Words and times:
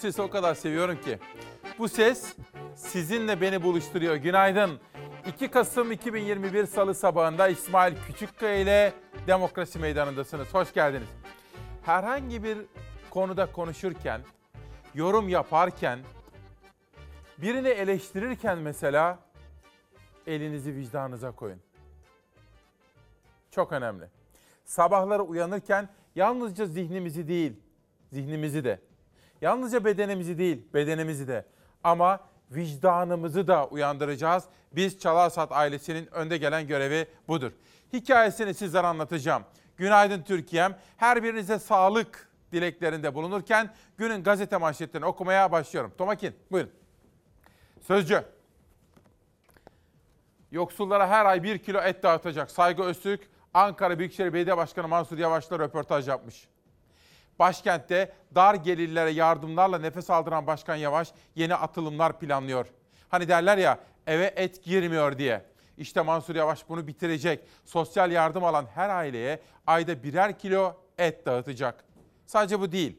Sesi 0.00 0.22
o 0.22 0.30
kadar 0.30 0.54
seviyorum 0.54 1.00
ki. 1.00 1.18
Bu 1.78 1.88
ses 1.88 2.36
sizinle 2.74 3.40
beni 3.40 3.62
buluşturuyor. 3.62 4.14
Günaydın. 4.14 4.80
2 5.26 5.48
Kasım 5.48 5.92
2021 5.92 6.66
Salı 6.66 6.94
sabahında 6.94 7.48
İsmail 7.48 7.96
Küçükkaya 8.06 8.54
ile 8.58 8.92
Demokrasi 9.26 9.78
Meydanı'ndasınız. 9.78 10.54
Hoş 10.54 10.72
geldiniz. 10.72 11.08
Herhangi 11.82 12.44
bir 12.44 12.58
konuda 13.10 13.52
konuşurken, 13.52 14.20
yorum 14.94 15.28
yaparken, 15.28 15.98
birini 17.38 17.68
eleştirirken 17.68 18.58
mesela 18.58 19.18
elinizi 20.26 20.74
vicdanınıza 20.76 21.32
koyun. 21.32 21.60
Çok 23.50 23.72
önemli. 23.72 24.04
Sabahları 24.64 25.22
uyanırken 25.22 25.88
yalnızca 26.14 26.66
zihnimizi 26.66 27.28
değil, 27.28 27.52
zihnimizi 28.12 28.64
de, 28.64 28.80
yalnızca 29.40 29.84
bedenimizi 29.84 30.38
değil, 30.38 30.62
bedenimizi 30.74 31.28
de 31.28 31.44
ama 31.84 32.20
vicdanımızı 32.50 33.48
da 33.48 33.66
uyandıracağız. 33.66 34.44
Biz 34.72 34.98
Çalarsat 34.98 35.52
ailesinin 35.52 36.14
önde 36.14 36.36
gelen 36.36 36.66
görevi 36.66 37.06
budur. 37.28 37.52
Hikayesini 37.92 38.54
sizlere 38.54 38.86
anlatacağım. 38.86 39.44
Günaydın 39.76 40.22
Türkiye'm. 40.22 40.74
Her 40.96 41.22
birinize 41.22 41.58
sağlık 41.58 42.28
dileklerinde 42.52 43.14
bulunurken 43.14 43.74
günün 43.98 44.22
gazete 44.22 44.56
manşetlerini 44.56 45.06
okumaya 45.06 45.52
başlıyorum. 45.52 45.92
Tomakin 45.98 46.34
buyurun. 46.50 46.70
Sözcü. 47.86 48.24
Yoksullara 50.52 51.08
her 51.08 51.24
ay 51.26 51.42
bir 51.42 51.58
kilo 51.58 51.80
et 51.80 52.02
dağıtacak. 52.02 52.50
Saygı 52.50 52.82
Öztürk, 52.82 53.20
Ankara 53.54 53.98
Büyükşehir 53.98 54.32
Belediye 54.32 54.56
Başkanı 54.56 54.88
Mansur 54.88 55.18
Yavaş'la 55.18 55.58
röportaj 55.58 56.08
yapmış. 56.08 56.48
Başkentte 57.40 58.12
dar 58.34 58.54
gelirlere 58.54 59.10
yardımlarla 59.10 59.78
nefes 59.78 60.10
aldıran 60.10 60.46
Başkan 60.46 60.76
Yavaş 60.76 61.12
yeni 61.34 61.54
atılımlar 61.54 62.18
planlıyor. 62.18 62.66
Hani 63.08 63.28
derler 63.28 63.58
ya 63.58 63.78
eve 64.06 64.32
et 64.36 64.64
girmiyor 64.64 65.18
diye. 65.18 65.44
İşte 65.78 66.00
Mansur 66.00 66.34
Yavaş 66.34 66.68
bunu 66.68 66.86
bitirecek. 66.86 67.40
Sosyal 67.64 68.10
yardım 68.10 68.44
alan 68.44 68.66
her 68.74 68.88
aileye 68.88 69.40
ayda 69.66 70.02
birer 70.02 70.38
kilo 70.38 70.76
et 70.98 71.26
dağıtacak. 71.26 71.84
Sadece 72.26 72.60
bu 72.60 72.72
değil. 72.72 72.98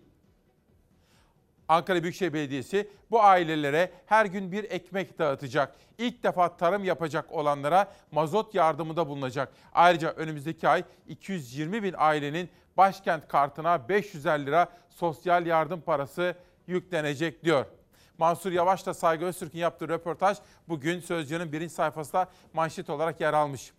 Ankara 1.67 2.03
Büyükşehir 2.03 2.33
Belediyesi 2.33 2.89
bu 3.11 3.23
ailelere 3.23 3.91
her 4.05 4.25
gün 4.25 4.51
bir 4.51 4.63
ekmek 4.63 5.19
dağıtacak. 5.19 5.75
İlk 5.97 6.23
defa 6.23 6.57
tarım 6.57 6.83
yapacak 6.83 7.31
olanlara 7.31 7.91
mazot 8.11 8.55
yardımında 8.55 9.07
bulunacak. 9.07 9.53
Ayrıca 9.73 10.09
önümüzdeki 10.09 10.67
ay 10.67 10.83
220 11.07 11.83
bin 11.83 11.95
ailenin 11.97 12.49
başkent 12.77 13.27
kartına 13.27 13.89
550 13.89 14.45
lira 14.45 14.67
sosyal 14.89 15.45
yardım 15.45 15.81
parası 15.81 16.35
yüklenecek 16.67 17.43
diyor. 17.43 17.65
Mansur 18.17 18.51
Yavaş'la 18.51 18.93
Saygı 18.93 19.25
Öztürk'ün 19.25 19.59
yaptığı 19.59 19.89
röportaj 19.89 20.37
bugün 20.67 20.99
Sözcü'nün 20.99 21.51
birinci 21.51 21.73
sayfasında 21.73 22.29
manşet 22.53 22.89
olarak 22.89 23.21
yer 23.21 23.33
almış. 23.33 23.73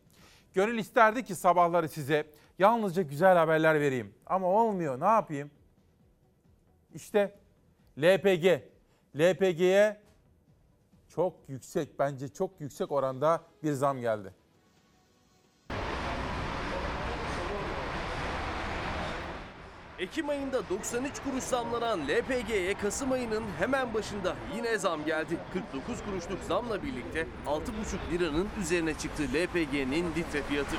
Gönül 0.54 0.78
isterdi 0.78 1.24
ki 1.24 1.34
sabahları 1.34 1.88
size 1.88 2.26
yalnızca 2.58 3.02
güzel 3.02 3.36
haberler 3.36 3.80
vereyim. 3.80 4.14
Ama 4.26 4.46
olmuyor 4.46 5.00
ne 5.00 5.04
yapayım? 5.04 5.50
İşte 6.94 7.34
LPG. 7.98 8.46
LPG'ye 9.16 10.00
çok 11.08 11.36
yüksek 11.48 11.98
bence 11.98 12.28
çok 12.28 12.60
yüksek 12.60 12.92
oranda 12.92 13.42
bir 13.62 13.72
zam 13.72 14.00
geldi. 14.00 14.34
Ekim 20.02 20.28
ayında 20.28 20.68
93 20.68 21.12
kuruş 21.24 21.44
zamlanan 21.44 22.00
LPG'ye 22.08 22.74
Kasım 22.74 23.12
ayının 23.12 23.44
hemen 23.58 23.94
başında 23.94 24.36
yine 24.56 24.78
zam 24.78 25.04
geldi. 25.04 25.38
49 25.52 26.04
kuruşluk 26.04 26.38
zamla 26.48 26.82
birlikte 26.82 27.26
6,5 27.46 27.60
liranın 28.12 28.48
üzerine 28.60 28.94
çıktı 28.94 29.22
LPG'nin 29.22 30.06
litre 30.16 30.42
fiyatı. 30.42 30.76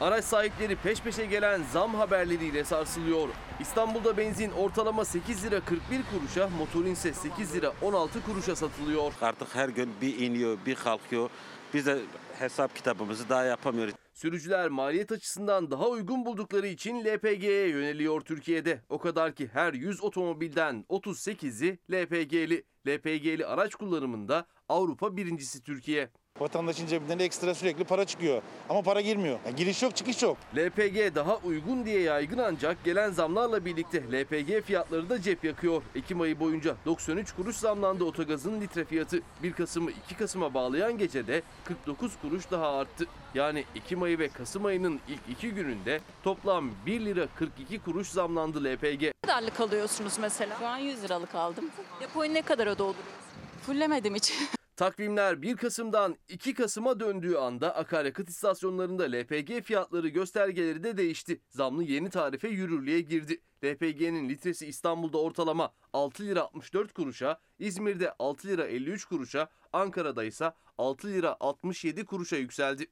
Araç 0.00 0.24
sahipleri 0.24 0.76
peş 0.76 1.00
peşe 1.00 1.26
gelen 1.26 1.62
zam 1.72 1.94
haberleriyle 1.94 2.64
sarsılıyor. 2.64 3.28
İstanbul'da 3.60 4.16
benzin 4.16 4.50
ortalama 4.50 5.04
8 5.04 5.44
lira 5.44 5.60
41 5.60 6.02
kuruşa, 6.12 6.48
motorin 6.58 6.92
ise 6.92 7.12
8 7.12 7.54
lira 7.54 7.72
16 7.82 8.24
kuruşa 8.24 8.56
satılıyor. 8.56 9.12
Artık 9.22 9.54
her 9.54 9.68
gün 9.68 9.90
bir 10.00 10.18
iniyor, 10.18 10.58
bir 10.66 10.74
kalkıyor. 10.74 11.30
Biz 11.74 11.86
de 11.86 11.98
hesap 12.42 12.76
kitabımızı 12.76 13.28
daha 13.28 13.44
yapamıyoruz. 13.44 13.94
Sürücüler 14.14 14.68
maliyet 14.68 15.12
açısından 15.12 15.70
daha 15.70 15.88
uygun 15.88 16.24
buldukları 16.24 16.66
için 16.66 17.04
LPG'ye 17.04 17.68
yöneliyor 17.68 18.20
Türkiye'de. 18.20 18.80
O 18.88 18.98
kadar 18.98 19.34
ki 19.34 19.50
her 19.52 19.72
100 19.72 20.02
otomobilden 20.02 20.84
38'i 20.88 21.78
LPG'li. 21.92 22.64
LPG'li 22.88 23.46
araç 23.46 23.74
kullanımında 23.74 24.46
Avrupa 24.68 25.16
birincisi 25.16 25.62
Türkiye. 25.62 26.10
Vatandaşın 26.42 26.86
cebinden 26.86 27.18
ekstra 27.18 27.54
sürekli 27.54 27.84
para 27.84 28.04
çıkıyor. 28.04 28.42
Ama 28.68 28.82
para 28.82 29.00
girmiyor. 29.00 29.38
Yani 29.46 29.56
giriş 29.56 29.82
yok 29.82 29.96
çıkış 29.96 30.22
yok. 30.22 30.36
LPG 30.56 31.14
daha 31.14 31.36
uygun 31.36 31.86
diye 31.86 32.00
yaygın 32.00 32.38
ancak 32.38 32.84
gelen 32.84 33.10
zamlarla 33.10 33.64
birlikte 33.64 34.02
LPG 34.12 34.64
fiyatları 34.64 35.10
da 35.10 35.22
cep 35.22 35.44
yakıyor. 35.44 35.82
Ekim 35.94 36.20
ayı 36.20 36.40
boyunca 36.40 36.76
93 36.86 37.32
kuruş 37.32 37.56
zamlandı 37.56 38.04
otogazın 38.04 38.60
litre 38.60 38.84
fiyatı. 38.84 39.20
1 39.42 39.52
Kasım'ı 39.52 39.90
2 39.90 40.16
Kasım'a 40.16 40.54
bağlayan 40.54 40.98
gecede 40.98 41.42
49 41.64 42.12
kuruş 42.22 42.50
daha 42.50 42.78
arttı. 42.78 43.06
Yani 43.34 43.64
Ekim 43.76 44.02
ayı 44.02 44.18
ve 44.18 44.28
Kasım 44.28 44.64
ayının 44.64 45.00
ilk 45.08 45.20
iki 45.38 45.50
gününde 45.50 46.00
toplam 46.24 46.70
1 46.86 47.00
lira 47.00 47.26
42 47.38 47.78
kuruş 47.78 48.08
zamlandı 48.08 48.64
LPG. 48.64 49.02
Ne 49.02 49.12
kadarlık 49.22 49.60
alıyorsunuz 49.60 50.18
mesela? 50.20 50.56
Şu 50.58 50.66
an 50.66 50.76
100 50.78 51.02
liralık 51.02 51.34
aldım. 51.34 51.64
Depoyu 52.00 52.34
ne 52.34 52.42
kadara 52.42 52.78
dolduruyorsunuz? 52.78 53.22
Fullemedim 53.66 54.14
hiç. 54.14 54.32
Takvimler 54.82 55.42
1 55.42 55.56
Kasım'dan 55.56 56.16
2 56.28 56.54
Kasım'a 56.54 57.00
döndüğü 57.00 57.36
anda 57.36 57.76
akaryakıt 57.76 58.28
istasyonlarında 58.28 59.02
LPG 59.02 59.62
fiyatları 59.62 60.08
göstergeleri 60.08 60.84
de 60.84 60.96
değişti. 60.96 61.40
Zamlı 61.50 61.84
yeni 61.84 62.10
tarife 62.10 62.48
yürürlüğe 62.48 63.00
girdi. 63.00 63.40
LPG'nin 63.64 64.28
litresi 64.28 64.66
İstanbul'da 64.66 65.18
ortalama 65.18 65.72
6 65.92 66.22
lira 66.22 66.40
64 66.42 66.92
kuruşa, 66.92 67.40
İzmir'de 67.58 68.12
6 68.18 68.48
lira 68.48 68.66
53 68.66 69.04
kuruşa, 69.04 69.48
Ankara'da 69.72 70.24
ise 70.24 70.52
6 70.78 71.08
lira 71.08 71.36
67 71.40 72.04
kuruşa 72.04 72.36
yükseldi. 72.36 72.86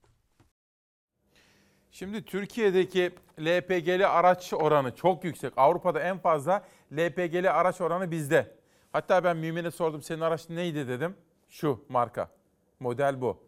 Şimdi 1.91 2.25
Türkiye'deki 2.25 3.11
LPG'li 3.41 4.07
araç 4.07 4.53
oranı 4.53 4.95
çok 4.95 5.25
yüksek. 5.25 5.53
Avrupa'da 5.57 6.01
en 6.01 6.19
fazla 6.19 6.67
LPG'li 6.93 7.51
araç 7.51 7.81
oranı 7.81 8.11
bizde. 8.11 8.57
Hatta 8.93 9.25
ben 9.25 9.37
Mümin'e 9.37 9.71
sordum 9.71 10.03
senin 10.03 10.21
araç 10.21 10.49
neydi 10.49 10.89
dedim. 10.89 11.17
Şu 11.51 11.85
marka. 11.89 12.31
Model 12.81 13.21
bu. 13.21 13.39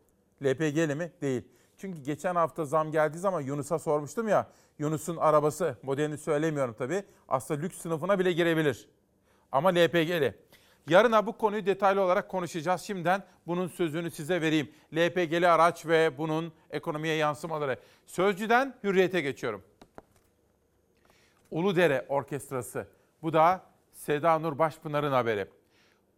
LPG'li 0.45 0.95
mi? 0.95 1.13
Değil. 1.21 1.43
Çünkü 1.79 2.03
geçen 2.03 2.35
hafta 2.35 2.65
zam 2.65 2.93
geldiği 2.93 3.19
zaman 3.19 3.41
Yunus'a 3.41 3.79
sormuştum 3.79 4.29
ya. 4.29 4.51
Yunus'un 4.79 5.17
arabası, 5.17 5.77
modelini 5.83 6.19
söylemiyorum 6.19 6.75
tabii. 6.79 7.05
Aslında 7.29 7.61
lüks 7.61 7.79
sınıfına 7.79 8.19
bile 8.19 8.33
girebilir. 8.33 8.89
Ama 9.53 9.69
LPG'li. 9.69 10.35
Yarına 10.89 11.27
bu 11.27 11.39
konuyu 11.39 11.67
detaylı 11.67 12.01
olarak 12.01 12.29
konuşacağız. 12.29 12.81
Şimdiden 12.81 13.25
bunun 13.47 13.69
sözünü 13.69 14.11
size 14.11 14.41
vereyim. 14.41 14.71
LPG'li 14.95 15.49
araç 15.49 15.87
ve 15.87 16.19
bunun 16.19 16.53
ekonomiye 16.71 17.15
yansımaları. 17.15 17.77
Sözcüden 18.07 18.75
hürriyete 18.85 19.21
geçiyorum. 19.21 19.63
Uludere 21.51 22.07
Orkestrası. 22.09 22.87
Bu 23.23 23.33
da 23.33 23.63
Seda 23.93 24.39
Nur 24.39 24.59
Başpınar'ın 24.59 25.13
haberi. 25.13 25.49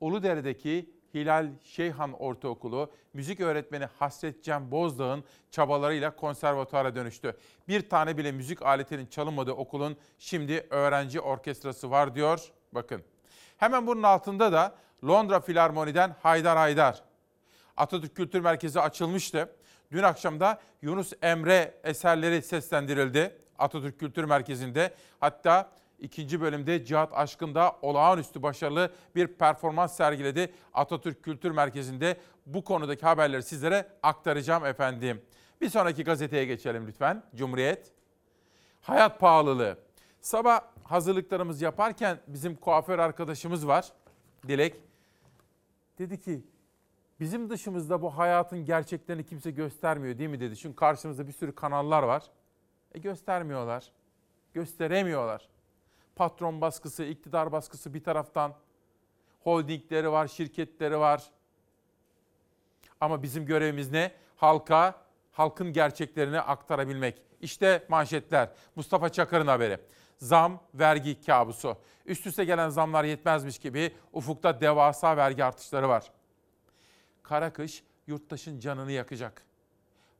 Uludere'deki 0.00 0.93
Hilal 1.14 1.50
Şeyhan 1.62 2.12
Ortaokulu 2.12 2.90
müzik 3.12 3.40
öğretmeni 3.40 3.84
Hasret 3.98 4.44
Cem 4.44 4.70
Bozdağ'ın 4.70 5.24
çabalarıyla 5.50 6.16
konservatuara 6.16 6.94
dönüştü. 6.94 7.36
Bir 7.68 7.88
tane 7.88 8.16
bile 8.16 8.32
müzik 8.32 8.62
aletinin 8.62 9.06
çalınmadığı 9.06 9.52
okulun 9.52 9.96
şimdi 10.18 10.66
öğrenci 10.70 11.20
orkestrası 11.20 11.90
var 11.90 12.14
diyor. 12.14 12.52
Bakın. 12.72 13.02
Hemen 13.56 13.86
bunun 13.86 14.02
altında 14.02 14.52
da 14.52 14.74
Londra 15.04 15.40
Filarmoni'den 15.40 16.16
Haydar 16.22 16.56
Haydar. 16.56 17.02
Atatürk 17.76 18.16
Kültür 18.16 18.40
Merkezi 18.40 18.80
açılmıştı. 18.80 19.56
Dün 19.92 20.02
akşam 20.02 20.40
da 20.40 20.60
Yunus 20.82 21.12
Emre 21.22 21.74
eserleri 21.84 22.42
seslendirildi 22.42 23.38
Atatürk 23.58 24.00
Kültür 24.00 24.24
Merkezi'nde. 24.24 24.94
Hatta 25.20 25.70
ikinci 25.98 26.40
bölümde 26.40 26.84
Cihat 26.84 27.12
Aşkın'da 27.12 27.76
olağanüstü 27.82 28.42
başarılı 28.42 28.92
bir 29.14 29.26
performans 29.26 29.96
sergiledi 29.96 30.52
Atatürk 30.74 31.22
Kültür 31.22 31.50
Merkezi'nde. 31.50 32.16
Bu 32.46 32.64
konudaki 32.64 33.06
haberleri 33.06 33.42
sizlere 33.42 33.88
aktaracağım 34.02 34.64
efendim. 34.66 35.22
Bir 35.60 35.68
sonraki 35.68 36.04
gazeteye 36.04 36.44
geçelim 36.44 36.86
lütfen. 36.86 37.22
Cumhuriyet. 37.34 37.92
Hayat 38.80 39.20
pahalılığı. 39.20 39.78
Sabah 40.20 40.60
hazırlıklarımızı 40.84 41.64
yaparken 41.64 42.18
bizim 42.26 42.56
kuaför 42.56 42.98
arkadaşımız 42.98 43.66
var. 43.66 43.92
Dilek. 44.48 44.74
Dedi 45.98 46.20
ki 46.20 46.44
bizim 47.20 47.50
dışımızda 47.50 48.02
bu 48.02 48.18
hayatın 48.18 48.64
gerçeklerini 48.64 49.26
kimse 49.26 49.50
göstermiyor 49.50 50.18
değil 50.18 50.30
mi 50.30 50.40
dedi. 50.40 50.56
Çünkü 50.56 50.76
karşımızda 50.76 51.26
bir 51.26 51.32
sürü 51.32 51.54
kanallar 51.54 52.02
var. 52.02 52.22
E 52.94 52.98
göstermiyorlar. 52.98 53.92
Gösteremiyorlar. 54.54 55.48
Patron 56.16 56.60
baskısı, 56.60 57.04
iktidar 57.04 57.52
baskısı 57.52 57.94
bir 57.94 58.04
taraftan. 58.04 58.54
Holdingleri 59.40 60.12
var, 60.12 60.26
şirketleri 60.26 60.98
var. 60.98 61.22
Ama 63.00 63.22
bizim 63.22 63.46
görevimiz 63.46 63.90
ne? 63.90 64.12
Halka, 64.36 64.94
halkın 65.32 65.72
gerçeklerini 65.72 66.40
aktarabilmek. 66.40 67.22
İşte 67.40 67.86
manşetler. 67.88 68.48
Mustafa 68.76 69.08
Çakır'ın 69.08 69.46
haberi. 69.46 69.78
Zam, 70.18 70.60
vergi 70.74 71.20
kabusu. 71.26 71.76
Üst 72.06 72.26
üste 72.26 72.44
gelen 72.44 72.68
zamlar 72.68 73.04
yetmezmiş 73.04 73.58
gibi 73.58 73.94
ufukta 74.12 74.60
devasa 74.60 75.16
vergi 75.16 75.44
artışları 75.44 75.88
var. 75.88 76.12
Kara 77.22 77.52
kış 77.52 77.84
yurttaşın 78.06 78.58
canını 78.60 78.92
yakacak. 78.92 79.42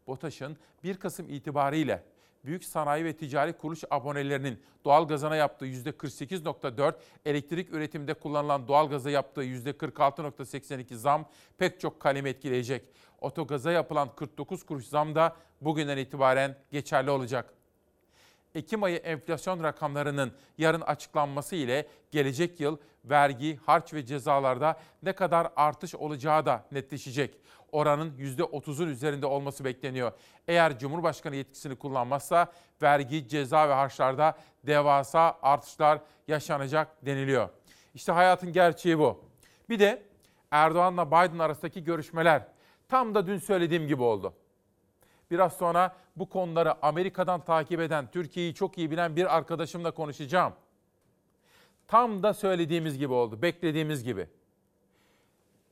BOTAŞ'ın 0.06 0.56
1 0.85 0.96
Kasım 0.96 1.29
itibariyle 1.29 2.02
büyük 2.44 2.64
sanayi 2.64 3.05
ve 3.05 3.17
ticari 3.17 3.52
kuruluş 3.52 3.85
abonelerinin 3.91 4.62
doğalgazına 4.85 5.37
yaptığı 5.37 5.67
%48.4, 5.67 6.94
elektrik 7.25 7.73
üretiminde 7.75 8.14
kullanılan 8.14 8.69
doğalgaza 8.69 9.11
yaptığı 9.11 9.44
%46.82 9.44 10.94
zam 10.94 11.29
pek 11.58 11.81
çok 11.81 12.00
kalemi 12.00 12.29
etkileyecek. 12.29 12.85
Otogaza 13.20 13.73
yapılan 13.73 14.14
49 14.17 14.67
kuruş 14.67 14.87
zam 14.87 15.14
da 15.14 15.37
bugünden 15.61 15.96
itibaren 15.96 16.58
geçerli 16.70 17.11
olacak. 17.11 17.55
Ekim 18.55 18.83
ayı 18.83 18.97
enflasyon 18.97 19.62
rakamlarının 19.62 20.33
yarın 20.59 20.81
açıklanması 20.81 21.56
ile 21.56 21.87
gelecek 22.11 22.61
yıl 22.61 22.77
vergi, 23.05 23.56
harç 23.56 23.95
ve 23.95 24.06
cezalarda 24.06 24.81
ne 25.03 25.12
kadar 25.12 25.49
artış 25.56 25.95
olacağı 25.95 26.47
da 26.47 26.65
netleşecek. 26.73 27.35
Oranın 27.73 28.19
%30'un 28.19 28.89
üzerinde 28.89 29.27
olması 29.27 29.65
bekleniyor. 29.65 30.12
Eğer 30.49 30.79
Cumhurbaşkanı 30.79 31.37
yetkisini 31.37 31.77
kullanmazsa 31.77 32.53
vergi, 32.83 33.29
ceza 33.29 33.69
ve 33.69 33.73
harçlarda 33.73 34.39
devasa 34.67 35.39
artışlar 35.43 35.99
yaşanacak 36.29 37.06
deniliyor. 37.06 37.49
İşte 37.95 38.12
hayatın 38.12 38.53
gerçeği 38.53 38.99
bu. 38.99 39.25
Bir 39.69 39.79
de 39.79 40.03
Erdoğan'la 40.51 41.06
Biden 41.06 41.39
arasındaki 41.39 41.85
görüşmeler 41.85 42.43
tam 42.89 43.15
da 43.15 43.27
dün 43.27 43.39
söylediğim 43.39 43.87
gibi 43.87 44.03
oldu. 44.03 44.35
Biraz 45.31 45.53
sonra 45.53 45.97
bu 46.16 46.28
konuları 46.28 46.84
Amerika'dan 46.84 47.44
takip 47.44 47.81
eden, 47.81 48.11
Türkiye'yi 48.11 48.55
çok 48.55 48.78
iyi 48.78 48.90
bilen 48.90 49.16
bir 49.16 49.37
arkadaşımla 49.37 49.90
konuşacağım. 49.90 50.52
Tam 51.88 52.22
da 52.22 52.34
söylediğimiz 52.34 52.99
gibi 52.99 53.12
oldu, 53.12 53.43
beklediğimiz 53.43 54.05
gibi. 54.05 54.28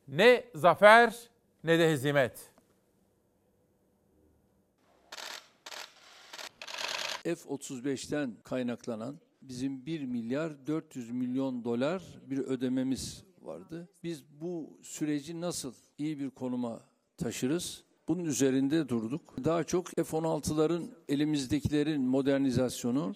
Ne 0.08 0.44
zafer 0.54 1.28
ne 1.64 1.78
de 1.78 1.90
hezimet. 1.90 2.50
F-35'ten 7.24 8.36
kaynaklanan 8.44 9.18
bizim 9.42 9.86
1 9.86 10.04
milyar 10.04 10.66
400 10.66 11.10
milyon 11.10 11.64
dolar 11.64 12.02
bir 12.26 12.38
ödememiz 12.38 13.24
vardı. 13.42 13.88
Biz 14.02 14.24
bu 14.40 14.78
süreci 14.82 15.40
nasıl 15.40 15.74
iyi 15.98 16.18
bir 16.18 16.30
konuma 16.30 16.80
taşırız? 17.16 17.84
Bunun 18.08 18.24
üzerinde 18.24 18.88
durduk. 18.88 19.44
Daha 19.44 19.64
çok 19.64 19.88
F-16'ların 19.88 20.90
elimizdekilerin 21.08 22.02
modernizasyonu 22.02 23.14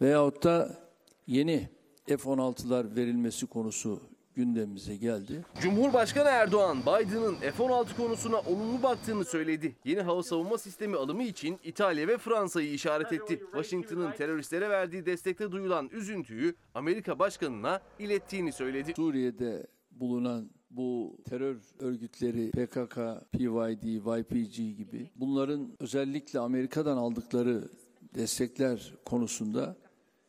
veyahut 0.00 0.44
da 0.44 0.78
yeni 1.26 1.68
F-16'lar 2.06 2.96
verilmesi 2.96 3.46
konusu 3.46 4.00
gündemimize 4.34 4.96
geldi. 4.96 5.44
Cumhurbaşkanı 5.60 6.28
Erdoğan, 6.28 6.80
Biden'ın 6.82 7.34
F-16 7.34 7.96
konusuna 7.96 8.40
olumlu 8.40 8.82
baktığını 8.82 9.24
söyledi. 9.24 9.76
Yeni 9.84 10.00
hava 10.00 10.22
savunma 10.22 10.58
sistemi 10.58 10.96
alımı 10.96 11.22
için 11.22 11.58
İtalya 11.64 12.08
ve 12.08 12.18
Fransa'yı 12.18 12.72
işaret 12.72 13.12
etti. 13.12 13.40
Washington'ın 13.52 14.12
teröristlere 14.12 14.70
verdiği 14.70 15.06
destekte 15.06 15.52
duyulan 15.52 15.88
üzüntüyü 15.92 16.54
Amerika 16.74 17.18
Başkanı'na 17.18 17.80
ilettiğini 17.98 18.52
söyledi. 18.52 18.92
Suriye'de 18.96 19.66
bulunan 19.90 20.50
bu 20.70 21.15
terör 21.28 21.56
örgütleri 21.78 22.50
PKK, 22.50 22.96
PYD, 23.32 23.84
YPG 24.18 24.56
gibi 24.56 25.10
bunların 25.16 25.72
özellikle 25.80 26.38
Amerika'dan 26.38 26.96
aldıkları 26.96 27.68
destekler 28.14 28.94
konusunda 29.04 29.76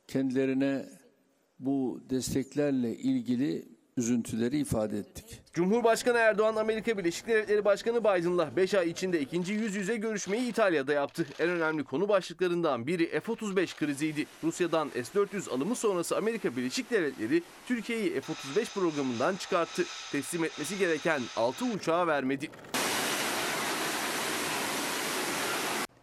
kendilerine 0.08 0.86
bu 1.60 2.02
desteklerle 2.10 2.98
ilgili 2.98 3.77
üzüntüleri 3.98 4.58
ifade 4.60 4.98
ettik. 4.98 5.26
Cumhurbaşkanı 5.54 6.18
Erdoğan, 6.18 6.56
Amerika 6.56 6.98
Birleşik 6.98 7.28
Devletleri 7.28 7.66
Başkanı 7.66 8.00
Biden'la 8.00 8.56
5 8.56 8.74
ay 8.74 8.90
içinde 8.90 9.20
ikinci 9.20 9.54
yüz 9.54 9.76
yüze 9.76 9.96
görüşmeyi 9.96 10.50
İtalya'da 10.50 10.94
yaptı. 10.94 11.26
En 11.40 11.50
önemli 11.50 11.84
konu 11.84 12.10
başlıklarından 12.10 12.88
biri 12.88 13.20
F-35 13.20 13.78
kriziydi. 13.80 14.26
Rusya'dan 14.44 14.90
S-400 14.90 15.50
alımı 15.50 15.76
sonrası 15.76 16.18
Amerika 16.18 16.56
Birleşik 16.56 16.92
Devletleri 16.92 17.44
Türkiye'yi 17.68 18.22
F-35 18.22 18.74
programından 18.74 19.36
çıkarttı. 19.36 19.84
Teslim 20.12 20.44
etmesi 20.44 20.78
gereken 20.78 21.22
6 21.38 21.66
uçağı 21.66 22.08
vermedi. 22.08 22.50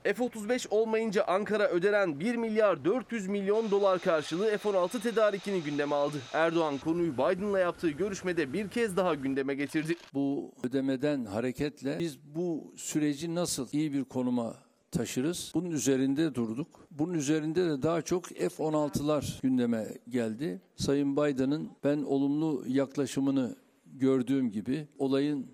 F-35 0.05 0.69
olmayınca 0.71 1.25
Ankara 1.25 1.69
ödenen 1.69 2.21
1 2.21 2.37
milyar 2.37 2.85
400 2.85 3.29
milyon 3.29 3.71
dolar 3.71 3.99
karşılığı 3.99 4.59
F-16 4.59 5.01
tedarikini 5.01 5.63
gündeme 5.63 5.95
aldı. 5.95 6.17
Erdoğan 6.33 6.79
konuyu 6.79 7.13
Biden'la 7.13 7.59
yaptığı 7.59 7.91
görüşmede 7.91 8.53
bir 8.53 8.69
kez 8.69 8.97
daha 8.97 9.15
gündeme 9.15 9.55
getirdi. 9.55 9.97
Bu 10.15 10.53
ödemeden 10.63 11.25
hareketle 11.25 11.99
biz 12.01 12.19
bu 12.35 12.73
süreci 12.77 13.35
nasıl 13.35 13.69
iyi 13.73 13.93
bir 13.93 14.05
konuma 14.05 14.55
taşırız? 14.91 15.53
Bunun 15.55 15.71
üzerinde 15.71 16.35
durduk. 16.35 16.87
Bunun 16.91 17.15
üzerinde 17.15 17.67
de 17.67 17.83
daha 17.83 18.03
çok 18.03 18.29
F-16'lar 18.29 19.41
gündeme 19.43 19.89
geldi. 20.09 20.63
Sayın 20.77 21.17
Biden'ın 21.17 21.71
ben 21.85 22.03
olumlu 22.03 22.65
yaklaşımını 22.67 23.57
gördüğüm 23.87 24.51
gibi 24.51 24.89
olayın 24.99 25.47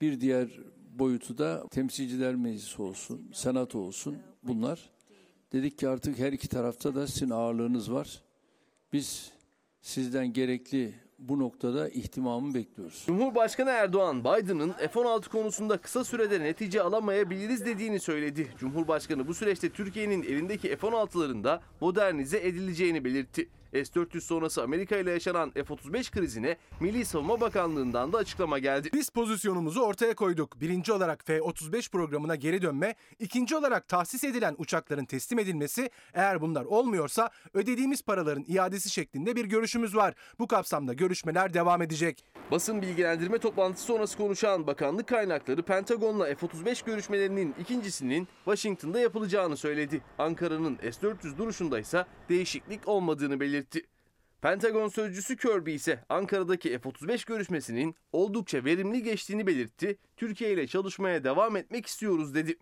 bir 0.00 0.20
diğer 0.20 0.48
boyutu 0.98 1.38
da 1.38 1.68
temsilciler 1.70 2.34
meclisi 2.34 2.82
olsun, 2.82 3.30
senato 3.34 3.78
olsun 3.78 4.18
bunlar. 4.42 4.90
Dedik 5.52 5.78
ki 5.78 5.88
artık 5.88 6.18
her 6.18 6.32
iki 6.32 6.48
tarafta 6.48 6.94
da 6.94 7.06
sizin 7.06 7.30
ağırlığınız 7.30 7.92
var. 7.92 8.22
Biz 8.92 9.32
sizden 9.82 10.32
gerekli 10.32 10.94
bu 11.18 11.38
noktada 11.38 11.88
ihtimamı 11.88 12.54
bekliyoruz. 12.54 13.02
Cumhurbaşkanı 13.06 13.70
Erdoğan, 13.70 14.20
Biden'ın 14.20 14.72
F-16 14.72 15.28
konusunda 15.28 15.78
kısa 15.78 16.04
sürede 16.04 16.40
netice 16.40 16.82
alamayabiliriz 16.82 17.66
dediğini 17.66 18.00
söyledi. 18.00 18.48
Cumhurbaşkanı 18.58 19.28
bu 19.28 19.34
süreçte 19.34 19.70
Türkiye'nin 19.70 20.22
elindeki 20.22 20.76
F-16'ların 20.76 21.44
da 21.44 21.60
modernize 21.80 22.38
edileceğini 22.38 23.04
belirtti. 23.04 23.48
S-400 23.72 24.20
sonrası 24.20 24.62
Amerika 24.62 24.96
ile 24.96 25.10
yaşanan 25.10 25.50
F-35 25.50 26.10
krizine 26.10 26.56
Milli 26.80 27.04
Savunma 27.04 27.40
Bakanlığı'ndan 27.40 28.12
da 28.12 28.18
açıklama 28.18 28.58
geldi. 28.58 28.90
Biz 28.92 29.10
pozisyonumuzu 29.10 29.80
ortaya 29.80 30.14
koyduk. 30.14 30.60
Birinci 30.60 30.92
olarak 30.92 31.26
F-35 31.26 31.90
programına 31.90 32.34
geri 32.34 32.62
dönme, 32.62 32.94
ikinci 33.18 33.56
olarak 33.56 33.88
tahsis 33.88 34.24
edilen 34.24 34.54
uçakların 34.58 35.04
teslim 35.04 35.38
edilmesi, 35.38 35.90
eğer 36.14 36.40
bunlar 36.40 36.64
olmuyorsa 36.64 37.30
ödediğimiz 37.54 38.02
paraların 38.02 38.44
iadesi 38.48 38.90
şeklinde 38.90 39.36
bir 39.36 39.44
görüşümüz 39.44 39.96
var. 39.96 40.14
Bu 40.38 40.46
kapsamda 40.46 40.92
görüşmeler 40.92 41.54
devam 41.54 41.82
edecek. 41.82 42.24
Basın 42.50 42.82
bilgilendirme 42.82 43.38
toplantısı 43.38 43.86
sonrası 43.86 44.16
konuşan 44.16 44.66
bakanlık 44.66 45.08
kaynakları 45.08 45.62
Pentagon'la 45.62 46.34
F-35 46.34 46.86
görüşmelerinin 46.86 47.54
ikincisinin 47.60 48.28
Washington'da 48.44 49.00
yapılacağını 49.00 49.56
söyledi. 49.56 50.00
Ankara'nın 50.18 50.76
S-400 50.76 51.38
duruşunda 51.38 51.80
ise 51.80 52.04
değişiklik 52.28 52.88
olmadığını 52.88 53.40
belirtti. 53.40 53.57
Pentagon 54.42 54.88
sözcüsü 54.88 55.36
Kirby 55.36 55.74
ise 55.74 56.04
Ankara'daki 56.08 56.78
F-35 56.78 57.26
görüşmesinin 57.26 57.94
oldukça 58.12 58.64
verimli 58.64 59.02
geçtiğini 59.02 59.46
belirtti. 59.46 59.98
Türkiye 60.16 60.52
ile 60.52 60.66
çalışmaya 60.66 61.24
devam 61.24 61.56
etmek 61.56 61.86
istiyoruz 61.86 62.34
dedi. 62.34 62.58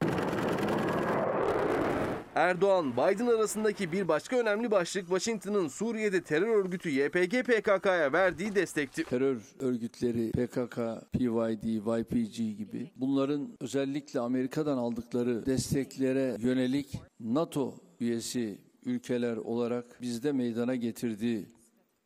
Erdoğan, 2.36 2.92
Biden 2.92 3.26
arasındaki 3.26 3.92
bir 3.92 4.08
başka 4.08 4.36
önemli 4.36 4.70
başlık 4.70 5.06
Washington'ın 5.06 5.68
Suriye'de 5.68 6.22
terör 6.22 6.48
örgütü 6.48 6.90
YPG 6.90 7.42
PKK'ya 7.42 8.12
verdiği 8.12 8.54
destekti. 8.54 9.04
terör 9.04 9.42
örgütleri 9.60 10.30
PKK, 10.30 10.76
PYD, 11.12 11.64
YPG 11.98 12.36
gibi 12.58 12.90
bunların 12.96 13.56
özellikle 13.60 14.20
Amerika'dan 14.20 14.78
aldıkları 14.78 15.46
desteklere 15.46 16.36
yönelik 16.40 17.00
NATO 17.20 17.74
üyesi 18.00 18.58
ülkeler 18.86 19.36
olarak 19.36 20.02
bizde 20.02 20.32
meydana 20.32 20.74
getirdiği 20.74 21.46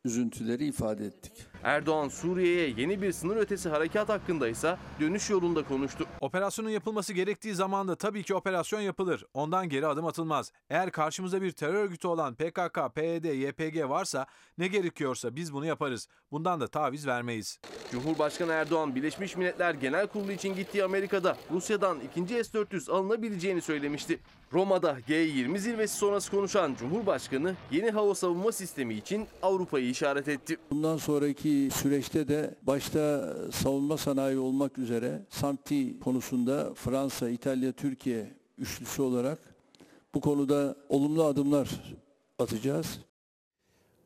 üzüntüleri 0.04 0.66
ifade 0.66 1.06
ettik. 1.06 1.32
Erdoğan 1.64 2.08
Suriye'ye 2.08 2.74
yeni 2.76 3.02
bir 3.02 3.12
sınır 3.12 3.36
ötesi 3.36 3.68
harekat 3.68 4.08
hakkında 4.08 4.48
ise 4.48 4.76
dönüş 5.00 5.30
yolunda 5.30 5.62
konuştu. 5.62 6.06
Operasyonun 6.20 6.70
yapılması 6.70 7.12
gerektiği 7.12 7.54
zamanda 7.54 7.96
tabii 7.96 8.22
ki 8.22 8.34
operasyon 8.34 8.80
yapılır. 8.80 9.24
Ondan 9.34 9.68
geri 9.68 9.86
adım 9.86 10.06
atılmaz. 10.06 10.52
Eğer 10.70 10.90
karşımızda 10.90 11.42
bir 11.42 11.52
terör 11.52 11.74
örgütü 11.74 12.08
olan 12.08 12.34
PKK, 12.34 12.94
PYD, 12.94 13.24
YPG 13.24 13.88
varsa 13.88 14.26
ne 14.58 14.66
gerekiyorsa 14.66 15.36
biz 15.36 15.52
bunu 15.52 15.66
yaparız. 15.66 16.08
Bundan 16.32 16.60
da 16.60 16.66
taviz 16.66 17.06
vermeyiz. 17.06 17.58
Cumhurbaşkanı 17.92 18.52
Erdoğan 18.52 18.94
Birleşmiş 18.94 19.36
Milletler 19.36 19.74
Genel 19.74 20.06
Kurulu 20.06 20.32
için 20.32 20.54
gittiği 20.54 20.84
Amerika'da 20.84 21.36
Rusya'dan 21.50 22.00
ikinci 22.00 22.44
S-400 22.44 22.92
alınabileceğini 22.92 23.60
söylemişti. 23.60 24.20
Roma'da 24.52 24.98
G20 25.08 25.58
zirvesi 25.58 25.96
sonrası 25.96 26.30
konuşan 26.30 26.74
Cumhurbaşkanı 26.74 27.54
yeni 27.70 27.90
hava 27.90 28.14
savunma 28.14 28.52
sistemi 28.52 28.94
için 28.94 29.26
Avrupa'yı 29.42 29.90
işaret 29.90 30.28
etti. 30.28 30.56
Bundan 30.70 30.96
sonraki 30.96 31.49
süreçte 31.70 32.28
de 32.28 32.54
başta 32.62 33.34
savunma 33.52 33.96
sanayi 33.96 34.38
olmak 34.38 34.78
üzere 34.78 35.22
SAMTI 35.30 36.00
konusunda 36.00 36.74
Fransa, 36.74 37.28
İtalya, 37.28 37.72
Türkiye 37.72 38.26
üçlüsü 38.58 39.02
olarak 39.02 39.38
bu 40.14 40.20
konuda 40.20 40.76
olumlu 40.88 41.24
adımlar 41.24 41.68
atacağız. 42.38 43.00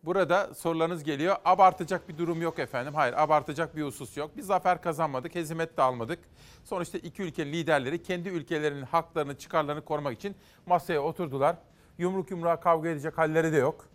Burada 0.05 0.55
sorularınız 0.55 1.05
geliyor. 1.05 1.37
Abartacak 1.45 2.09
bir 2.09 2.19
durum 2.19 2.43
yok 2.43 2.59
efendim. 2.59 2.95
Hayır 2.95 3.15
abartacak 3.17 3.77
bir 3.77 3.83
husus 3.83 4.17
yok. 4.17 4.31
Biz 4.37 4.47
zafer 4.47 4.83
kazanmadık, 4.83 5.35
hezimet 5.35 5.77
de 5.77 5.83
almadık. 5.83 6.19
Sonuçta 6.65 6.99
iki 6.99 7.23
ülkenin 7.23 7.53
liderleri 7.53 8.03
kendi 8.03 8.29
ülkelerinin 8.29 8.83
haklarını, 8.83 9.39
çıkarlarını 9.39 9.85
korumak 9.85 10.15
için 10.15 10.37
masaya 10.67 11.03
oturdular. 11.03 11.57
Yumruk 11.99 12.31
yumruğa 12.31 12.61
kavga 12.61 12.89
edecek 12.89 13.19
halleri 13.19 13.53
de 13.53 13.57
yok. 13.57 13.89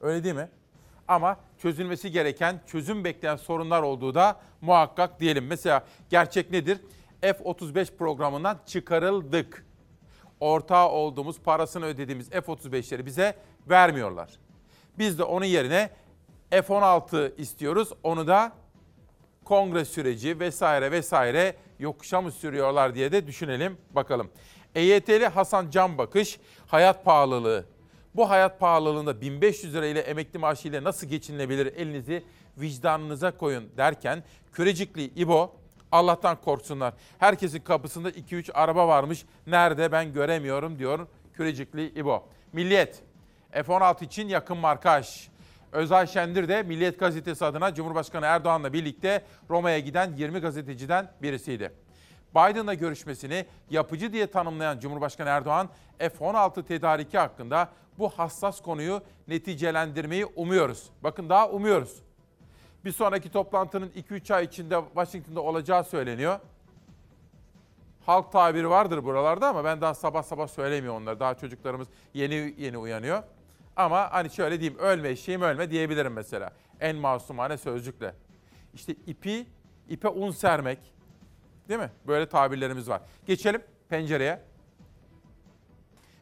Öyle 0.00 0.24
değil 0.24 0.34
mi? 0.34 0.48
Ama 1.08 1.36
çözülmesi 1.58 2.10
gereken, 2.10 2.60
çözüm 2.66 3.04
bekleyen 3.04 3.36
sorunlar 3.36 3.82
olduğu 3.82 4.14
da 4.14 4.40
muhakkak 4.60 5.20
diyelim. 5.20 5.46
Mesela 5.46 5.84
gerçek 6.10 6.50
nedir? 6.50 6.78
F-35 7.20 7.96
programından 7.96 8.58
çıkarıldık. 8.66 9.66
Ortağı 10.40 10.88
olduğumuz, 10.88 11.40
parasını 11.40 11.84
ödediğimiz 11.84 12.30
F-35'leri 12.30 13.06
bize 13.06 13.36
vermiyorlar. 13.70 14.30
Biz 14.98 15.18
de 15.18 15.24
onun 15.24 15.44
yerine 15.44 15.90
F-16 16.50 17.36
istiyoruz. 17.36 17.88
Onu 18.02 18.26
da 18.26 18.52
kongre 19.44 19.84
süreci 19.84 20.40
vesaire 20.40 20.90
vesaire 20.90 21.56
yokuşa 21.78 22.20
mı 22.20 22.32
sürüyorlar 22.32 22.94
diye 22.94 23.12
de 23.12 23.26
düşünelim 23.26 23.78
bakalım. 23.90 24.30
EYT'li 24.74 25.26
Hasan 25.26 25.70
Can 25.70 25.98
Bakış 25.98 26.40
hayat 26.66 27.04
pahalılığı. 27.04 27.64
Bu 28.14 28.30
hayat 28.30 28.60
pahalılığında 28.60 29.20
1500 29.20 29.74
lira 29.74 29.86
ile 29.86 30.00
emekli 30.00 30.38
maaşı 30.38 30.68
ile 30.68 30.84
nasıl 30.84 31.06
geçinilebilir 31.06 31.66
elinizi 31.66 32.24
vicdanınıza 32.56 33.36
koyun 33.36 33.70
derken 33.76 34.22
Kürecikli 34.52 35.04
İbo 35.04 35.56
Allah'tan 35.92 36.40
korksunlar. 36.40 36.94
Herkesin 37.18 37.60
kapısında 37.60 38.10
2-3 38.10 38.52
araba 38.52 38.88
varmış. 38.88 39.24
Nerede 39.46 39.92
ben 39.92 40.12
göremiyorum 40.12 40.78
diyor 40.78 41.06
Kürecikli 41.34 41.88
İbo. 41.88 42.28
Milliyet 42.52 43.02
F-16 43.52 44.04
için 44.04 44.28
yakın 44.28 44.56
markaj. 44.56 45.28
Özay 45.72 46.06
Şendir 46.06 46.48
de 46.48 46.62
Milliyet 46.62 46.98
Gazetesi 46.98 47.44
adına 47.44 47.74
Cumhurbaşkanı 47.74 48.26
Erdoğan'la 48.26 48.72
birlikte 48.72 49.22
Roma'ya 49.50 49.78
giden 49.78 50.12
20 50.16 50.38
gazeteciden 50.38 51.10
birisiydi. 51.22 51.72
Biden'la 52.34 52.74
görüşmesini 52.74 53.46
yapıcı 53.70 54.12
diye 54.12 54.26
tanımlayan 54.26 54.78
Cumhurbaşkanı 54.78 55.28
Erdoğan, 55.28 55.68
F-16 55.98 56.64
tedariki 56.64 57.18
hakkında 57.18 57.68
bu 57.98 58.08
hassas 58.08 58.60
konuyu 58.60 59.02
neticelendirmeyi 59.28 60.26
umuyoruz. 60.26 60.90
Bakın 61.02 61.28
daha 61.28 61.48
umuyoruz. 61.48 62.02
Bir 62.84 62.92
sonraki 62.92 63.30
toplantının 63.30 63.88
2-3 63.88 64.34
ay 64.34 64.44
içinde 64.44 64.80
Washington'da 64.94 65.40
olacağı 65.40 65.84
söyleniyor. 65.84 66.38
Halk 68.06 68.32
tabiri 68.32 68.70
vardır 68.70 69.04
buralarda 69.04 69.48
ama 69.48 69.64
ben 69.64 69.80
daha 69.80 69.94
sabah 69.94 70.22
sabah 70.22 70.48
söylemiyorum 70.48 71.02
onları. 71.02 71.20
Daha 71.20 71.34
çocuklarımız 71.34 71.88
yeni 72.14 72.54
yeni 72.58 72.78
uyanıyor. 72.78 73.22
Ama 73.76 74.12
hani 74.12 74.30
şöyle 74.30 74.60
diyeyim 74.60 74.78
ölme 74.78 75.08
eşeğim 75.08 75.42
ölme 75.42 75.70
diyebilirim 75.70 76.12
mesela. 76.12 76.52
En 76.80 76.96
masumane 76.96 77.58
sözcükle. 77.58 78.14
İşte 78.74 78.92
ipi, 79.06 79.46
ipe 79.88 80.08
un 80.08 80.30
sermek. 80.30 80.78
Değil 81.68 81.80
mi? 81.80 81.90
Böyle 82.06 82.28
tabirlerimiz 82.28 82.88
var. 82.88 83.02
Geçelim 83.26 83.62
pencereye. 83.88 84.42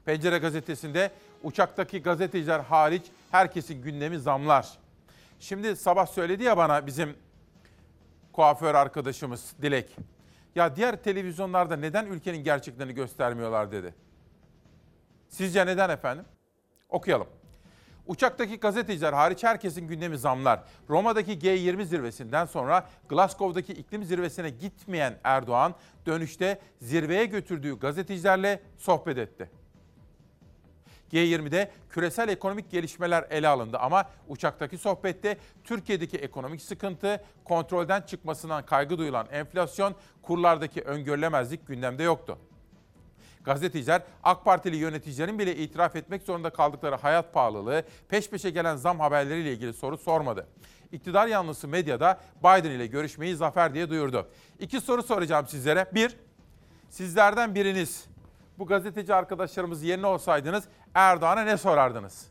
Pencere 0.04 0.38
gazetesinde 0.38 1.10
uçaktaki 1.42 2.02
gazeteciler 2.02 2.60
hariç 2.60 3.02
herkesin 3.30 3.82
gündemi 3.82 4.18
zamlar. 4.18 4.68
Şimdi 5.40 5.76
sabah 5.76 6.06
söyledi 6.06 6.42
ya 6.42 6.56
bana 6.56 6.86
bizim 6.86 7.16
kuaför 8.32 8.74
arkadaşımız 8.74 9.52
Dilek. 9.62 9.96
Ya 10.54 10.76
diğer 10.76 10.96
televizyonlarda 11.02 11.76
neden 11.76 12.06
ülkenin 12.06 12.44
gerçeklerini 12.44 12.94
göstermiyorlar 12.94 13.72
dedi. 13.72 13.94
Sizce 15.28 15.66
neden 15.66 15.90
efendim? 15.90 16.24
Okuyalım. 16.88 17.26
Uçaktaki 18.06 18.60
gazeteciler 18.60 19.12
hariç 19.12 19.44
herkesin 19.44 19.88
gündemi 19.88 20.18
zamlar. 20.18 20.60
Roma'daki 20.88 21.32
G20 21.32 21.84
zirvesinden 21.84 22.46
sonra 22.46 22.88
Glasgow'daki 23.08 23.72
iklim 23.72 24.04
zirvesine 24.04 24.50
gitmeyen 24.50 25.18
Erdoğan 25.24 25.74
dönüşte 26.06 26.58
zirveye 26.80 27.24
götürdüğü 27.24 27.78
gazetecilerle 27.78 28.62
sohbet 28.78 29.18
etti. 29.18 29.59
G20'de 31.12 31.70
küresel 31.90 32.28
ekonomik 32.28 32.70
gelişmeler 32.70 33.26
ele 33.30 33.48
alındı 33.48 33.78
ama 33.78 34.04
uçaktaki 34.28 34.78
sohbette 34.78 35.38
Türkiye'deki 35.64 36.16
ekonomik 36.16 36.62
sıkıntı, 36.62 37.24
kontrolden 37.44 38.02
çıkmasından 38.02 38.66
kaygı 38.66 38.98
duyulan 38.98 39.26
enflasyon, 39.30 39.94
kurlardaki 40.22 40.82
öngörülemezlik 40.82 41.66
gündemde 41.66 42.02
yoktu. 42.02 42.38
Gazeteciler 43.44 44.02
AK 44.22 44.44
Partili 44.44 44.76
yöneticilerin 44.76 45.38
bile 45.38 45.56
itiraf 45.56 45.96
etmek 45.96 46.22
zorunda 46.22 46.50
kaldıkları 46.50 46.96
hayat 46.96 47.34
pahalılığı, 47.34 47.84
peş 48.08 48.30
peşe 48.30 48.50
gelen 48.50 48.76
zam 48.76 49.00
haberleriyle 49.00 49.52
ilgili 49.52 49.72
soru 49.72 49.98
sormadı. 49.98 50.46
İktidar 50.92 51.26
yanlısı 51.26 51.68
medyada 51.68 52.20
Biden 52.40 52.70
ile 52.70 52.86
görüşmeyi 52.86 53.36
zafer 53.36 53.74
diye 53.74 53.90
duyurdu. 53.90 54.28
İki 54.58 54.80
soru 54.80 55.02
soracağım 55.02 55.46
sizlere. 55.46 55.86
Bir, 55.94 56.16
sizlerden 56.88 57.54
biriniz 57.54 58.04
bu 58.58 58.66
gazeteci 58.66 59.14
arkadaşlarımız 59.14 59.82
yerine 59.82 60.06
olsaydınız 60.06 60.64
Erdoğan'a 60.94 61.40
ne 61.40 61.56
sorardınız? 61.56 62.26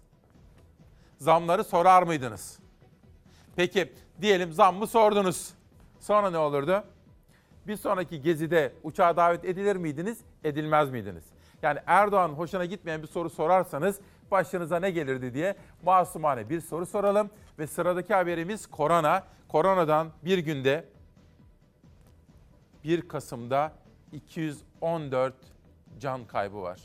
Zamları 1.17 1.63
sorar 1.63 2.03
mıydınız? 2.03 2.59
Peki 3.55 3.93
diyelim 4.21 4.53
zam 4.53 4.75
mı 4.75 4.87
sordunuz? 4.87 5.53
Sonra 5.99 6.29
ne 6.29 6.37
olurdu? 6.37 6.83
Bir 7.67 7.75
sonraki 7.75 8.21
gezide 8.21 8.73
uçağa 8.83 9.17
davet 9.17 9.45
edilir 9.45 9.75
miydiniz, 9.75 10.19
edilmez 10.43 10.89
miydiniz? 10.89 11.23
Yani 11.61 11.79
Erdoğan 11.85 12.29
hoşuna 12.29 12.65
gitmeyen 12.65 13.01
bir 13.01 13.07
soru 13.07 13.29
sorarsanız 13.29 13.99
başınıza 14.31 14.79
ne 14.79 14.91
gelirdi 14.91 15.33
diye 15.33 15.55
masumane 15.83 16.49
bir 16.49 16.61
soru 16.61 16.85
soralım. 16.85 17.29
Ve 17.59 17.67
sıradaki 17.67 18.13
haberimiz 18.13 18.67
korona. 18.67 19.23
Koronadan 19.47 20.11
bir 20.25 20.37
günde 20.37 20.85
1 22.83 23.07
Kasım'da 23.07 23.71
214 24.11 25.33
can 25.99 26.27
kaybı 26.27 26.61
var. 26.61 26.79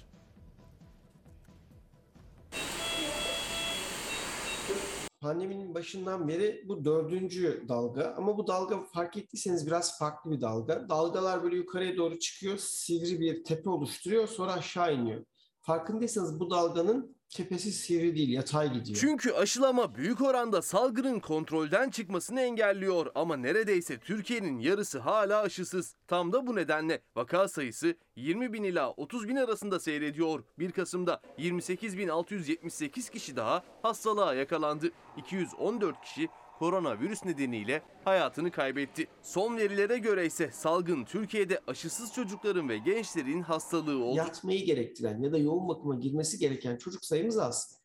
Pandeminin 5.25 5.75
başından 5.75 6.29
beri 6.29 6.65
bu 6.69 6.85
dördüncü 6.85 7.65
dalga 7.69 8.15
ama 8.17 8.39
bu 8.39 8.47
dalga 8.47 8.85
fark 8.85 9.17
ettiyseniz 9.17 9.67
biraz 9.67 9.99
farklı 9.99 10.31
bir 10.31 10.41
dalga. 10.41 10.89
Dalgalar 10.89 11.43
böyle 11.43 11.57
yukarıya 11.57 11.97
doğru 11.97 12.19
çıkıyor, 12.19 12.59
sivri 12.59 13.21
bir 13.21 13.45
tepe 13.45 13.71
oluşturuyor 13.71 14.29
sonra 14.29 14.53
aşağı 14.53 14.95
iniyor. 14.95 15.25
Farkındaysanız 15.61 16.41
bu 16.41 16.51
dalganın 16.51 17.17
tepesi 17.35 17.73
sivri 17.73 18.17
değil, 18.17 18.29
yatay 18.29 18.73
gidiyor. 18.73 18.99
Çünkü 19.01 19.33
aşılama 19.33 19.95
büyük 19.95 20.21
oranda 20.21 20.63
salgının 20.63 21.21
kontrolden 21.21 21.91
çıkmasını 21.91 22.41
engelliyor 22.41 23.07
ama 23.15 23.37
neredeyse 23.37 23.99
Türkiye'nin 23.99 24.59
yarısı 24.59 24.99
hala 24.99 25.41
aşısız. 25.41 25.95
Tam 26.07 26.33
da 26.33 26.47
bu 26.47 26.55
nedenle 26.55 27.03
vaka 27.17 27.49
sayısı 27.49 27.97
20 28.17 28.53
bin 28.53 28.63
ila 28.63 28.91
30 28.91 29.29
bin 29.29 29.37
arasında 29.37 29.81
seyrediyor. 29.81 30.45
1 30.59 30.73
Kasım'da 30.73 31.21
28.678 31.39 33.11
kişi 33.11 33.37
daha 33.37 33.63
hastalığa 33.83 34.35
yakalandı. 34.35 34.91
214 35.17 36.01
kişi 36.01 36.29
koronavirüs 36.59 37.25
nedeniyle 37.25 37.83
hayatını 38.05 38.51
kaybetti. 38.51 39.07
Son 39.23 39.57
verilere 39.57 39.99
göre 39.99 40.27
ise 40.27 40.51
salgın 40.53 41.05
Türkiye'de 41.05 41.61
aşısız 41.67 42.13
çocukların 42.13 42.69
ve 42.69 42.79
gençlerin 42.79 43.43
hastalığı 43.43 44.05
oldu. 44.05 44.17
Yatmayı 44.17 44.65
gerektiren 44.65 45.23
ya 45.23 45.33
da 45.33 45.39
yoğun 45.39 45.69
bakıma 45.69 45.95
girmesi 45.95 46.39
gereken 46.39 46.77
çocuk 46.77 47.05
sayımız 47.05 47.39
az. 47.39 47.81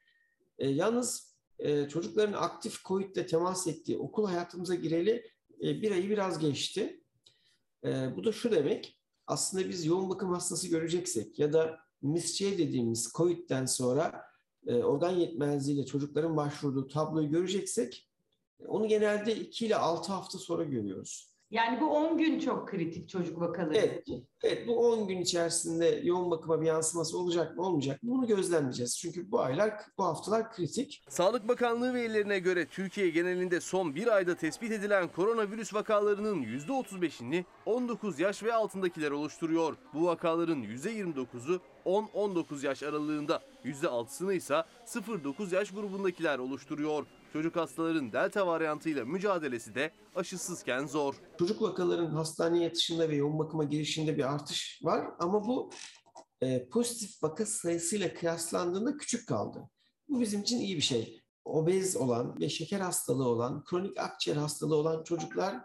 E, 0.58 0.70
yalnız 0.70 1.36
e, 1.60 1.90
çocukların 1.90 2.34
aktif 2.34 2.84
COVID'le 2.86 3.28
temas 3.28 3.68
ettiği 3.68 3.98
okul 3.98 4.28
hayatımıza 4.28 4.76
gireli 4.76 5.32
e, 5.64 5.82
bir 5.82 5.92
ayı 5.92 6.10
biraz 6.10 6.40
geçti. 6.40 7.04
E, 7.84 8.16
bu 8.16 8.24
da 8.24 8.32
şu 8.32 8.52
demek, 8.52 9.00
aslında 9.28 9.70
biz 9.70 9.86
yoğun 9.86 10.10
bakım 10.10 10.34
hastası 10.34 10.68
göreceksek 10.68 11.40
ya 11.40 11.54
da 11.54 11.80
MIS-C 12.02 12.58
dediğimiz 12.58 13.12
COVID'den 13.16 13.66
sonra 13.66 14.22
e, 14.68 14.76
organ 14.76 15.12
yetmezliğiyle 15.12 15.86
çocukların 15.86 16.38
başvurduğu 16.38 16.88
tabloyu 16.88 17.30
göreceksek 17.30 18.09
Onu 18.68 18.88
genelde 18.88 19.36
2 19.36 19.66
ile 19.66 19.76
6 19.76 20.14
hafta 20.14 20.38
sonra 20.38 20.64
görüyoruz. 20.64 21.30
Yani 21.52 21.82
bu 21.82 21.86
10 21.90 22.18
gün 22.18 22.40
çok 22.40 22.68
kritik 22.70 23.10
çocuk 23.10 23.40
vakaları 23.42 23.78
Evet, 23.78 24.02
için. 24.02 24.28
evet 24.44 24.68
bu 24.68 24.90
10 24.92 25.08
gün 25.08 25.22
içerisinde 25.22 26.02
yoğun 26.04 26.32
bakıma 26.32 26.62
bir 26.62 26.66
yansıması 26.68 27.18
olacak 27.18 27.58
mı 27.58 27.64
olmayacak 27.66 28.04
mı 28.04 28.12
bunu 28.12 28.28
gözlemleyeceğiz. 28.28 28.98
Çünkü 28.98 29.32
bu 29.32 29.40
aylar, 29.42 29.74
bu 29.98 30.04
haftalar 30.04 30.52
kritik. 30.52 31.04
Sağlık 31.10 31.48
Bakanlığı 31.48 31.94
verilerine 31.94 32.40
göre 32.40 32.66
Türkiye 32.66 33.10
genelinde 33.10 33.62
son 33.62 33.96
bir 33.96 34.08
ayda 34.08 34.36
tespit 34.36 34.72
edilen 34.72 35.08
koronavirüs 35.08 35.74
vakalarının 35.74 36.44
%35'ini 36.44 37.44
19 37.66 38.20
yaş 38.20 38.44
ve 38.44 38.54
altındakiler 38.54 39.12
oluşturuyor. 39.12 39.76
Bu 39.94 40.06
vakaların 40.06 40.64
%29'u 40.64 41.60
10-19 41.86 42.66
yaş 42.66 42.84
aralığında, 42.84 43.42
%6'sını 43.66 44.34
ise 44.34 44.64
0-9 44.86 45.56
yaş 45.56 45.72
grubundakiler 45.72 46.40
oluşturuyor. 46.40 47.06
Çocuk 47.34 47.56
hastaların 47.56 48.12
delta 48.12 48.48
varyantıyla 48.48 49.06
mücadelesi 49.06 49.76
de 49.76 49.92
aşısızken 50.16 50.86
zor. 50.86 51.16
Çocuk 51.40 51.62
vakaların 51.62 52.12
hastaneye 52.12 52.64
yatışında 52.64 53.10
ve 53.10 53.16
yoğun 53.16 53.40
bakıma 53.40 53.64
girişinde 53.64 54.18
bir 54.18 54.34
artış 54.34 54.80
var 54.84 55.08
ama 55.20 55.48
bu 55.48 55.70
e, 56.42 56.70
pozitif 56.70 57.24
vaka 57.24 57.46
sayısıyla 57.46 58.14
kıyaslandığında 58.14 58.98
küçük 58.98 59.28
kaldı. 59.28 59.70
Bu 60.10 60.22
bizim 60.22 60.42
için 60.42 60.60
iyi 60.60 60.76
bir 60.76 60.82
şey. 60.82 61.24
Obez 61.46 61.98
olan 61.98 62.40
ve 62.40 62.50
şeker 62.50 62.80
hastalığı 62.80 63.28
olan, 63.28 63.64
kronik 63.64 64.00
akciğer 64.00 64.38
hastalığı 64.38 64.76
olan 64.76 65.04
çocuklar 65.04 65.56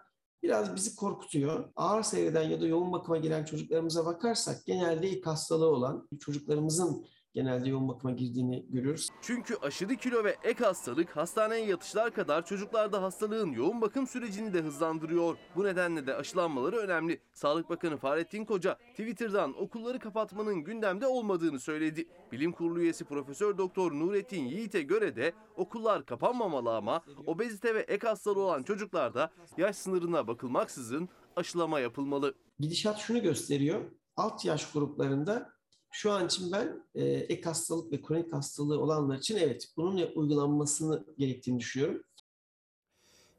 biraz 0.42 0.76
bizi 0.76 0.97
korkutuyor. 0.97 1.73
Ağır 1.76 2.02
seyreden 2.02 2.42
ya 2.42 2.61
da 2.61 2.66
yoğun 2.66 2.92
bakıma 2.92 3.18
giren 3.18 3.44
çocuklarımıza 3.44 4.06
bakarsak 4.06 4.66
genelde 4.66 5.11
ilk 5.11 5.26
hastalığı 5.26 5.68
olan 5.68 6.09
çocuklarımızın 6.21 7.06
genelde 7.34 7.68
yoğun 7.68 7.88
bakıma 7.88 8.12
girdiğini 8.12 8.66
görüyoruz. 8.68 9.08
Çünkü 9.22 9.56
aşırı 9.56 9.96
kilo 9.96 10.24
ve 10.24 10.36
ek 10.42 10.64
hastalık 10.64 11.16
hastaneye 11.16 11.66
yatışlar 11.66 12.14
kadar 12.14 12.46
çocuklarda 12.46 13.02
hastalığın 13.02 13.52
yoğun 13.52 13.80
bakım 13.80 14.06
sürecini 14.06 14.54
de 14.54 14.62
hızlandırıyor. 14.62 15.36
Bu 15.56 15.64
nedenle 15.64 16.06
de 16.06 16.14
aşılanmaları 16.14 16.76
önemli. 16.76 17.20
Sağlık 17.32 17.70
Bakanı 17.70 17.96
Fahrettin 17.96 18.44
Koca 18.44 18.74
Twitter'dan 18.74 19.62
okulları 19.62 19.98
kapatmanın 19.98 20.64
gündemde 20.64 21.06
olmadığını 21.06 21.60
söyledi. 21.60 22.08
Bilim 22.32 22.52
Kurulu 22.52 22.80
üyesi 22.80 23.04
Profesör 23.04 23.58
Doktor 23.58 23.92
Nurettin 23.92 24.44
Yiğit'e 24.44 24.82
göre 24.82 25.16
de 25.16 25.32
okullar 25.56 26.06
kapanmamalı 26.06 26.76
ama 26.76 27.02
obezite 27.26 27.74
ve 27.74 27.80
ek 27.80 28.06
hastalığı 28.06 28.40
olan 28.40 28.62
çocuklarda 28.62 29.30
yaş 29.56 29.76
sınırına 29.76 30.26
bakılmaksızın 30.26 31.08
aşılama 31.36 31.80
yapılmalı. 31.80 32.34
Gidişat 32.58 32.98
şunu 32.98 33.22
gösteriyor. 33.22 33.80
Alt 34.16 34.44
yaş 34.44 34.72
gruplarında 34.72 35.53
şu 35.94 36.12
an 36.12 36.26
için 36.26 36.52
ben 36.52 36.82
e, 36.94 37.04
ek 37.04 37.42
hastalık 37.42 37.92
ve 37.92 38.02
kronik 38.02 38.32
hastalığı 38.32 38.80
olanlar 38.80 39.18
için 39.18 39.36
evet 39.36 39.68
bunun 39.76 40.10
uygulanmasını 40.14 41.04
gerektiğini 41.18 41.60
düşünüyorum. 41.60 42.02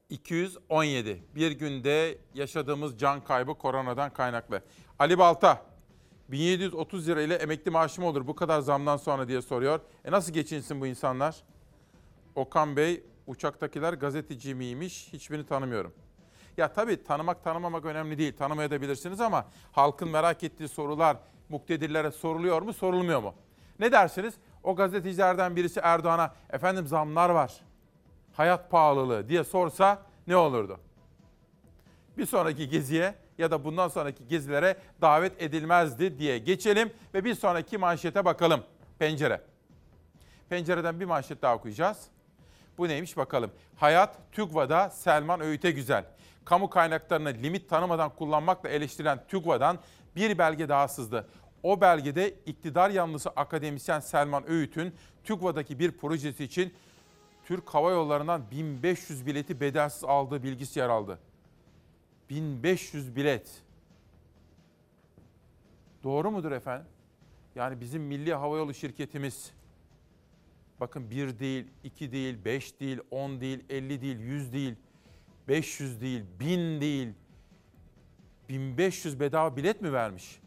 217. 0.09 1.23
Bir 1.35 1.51
günde 1.51 2.17
yaşadığımız 2.33 2.97
can 2.97 3.23
kaybı 3.23 3.57
koronadan 3.57 4.13
kaynaklı. 4.13 4.61
Ali 4.99 5.17
Balta, 5.17 5.65
1730 6.31 7.07
lira 7.07 7.21
ile 7.21 7.35
emekli 7.35 7.71
maaşı 7.71 8.01
mı 8.01 8.07
olur 8.07 8.27
bu 8.27 8.35
kadar 8.35 8.59
zamdan 8.59 8.97
sonra 8.97 9.27
diye 9.27 9.41
soruyor. 9.41 9.79
E 10.05 10.11
nasıl 10.11 10.33
geçinsin 10.33 10.81
bu 10.81 10.87
insanlar? 10.87 11.43
Okan 12.35 12.75
Bey, 12.75 13.03
uçaktakiler 13.27 13.93
gazeteci 13.93 14.55
miymiş? 14.55 15.09
Hiçbirini 15.13 15.45
tanımıyorum. 15.45 15.93
Ya 16.57 16.73
tabii 16.73 17.03
tanımak 17.03 17.43
tanımamak 17.43 17.85
önemli 17.85 18.17
değil. 18.17 18.37
Tanımayabilirsiniz 18.37 19.21
ama 19.21 19.45
halkın 19.71 20.09
merak 20.09 20.43
ettiği 20.43 20.67
sorular 20.67 21.17
muktedirlere 21.49 22.11
soruluyor 22.11 22.61
mu, 22.61 22.73
sorulmuyor 22.73 23.21
mu? 23.21 23.33
Ne 23.79 23.91
dersiniz? 23.91 24.33
O 24.63 24.75
gazetecilerden 24.75 25.55
birisi 25.55 25.79
Erdoğan'a 25.79 26.33
efendim 26.49 26.87
zamlar 26.87 27.29
var, 27.29 27.53
hayat 28.33 28.71
pahalılığı 28.71 29.29
diye 29.29 29.43
sorsa 29.43 30.01
ne 30.27 30.37
olurdu? 30.37 30.79
Bir 32.17 32.25
sonraki 32.25 32.69
geziye 32.69 33.15
ya 33.37 33.51
da 33.51 33.63
bundan 33.63 33.87
sonraki 33.87 34.27
gezilere 34.27 34.77
davet 35.01 35.41
edilmezdi 35.41 36.19
diye 36.19 36.37
geçelim 36.37 36.93
ve 37.13 37.23
bir 37.23 37.35
sonraki 37.35 37.77
manşete 37.77 38.25
bakalım. 38.25 38.63
Pencere. 38.99 39.41
Pencereden 40.49 40.99
bir 40.99 41.05
manşet 41.05 41.41
daha 41.41 41.55
okuyacağız. 41.55 42.07
Bu 42.77 42.87
neymiş 42.87 43.17
bakalım. 43.17 43.51
Hayat 43.75 44.17
TÜGVA'da 44.31 44.89
Selman 44.89 45.41
Öğüt'e 45.41 45.71
güzel. 45.71 46.05
Kamu 46.45 46.69
kaynaklarını 46.69 47.29
limit 47.29 47.69
tanımadan 47.69 48.09
kullanmakla 48.09 48.69
eleştirilen 48.69 49.19
TÜGVA'dan 49.27 49.79
bir 50.15 50.37
belge 50.37 50.69
daha 50.69 50.87
sızdı. 50.87 51.27
O 51.63 51.81
belgede 51.81 52.33
iktidar 52.45 52.89
yanlısı 52.89 53.29
akademisyen 53.29 53.99
Selman 53.99 54.49
Öğüt'ün 54.49 54.93
TÜGVA'daki 55.23 55.79
bir 55.79 55.91
projesi 55.91 56.43
için 56.43 56.73
Türk 57.45 57.69
Hava 57.69 57.91
Yolları'ndan 57.91 58.51
1500 58.51 59.25
bileti 59.25 59.59
bedelsiz 59.59 60.03
aldığı 60.03 60.43
bilgisi 60.43 60.79
yer 60.79 60.89
aldı. 60.89 61.19
1500 62.29 63.15
bilet. 63.15 63.61
Doğru 66.03 66.31
mudur 66.31 66.51
efendim? 66.51 66.87
Yani 67.55 67.81
bizim 67.81 68.01
Milli 68.01 68.33
Havayolu 68.33 68.73
şirketimiz 68.73 69.51
bakın 70.79 71.09
bir 71.09 71.39
değil, 71.39 71.67
iki 71.83 72.11
değil, 72.11 72.45
beş 72.45 72.79
değil, 72.79 72.99
on 73.11 73.41
değil, 73.41 73.63
elli 73.69 74.01
değil, 74.01 74.19
yüz 74.19 74.53
değil, 74.53 74.75
500 75.47 76.01
değil, 76.01 76.23
bin 76.39 76.81
değil, 76.81 77.13
1500 78.49 79.19
bedava 79.19 79.57
bilet 79.57 79.81
mi 79.81 79.93
vermiş? 79.93 80.39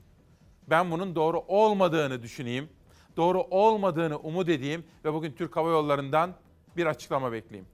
Ben 0.70 0.90
bunun 0.90 1.14
doğru 1.14 1.40
olmadığını 1.48 2.22
düşüneyim. 2.22 2.68
Doğru 3.16 3.42
olmadığını 3.42 4.18
umut 4.18 4.48
edeyim 4.48 4.84
ve 5.04 5.12
bugün 5.12 5.32
Türk 5.32 5.56
Hava 5.56 5.70
Yolları'ndan 5.70 6.34
bir 6.76 6.86
açıklama 6.86 7.32
bekleyeyim. 7.32 7.68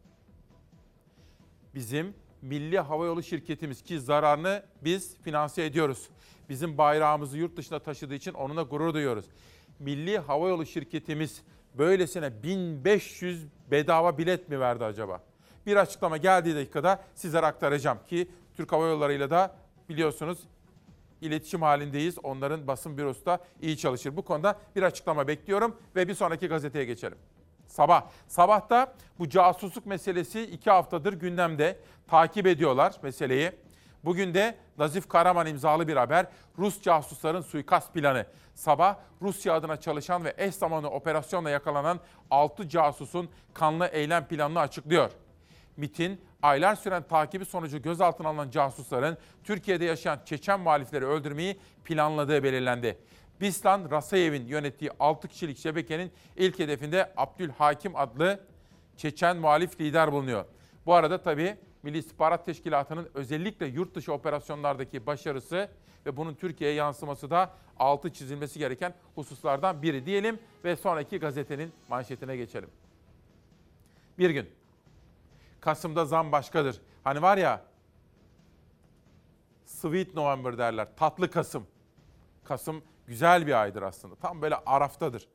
Bizim 1.75 2.15
Milli 2.43 2.79
Havayolu 2.79 3.23
şirketimiz 3.23 3.83
ki 3.83 4.01
zararını 4.01 4.63
biz 4.85 5.17
finanse 5.17 5.65
ediyoruz. 5.65 6.09
Bizim 6.49 6.79
bayrağımızı 6.79 7.39
yurt 7.39 7.57
dışına 7.57 7.79
taşıdığı 7.79 8.15
için 8.15 8.33
onunla 8.33 8.63
gurur 8.63 8.95
duyuyoruz. 8.95 9.27
Milli 9.79 10.19
Havayolu 10.19 10.67
şirketimiz 10.67 11.43
böylesine 11.75 12.43
1500 12.43 13.47
bedava 13.71 14.19
bilet 14.19 14.49
mi 14.49 14.61
verdi 14.61 14.85
acaba? 14.85 15.21
Bir 15.67 15.77
açıklama 15.77 16.17
geldiği 16.17 16.55
dakikada 16.55 17.05
sizlere 17.15 17.47
aktaracağım 17.47 17.99
ki 18.07 18.29
Türk 18.57 18.73
Hava 18.73 18.87
Yolları'yla 18.87 19.31
da 19.31 19.57
biliyorsunuz 19.89 20.39
iletişim 21.21 21.63
halindeyiz. 21.63 22.19
Onların 22.23 22.67
basın 22.67 22.99
bürosu 22.99 23.27
da 23.27 23.39
iyi 23.61 23.79
çalışır. 23.79 24.17
Bu 24.17 24.23
konuda 24.23 24.59
bir 24.77 24.83
açıklama 24.83 25.29
bekliyorum 25.29 25.77
ve 25.97 26.09
bir 26.09 26.15
sonraki 26.15 26.47
gazeteye 26.47 26.85
geçelim. 26.85 27.19
Sabah. 27.67 28.05
Sabahta 28.29 28.95
bu 29.19 29.29
casusluk 29.29 29.87
meselesi 29.87 30.43
iki 30.43 30.71
haftadır 30.71 31.13
gündemde. 31.13 31.79
Takip 32.09 32.47
ediyorlar 32.47 32.95
meseleyi. 33.03 33.53
Bugün 34.05 34.35
de 34.35 34.59
Nazif 34.79 35.09
Karaman 35.09 35.47
imzalı 35.47 35.89
bir 35.89 35.97
haber. 35.97 36.27
Rus 36.59 36.83
casusların 36.83 37.41
suikast 37.41 37.95
planı. 37.95 38.27
Sabah 38.55 38.97
Rusya 39.23 39.55
adına 39.55 39.81
çalışan 39.81 40.25
ve 40.25 40.35
eş 40.39 40.55
zamanlı 40.55 40.89
operasyonla 40.89 41.51
yakalanan 41.51 42.01
6 42.31 42.69
casusun 42.69 43.31
kanlı 43.55 43.87
eylem 43.87 44.29
planını 44.29 44.61
açıklıyor. 44.61 45.11
MIT'in 45.77 46.21
aylar 46.45 46.75
süren 46.75 47.03
takibi 47.03 47.45
sonucu 47.45 47.83
gözaltına 47.83 48.29
alınan 48.29 48.51
casusların 48.51 49.19
Türkiye'de 49.45 49.85
yaşayan 49.85 50.21
Çeçen 50.25 50.61
muhalifleri 50.61 51.07
öldürmeyi 51.07 51.59
planladığı 51.85 52.43
belirlendi. 52.43 52.99
Bislan 53.41 53.91
Rasayev'in 53.91 54.47
yönettiği 54.47 54.91
6 55.01 55.29
kişilik 55.29 55.59
şebekenin 55.59 56.13
ilk 56.37 56.59
hedefinde 56.59 57.13
Abdülhakim 57.17 57.97
adlı 57.97 58.41
Çeçen 58.97 59.37
muhalif 59.37 59.81
lider 59.81 60.13
bulunuyor. 60.13 60.45
Bu 60.87 60.95
arada 60.95 61.23
tabii 61.23 61.57
Milli 61.83 61.99
İstihbarat 61.99 62.47
Teşkilatı'nın 62.47 63.09
özellikle 63.15 63.67
yurt 63.67 63.95
dışı 63.95 64.13
operasyonlardaki 64.13 65.07
başarısı 65.07 65.69
ve 66.07 66.17
bunun 66.17 66.35
Türkiye'ye 66.35 66.77
yansıması 66.77 67.31
da 67.31 67.51
altı 67.79 68.13
çizilmesi 68.13 68.59
gereken 68.59 68.95
hususlardan 69.15 69.83
biri 69.83 70.07
diyelim 70.07 70.39
ve 70.65 70.77
sonraki 70.77 71.19
gazetenin 71.19 71.73
manşetine 71.89 72.37
geçelim. 72.37 72.71
Bir 74.19 74.31
gün 74.31 74.49
Kasım'da 75.65 76.05
zam 76.05 76.33
başkadır. 76.33 76.81
Hani 77.05 77.23
var 77.23 77.37
ya 77.37 77.63
Sweet 79.65 80.15
November 80.15 80.59
derler. 80.59 80.89
Tatlı 80.97 81.31
Kasım. 81.31 81.67
Kasım 82.45 82.83
güzel 83.07 83.47
bir 83.47 83.63
aydır 83.63 83.83
aslında. 83.83 84.15
Tam 84.15 84.43
böyle 84.43 84.57
araftadır. 84.67 85.29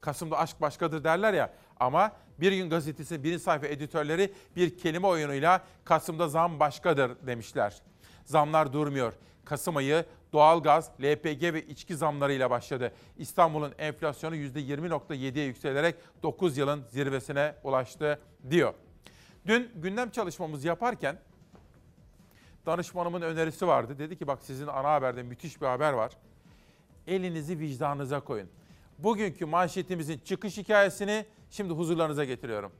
Kasım'da 0.00 0.38
aşk 0.38 0.60
başkadır 0.60 1.04
derler 1.04 1.32
ya. 1.32 1.52
Ama 1.80 2.12
Bir 2.40 2.52
Gün 2.52 2.70
Gazetesi 2.70 3.24
birinci 3.24 3.42
sayfa 3.42 3.66
editörleri 3.66 4.32
bir 4.56 4.78
kelime 4.78 5.06
oyunuyla 5.06 5.64
Kasım'da 5.84 6.28
zam 6.28 6.60
başkadır 6.60 7.26
demişler. 7.26 7.82
Zamlar 8.24 8.72
durmuyor. 8.72 9.12
Kasım 9.44 9.76
ayı 9.76 10.04
doğalgaz, 10.32 10.90
LPG 11.02 11.42
ve 11.42 11.66
içki 11.66 11.96
zamlarıyla 11.96 12.50
başladı. 12.50 12.92
İstanbul'un 13.16 13.74
enflasyonu 13.78 14.36
%20.7'ye 14.36 15.44
yükselerek 15.46 15.96
9 16.22 16.58
yılın 16.58 16.84
zirvesine 16.88 17.54
ulaştı 17.64 18.20
diyor. 18.50 18.74
Dün 19.46 19.70
gündem 19.74 20.10
çalışmamızı 20.10 20.66
yaparken 20.68 21.18
danışmanımın 22.66 23.22
önerisi 23.22 23.66
vardı. 23.66 23.98
Dedi 23.98 24.18
ki 24.18 24.26
bak 24.26 24.38
sizin 24.42 24.66
ana 24.66 24.90
haberde 24.92 25.22
müthiş 25.22 25.60
bir 25.60 25.66
haber 25.66 25.92
var. 25.92 26.12
Elinizi 27.06 27.58
vicdanınıza 27.58 28.20
koyun. 28.20 28.48
Bugünkü 28.98 29.46
manşetimizin 29.46 30.18
çıkış 30.18 30.56
hikayesini 30.56 31.26
şimdi 31.50 31.72
huzurlarınıza 31.72 32.24
getiriyorum. 32.24 32.72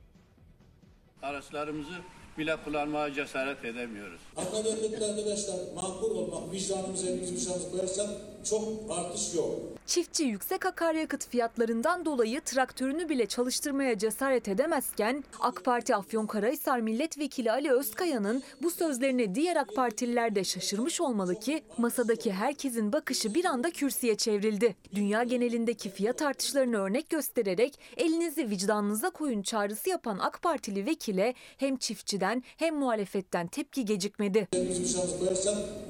Araçlarımızı 1.21 2.01
bile 2.37 2.55
kullanmaya 2.65 3.13
cesaret 3.13 3.65
edemiyoruz. 3.65 4.21
Akaryakıtta 4.37 5.05
arkadaşlar 5.05 5.55
makbul 5.75 6.15
olmak, 6.15 6.53
vicdanımıza 6.53 7.07
elimizi 7.07 7.35
vicdanımıza 7.35 7.71
koyarsak 7.71 8.09
çok 8.49 8.63
artış 8.89 9.33
yok. 9.35 9.49
Çiftçi 9.85 10.23
yüksek 10.23 10.65
akaryakıt 10.65 11.27
fiyatlarından 11.27 12.05
dolayı 12.05 12.41
traktörünü 12.41 13.09
bile 13.09 13.25
çalıştırmaya 13.25 13.97
cesaret 13.97 14.47
edemezken 14.47 15.23
AK 15.39 15.63
Parti 15.65 15.95
Afyonkarahisar 15.95 16.79
Milletvekili 16.79 17.51
Ali 17.51 17.71
Özkaya'nın 17.71 18.43
bu 18.61 18.71
sözlerine 18.71 19.35
diğer 19.35 19.55
AK 19.55 19.75
Partililer 19.75 20.35
de 20.35 20.43
şaşırmış 20.43 21.01
olmalı 21.01 21.39
ki 21.39 21.63
masadaki 21.77 22.33
herkesin 22.33 22.93
bakışı 22.93 23.33
bir 23.33 23.45
anda 23.45 23.71
kürsüye 23.71 24.15
çevrildi. 24.15 24.75
Dünya 24.95 25.23
genelindeki 25.23 25.89
fiyat 25.89 26.21
artışlarını 26.21 26.77
örnek 26.77 27.09
göstererek 27.09 27.79
elinizi 27.97 28.49
vicdanınıza 28.49 29.09
koyun 29.09 29.41
çağrısı 29.41 29.89
yapan 29.89 30.19
AK 30.19 30.41
Partili 30.41 30.85
vekile 30.85 31.33
hem 31.57 31.77
çiftçiden 32.23 32.43
hem 32.57 32.75
muhalefetten 32.75 33.47
tepki 33.47 33.85
gecikmedi. 33.85 34.47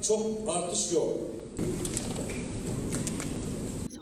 Çok 0.08 0.26
artış 0.50 0.92
yok. 0.92 1.18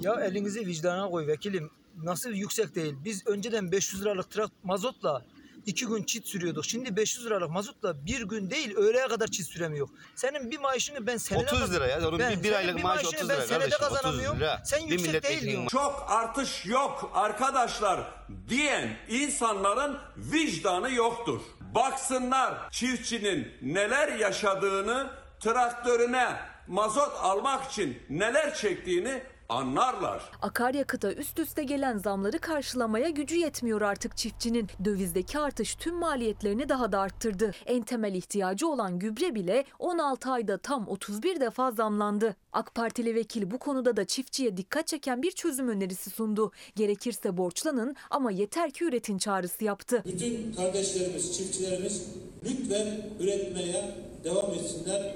Ya 0.02 0.14
elinizi 0.22 0.66
vicdana 0.68 1.10
koy 1.10 1.28
vekilim. 1.28 1.72
Nasıl 2.04 2.30
yüksek 2.30 2.76
değil? 2.76 2.94
Biz 3.06 3.28
önceden 3.28 3.72
500 3.72 4.02
liralık 4.02 4.32
trak 4.32 4.50
mazotla 4.64 5.26
iki 5.66 5.86
gün 5.86 6.04
çit 6.04 6.28
sürüyorduk. 6.28 6.66
Şimdi 6.66 6.96
500 6.96 7.26
liralık 7.26 7.50
mazotla 7.50 8.06
bir 8.06 8.22
gün 8.22 8.50
değil 8.50 8.76
öğleye 8.76 9.08
kadar 9.08 9.28
çit 9.28 9.46
süremiyor. 9.48 9.88
Senin 10.16 10.52
bir 10.52 10.60
maaşını 10.60 11.08
ben 11.08 11.18
senede 11.18 11.44
30 11.56 11.74
lira 11.74 11.88
ya. 11.88 12.08
Onun 12.08 12.20
bir- 12.20 12.44
bir 12.44 12.54
aylık 12.54 12.84
maaş 12.84 13.04
maaşını 13.04 13.10
30 13.20 13.30
ben 13.30 13.36
lira 13.36 13.48
senede 13.48 13.70
kardeşim, 13.70 13.86
30 13.86 13.98
kazanamıyorum. 13.98 14.40
lira. 14.40 14.62
Sen 14.66 14.86
Bir 14.86 14.92
yüksek 14.92 15.24
değil 15.24 15.42
diyorsun. 15.42 15.68
Çok 15.68 16.06
artış 16.10 16.66
yok 16.66 17.12
arkadaşlar 17.14 18.14
diyen 18.50 18.98
insanların 19.10 19.98
vicdanı 20.18 20.92
yoktur. 20.92 21.42
Baksınlar 21.76 22.54
çiftçinin 22.72 23.52
neler 23.62 24.08
yaşadığını, 24.08 25.10
traktörüne 25.40 26.28
mazot 26.68 27.14
almak 27.22 27.72
için 27.72 28.04
neler 28.10 28.56
çektiğini 28.56 29.24
anlarlar. 29.52 30.24
Akaryakıta 30.42 31.14
üst 31.14 31.40
üste 31.40 31.64
gelen 31.64 31.98
zamları 31.98 32.40
karşılamaya 32.40 33.10
gücü 33.10 33.36
yetmiyor 33.36 33.82
artık 33.82 34.18
çiftçinin. 34.18 34.68
Dövizdeki 34.86 35.40
artış 35.40 35.76
tüm 35.76 35.96
maliyetlerini 35.96 36.70
daha 36.70 36.92
da 36.92 37.00
arttırdı. 37.00 37.52
En 37.66 37.82
temel 37.84 38.14
ihtiyacı 38.16 38.68
olan 38.68 39.00
gübre 39.00 39.36
bile 39.36 39.66
16 39.80 40.32
ayda 40.32 40.58
tam 40.58 40.88
31 40.88 41.40
defa 41.40 41.72
zamlandı. 41.72 42.36
AK 42.54 42.76
Partili 42.76 43.16
vekil 43.16 43.52
bu 43.52 43.58
konuda 43.58 43.98
da 43.98 44.06
çiftçiye 44.06 44.58
dikkat 44.58 44.88
çeken 44.88 45.22
bir 45.22 45.32
çözüm 45.32 45.70
önerisi 45.70 46.10
sundu. 46.10 46.52
Gerekirse 46.76 47.38
borçlanın 47.38 47.96
ama 48.10 48.32
yeter 48.32 48.72
ki 48.72 48.84
üretin 48.86 49.18
çağrısı 49.18 49.64
yaptı. 49.64 50.04
Bütün 50.06 50.54
kardeşlerimiz, 50.54 51.38
çiftçilerimiz 51.38 52.08
lütfen 52.44 53.10
üretmeye 53.20 53.96
devam 54.24 54.54
etsinler. 54.54 55.16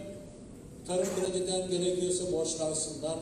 Tarım 0.88 1.08
krediden 1.15 1.69
gerekiyorsa 1.69 2.32
borçlansınlar. 2.32 3.17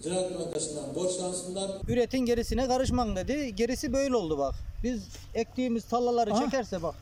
Ziraat 0.00 0.38
Bankası'ndan 0.38 0.94
borçlansınlar. 0.94 1.70
Üretin 1.88 2.18
gerisine 2.18 2.68
karışman 2.68 3.16
dedi. 3.16 3.54
Gerisi 3.54 3.92
böyle 3.92 4.16
oldu 4.16 4.38
bak. 4.38 4.54
Biz 4.82 5.08
ektiğimiz 5.34 5.84
tallaları 5.84 6.30
çekerse 6.44 6.82
bak. 6.82 6.94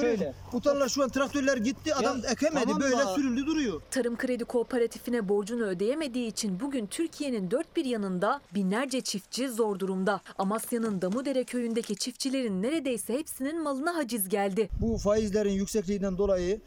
şöyle. 0.00 0.32
Bu 0.52 0.60
tarlalar 0.60 0.88
şu 0.88 1.02
an 1.02 1.08
traktörler 1.08 1.56
gitti. 1.56 1.94
Adam 1.94 2.20
ekemedi. 2.30 2.70
böyle 2.80 3.04
sürüldü 3.14 3.46
duruyor. 3.46 3.82
Tarım 3.90 4.16
Kredi 4.16 4.44
Kooperatifine 4.44 5.28
borcunu 5.28 5.64
ödeyemediği 5.64 6.26
için 6.26 6.60
bugün 6.60 6.86
Türkiye'nin 6.86 7.50
dört 7.50 7.76
bir 7.76 7.84
yanında 7.84 8.40
binlerce 8.54 9.00
çiftçi 9.00 9.48
zor 9.48 9.78
durumda. 9.78 10.20
Amasya'nın 10.38 11.02
Damudere 11.02 11.44
köyündeki 11.44 11.96
çiftçilerin 11.96 12.62
neredeyse 12.62 13.14
hepsinin 13.14 13.62
malına 13.62 13.96
haciz 13.96 14.28
geldi. 14.28 14.68
Bu 14.80 14.98
faizlerin 14.98 15.52
yüksekliğinden 15.52 16.18
dolayı 16.18 16.60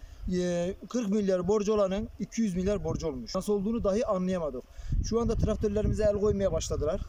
40 0.89 1.09
milyar 1.09 1.47
borcu 1.47 1.73
olanın 1.73 2.09
200 2.19 2.55
milyar 2.55 2.83
borcu 2.83 3.07
olmuş. 3.07 3.35
Nasıl 3.35 3.53
olduğunu 3.53 3.83
dahi 3.83 4.05
anlayamadık. 4.05 4.63
Şu 5.09 5.21
anda 5.21 5.35
traktörlerimize 5.35 6.03
el 6.03 6.19
koymaya 6.19 6.51
başladılar. 6.51 7.01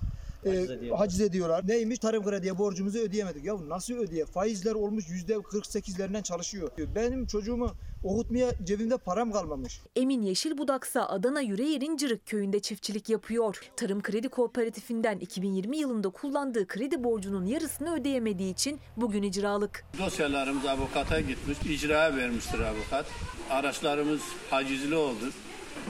E, 0.47 0.89
haciz 0.97 1.21
ediyorlar. 1.21 1.69
Neymiş? 1.69 1.99
Tarım 1.99 2.25
krediye 2.25 2.59
borcumuzu 2.59 2.99
ödeyemedik. 2.99 3.45
Ya 3.45 3.57
nasıl 3.69 3.95
ödeye? 3.95 4.25
Faizler 4.27 4.75
olmuş 4.75 5.05
%48'lerinden 5.09 6.23
çalışıyor. 6.23 6.71
Benim 6.95 7.27
çocuğumu 7.27 7.71
okutmaya 8.05 8.51
cebimde 8.65 8.97
param 8.97 9.33
kalmamış. 9.33 9.81
Emin 9.97 10.23
Yeşilbudaksa 10.23 11.07
Adana 11.09 11.41
Yüreğir'in 11.41 11.97
Cırık 11.97 12.27
köyünde 12.27 12.61
çiftçilik 12.61 13.09
yapıyor. 13.09 13.61
Tarım 13.77 14.03
Kredi 14.03 14.29
Kooperatifinden 14.29 15.19
2020 15.19 15.77
yılında 15.77 16.09
kullandığı 16.11 16.67
kredi 16.67 17.05
borcunun 17.05 17.47
yarısını 17.47 17.95
ödeyemediği 17.95 18.53
için 18.53 18.81
bugün 18.97 19.23
icralık. 19.23 19.85
Dosyalarımız 19.99 20.67
avukata 20.67 21.21
gitmiş, 21.21 21.59
icraya 21.71 22.17
vermiştir 22.17 22.59
avukat. 22.59 23.07
Araçlarımız 23.51 24.21
hacizli 24.51 24.95
oldu. 24.95 25.25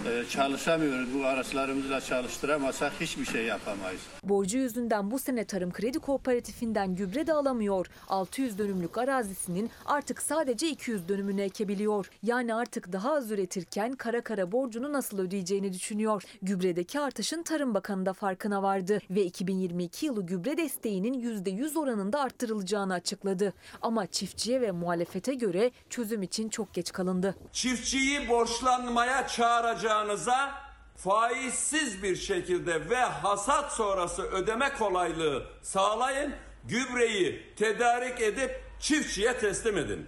Ee, 0.06 0.24
çalışamıyoruz. 0.30 1.14
Bu 1.14 1.24
araçlarımızı 1.24 1.90
da 1.90 2.00
çalıştıramazsak 2.00 2.92
hiçbir 3.00 3.24
şey 3.24 3.44
yapamayız. 3.44 4.00
Borcu 4.28 4.58
yüzünden 4.58 5.10
bu 5.10 5.18
sene 5.18 5.44
Tarım 5.44 5.72
Kredi 5.72 5.98
Kooperatifinden 5.98 6.94
gübre 6.94 7.26
de 7.26 7.32
alamıyor. 7.32 7.86
600 8.08 8.58
dönümlük 8.58 8.98
arazisinin 8.98 9.70
artık 9.86 10.22
sadece 10.22 10.68
200 10.68 11.08
dönümünü 11.08 11.40
ekebiliyor. 11.40 12.10
Yani 12.22 12.54
artık 12.54 12.92
daha 12.92 13.14
az 13.14 13.30
üretirken 13.30 13.92
kara 13.92 14.20
kara 14.20 14.52
borcunu 14.52 14.92
nasıl 14.92 15.18
ödeyeceğini 15.18 15.72
düşünüyor. 15.72 16.22
Gübredeki 16.42 17.00
artışın 17.00 17.42
Tarım 17.42 17.74
Bakanı 17.74 18.06
da 18.06 18.12
farkına 18.12 18.62
vardı 18.62 18.98
ve 19.10 19.22
2022 19.24 20.06
yılı 20.06 20.26
gübre 20.26 20.56
desteğinin 20.56 21.14
%100 21.44 21.78
oranında 21.78 22.20
arttırılacağını 22.20 22.94
açıkladı. 22.94 23.52
Ama 23.82 24.06
çiftçiye 24.06 24.60
ve 24.60 24.70
muhalefete 24.70 25.34
göre 25.34 25.70
çözüm 25.90 26.22
için 26.22 26.48
çok 26.48 26.74
geç 26.74 26.92
kalındı. 26.92 27.34
Çiftçiyi 27.52 28.28
borçlanmaya 28.28 29.28
çağıracağınıza 29.28 30.64
faizsiz 30.96 32.02
bir 32.02 32.16
şekilde 32.16 32.90
ve 32.90 32.96
hasat 32.96 33.72
sonrası 33.72 34.22
ödeme 34.22 34.72
kolaylığı 34.78 35.46
sağlayın. 35.62 36.34
Gübreyi 36.64 37.54
tedarik 37.56 38.20
edip 38.20 38.62
çiftçiye 38.80 39.38
teslim 39.38 39.78
edin. 39.78 40.06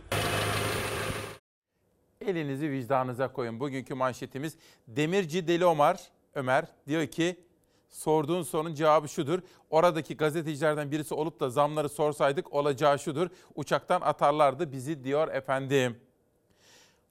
Elinizi 2.20 2.70
vicdanınıza 2.70 3.33
koyun. 3.33 3.61
Bugünkü 3.61 3.94
manşetimiz 3.94 4.57
Demirci 4.88 5.49
Deli 5.49 5.64
Ömer, 5.64 6.01
Ömer 6.35 6.64
diyor 6.87 7.07
ki 7.07 7.46
sorduğun 7.88 8.42
sorunun 8.42 8.75
cevabı 8.75 9.09
şudur. 9.09 9.38
Oradaki 9.70 10.16
gazetecilerden 10.16 10.90
birisi 10.90 11.14
olup 11.14 11.40
da 11.40 11.51
zamları 11.51 11.88
sorsaydık 11.88 12.53
olacağı 12.53 12.99
şudur. 12.99 13.29
Uçaktan 13.55 14.01
atarlardı 14.01 14.72
bizi 14.72 15.05
diyor 15.05 15.29
efendim. 15.29 16.01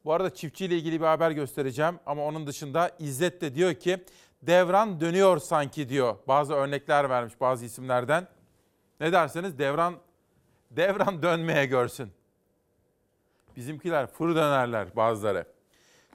Bu 0.06 0.13
arada 0.13 0.34
çiftçiyle 0.34 0.76
ilgili 0.76 1.02
bir 1.02 1.06
haber 1.06 1.32
göstereceğim 1.32 2.00
ama 2.06 2.26
onun 2.26 2.48
dışında 2.48 2.91
İzzet 3.00 3.41
de 3.41 3.56
diyor 3.56 3.74
ki 3.74 4.04
devran 4.41 5.02
dönüyor 5.02 5.38
sanki 5.38 5.89
diyor. 5.89 6.15
Bazı 6.28 6.54
örnekler 6.54 7.10
vermiş 7.10 7.34
bazı 7.41 7.65
isimlerden. 7.65 8.28
Ne 9.00 9.12
derseniz 9.12 9.60
devran 9.60 9.96
devran 10.72 11.24
dönmeye 11.24 11.65
görsün. 11.65 12.12
Bizimkiler 13.56 14.08
fır 14.08 14.36
dönerler 14.36 14.96
bazıları. 14.96 15.46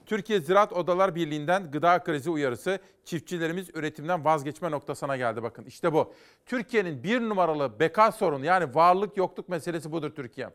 Türkiye 0.06 0.40
Ziraat 0.40 0.72
Odalar 0.72 1.14
Birliği'nden 1.14 1.70
gıda 1.70 2.02
krizi 2.02 2.30
uyarısı 2.30 2.78
çiftçilerimiz 3.04 3.70
üretimden 3.74 4.24
vazgeçme 4.24 4.70
noktasına 4.70 5.16
geldi 5.16 5.42
bakın. 5.42 5.64
İşte 5.64 5.92
bu. 5.92 6.14
Türkiye'nin 6.46 7.02
bir 7.02 7.20
numaralı 7.20 7.80
beka 7.80 8.12
sorunu 8.12 8.44
yani 8.44 8.74
varlık 8.74 9.16
yokluk 9.16 9.48
meselesi 9.48 9.92
budur 9.92 10.10
Türkiye. 10.10 10.50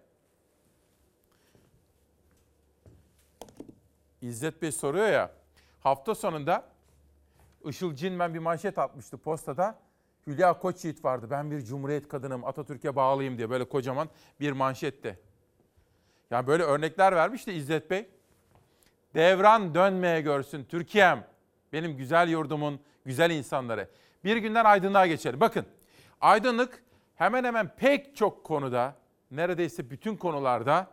İzzet 4.25 4.61
Bey 4.61 4.71
soruyor 4.71 5.07
ya 5.07 5.31
hafta 5.79 6.15
sonunda 6.15 6.65
Işıl 7.65 7.95
Cinmen 7.95 8.33
bir 8.33 8.39
manşet 8.39 8.77
atmıştı 8.77 9.17
postada. 9.17 9.79
Hülya 10.27 10.59
Koçyiğit 10.59 11.05
vardı. 11.05 11.27
Ben 11.29 11.51
bir 11.51 11.61
cumhuriyet 11.61 12.07
kadınım, 12.07 12.45
Atatürk'e 12.45 12.95
bağlıyım 12.95 13.37
diye 13.37 13.49
böyle 13.49 13.69
kocaman 13.69 14.09
bir 14.39 14.51
manşetti. 14.51 15.19
Yani 16.31 16.47
böyle 16.47 16.63
örnekler 16.63 17.15
vermişti 17.15 17.51
İzzet 17.51 17.91
Bey. 17.91 18.09
Devran 19.15 19.75
dönmeye 19.75 20.21
görsün 20.21 20.63
Türkiye'm. 20.63 21.23
Benim 21.73 21.97
güzel 21.97 22.29
yurdumun 22.29 22.79
güzel 23.05 23.31
insanları. 23.31 23.89
Bir 24.23 24.37
günden 24.37 24.65
aydınlığa 24.65 25.07
geçelim. 25.07 25.39
Bakın 25.39 25.65
aydınlık 26.21 26.83
hemen 27.15 27.43
hemen 27.43 27.75
pek 27.75 28.15
çok 28.15 28.43
konuda 28.43 28.95
neredeyse 29.31 29.89
bütün 29.89 30.17
konularda 30.17 30.87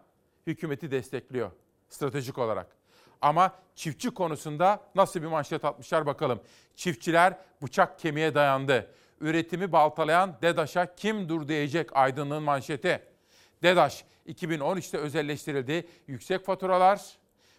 hükümeti 0.46 0.90
destekliyor 0.90 1.50
stratejik 1.88 2.38
olarak. 2.38 2.81
Ama 3.22 3.52
çiftçi 3.74 4.10
konusunda 4.10 4.80
nasıl 4.94 5.22
bir 5.22 5.26
manşet 5.26 5.64
atmışlar 5.64 6.06
bakalım. 6.06 6.40
Çiftçiler 6.76 7.38
bıçak 7.62 7.98
kemiğe 7.98 8.34
dayandı. 8.34 8.90
Üretimi 9.20 9.72
baltalayan 9.72 10.36
DEDAŞ'a 10.42 10.94
kim 10.94 11.28
dur 11.28 11.48
diyecek 11.48 11.96
aydınlığın 11.96 12.42
manşeti. 12.42 13.02
DEDAŞ 13.62 14.04
2013'te 14.28 14.98
özelleştirildi. 14.98 15.88
Yüksek 16.06 16.44
faturalar, 16.44 17.00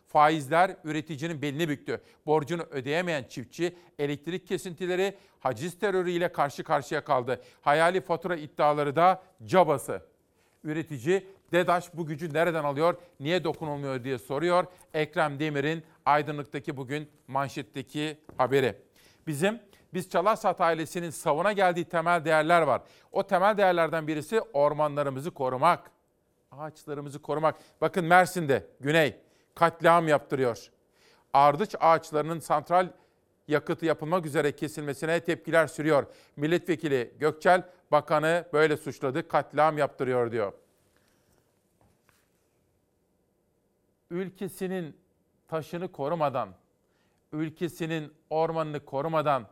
faizler 0.07 0.75
üreticinin 0.83 1.41
belini 1.41 1.69
büktü. 1.69 2.01
Borcunu 2.25 2.61
ödeyemeyen 2.61 3.23
çiftçi 3.23 3.75
elektrik 3.99 4.47
kesintileri, 4.47 5.17
haciz 5.39 5.79
terörüyle 5.79 6.31
karşı 6.31 6.63
karşıya 6.63 7.03
kaldı. 7.03 7.41
Hayali 7.61 8.01
fatura 8.01 8.35
iddiaları 8.35 8.95
da 8.95 9.23
cabası. 9.45 10.01
Üretici 10.63 11.27
DEDAŞ 11.53 11.93
bu 11.93 12.05
gücü 12.05 12.33
nereden 12.33 12.63
alıyor, 12.63 12.95
niye 13.19 13.43
dokunulmuyor 13.43 14.03
diye 14.03 14.17
soruyor. 14.17 14.65
Ekrem 14.93 15.39
Demir'in 15.39 15.83
Aydınlık'taki 16.05 16.77
bugün 16.77 17.09
manşetteki 17.27 18.17
haberi. 18.37 18.75
Bizim 19.27 19.59
biz 19.93 20.09
Çalarsat 20.09 20.61
ailesinin 20.61 21.09
savuna 21.09 21.51
geldiği 21.51 21.85
temel 21.85 22.25
değerler 22.25 22.61
var. 22.61 22.81
O 23.11 23.27
temel 23.27 23.57
değerlerden 23.57 24.07
birisi 24.07 24.41
ormanlarımızı 24.41 25.31
korumak, 25.31 25.91
ağaçlarımızı 26.51 27.21
korumak. 27.21 27.55
Bakın 27.81 28.05
Mersin'de, 28.05 28.67
Güney, 28.79 29.15
katliam 29.55 30.07
yaptırıyor. 30.07 30.71
Ardıç 31.33 31.75
ağaçlarının 31.79 32.39
santral 32.39 32.87
yakıtı 33.47 33.85
yapılmak 33.85 34.25
üzere 34.25 34.51
kesilmesine 34.51 35.19
tepkiler 35.19 35.67
sürüyor. 35.67 36.05
Milletvekili 36.35 37.13
Gökçel 37.19 37.63
bakanı 37.91 38.45
böyle 38.53 38.77
suçladı, 38.77 39.27
katliam 39.27 39.77
yaptırıyor 39.77 40.31
diyor. 40.31 40.53
Ülkesinin 44.13 44.97
taşını 45.47 45.91
korumadan, 45.91 46.55
ülkesinin 47.31 48.13
ormanını 48.29 48.85
korumadan 48.85 49.47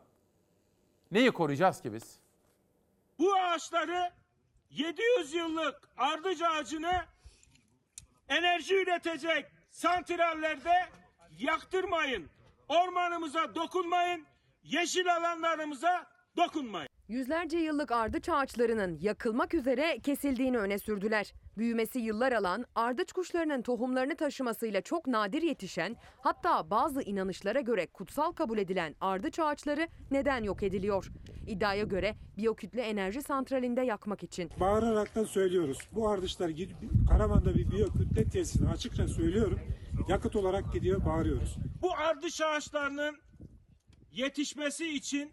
neyi 1.12 1.32
koruyacağız 1.32 1.82
ki 1.82 1.94
biz? 1.94 2.20
Bu 3.20 3.36
ağaçları 3.36 4.12
700 4.70 5.34
yıllık 5.34 5.90
ardıç 5.98 6.42
ağacını 6.42 7.06
enerji 8.30 8.76
üretecek 8.76 9.46
santrallerde 9.70 10.90
yaktırmayın. 11.40 12.30
Ormanımıza 12.68 13.56
dokunmayın. 13.56 14.26
Yeşil 14.64 15.16
alanlarımıza 15.16 16.08
dokunmayın. 16.38 16.91
Yüzlerce 17.12 17.58
yıllık 17.58 17.92
ardıç 17.92 18.30
ağaçlarının 18.30 18.98
yakılmak 19.02 19.54
üzere 19.54 20.00
kesildiğini 20.04 20.58
öne 20.58 20.80
sürdüler. 20.80 21.34
Büyümesi 21.58 22.00
yıllar 22.00 22.32
alan, 22.32 22.66
ardıç 22.76 23.12
kuşlarının 23.12 23.62
tohumlarını 23.62 24.16
taşımasıyla 24.16 24.82
çok 24.82 25.08
nadir 25.08 25.42
yetişen, 25.42 25.96
hatta 26.22 26.70
bazı 26.70 27.02
inanışlara 27.02 27.62
göre 27.62 27.88
kutsal 27.88 28.32
kabul 28.32 28.58
edilen 28.58 28.96
ardıç 29.02 29.40
ağaçları 29.40 29.88
neden 30.12 30.44
yok 30.44 30.64
ediliyor? 30.64 31.08
İddiaya 31.48 31.84
göre 31.84 32.16
biyokütle 32.38 32.82
enerji 32.82 33.22
santralinde 33.22 33.82
yakmak 33.82 34.24
için. 34.24 34.50
Bağıraraktan 34.60 35.24
söylüyoruz. 35.24 35.78
Bu 35.92 36.10
ardışlar 36.10 36.50
gid- 36.50 37.08
Karaman'da 37.10 37.56
bir 37.56 37.72
biyokütle 37.72 38.24
tesisine 38.30 38.70
açıkça 38.70 39.08
söylüyorum. 39.08 39.60
Yakıt 40.10 40.36
olarak 40.36 40.74
gidiyor 40.74 41.06
bağırıyoruz. 41.06 41.56
Bu 41.82 41.94
ardıç 41.94 42.42
ağaçlarının 42.42 43.16
yetişmesi 44.12 44.88
için 44.88 45.32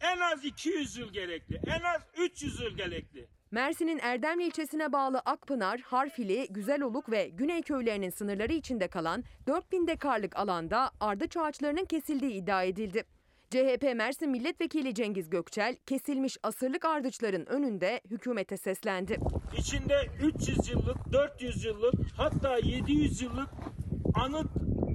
en 0.00 0.18
az 0.18 0.44
200 0.44 0.96
yıl 0.96 1.12
gerekli. 1.12 1.60
En 1.66 1.82
az 1.94 2.02
300 2.16 2.60
yıl 2.60 2.76
gerekli. 2.76 3.28
Mersin'in 3.50 3.98
Erdemli 4.02 4.46
ilçesine 4.46 4.92
bağlı 4.92 5.18
Akpınar, 5.18 5.80
Harfili, 5.80 6.46
Güzeloluk 6.50 7.10
ve 7.10 7.28
Güney 7.28 7.62
köylerinin 7.62 8.10
sınırları 8.10 8.52
içinde 8.52 8.88
kalan 8.88 9.24
4000 9.46 9.86
dekarlık 9.86 10.36
alanda 10.36 10.90
ardıç 11.00 11.36
ağaçlarının 11.36 11.84
kesildiği 11.84 12.32
iddia 12.32 12.62
edildi. 12.62 13.04
CHP 13.50 13.82
Mersin 13.96 14.30
Milletvekili 14.30 14.94
Cengiz 14.94 15.30
Gökçel, 15.30 15.76
kesilmiş 15.86 16.36
asırlık 16.42 16.84
ardıçların 16.84 17.46
önünde 17.46 18.00
hükümete 18.10 18.56
seslendi. 18.56 19.18
İçinde 19.58 20.06
300 20.22 20.68
yıllık, 20.68 21.12
400 21.12 21.64
yıllık 21.64 21.94
hatta 22.16 22.56
700 22.56 23.22
yıllık 23.22 23.48
anıt 24.14 24.50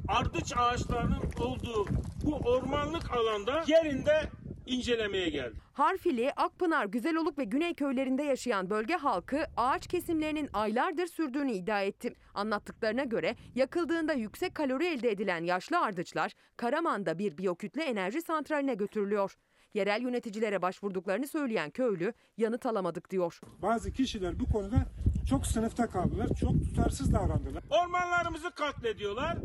ardıç 0.07 0.53
ağaçlarının 0.57 1.23
olduğu 1.39 1.87
bu 2.23 2.35
ormanlık 2.35 3.11
alanda 3.11 3.63
yerinde 3.67 4.29
incelemeye 4.65 5.29
geldi. 5.29 5.55
Harfili, 5.73 6.31
Akpınar, 6.35 6.85
Güzeloluk 6.85 7.37
ve 7.37 7.43
Güney 7.43 7.73
köylerinde 7.73 8.23
yaşayan 8.23 8.69
bölge 8.69 8.93
halkı 8.95 9.45
ağaç 9.57 9.87
kesimlerinin 9.87 10.49
aylardır 10.53 11.07
sürdüğünü 11.07 11.51
iddia 11.51 11.81
etti. 11.81 12.13
Anlattıklarına 12.33 13.03
göre 13.03 13.35
yakıldığında 13.55 14.13
yüksek 14.13 14.55
kalori 14.55 14.85
elde 14.85 15.11
edilen 15.11 15.43
yaşlı 15.43 15.79
ardıçlar 15.79 16.31
Karaman'da 16.57 17.19
bir 17.19 17.37
biyokütle 17.37 17.83
enerji 17.83 18.21
santraline 18.21 18.73
götürülüyor. 18.73 19.35
Yerel 19.73 20.01
yöneticilere 20.01 20.61
başvurduklarını 20.61 21.27
söyleyen 21.27 21.69
köylü 21.69 22.13
yanıt 22.37 22.65
alamadık 22.65 23.09
diyor. 23.09 23.39
Bazı 23.61 23.91
kişiler 23.91 24.39
bu 24.39 24.45
konuda 24.45 24.85
çok 25.29 25.47
sınıfta 25.47 25.87
kaldılar. 25.87 26.27
Çok 26.41 26.51
tutarsız 26.51 27.13
davrandılar. 27.13 27.63
Ormanlarımızı 27.69 28.51
katlediyorlar. 28.51 29.37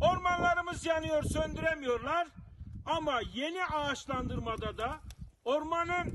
Ormanlarımız 0.00 0.86
yanıyor, 0.86 1.22
söndüremiyorlar. 1.22 2.28
Ama 2.86 3.20
yeni 3.34 3.64
ağaçlandırmada 3.64 4.78
da 4.78 5.00
ormanın 5.44 6.12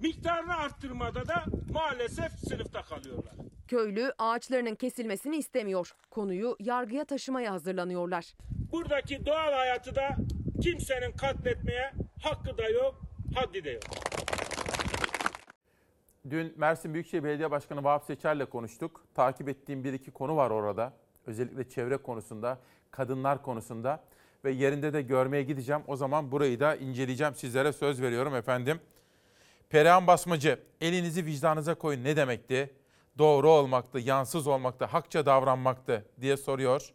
miktarını 0.00 0.56
arttırmada 0.56 1.28
da 1.28 1.44
maalesef 1.72 2.32
sınıfta 2.32 2.82
kalıyorlar. 2.82 3.32
Köylü 3.68 4.12
ağaçlarının 4.18 4.74
kesilmesini 4.74 5.36
istemiyor. 5.36 5.94
Konuyu 6.10 6.56
yargıya 6.60 7.04
taşımaya 7.04 7.52
hazırlanıyorlar. 7.52 8.34
Buradaki 8.72 9.26
doğal 9.26 9.52
hayatı 9.52 9.94
da 9.94 10.16
kimsenin 10.62 11.12
katletmeye 11.12 11.92
hakkı 12.22 12.58
da 12.58 12.68
yok, 12.68 13.00
haddi 13.34 13.64
de 13.64 13.70
yok. 13.70 13.82
Dün 16.30 16.54
Mersin 16.56 16.94
Büyükşehir 16.94 17.24
Belediye 17.24 17.50
Başkanı 17.50 17.84
Vahap 17.84 18.04
Seçer'le 18.04 18.44
konuştuk. 18.46 19.04
Takip 19.14 19.48
ettiğim 19.48 19.84
bir 19.84 19.92
iki 19.92 20.10
konu 20.10 20.36
var 20.36 20.50
orada. 20.50 20.92
Özellikle 21.26 21.68
çevre 21.68 21.96
konusunda, 21.96 22.58
kadınlar 22.90 23.42
konusunda 23.42 24.04
ve 24.44 24.50
yerinde 24.50 24.92
de 24.92 25.02
görmeye 25.02 25.42
gideceğim. 25.42 25.82
O 25.86 25.96
zaman 25.96 26.32
burayı 26.32 26.60
da 26.60 26.76
inceleyeceğim. 26.76 27.34
Sizlere 27.34 27.72
söz 27.72 28.02
veriyorum 28.02 28.34
efendim. 28.34 28.80
Perihan 29.70 30.06
Basmacı, 30.06 30.58
elinizi 30.80 31.26
vicdanınıza 31.26 31.74
koyun 31.74 32.04
ne 32.04 32.16
demekti? 32.16 32.70
Doğru 33.18 33.50
olmaktı, 33.50 33.98
yansız 33.98 34.46
olmaktı, 34.46 34.84
hakça 34.84 35.26
davranmaktı 35.26 36.04
diye 36.20 36.36
soruyor. 36.36 36.92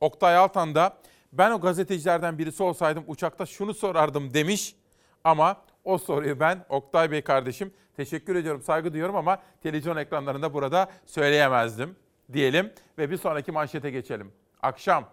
Oktay 0.00 0.36
Altan 0.36 0.74
da 0.74 0.98
ben 1.32 1.50
o 1.50 1.60
gazetecilerden 1.60 2.38
birisi 2.38 2.62
olsaydım 2.62 3.04
uçakta 3.06 3.46
şunu 3.46 3.74
sorardım 3.74 4.34
demiş. 4.34 4.76
Ama 5.24 5.62
o 5.84 5.98
soruyu 5.98 6.40
ben 6.40 6.64
Oktay 6.68 7.10
Bey 7.10 7.22
kardeşim 7.22 7.72
teşekkür 7.96 8.36
ediyorum, 8.36 8.62
saygı 8.62 8.92
duyuyorum 8.92 9.16
ama 9.16 9.38
televizyon 9.62 9.96
ekranlarında 9.96 10.54
burada 10.54 10.90
söyleyemezdim 11.06 11.96
diyelim 12.32 12.72
ve 12.98 13.10
bir 13.10 13.16
sonraki 13.16 13.52
manşete 13.52 13.90
geçelim. 13.90 14.32
Akşam. 14.62 15.08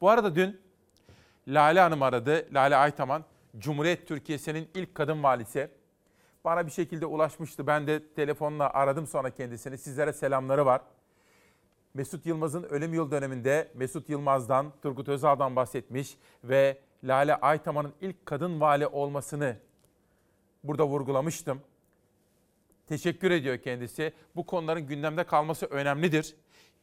Bu 0.00 0.10
arada 0.10 0.34
dün 0.34 0.60
Lale 1.48 1.80
Hanım 1.80 2.02
aradı. 2.02 2.48
Lale 2.54 2.76
Aytaman, 2.76 3.24
Cumhuriyet 3.58 4.08
Türkiye'sinin 4.08 4.68
ilk 4.74 4.94
kadın 4.94 5.22
valisi. 5.22 5.70
Bana 6.44 6.66
bir 6.66 6.72
şekilde 6.72 7.06
ulaşmıştı. 7.06 7.66
Ben 7.66 7.86
de 7.86 8.14
telefonla 8.14 8.70
aradım 8.70 9.06
sonra 9.06 9.30
kendisini. 9.30 9.78
Sizlere 9.78 10.12
selamları 10.12 10.66
var. 10.66 10.80
Mesut 11.94 12.26
Yılmaz'ın 12.26 12.62
ölüm 12.62 12.94
yıl 12.94 13.10
döneminde 13.10 13.72
Mesut 13.74 14.08
Yılmaz'dan, 14.08 14.72
Turgut 14.82 15.08
Özal'dan 15.08 15.56
bahsetmiş 15.56 16.16
ve 16.44 16.78
Lale 17.04 17.36
Aytaman'ın 17.36 17.92
ilk 18.00 18.26
kadın 18.26 18.60
vali 18.60 18.86
olmasını 18.86 19.56
burada 20.64 20.86
vurgulamıştım. 20.86 21.60
Teşekkür 22.86 23.30
ediyor 23.30 23.58
kendisi. 23.58 24.12
Bu 24.36 24.46
konuların 24.46 24.86
gündemde 24.86 25.24
kalması 25.24 25.66
önemlidir. 25.66 26.36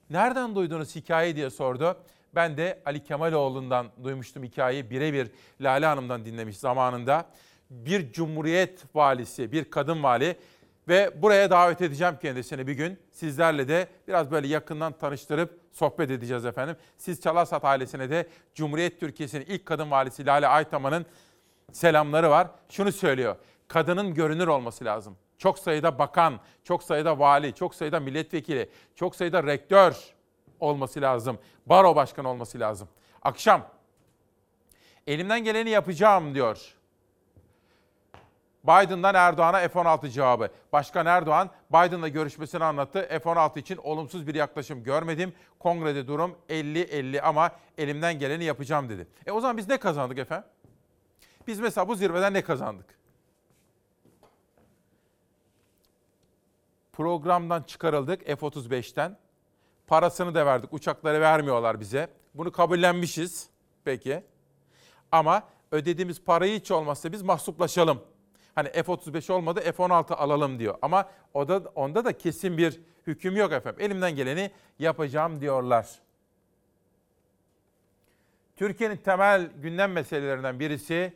Nereden 0.09 0.55
duydunuz 0.55 0.95
hikaye 0.95 1.35
diye 1.35 1.49
sordu. 1.49 1.97
Ben 2.35 2.57
de 2.57 2.81
Ali 2.85 3.03
Kemaloğlu'ndan 3.03 3.87
duymuştum 4.03 4.43
hikayeyi. 4.43 4.89
Birebir 4.89 5.31
Lale 5.61 5.85
Hanım'dan 5.85 6.25
dinlemiş 6.25 6.57
zamanında. 6.57 7.25
Bir 7.69 8.11
cumhuriyet 8.11 8.83
valisi, 8.95 9.51
bir 9.51 9.71
kadın 9.71 10.03
vali 10.03 10.35
ve 10.87 11.21
buraya 11.21 11.49
davet 11.49 11.81
edeceğim 11.81 12.17
kendisini 12.21 12.67
bir 12.67 12.73
gün. 12.73 12.99
Sizlerle 13.11 13.67
de 13.67 13.87
biraz 14.07 14.31
böyle 14.31 14.47
yakından 14.47 14.93
tanıştırıp 14.93 15.59
sohbet 15.71 16.11
edeceğiz 16.11 16.45
efendim. 16.45 16.75
Siz 16.97 17.21
Çalarsat 17.21 17.65
ailesine 17.65 18.09
de 18.09 18.27
Cumhuriyet 18.55 18.99
Türkiye'sinin 18.99 19.45
ilk 19.45 19.65
kadın 19.65 19.91
valisi 19.91 20.25
Lale 20.25 20.47
Aytaman'ın 20.47 21.05
selamları 21.71 22.29
var. 22.29 22.47
Şunu 22.69 22.91
söylüyor. 22.91 23.35
Kadının 23.67 24.13
görünür 24.13 24.47
olması 24.47 24.85
lazım. 24.85 25.17
Çok 25.37 25.59
sayıda 25.59 25.99
bakan, 25.99 26.39
çok 26.63 26.83
sayıda 26.83 27.19
vali, 27.19 27.53
çok 27.53 27.75
sayıda 27.75 27.99
milletvekili, 27.99 28.69
çok 28.95 29.15
sayıda 29.15 29.43
rektör 29.43 30.13
olması 30.63 31.01
lazım. 31.01 31.39
Baro 31.65 31.95
başkanı 31.95 32.29
olması 32.29 32.59
lazım. 32.59 32.87
Akşam 33.21 33.67
elimden 35.07 35.43
geleni 35.43 35.69
yapacağım 35.69 36.35
diyor. 36.35 36.75
Biden'dan 38.63 39.15
Erdoğan'a 39.15 39.67
F-16 39.67 40.09
cevabı. 40.09 40.49
Başkan 40.73 41.05
Erdoğan 41.05 41.49
Biden'la 41.69 42.07
görüşmesini 42.07 42.63
anlattı. 42.63 43.07
F-16 43.09 43.59
için 43.59 43.77
olumsuz 43.77 44.27
bir 44.27 44.35
yaklaşım 44.35 44.83
görmedim. 44.83 45.33
Kongrede 45.59 46.07
durum 46.07 46.35
50-50 46.49 47.21
ama 47.21 47.51
elimden 47.77 48.19
geleni 48.19 48.43
yapacağım 48.43 48.89
dedi. 48.89 49.07
E 49.25 49.31
o 49.31 49.41
zaman 49.41 49.57
biz 49.57 49.69
ne 49.69 49.77
kazandık 49.77 50.17
efendim? 50.17 50.49
Biz 51.47 51.59
mesela 51.59 51.87
bu 51.87 51.95
zirveden 51.95 52.33
ne 52.33 52.41
kazandık? 52.41 52.85
Programdan 56.93 57.63
çıkarıldık 57.63 58.25
F-35'ten. 58.25 59.17
Parasını 59.87 60.35
da 60.35 60.45
verdik. 60.45 60.73
Uçakları 60.73 61.21
vermiyorlar 61.21 61.79
bize. 61.79 62.07
Bunu 62.33 62.51
kabullenmişiz. 62.51 63.49
Peki. 63.83 64.23
Ama 65.11 65.43
ödediğimiz 65.71 66.23
parayı 66.23 66.59
hiç 66.59 66.71
olmazsa 66.71 67.11
biz 67.11 67.21
mahsuplaşalım. 67.21 68.01
Hani 68.55 68.69
F-35 68.69 69.31
olmadı 69.31 69.61
F-16 69.61 70.13
alalım 70.13 70.59
diyor. 70.59 70.75
Ama 70.81 71.09
o 71.33 71.47
da, 71.47 71.57
onda 71.75 72.05
da 72.05 72.17
kesin 72.17 72.57
bir 72.57 72.79
Hüküm 73.07 73.35
yok 73.35 73.51
efendim. 73.51 73.81
Elimden 73.81 74.15
geleni 74.15 74.51
yapacağım 74.79 75.41
diyorlar. 75.41 75.99
Türkiye'nin 78.55 78.97
temel 78.97 79.51
gündem 79.61 79.91
meselelerinden 79.91 80.59
birisi 80.59 81.13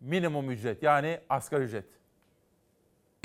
minimum 0.00 0.50
ücret 0.50 0.82
yani 0.82 1.20
asgari 1.28 1.64
ücret. 1.64 1.84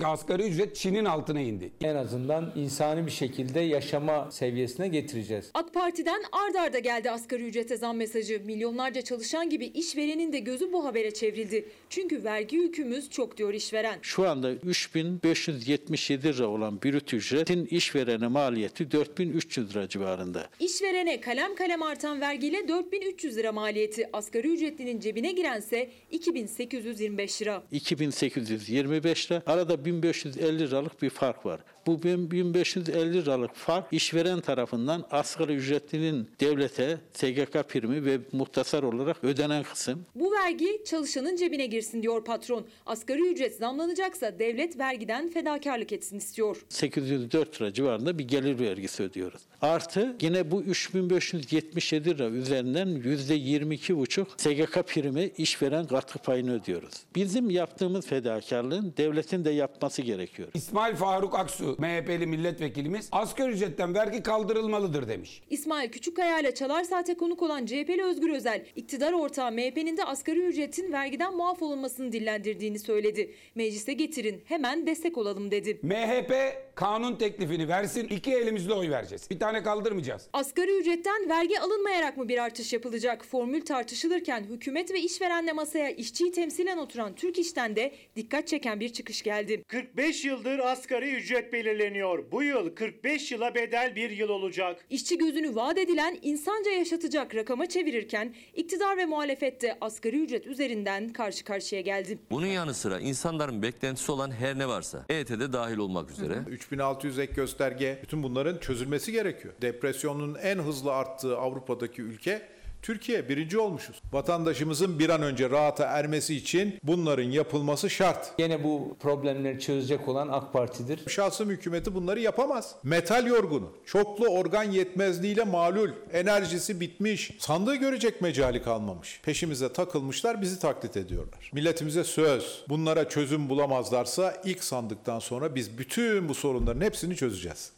Asgari 0.03 0.43
ücret 0.43 0.75
Çin'in 0.75 1.05
altına 1.05 1.39
indi. 1.39 1.71
En 1.81 1.95
azından 1.95 2.53
insani 2.55 3.05
bir 3.05 3.11
şekilde 3.11 3.59
yaşama 3.59 4.31
seviyesine 4.31 4.87
getireceğiz. 4.87 5.51
AK 5.53 5.73
Parti'den 5.73 6.23
ard 6.31 6.55
arda 6.55 6.79
geldi 6.79 7.11
asgari 7.11 7.43
ücrete 7.47 7.77
zam 7.77 7.97
mesajı. 7.97 8.41
Milyonlarca 8.45 9.01
çalışan 9.01 9.49
gibi 9.49 9.65
işverenin 9.65 10.33
de 10.33 10.39
gözü 10.39 10.73
bu 10.73 10.85
habere 10.85 11.13
çevrildi. 11.13 11.65
Çünkü 11.89 12.23
vergi 12.23 12.55
yükümüz 12.55 13.09
çok 13.09 13.37
diyor 13.37 13.53
işveren. 13.53 13.99
Şu 14.01 14.29
anda 14.29 14.51
3577 14.51 16.23
lira 16.27 16.47
olan 16.47 16.81
brüt 16.81 17.13
ücretin 17.13 17.65
işverene 17.65 18.27
maliyeti 18.27 18.91
4300 18.91 19.69
lira 19.75 19.89
civarında. 19.89 20.49
İşverene 20.59 21.21
kalem 21.21 21.55
kalem 21.55 21.83
artan 21.83 22.21
vergiyle 22.21 22.67
4300 22.67 23.37
lira 23.37 23.51
maliyeti. 23.51 24.09
Asgari 24.13 24.47
ücretlinin 24.53 24.99
cebine 24.99 25.31
girense 25.31 25.89
2825 26.11 27.41
lira. 27.41 27.63
2825 27.71 29.31
lira. 29.31 29.43
Arada 29.45 29.84
1550 29.85 30.59
liralık 30.59 31.01
bir 31.01 31.09
fark 31.09 31.45
var. 31.45 31.59
Bu 31.87 32.03
1550 32.03 33.13
liralık 33.13 33.55
fark 33.55 33.93
işveren 33.93 34.39
tarafından 34.41 35.05
asgari 35.11 35.53
ücretlinin 35.53 36.29
devlete 36.39 36.97
SGK 37.13 37.69
primi 37.69 38.05
ve 38.05 38.19
muhtasar 38.31 38.83
olarak 38.83 39.23
ödenen 39.23 39.63
kısım. 39.63 40.05
Bu 40.15 40.31
vergi 40.31 40.81
çalışanın 40.85 41.35
cebine 41.35 41.65
girsin 41.65 42.03
diyor 42.03 42.25
patron. 42.25 42.65
Asgari 42.85 43.31
ücret 43.31 43.55
zamlanacaksa 43.55 44.39
devlet 44.39 44.79
vergiden 44.79 45.29
fedakarlık 45.29 45.91
etsin 45.91 46.17
istiyor. 46.17 46.65
804 46.69 47.61
lira 47.61 47.73
civarında 47.73 48.17
bir 48.19 48.27
gelir 48.27 48.59
vergisi 48.59 49.03
ödüyoruz. 49.03 49.41
Artı 49.61 50.15
yine 50.21 50.51
bu 50.51 50.61
3577 50.61 52.09
lira 52.09 52.29
üzerinden 52.29 52.87
%22,5 52.87 54.25
SGK 54.37 54.87
primi 54.87 55.31
işveren 55.37 55.87
katkı 55.87 56.19
payını 56.19 56.53
ödüyoruz. 56.53 56.93
Bizim 57.15 57.49
yaptığımız 57.49 58.07
fedakarlığın 58.07 58.93
devletin 58.97 59.45
de 59.45 59.49
yapması 59.51 60.01
gerekiyor. 60.01 60.47
İsmail 60.53 60.95
Faruk 60.95 61.35
Aksu, 61.39 61.74
MHP'li 61.79 62.27
milletvekilimiz 62.27 63.09
asgari 63.11 63.51
ücretten 63.51 63.93
vergi 63.95 64.23
kaldırılmalıdır 64.23 65.07
demiş. 65.07 65.41
İsmail 65.49 65.89
Küçükkaya 65.89 66.39
ile 66.39 66.53
Çalar 66.53 66.83
Saat'e 66.83 67.13
konuk 67.13 67.41
olan 67.43 67.65
CHP'li 67.65 68.03
Özgür 68.03 68.29
Özel, 68.29 68.65
iktidar 68.75 69.13
ortağı 69.13 69.51
MHP'nin 69.51 69.97
de 69.97 70.03
asgari 70.05 70.39
ücretin 70.39 70.91
vergiden 70.91 71.35
muaf 71.35 71.61
olunmasını 71.61 72.11
dillendirdiğini 72.11 72.79
söyledi. 72.79 73.31
Meclise 73.55 73.93
getirin, 73.93 74.41
hemen 74.45 74.87
destek 74.87 75.17
olalım 75.17 75.51
dedi. 75.51 75.79
MHP 75.83 76.33
kanun 76.75 77.15
teklifini 77.15 77.67
versin, 77.67 78.07
iki 78.07 78.31
elimizle 78.33 78.73
oy 78.73 78.89
vereceğiz. 78.89 79.29
Bir 79.29 79.39
tane 79.39 79.63
kaldırmayacağız. 79.63 80.27
Asgari 80.33 80.77
ücretten 80.79 81.29
vergi 81.29 81.59
alınmayarak 81.59 82.17
mı 82.17 82.29
bir 82.29 82.43
artış 82.43 82.73
yapılacak? 82.73 83.25
Formül 83.25 83.61
tartışılırken 83.65 84.43
hükümet 84.43 84.93
ve 84.93 84.99
işverenle 84.99 85.53
masaya 85.53 85.89
işçiyi 85.89 86.31
temsilen 86.31 86.77
oturan 86.77 87.15
Türk 87.15 87.39
İş'ten 87.39 87.75
de 87.75 87.91
dikkat 88.15 88.47
çeken 88.47 88.79
bir 88.79 88.89
çıkış 88.89 89.21
geldi. 89.21 89.63
45 89.67 90.25
yıldır 90.25 90.59
asgari 90.59 91.15
ücret 91.15 91.53
belirleniyor. 91.65 92.31
Bu 92.31 92.43
yıl 92.43 92.75
45 92.75 93.31
yıla 93.31 93.55
bedel 93.55 93.95
bir 93.95 94.09
yıl 94.09 94.29
olacak. 94.29 94.85
İşçi 94.89 95.17
gözünü 95.17 95.55
vaat 95.55 95.77
edilen 95.77 96.17
insanca 96.21 96.71
yaşatacak 96.71 97.35
rakama 97.35 97.65
çevirirken 97.65 98.35
iktidar 98.53 98.97
ve 98.97 99.05
muhalefette 99.05 99.77
asgari 99.81 100.23
ücret 100.23 100.47
üzerinden 100.47 101.09
karşı 101.09 101.45
karşıya 101.45 101.81
geldi. 101.81 102.17
Bunun 102.31 102.45
yanı 102.45 102.73
sıra 102.73 102.99
insanların 102.99 103.61
beklentisi 103.61 104.11
olan 104.11 104.31
her 104.31 104.57
ne 104.57 104.67
varsa 104.67 105.05
EYT'de 105.09 105.53
dahil 105.53 105.77
olmak 105.77 106.11
üzere 106.11 106.37
3600 106.47 107.19
ek 107.19 107.33
gösterge 107.33 107.99
bütün 108.03 108.23
bunların 108.23 108.57
çözülmesi 108.57 109.11
gerekiyor. 109.11 109.53
Depresyonun 109.61 110.35
en 110.35 110.57
hızlı 110.57 110.93
arttığı 110.93 111.37
Avrupa'daki 111.37 112.01
ülke 112.01 112.41
Türkiye 112.85 113.29
birinci 113.29 113.59
olmuşuz. 113.59 114.01
Vatandaşımızın 114.13 114.99
bir 114.99 115.09
an 115.09 115.21
önce 115.21 115.49
rahata 115.49 115.85
ermesi 115.85 116.35
için 116.35 116.79
bunların 116.83 117.23
yapılması 117.23 117.89
şart. 117.89 118.33
Yine 118.39 118.63
bu 118.63 118.97
problemleri 118.99 119.59
çözecek 119.59 120.07
olan 120.07 120.27
AK 120.27 120.53
Parti'dir. 120.53 121.09
Şahsım 121.09 121.49
hükümeti 121.49 121.95
bunları 121.95 122.19
yapamaz. 122.19 122.75
Metal 122.83 123.27
yorgunu, 123.27 123.71
çoklu 123.85 124.27
organ 124.27 124.63
yetmezliğiyle 124.63 125.43
malul, 125.43 125.89
enerjisi 126.13 126.79
bitmiş, 126.79 127.31
sandığı 127.39 127.75
görecek 127.75 128.21
mecali 128.21 128.61
kalmamış. 128.61 129.21
Peşimize 129.23 129.73
takılmışlar, 129.73 130.41
bizi 130.41 130.59
taklit 130.59 130.97
ediyorlar. 130.97 131.51
Milletimize 131.53 132.03
söz, 132.03 132.65
bunlara 132.69 133.09
çözüm 133.09 133.49
bulamazlarsa 133.49 134.41
ilk 134.43 134.63
sandıktan 134.63 135.19
sonra 135.19 135.55
biz 135.55 135.77
bütün 135.77 136.29
bu 136.29 136.33
sorunların 136.33 136.81
hepsini 136.81 137.15
çözeceğiz. 137.15 137.71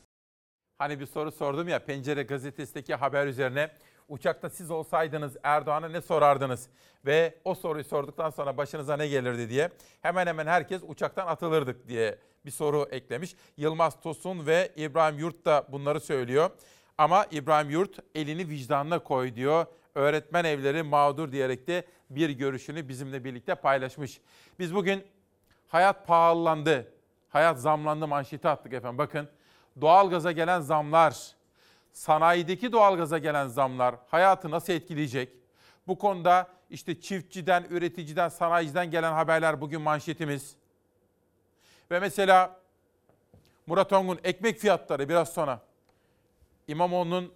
Hani 0.77 0.99
bir 0.99 1.05
soru 1.05 1.31
sordum 1.31 1.67
ya 1.67 1.79
Pencere 1.79 2.23
gazetesindeki 2.23 2.95
haber 2.95 3.27
üzerine 3.27 3.69
uçakta 4.07 4.49
siz 4.49 4.71
olsaydınız 4.71 5.37
Erdoğan'a 5.43 5.89
ne 5.89 6.01
sorardınız? 6.01 6.69
Ve 7.05 7.35
o 7.43 7.55
soruyu 7.55 7.83
sorduktan 7.83 8.29
sonra 8.29 8.57
başınıza 8.57 8.97
ne 8.97 9.07
gelirdi 9.07 9.49
diye 9.49 9.69
hemen 10.01 10.27
hemen 10.27 10.47
herkes 10.47 10.81
uçaktan 10.87 11.27
atılırdık 11.27 11.87
diye 11.87 12.19
bir 12.45 12.51
soru 12.51 12.87
eklemiş. 12.91 13.35
Yılmaz 13.57 14.01
Tosun 14.01 14.45
ve 14.45 14.71
İbrahim 14.75 15.19
Yurt 15.19 15.45
da 15.45 15.65
bunları 15.71 15.99
söylüyor. 15.99 16.49
Ama 16.97 17.25
İbrahim 17.31 17.69
Yurt 17.69 17.99
elini 18.15 18.49
vicdanına 18.49 18.99
koy 18.99 19.35
diyor. 19.35 19.65
Öğretmen 19.95 20.43
evleri 20.43 20.83
mağdur 20.83 21.31
diyerek 21.31 21.67
de 21.67 21.83
bir 22.09 22.29
görüşünü 22.29 22.89
bizimle 22.89 23.23
birlikte 23.23 23.55
paylaşmış. 23.55 24.21
Biz 24.59 24.75
bugün 24.75 25.03
hayat 25.67 26.07
pahalandı, 26.07 26.91
hayat 27.29 27.59
zamlandı 27.59 28.07
manşeti 28.07 28.47
attık 28.47 28.73
efendim. 28.73 28.97
Bakın 28.97 29.29
doğalgaza 29.81 30.31
gelen 30.31 30.59
zamlar, 30.59 31.35
sanayideki 31.97 32.71
doğalgaza 32.71 33.17
gelen 33.17 33.47
zamlar 33.47 33.95
hayatı 34.07 34.51
nasıl 34.51 34.73
etkileyecek? 34.73 35.29
Bu 35.87 35.97
konuda 35.97 36.47
işte 36.69 37.01
çiftçiden, 37.01 37.65
üreticiden, 37.69 38.29
sanayiciden 38.29 38.91
gelen 38.91 39.13
haberler 39.13 39.61
bugün 39.61 39.81
manşetimiz. 39.81 40.55
Ve 41.91 41.99
mesela 41.99 42.59
Murat 43.67 43.93
Ongun 43.93 44.19
ekmek 44.23 44.59
fiyatları 44.59 45.09
biraz 45.09 45.33
sonra. 45.33 45.61
İmamoğlu'nun 46.67 47.33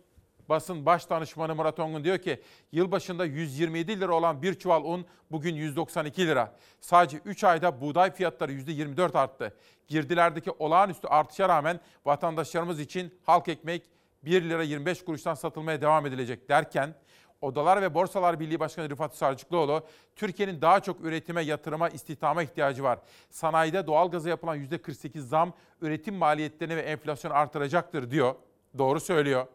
basın 0.50 0.86
baş 0.86 1.10
danışmanı 1.10 1.56
Murat 1.56 1.80
Ongun 1.80 2.04
diyor 2.04 2.18
ki 2.18 2.42
yılbaşında 2.72 3.26
127 3.26 4.00
lira 4.00 4.14
olan 4.14 4.42
bir 4.42 4.54
çuval 4.54 4.84
un 4.84 5.06
bugün 5.32 5.56
192 5.56 6.28
lira. 6.28 6.56
Sadece 6.82 7.18
3 7.18 7.44
ayda 7.44 7.82
buğday 7.82 8.14
fiyatları 8.14 8.52
%24 8.52 9.18
arttı. 9.18 9.58
Girdilerdeki 9.88 10.52
olağanüstü 10.52 11.08
artışa 11.08 11.50
rağmen 11.50 11.80
vatandaşlarımız 12.06 12.80
için 12.80 13.20
halk 13.26 13.48
ekmek 13.48 14.01
1 14.24 14.50
lira 14.50 14.64
25 14.64 15.06
kuruştan 15.06 15.34
satılmaya 15.34 15.82
devam 15.82 16.06
edilecek 16.06 16.50
derken 16.50 16.96
Odalar 17.42 17.82
ve 17.82 17.94
Borsalar 17.94 18.40
Birliği 18.40 18.60
Başkanı 18.60 18.90
Rıfat 18.90 19.16
Sarcıklıoğlu, 19.16 19.88
Türkiye'nin 20.16 20.62
daha 20.62 20.80
çok 20.80 21.06
üretime, 21.06 21.42
yatırıma, 21.42 21.90
istihdama 21.90 22.44
ihtiyacı 22.44 22.84
var. 22.84 23.00
Sanayide 23.30 23.88
doğalgaza 23.88 24.30
yapılan 24.30 24.58
%48 24.58 25.20
zam 25.20 25.54
üretim 25.82 26.16
maliyetlerini 26.16 26.76
ve 26.76 26.82
enflasyonu 26.82 27.36
artıracaktır 27.36 28.12
diyor. 28.12 28.36
Doğru 28.78 29.00
söylüyor. 29.00 29.48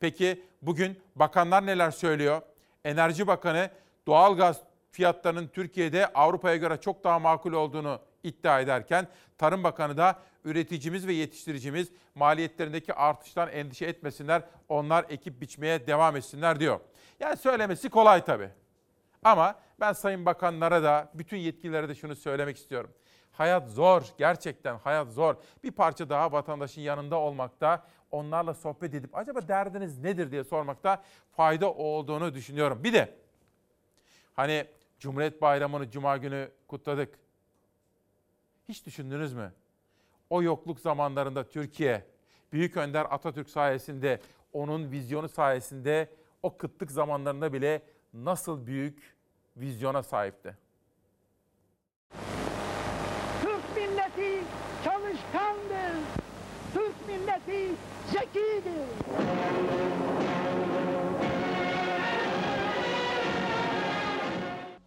Peki 0.00 0.42
bugün 0.62 1.00
bakanlar 1.16 1.66
neler 1.66 1.90
söylüyor? 1.90 2.42
Enerji 2.84 3.26
Bakanı 3.26 3.70
doğalgaz 4.06 4.60
fiyatlarının 4.90 5.48
Türkiye'de 5.48 6.06
Avrupa'ya 6.06 6.56
göre 6.56 6.80
çok 6.80 7.04
daha 7.04 7.18
makul 7.18 7.52
olduğunu 7.52 8.00
iddia 8.22 8.60
ederken 8.60 9.08
Tarım 9.38 9.64
Bakanı 9.64 9.96
da 9.96 10.18
üreticimiz 10.44 11.06
ve 11.06 11.12
yetiştiricimiz 11.12 11.92
maliyetlerindeki 12.14 12.94
artıştan 12.94 13.48
endişe 13.48 13.86
etmesinler. 13.86 14.42
Onlar 14.68 15.06
ekip 15.08 15.40
biçmeye 15.40 15.86
devam 15.86 16.16
etsinler 16.16 16.60
diyor. 16.60 16.80
Yani 17.20 17.36
söylemesi 17.36 17.88
kolay 17.88 18.24
tabii. 18.24 18.50
Ama 19.24 19.60
ben 19.80 19.92
sayın 19.92 20.26
bakanlara 20.26 20.82
da 20.82 21.10
bütün 21.14 21.36
yetkililere 21.36 21.88
de 21.88 21.94
şunu 21.94 22.16
söylemek 22.16 22.56
istiyorum. 22.56 22.90
Hayat 23.32 23.68
zor, 23.68 24.02
gerçekten 24.18 24.78
hayat 24.78 25.08
zor. 25.08 25.34
Bir 25.64 25.70
parça 25.70 26.08
daha 26.08 26.32
vatandaşın 26.32 26.82
yanında 26.82 27.16
olmakta, 27.16 27.86
onlarla 28.10 28.54
sohbet 28.54 28.94
edip 28.94 29.16
acaba 29.16 29.48
derdiniz 29.48 29.98
nedir 29.98 30.30
diye 30.30 30.44
sormakta 30.44 31.02
fayda 31.36 31.72
olduğunu 31.72 32.34
düşünüyorum. 32.34 32.84
Bir 32.84 32.92
de 32.92 33.14
hani 34.34 34.66
Cumhuriyet 34.98 35.42
Bayramı'nı 35.42 35.90
cuma 35.90 36.16
günü 36.16 36.50
kutladık. 36.68 37.18
Hiç 38.68 38.86
düşündünüz 38.86 39.32
mü? 39.32 39.52
O 40.34 40.42
yokluk 40.42 40.80
zamanlarında 40.80 41.48
Türkiye, 41.48 42.04
Büyük 42.52 42.76
Önder 42.76 43.06
Atatürk 43.10 43.50
sayesinde, 43.50 44.20
onun 44.52 44.90
vizyonu 44.90 45.28
sayesinde 45.28 46.08
o 46.42 46.56
kıtlık 46.56 46.90
zamanlarında 46.90 47.52
bile 47.52 47.82
nasıl 48.14 48.66
büyük 48.66 49.14
vizyona 49.56 50.02
sahipti. 50.02 50.56
Türk 53.42 53.76
milleti 53.76 54.44
çalışkandır. 54.84 55.96
Türk 56.74 57.08
milleti 57.08 57.74
zekidir. 58.12 60.03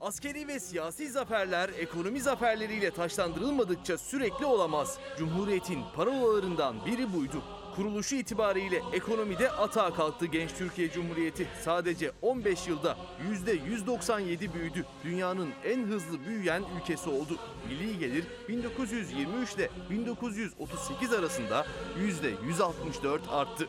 Askeri 0.08 0.48
ve 0.48 0.60
siyasi 0.60 1.10
zaferler 1.10 1.70
ekonomi 1.80 2.22
zaferleriyle 2.22 2.92
taşlandırılmadıkça 2.92 3.98
sürekli 3.98 4.46
olamaz. 4.46 4.98
Cumhuriyetin 5.18 5.80
parolalarından 5.96 6.86
biri 6.86 7.14
buydu. 7.14 7.44
Kuruluşu 7.76 8.16
itibariyle 8.16 8.82
ekonomide 8.94 9.52
atağa 9.52 9.94
kalktı 9.94 10.26
genç 10.26 10.54
Türkiye 10.54 10.92
Cumhuriyeti. 10.92 11.48
Sadece 11.64 12.12
15 12.22 12.68
yılda 12.68 12.98
%197 13.48 14.54
büyüdü. 14.54 14.86
Dünyanın 15.04 15.50
en 15.66 15.84
hızlı 15.84 16.26
büyüyen 16.26 16.64
ülkesi 16.78 17.10
oldu. 17.10 17.38
Milli 17.68 18.00
gelir 18.00 18.26
1923 18.50 19.54
ile 19.54 19.70
1938 19.90 21.14
arasında 21.14 21.66
%164 22.00 23.20
arttı. 23.30 23.68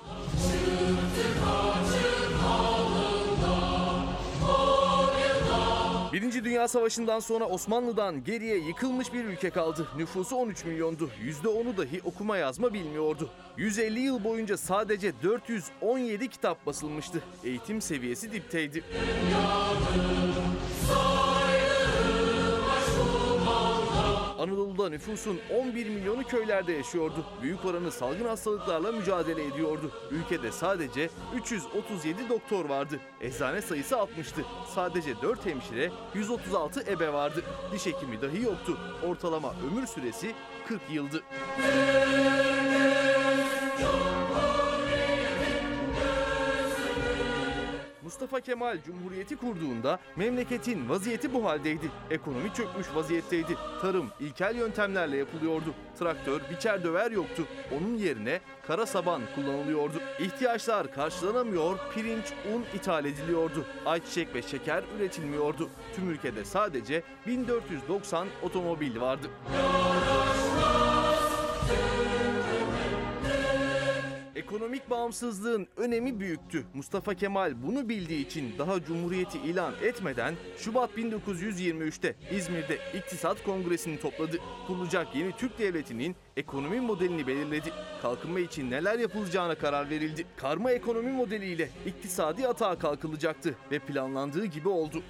Birinci 6.12 6.44
Dünya 6.44 6.68
Savaşı'ndan 6.68 7.20
sonra 7.20 7.44
Osmanlı'dan 7.44 8.24
geriye 8.24 8.59
yıkılmış 8.59 9.12
bir 9.12 9.24
ülke 9.24 9.50
kaldı. 9.50 9.88
Nüfusu 9.96 10.36
13 10.36 10.64
milyondu. 10.64 11.11
%10'u 11.44 11.76
dahi 11.76 12.00
okuma 12.04 12.36
yazma 12.36 12.72
bilmiyordu. 12.72 13.30
150 13.56 14.00
yıl 14.00 14.24
boyunca 14.24 14.56
sadece 14.56 15.12
417 15.22 16.28
kitap 16.28 16.66
basılmıştı. 16.66 17.22
Eğitim 17.44 17.80
seviyesi 17.80 18.32
dipteydi. 18.32 18.84
Anadolu'da 24.39 24.89
nüfusun 24.89 25.41
11 25.55 25.89
milyonu 25.89 26.24
köylerde 26.24 26.72
yaşıyordu. 26.72 27.24
Büyük 27.43 27.64
oranı 27.64 27.91
salgın 27.93 28.24
hastalıklarla 28.24 28.93
mücadele 28.93 29.45
ediyordu. 29.47 29.93
Ülkede 30.11 30.53
sadece 30.53 31.11
337 31.36 32.28
doktor 32.28 32.68
vardı. 32.68 33.01
Eczane 33.20 33.62
sayısı 33.62 33.95
60'tı. 33.95 34.43
Sadece 34.74 35.22
4 35.22 35.47
hemşire, 35.47 35.91
136 36.14 36.80
ebe 36.91 37.12
vardı. 37.12 37.43
Diş 37.72 37.86
hekimi 37.86 38.22
dahi 38.22 38.43
yoktu. 38.43 38.78
Ortalama 39.07 39.55
ömür 39.70 39.86
süresi 39.86 40.34
40 40.68 40.80
yıldı. 40.93 41.22
Mustafa 48.09 48.40
Kemal 48.40 48.78
Cumhuriyeti 48.86 49.36
kurduğunda 49.36 49.98
memleketin 50.16 50.88
vaziyeti 50.88 51.34
bu 51.34 51.44
haldeydi. 51.44 51.90
Ekonomi 52.11 52.54
çökmüş 52.54 52.86
vaziyetteydi. 52.94 53.56
Tarım 53.80 54.11
ilkel 54.20 54.56
yöntemlerle 54.56 55.16
yapılıyordu. 55.16 55.74
Traktör, 55.98 56.40
biçer 56.50 56.84
döver 56.84 57.11
yoktu. 57.11 57.42
Onun 57.76 57.94
yerine 57.94 58.40
kara 58.66 58.86
saban 58.86 59.22
kullanılıyordu. 59.34 60.00
İhtiyaçlar 60.20 60.94
karşılanamıyor, 60.94 61.78
pirinç, 61.94 62.24
un 62.54 62.64
ithal 62.78 63.04
ediliyordu. 63.04 63.64
Ayçiçek 63.86 64.34
ve 64.34 64.42
şeker 64.42 64.84
üretilmiyordu. 64.98 65.70
Tüm 65.96 66.11
ülkede 66.11 66.44
sadece 66.44 67.02
1490 67.26 68.28
otomobil 68.42 69.00
vardı. 69.00 69.30
Ekonomik 74.49 74.90
bağımsızlığın 74.90 75.68
önemi 75.76 76.20
büyüktü. 76.20 76.64
Mustafa 76.74 77.14
Kemal 77.14 77.62
bunu 77.62 77.88
bildiği 77.88 78.26
için 78.26 78.55
daha 78.59 78.84
Cumhuriyeti 78.84 79.38
ilan 79.38 79.74
etmeden 79.82 80.34
Şubat 80.59 80.90
1923'te 80.90 82.14
İzmir'de 82.30 82.78
İktisat 82.94 83.44
Kongresi'ni 83.44 84.01
topladı. 84.01 84.36
Kurulacak 84.66 85.14
yeni 85.14 85.36
Türk 85.36 85.59
Devleti'nin 85.59 86.16
ekonomi 86.36 86.80
modelini 86.80 87.26
belirledi. 87.26 87.72
Kalkınma 88.03 88.40
için 88.40 88.70
neler 88.70 88.99
yapılacağına 88.99 89.55
karar 89.55 89.90
verildi. 89.90 90.26
Karma 90.36 90.70
ekonomi 90.70 91.12
modeliyle 91.12 91.68
iktisadi 91.86 92.49
atağa 92.49 92.78
kalkılacaktı 92.78 93.55
ve 93.70 93.78
planlandığı 93.78 94.44
gibi 94.44 94.68
oldu. 94.68 95.03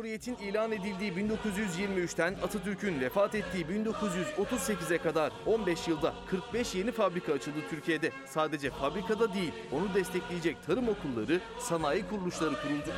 Cumhuriyetin 0.00 0.36
ilan 0.36 0.72
edildiği 0.72 1.12
1923'ten 1.12 2.34
Atatürk'ün 2.34 3.00
vefat 3.00 3.34
ettiği 3.34 3.66
1938'e 3.66 4.98
kadar 4.98 5.32
15 5.46 5.88
yılda 5.88 6.14
45 6.26 6.74
yeni 6.74 6.92
fabrika 6.92 7.32
açıldı 7.32 7.58
Türkiye'de. 7.70 8.10
Sadece 8.26 8.70
fabrikada 8.70 9.34
değil, 9.34 9.52
onu 9.72 9.94
destekleyecek 9.94 10.56
tarım 10.66 10.88
okulları, 10.88 11.40
sanayi 11.58 12.08
kuruluşları 12.08 12.54
kuruldu. 12.62 12.92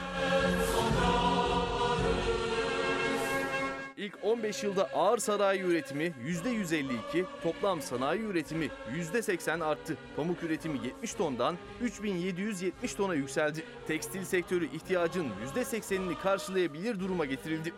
İlk 4.02 4.14
15 4.22 4.62
yılda 4.62 4.84
ağır 4.94 5.18
sanayi 5.18 5.60
üretimi 5.60 6.12
%152, 6.26 7.24
toplam 7.42 7.82
sanayi 7.82 8.20
üretimi 8.20 8.68
%80 9.14 9.64
arttı. 9.64 9.96
Pamuk 10.16 10.42
üretimi 10.42 10.78
70 10.86 11.14
tondan 11.14 11.56
3770 11.82 12.94
tona 12.94 13.14
yükseldi. 13.14 13.62
Tekstil 13.86 14.24
sektörü 14.24 14.66
ihtiyacın 14.66 15.26
%80'ini 15.54 16.20
karşılayabilir 16.22 17.00
duruma 17.00 17.24
getirildi. 17.24 17.72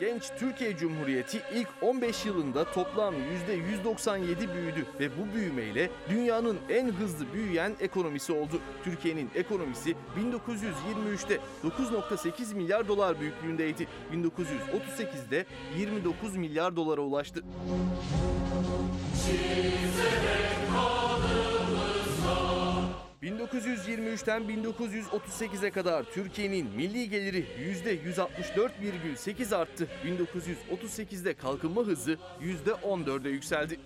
Genç 0.00 0.22
Türkiye 0.38 0.76
Cumhuriyeti 0.76 1.42
ilk 1.54 1.68
15 1.82 2.26
yılında 2.26 2.72
toplam 2.72 3.14
%197 3.84 4.54
büyüdü 4.54 4.86
ve 5.00 5.10
bu 5.18 5.34
büyümeyle 5.34 5.90
dünyanın 6.10 6.58
en 6.68 6.88
hızlı 6.88 7.32
büyüyen 7.32 7.76
ekonomisi 7.80 8.32
oldu. 8.32 8.60
Türkiye'nin 8.84 9.30
ekonomisi 9.34 9.94
1923'te 10.18 11.38
9.8 11.64 12.54
milyar 12.54 12.88
dolar 12.88 13.20
büyüklüğündeydi. 13.20 13.86
1938'de 14.12 15.46
29 15.78 16.36
milyar 16.36 16.76
dolara 16.76 17.00
ulaştı. 17.00 17.42
1923'ten 23.22 24.42
1938'e 24.42 25.70
kadar 25.70 26.04
Türkiye'nin 26.04 26.70
milli 26.76 27.10
geliri 27.10 27.46
%164,8 27.84 29.56
arttı. 29.56 29.88
1938'de 30.04 31.34
kalkınma 31.34 31.82
hızı 31.82 32.18
%14'e 32.42 33.30
yükseldi. 33.30 33.80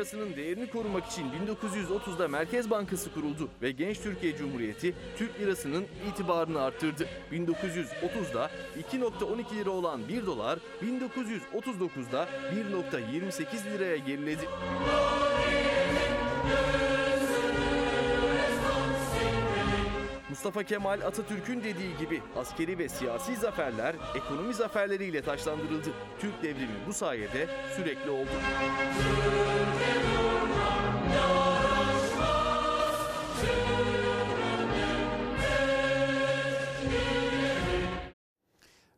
Lirasının 0.00 0.36
değerini 0.36 0.70
korumak 0.70 1.06
için 1.06 1.26
1930'da 1.46 2.28
Merkez 2.28 2.70
Bankası 2.70 3.12
kuruldu 3.14 3.48
ve 3.62 3.70
Genç 3.70 4.00
Türkiye 4.00 4.36
Cumhuriyeti 4.36 4.94
Türk 5.16 5.40
lirasının 5.40 5.86
itibarını 6.10 6.62
arttırdı. 6.62 7.08
1930'da 7.32 8.50
2.12 8.92 9.56
lira 9.56 9.70
olan 9.70 10.08
1 10.08 10.26
dolar 10.26 10.58
1939'da 10.82 12.28
1.28 12.72 13.72
liraya 13.72 13.96
geriledi. 13.96 14.48
Mustafa 20.30 20.62
Kemal 20.62 21.00
Atatürk'ün 21.00 21.64
dediği 21.64 21.96
gibi 21.96 22.22
askeri 22.36 22.78
ve 22.78 22.88
siyasi 22.88 23.36
zaferler 23.36 23.96
ekonomi 24.14 24.54
zaferleriyle 24.54 25.22
taşlandırıldı. 25.22 25.88
Türk 26.20 26.42
devrimi 26.42 26.74
bu 26.86 26.92
sayede 26.92 27.48
sürekli 27.76 28.10
oldu. 28.10 28.28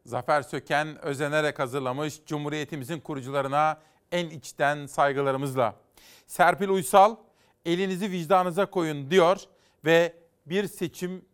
Zafer 0.04 0.42
Söken 0.42 1.04
özenerek 1.04 1.58
hazırlamış 1.58 2.24
Cumhuriyetimizin 2.26 3.00
kurucularına 3.00 3.80
en 4.12 4.30
içten 4.30 4.86
saygılarımızla. 4.86 5.76
Serpil 6.26 6.68
Uysal 6.68 7.16
elinizi 7.64 8.10
vicdanınıza 8.10 8.66
koyun 8.66 9.10
diyor 9.10 9.36
ve 9.84 10.21
bir 10.46 10.66
seçim 10.66 11.24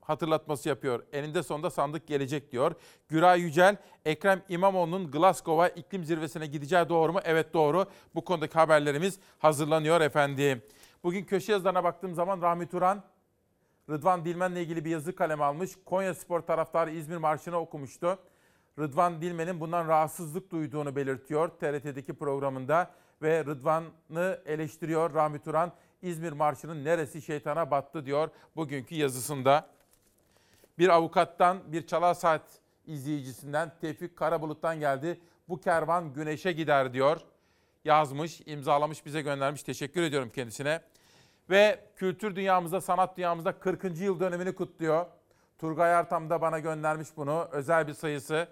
hatırlatması 0.00 0.68
yapıyor. 0.68 1.02
Eninde 1.12 1.42
sonunda 1.42 1.70
sandık 1.70 2.06
gelecek 2.06 2.52
diyor. 2.52 2.72
Güray 3.08 3.40
Yücel, 3.40 3.76
Ekrem 4.04 4.42
İmamoğlu'nun 4.48 5.10
Glasgow'a 5.10 5.68
iklim 5.68 6.04
zirvesine 6.04 6.46
gideceği 6.46 6.88
doğru 6.88 7.12
mu? 7.12 7.20
Evet 7.24 7.54
doğru. 7.54 7.86
Bu 8.14 8.24
konudaki 8.24 8.54
haberlerimiz 8.54 9.18
hazırlanıyor 9.38 10.00
efendim. 10.00 10.62
Bugün 11.04 11.24
köşe 11.24 11.52
yazılarına 11.52 11.84
baktığım 11.84 12.14
zaman 12.14 12.42
Rahmi 12.42 12.68
Turan, 12.68 13.02
Rıdvan 13.90 14.24
Dilmen'le 14.24 14.56
ilgili 14.56 14.84
bir 14.84 14.90
yazı 14.90 15.16
kaleme 15.16 15.44
almış. 15.44 15.70
Konya 15.84 16.14
Spor 16.14 16.40
taraftarı 16.40 16.90
İzmir 16.90 17.16
Marşı'nı 17.16 17.56
okumuştu. 17.56 18.18
Rıdvan 18.78 19.20
Dilmen'in 19.20 19.60
bundan 19.60 19.88
rahatsızlık 19.88 20.50
duyduğunu 20.50 20.96
belirtiyor 20.96 21.48
TRT'deki 21.48 22.14
programında 22.14 22.90
ve 23.22 23.44
Rıdvan'ı 23.44 24.40
eleştiriyor 24.46 25.14
Rahmi 25.14 25.38
Turan. 25.38 25.72
İzmir 26.02 26.32
Marşı'nın 26.32 26.84
neresi 26.84 27.22
şeytana 27.22 27.70
battı 27.70 28.06
diyor 28.06 28.28
bugünkü 28.56 28.94
yazısında. 28.94 29.70
Bir 30.78 30.88
avukattan, 30.88 31.72
bir 31.72 31.86
çalar 31.86 32.14
saat 32.14 32.42
izleyicisinden 32.86 33.72
Tevfik 33.80 34.16
Karabulut'tan 34.16 34.80
geldi. 34.80 35.20
Bu 35.48 35.60
kervan 35.60 36.12
güneşe 36.12 36.52
gider 36.52 36.92
diyor. 36.92 37.20
Yazmış, 37.84 38.40
imzalamış, 38.46 39.06
bize 39.06 39.22
göndermiş. 39.22 39.62
Teşekkür 39.62 40.02
ediyorum 40.02 40.30
kendisine. 40.34 40.80
Ve 41.50 41.80
kültür 41.96 42.36
dünyamızda, 42.36 42.80
sanat 42.80 43.16
dünyamızda 43.16 43.58
40. 43.58 44.00
yıl 44.00 44.20
dönemini 44.20 44.54
kutluyor. 44.54 45.06
Turgay 45.58 45.94
Artam 45.94 46.30
da 46.30 46.40
bana 46.40 46.58
göndermiş 46.58 47.08
bunu. 47.16 47.48
Özel 47.52 47.88
bir 47.88 47.94
sayısı 47.94 48.48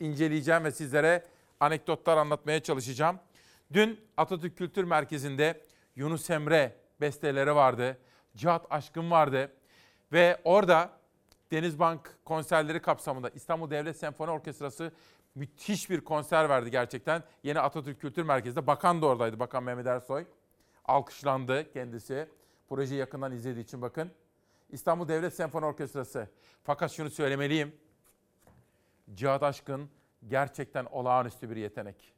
inceleyeceğim 0.00 0.64
ve 0.64 0.70
sizlere 0.70 1.24
anekdotlar 1.60 2.16
anlatmaya 2.16 2.62
çalışacağım. 2.62 3.18
Dün 3.72 4.00
Atatürk 4.16 4.58
Kültür 4.58 4.84
Merkezi'nde 4.84 5.60
Yunus 5.96 6.30
Emre 6.30 6.76
besteleri 7.00 7.54
vardı. 7.54 7.98
Cihat 8.36 8.66
Aşkın 8.70 9.10
vardı. 9.10 9.52
Ve 10.12 10.40
orada 10.44 10.90
Denizbank 11.50 12.18
konserleri 12.24 12.82
kapsamında 12.82 13.28
İstanbul 13.28 13.70
Devlet 13.70 13.96
Senfoni 13.96 14.30
Orkestrası 14.30 14.92
müthiş 15.34 15.90
bir 15.90 16.00
konser 16.00 16.48
verdi 16.48 16.70
gerçekten. 16.70 17.22
Yeni 17.42 17.60
Atatürk 17.60 18.00
Kültür 18.00 18.22
Merkezi'nde. 18.22 18.66
Bakan 18.66 19.02
da 19.02 19.06
oradaydı, 19.06 19.40
Bakan 19.40 19.62
Mehmet 19.62 19.86
Ersoy. 19.86 20.24
Alkışlandı 20.84 21.72
kendisi. 21.72 22.28
Projeyi 22.68 23.00
yakından 23.00 23.32
izlediği 23.32 23.64
için 23.64 23.82
bakın. 23.82 24.10
İstanbul 24.70 25.08
Devlet 25.08 25.34
Senfoni 25.34 25.66
Orkestrası. 25.66 26.28
Fakat 26.64 26.92
şunu 26.92 27.10
söylemeliyim. 27.10 27.76
Cihat 29.14 29.42
Aşkın 29.42 29.90
gerçekten 30.28 30.84
olağanüstü 30.84 31.50
bir 31.50 31.56
yetenek. 31.56 32.17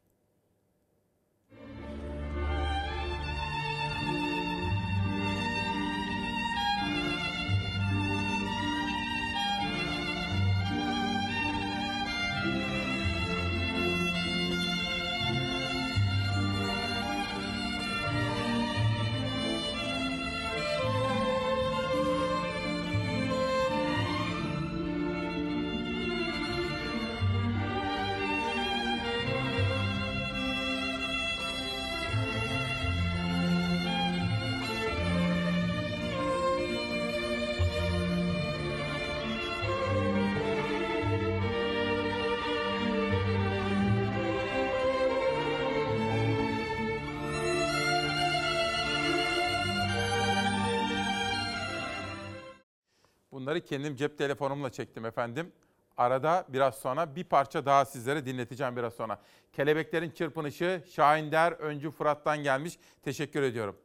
Bunları 53.50 53.64
kendim 53.64 53.96
cep 53.96 54.18
telefonumla 54.18 54.70
çektim 54.70 55.06
efendim. 55.06 55.52
Arada 55.96 56.44
biraz 56.48 56.74
sonra 56.74 57.16
bir 57.16 57.24
parça 57.24 57.66
daha 57.66 57.84
sizlere 57.84 58.26
dinleteceğim 58.26 58.76
biraz 58.76 58.94
sonra. 58.94 59.18
Kelebeklerin 59.52 60.10
Çırpınışı 60.10 60.84
Şahin 60.92 61.32
Der 61.32 61.52
Öncü 61.52 61.90
Fırat'tan 61.90 62.42
gelmiş. 62.42 62.78
Teşekkür 63.02 63.42
ediyorum. 63.42 63.76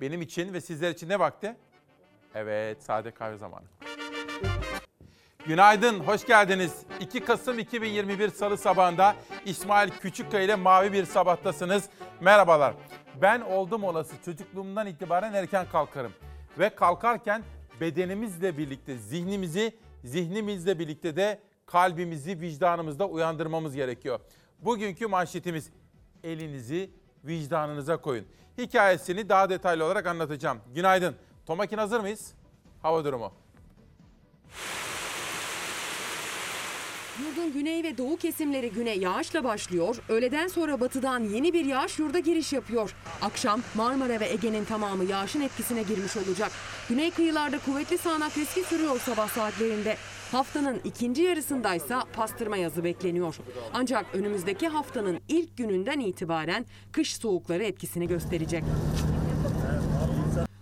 Benim 0.00 0.22
için 0.22 0.52
ve 0.52 0.60
sizler 0.60 0.90
için 0.90 1.08
ne 1.08 1.18
vakti? 1.18 1.56
Evet, 2.34 2.82
sade 2.82 3.10
kahve 3.10 3.36
zamanı. 3.36 3.64
Günaydın, 5.46 6.00
hoş 6.00 6.26
geldiniz. 6.26 6.82
2 7.00 7.20
Kasım 7.24 7.58
2021 7.58 8.28
Salı 8.28 8.58
sabahında 8.58 9.16
İsmail 9.44 9.90
Küçükkaya 9.90 10.44
ile 10.44 10.54
Mavi 10.54 10.92
Bir 10.92 11.04
Sabah'tasınız. 11.04 11.88
Merhabalar. 12.20 12.74
Ben 13.22 13.40
oldum 13.40 13.84
olası 13.84 14.14
çocukluğumdan 14.24 14.86
itibaren 14.86 15.32
erken 15.32 15.66
kalkarım. 15.72 16.12
Ve 16.58 16.68
kalkarken 16.68 17.42
bedenimizle 17.80 18.58
birlikte 18.58 18.96
zihnimizi, 18.96 19.76
zihnimizle 20.04 20.78
birlikte 20.78 21.16
de 21.16 21.40
kalbimizi, 21.66 22.40
vicdanımızda 22.40 23.08
uyandırmamız 23.08 23.74
gerekiyor. 23.74 24.20
Bugünkü 24.58 25.06
manşetimiz 25.06 25.70
elinizi 26.24 26.90
vicdanınıza 27.24 27.96
koyun. 27.96 28.26
Hikayesini 28.58 29.28
daha 29.28 29.50
detaylı 29.50 29.84
olarak 29.84 30.06
anlatacağım. 30.06 30.58
Günaydın. 30.74 31.16
Tomakin 31.46 31.78
hazır 31.78 32.00
mıyız? 32.00 32.34
Hava 32.82 33.04
durumu. 33.04 33.32
Yurdun 37.22 37.52
güney 37.52 37.82
ve 37.82 37.98
doğu 37.98 38.16
kesimleri 38.16 38.70
güne 38.70 38.90
yağışla 38.90 39.44
başlıyor. 39.44 39.96
Öğleden 40.08 40.48
sonra 40.48 40.80
batıdan 40.80 41.20
yeni 41.20 41.52
bir 41.52 41.64
yağış 41.64 41.98
yurda 41.98 42.18
giriş 42.18 42.52
yapıyor. 42.52 42.94
Akşam 43.22 43.60
Marmara 43.74 44.20
ve 44.20 44.28
Ege'nin 44.28 44.64
tamamı 44.64 45.04
yağışın 45.04 45.40
etkisine 45.40 45.82
girmiş 45.82 46.16
olacak. 46.16 46.52
Güney 46.88 47.10
kıyılarda 47.10 47.58
kuvvetli 47.58 47.98
sağanak 47.98 48.38
riski 48.38 48.64
sürüyor 48.64 49.00
sabah 49.00 49.28
saatlerinde. 49.28 49.96
Haftanın 50.32 50.80
ikinci 50.84 51.22
yarısındaysa 51.22 52.04
pastırma 52.12 52.56
yazı 52.56 52.84
bekleniyor. 52.84 53.36
Ancak 53.74 54.06
önümüzdeki 54.14 54.68
haftanın 54.68 55.20
ilk 55.28 55.56
gününden 55.56 56.00
itibaren 56.00 56.66
kış 56.92 57.16
soğukları 57.16 57.64
etkisini 57.64 58.08
gösterecek. 58.08 58.64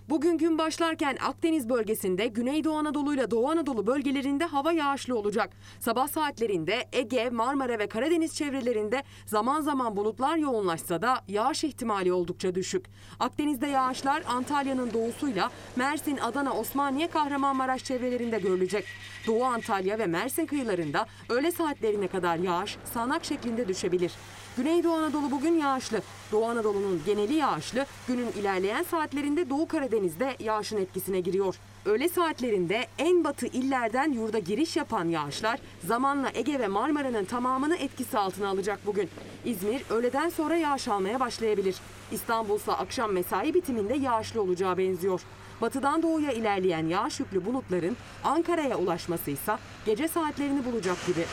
Bugün 0.09 0.39
gün 0.39 0.59
başlarken 0.59 1.17
Akdeniz 1.21 1.69
bölgesinde 1.69 2.27
Güneydoğu 2.27 2.77
Anadolu 2.77 3.15
ile 3.15 3.31
Doğu 3.31 3.51
Anadolu 3.51 3.87
bölgelerinde 3.87 4.45
hava 4.45 4.73
yağışlı 4.73 5.19
olacak. 5.19 5.51
Sabah 5.81 6.09
saatlerinde 6.09 6.89
Ege, 6.93 7.31
Marmara 7.31 7.79
ve 7.79 7.87
Karadeniz 7.87 8.35
çevrelerinde 8.35 9.03
zaman 9.27 9.61
zaman 9.61 9.97
bulutlar 9.97 10.37
yoğunlaşsa 10.37 11.03
da 11.03 11.21
yağış 11.29 11.65
ihtimali 11.65 12.13
oldukça 12.13 12.55
düşük. 12.55 12.87
Akdeniz'de 13.21 13.67
yağışlar 13.67 14.23
Antalya'nın 14.29 14.93
doğusuyla 14.93 15.51
Mersin, 15.77 16.17
Adana, 16.17 16.53
Osmaniye, 16.53 17.09
Kahramanmaraş 17.09 17.85
çevrelerinde 17.85 18.39
görülecek. 18.39 18.85
Doğu 19.27 19.45
Antalya 19.45 19.99
ve 19.99 20.07
Mersin 20.07 20.47
kıyılarında 20.47 21.07
öğle 21.29 21.51
saatlerine 21.51 22.09
kadar 22.09 22.37
yağış 22.37 22.77
sağanak 22.95 23.25
şeklinde 23.25 23.69
düşebilir. 23.69 24.13
Güneydoğu 24.57 24.93
Anadolu 24.93 25.31
bugün 25.31 25.59
yağışlı. 25.59 26.03
Doğu 26.33 26.47
Anadolu'nun 26.47 27.03
geneli 27.07 27.35
yağışlı. 27.35 27.87
Günün 28.09 28.33
ilerleyen 28.33 28.83
saatlerinde 28.83 29.51
Doğu 29.51 29.69
Karadeniz'de 29.69 30.37
yağışın 30.41 30.77
etkisine 30.77 31.21
giriyor. 31.21 31.55
Öğle 31.85 32.09
saatlerinde 32.09 32.87
en 32.99 33.25
batı 33.25 33.47
illerden 33.47 34.13
yurda 34.13 34.39
giriş 34.39 34.77
yapan 34.77 35.09
yağışlar 35.09 35.59
zamanla 35.87 36.31
Ege 36.35 36.59
ve 36.59 36.69
Marmara'nın 36.69 37.25
tamamını 37.25 37.77
etkisi 37.77 38.19
altına 38.19 38.49
alacak 38.49 38.87
bugün. 38.87 39.09
İzmir 39.45 39.83
öğleden 39.91 40.29
sonra 40.29 40.57
yağış 40.57 40.89
almaya 40.89 41.21
başlayabilir. 41.21 41.77
İstanbul 42.13 42.57
ise 42.57 42.73
akşam 42.73 43.13
mesai 43.13 43.55
bitiminde 43.55 43.95
yağışlı 43.95 44.43
olacağı 44.43 44.79
benziyor. 44.79 45.21
Batıdan 45.61 46.03
doğuya 46.03 46.33
ilerleyen 46.33 46.87
yağış 46.87 47.21
yüklü 47.21 47.45
bulutların 47.45 47.97
Ankara'ya 48.25 48.79
ulaşması 48.79 49.31
ise 49.31 49.57
gece 49.87 50.09
saatlerini 50.09 50.65
bulacak 50.65 51.07
gibi. 51.07 51.25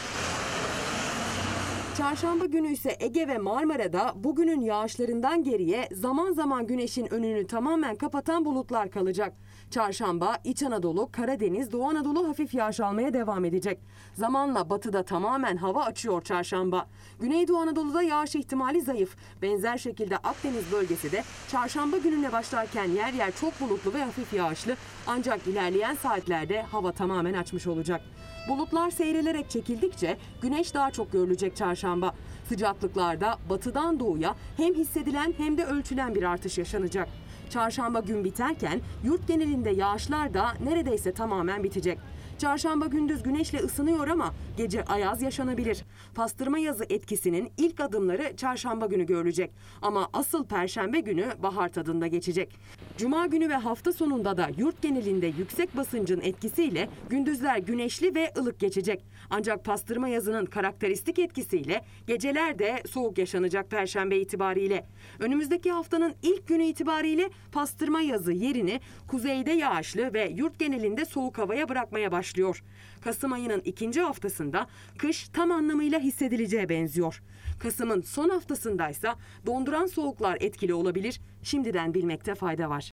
Çarşamba 2.01 2.45
günü 2.45 2.71
ise 2.71 2.95
Ege 2.99 3.27
ve 3.27 3.37
Marmara'da 3.37 4.13
bugünün 4.15 4.61
yağışlarından 4.61 5.43
geriye 5.43 5.89
zaman 5.91 6.33
zaman 6.33 6.67
güneşin 6.67 7.13
önünü 7.13 7.47
tamamen 7.47 7.95
kapatan 7.95 8.45
bulutlar 8.45 8.91
kalacak. 8.91 9.33
Çarşamba 9.71 10.37
İç 10.43 10.63
Anadolu, 10.63 11.09
Karadeniz, 11.11 11.71
Doğu 11.71 11.89
Anadolu 11.89 12.27
hafif 12.27 12.53
yağış 12.53 12.79
almaya 12.79 13.13
devam 13.13 13.45
edecek. 13.45 13.79
Zamanla 14.13 14.69
batıda 14.69 15.03
tamamen 15.03 15.57
hava 15.57 15.83
açıyor 15.83 16.21
çarşamba. 16.21 16.87
Güneydoğu 17.19 17.57
Anadolu'da 17.57 18.03
yağış 18.03 18.35
ihtimali 18.35 18.81
zayıf. 18.81 19.15
Benzer 19.41 19.77
şekilde 19.77 20.17
Akdeniz 20.17 20.71
bölgesi 20.71 21.11
de 21.11 21.23
çarşamba 21.47 21.97
gününe 21.97 22.31
başlarken 22.31 22.85
yer 22.85 23.13
yer 23.13 23.31
çok 23.31 23.61
bulutlu 23.61 23.93
ve 23.93 24.03
hafif 24.03 24.33
yağışlı. 24.33 24.75
Ancak 25.07 25.47
ilerleyen 25.47 25.95
saatlerde 25.95 26.61
hava 26.61 26.91
tamamen 26.91 27.33
açmış 27.33 27.67
olacak. 27.67 28.01
Bulutlar 28.47 28.89
seyrelerek 28.89 29.49
çekildikçe 29.49 30.17
güneş 30.41 30.73
daha 30.73 30.91
çok 30.91 31.11
görülecek 31.11 31.55
çarşamba. 31.55 32.13
Sıcaklıklarda 32.49 33.37
batıdan 33.49 33.99
doğuya 33.99 34.35
hem 34.57 34.73
hissedilen 34.73 35.33
hem 35.37 35.57
de 35.57 35.65
ölçülen 35.65 36.15
bir 36.15 36.23
artış 36.23 36.57
yaşanacak. 36.57 37.07
Çarşamba 37.49 37.99
gün 37.99 38.23
biterken 38.23 38.81
yurt 39.03 39.27
genelinde 39.27 39.69
yağışlar 39.69 40.33
da 40.33 40.53
neredeyse 40.63 41.11
tamamen 41.13 41.63
bitecek. 41.63 41.97
Çarşamba 42.41 42.85
gündüz 42.85 43.23
güneşle 43.23 43.59
ısınıyor 43.59 44.07
ama 44.07 44.33
gece 44.57 44.83
ayaz 44.83 45.21
yaşanabilir. 45.21 45.85
Pastırma 46.15 46.59
yazı 46.59 46.85
etkisinin 46.89 47.51
ilk 47.57 47.79
adımları 47.79 48.35
çarşamba 48.37 48.85
günü 48.85 49.05
görülecek. 49.05 49.51
Ama 49.81 50.09
asıl 50.13 50.45
perşembe 50.45 50.99
günü 50.99 51.25
bahar 51.43 51.69
tadında 51.69 52.07
geçecek. 52.07 52.59
Cuma 52.97 53.25
günü 53.25 53.49
ve 53.49 53.55
hafta 53.55 53.93
sonunda 53.93 54.37
da 54.37 54.49
yurt 54.57 54.81
genelinde 54.81 55.27
yüksek 55.27 55.77
basıncın 55.77 56.21
etkisiyle 56.21 56.89
gündüzler 57.09 57.57
güneşli 57.57 58.15
ve 58.15 58.33
ılık 58.37 58.59
geçecek. 58.59 59.03
Ancak 59.29 59.65
pastırma 59.65 60.07
yazının 60.07 60.45
karakteristik 60.45 61.19
etkisiyle 61.19 61.81
geceler 62.07 62.59
de 62.59 62.83
soğuk 62.89 63.17
yaşanacak 63.17 63.69
perşembe 63.69 64.17
itibariyle. 64.17 64.85
Önümüzdeki 65.19 65.71
haftanın 65.71 66.13
ilk 66.21 66.47
günü 66.47 66.63
itibariyle 66.63 67.29
pastırma 67.51 68.01
yazı 68.01 68.31
yerini 68.31 68.79
kuzeyde 69.07 69.51
yağışlı 69.51 70.13
ve 70.13 70.33
yurt 70.35 70.59
genelinde 70.59 71.05
soğuk 71.05 71.37
havaya 71.37 71.69
bırakmaya 71.69 72.11
başlıyor. 72.31 72.63
Kasım 73.01 73.33
ayının 73.33 73.61
ikinci 73.65 74.01
haftasında 74.01 74.67
kış 74.97 75.29
tam 75.29 75.51
anlamıyla 75.51 75.99
hissedileceğe 75.99 76.69
benziyor. 76.69 77.23
Kasım'ın 77.59 78.01
son 78.01 78.29
haftasındaysa 78.29 79.15
donduran 79.45 79.85
soğuklar 79.85 80.37
etkili 80.39 80.73
olabilir. 80.73 81.21
Şimdiden 81.43 81.93
bilmekte 81.93 82.35
fayda 82.35 82.69
var. 82.69 82.91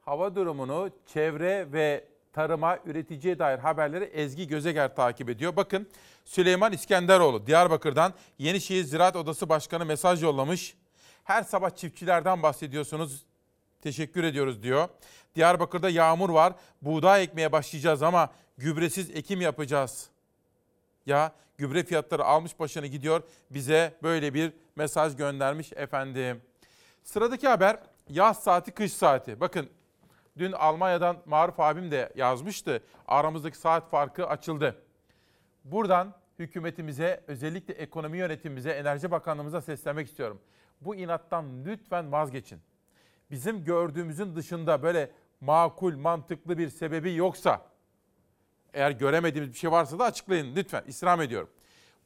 Hava 0.00 0.34
durumunu 0.34 0.90
Çevre 1.06 1.72
ve 1.72 2.04
tarıma, 2.32 2.78
üreticiye 2.86 3.38
dair 3.38 3.58
haberleri 3.58 4.04
Ezgi 4.04 4.46
Gözeger 4.48 4.96
takip 4.96 5.30
ediyor. 5.30 5.56
Bakın 5.56 5.86
Süleyman 6.24 6.72
İskenderoğlu 6.72 7.46
Diyarbakır'dan 7.46 8.14
Yenişehir 8.38 8.84
Ziraat 8.84 9.16
Odası 9.16 9.48
Başkanı 9.48 9.84
mesaj 9.84 10.22
yollamış. 10.22 10.74
Her 11.24 11.42
sabah 11.42 11.70
çiftçilerden 11.70 12.42
bahsediyorsunuz. 12.42 13.29
Teşekkür 13.80 14.24
ediyoruz 14.24 14.62
diyor. 14.62 14.88
Diyarbakır'da 15.34 15.90
yağmur 15.90 16.30
var. 16.30 16.52
Buğday 16.82 17.22
ekmeye 17.22 17.52
başlayacağız 17.52 18.02
ama 18.02 18.30
gübresiz 18.58 19.10
ekim 19.10 19.40
yapacağız. 19.40 20.08
Ya 21.06 21.32
gübre 21.58 21.84
fiyatları 21.84 22.24
almış 22.24 22.58
başını 22.58 22.86
gidiyor. 22.86 23.22
Bize 23.50 23.94
böyle 24.02 24.34
bir 24.34 24.52
mesaj 24.76 25.16
göndermiş 25.16 25.72
efendim. 25.72 26.42
Sıradaki 27.02 27.48
haber 27.48 27.76
yaz 28.08 28.42
saati 28.42 28.70
kış 28.70 28.92
saati. 28.92 29.40
Bakın 29.40 29.68
dün 30.38 30.52
Almanya'dan 30.52 31.16
Maruf 31.26 31.60
abim 31.60 31.90
de 31.90 32.12
yazmıştı. 32.16 32.82
Aramızdaki 33.08 33.58
saat 33.58 33.90
farkı 33.90 34.26
açıldı. 34.26 34.82
Buradan 35.64 36.14
hükümetimize, 36.38 37.24
özellikle 37.26 37.74
ekonomi 37.74 38.18
yönetimimize, 38.18 38.70
Enerji 38.70 39.10
Bakanlığımıza 39.10 39.60
seslenmek 39.60 40.08
istiyorum. 40.08 40.40
Bu 40.80 40.94
inattan 40.94 41.64
lütfen 41.64 42.12
vazgeçin. 42.12 42.60
Bizim 43.30 43.64
gördüğümüzün 43.64 44.36
dışında 44.36 44.82
böyle 44.82 45.10
makul, 45.40 45.96
mantıklı 45.96 46.58
bir 46.58 46.68
sebebi 46.68 47.14
yoksa, 47.14 47.66
eğer 48.74 48.90
göremediğimiz 48.90 49.52
bir 49.52 49.58
şey 49.58 49.70
varsa 49.70 49.98
da 49.98 50.04
açıklayın 50.04 50.56
lütfen. 50.56 50.84
İstirham 50.86 51.20
ediyorum. 51.20 51.50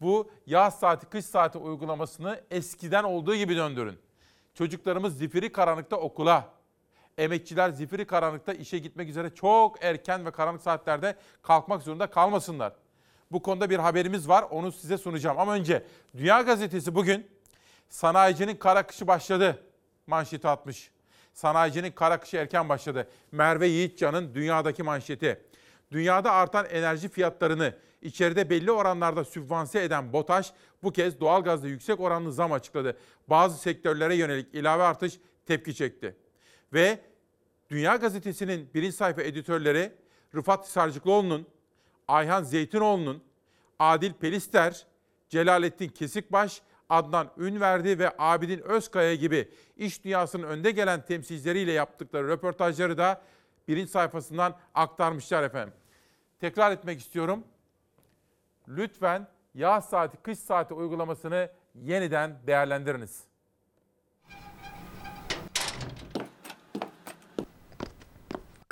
Bu 0.00 0.30
yaz 0.46 0.78
saati, 0.78 1.06
kış 1.06 1.24
saati 1.24 1.58
uygulamasını 1.58 2.40
eskiden 2.50 3.04
olduğu 3.04 3.34
gibi 3.36 3.56
döndürün. 3.56 3.98
Çocuklarımız 4.54 5.18
zifiri 5.18 5.52
karanlıkta 5.52 5.96
okula, 5.96 6.48
emekçiler 7.18 7.70
zifiri 7.70 8.06
karanlıkta 8.06 8.52
işe 8.52 8.78
gitmek 8.78 9.08
üzere 9.08 9.34
çok 9.34 9.84
erken 9.84 10.26
ve 10.26 10.30
karanlık 10.30 10.62
saatlerde 10.62 11.16
kalkmak 11.42 11.82
zorunda 11.82 12.06
kalmasınlar. 12.06 12.72
Bu 13.32 13.42
konuda 13.42 13.70
bir 13.70 13.78
haberimiz 13.78 14.28
var, 14.28 14.44
onu 14.50 14.72
size 14.72 14.98
sunacağım. 14.98 15.38
Ama 15.38 15.54
önce 15.54 15.84
Dünya 16.16 16.40
Gazetesi 16.40 16.94
bugün 16.94 17.26
sanayicinin 17.88 18.56
kara 18.56 18.86
kışı 18.86 19.06
başladı 19.06 19.62
manşeti 20.06 20.48
atmış. 20.48 20.90
Sanayicinin 21.34 21.92
kara 21.92 22.20
kışı 22.20 22.36
erken 22.36 22.68
başladı. 22.68 23.08
Merve 23.32 23.66
Yiğitcan'ın 23.66 24.34
dünyadaki 24.34 24.82
manşeti. 24.82 25.40
Dünyada 25.92 26.32
artan 26.32 26.66
enerji 26.66 27.08
fiyatlarını 27.08 27.74
içeride 28.02 28.50
belli 28.50 28.72
oranlarda 28.72 29.24
sübvanse 29.24 29.82
eden 29.82 30.12
BOTAŞ 30.12 30.52
bu 30.82 30.92
kez 30.92 31.20
doğalgazda 31.20 31.68
yüksek 31.68 32.00
oranlı 32.00 32.32
zam 32.32 32.52
açıkladı. 32.52 32.96
Bazı 33.28 33.58
sektörlere 33.58 34.14
yönelik 34.14 34.54
ilave 34.54 34.82
artış 34.82 35.18
tepki 35.46 35.74
çekti. 35.74 36.16
Ve 36.72 36.98
Dünya 37.70 37.96
Gazetesi'nin 37.96 38.70
birinci 38.74 38.96
sayfa 38.96 39.22
editörleri 39.22 39.92
Rıfat 40.34 40.68
Sarcıklıoğlu'nun, 40.68 41.46
Ayhan 42.08 42.42
Zeytinoğlu'nun, 42.42 43.22
Adil 43.78 44.12
Pelister, 44.12 44.86
Celalettin 45.28 45.88
Kesikbaş, 45.88 46.62
Adnan 46.88 47.30
Ünverdi 47.38 47.98
ve 47.98 48.12
Abidin 48.18 48.58
Özkaya 48.58 49.14
gibi 49.14 49.48
iş 49.76 50.04
dünyasının 50.04 50.42
önde 50.42 50.70
gelen 50.70 51.04
temsilcileriyle 51.04 51.72
yaptıkları 51.72 52.28
röportajları 52.28 52.98
da 52.98 53.22
birinci 53.68 53.90
sayfasından 53.90 54.56
aktarmışlar 54.74 55.42
efendim. 55.42 55.74
Tekrar 56.40 56.72
etmek 56.72 57.00
istiyorum. 57.00 57.44
Lütfen 58.68 59.26
yaz 59.54 59.88
saati, 59.88 60.16
kış 60.16 60.38
saati 60.38 60.74
uygulamasını 60.74 61.50
yeniden 61.74 62.36
değerlendiriniz. 62.46 63.24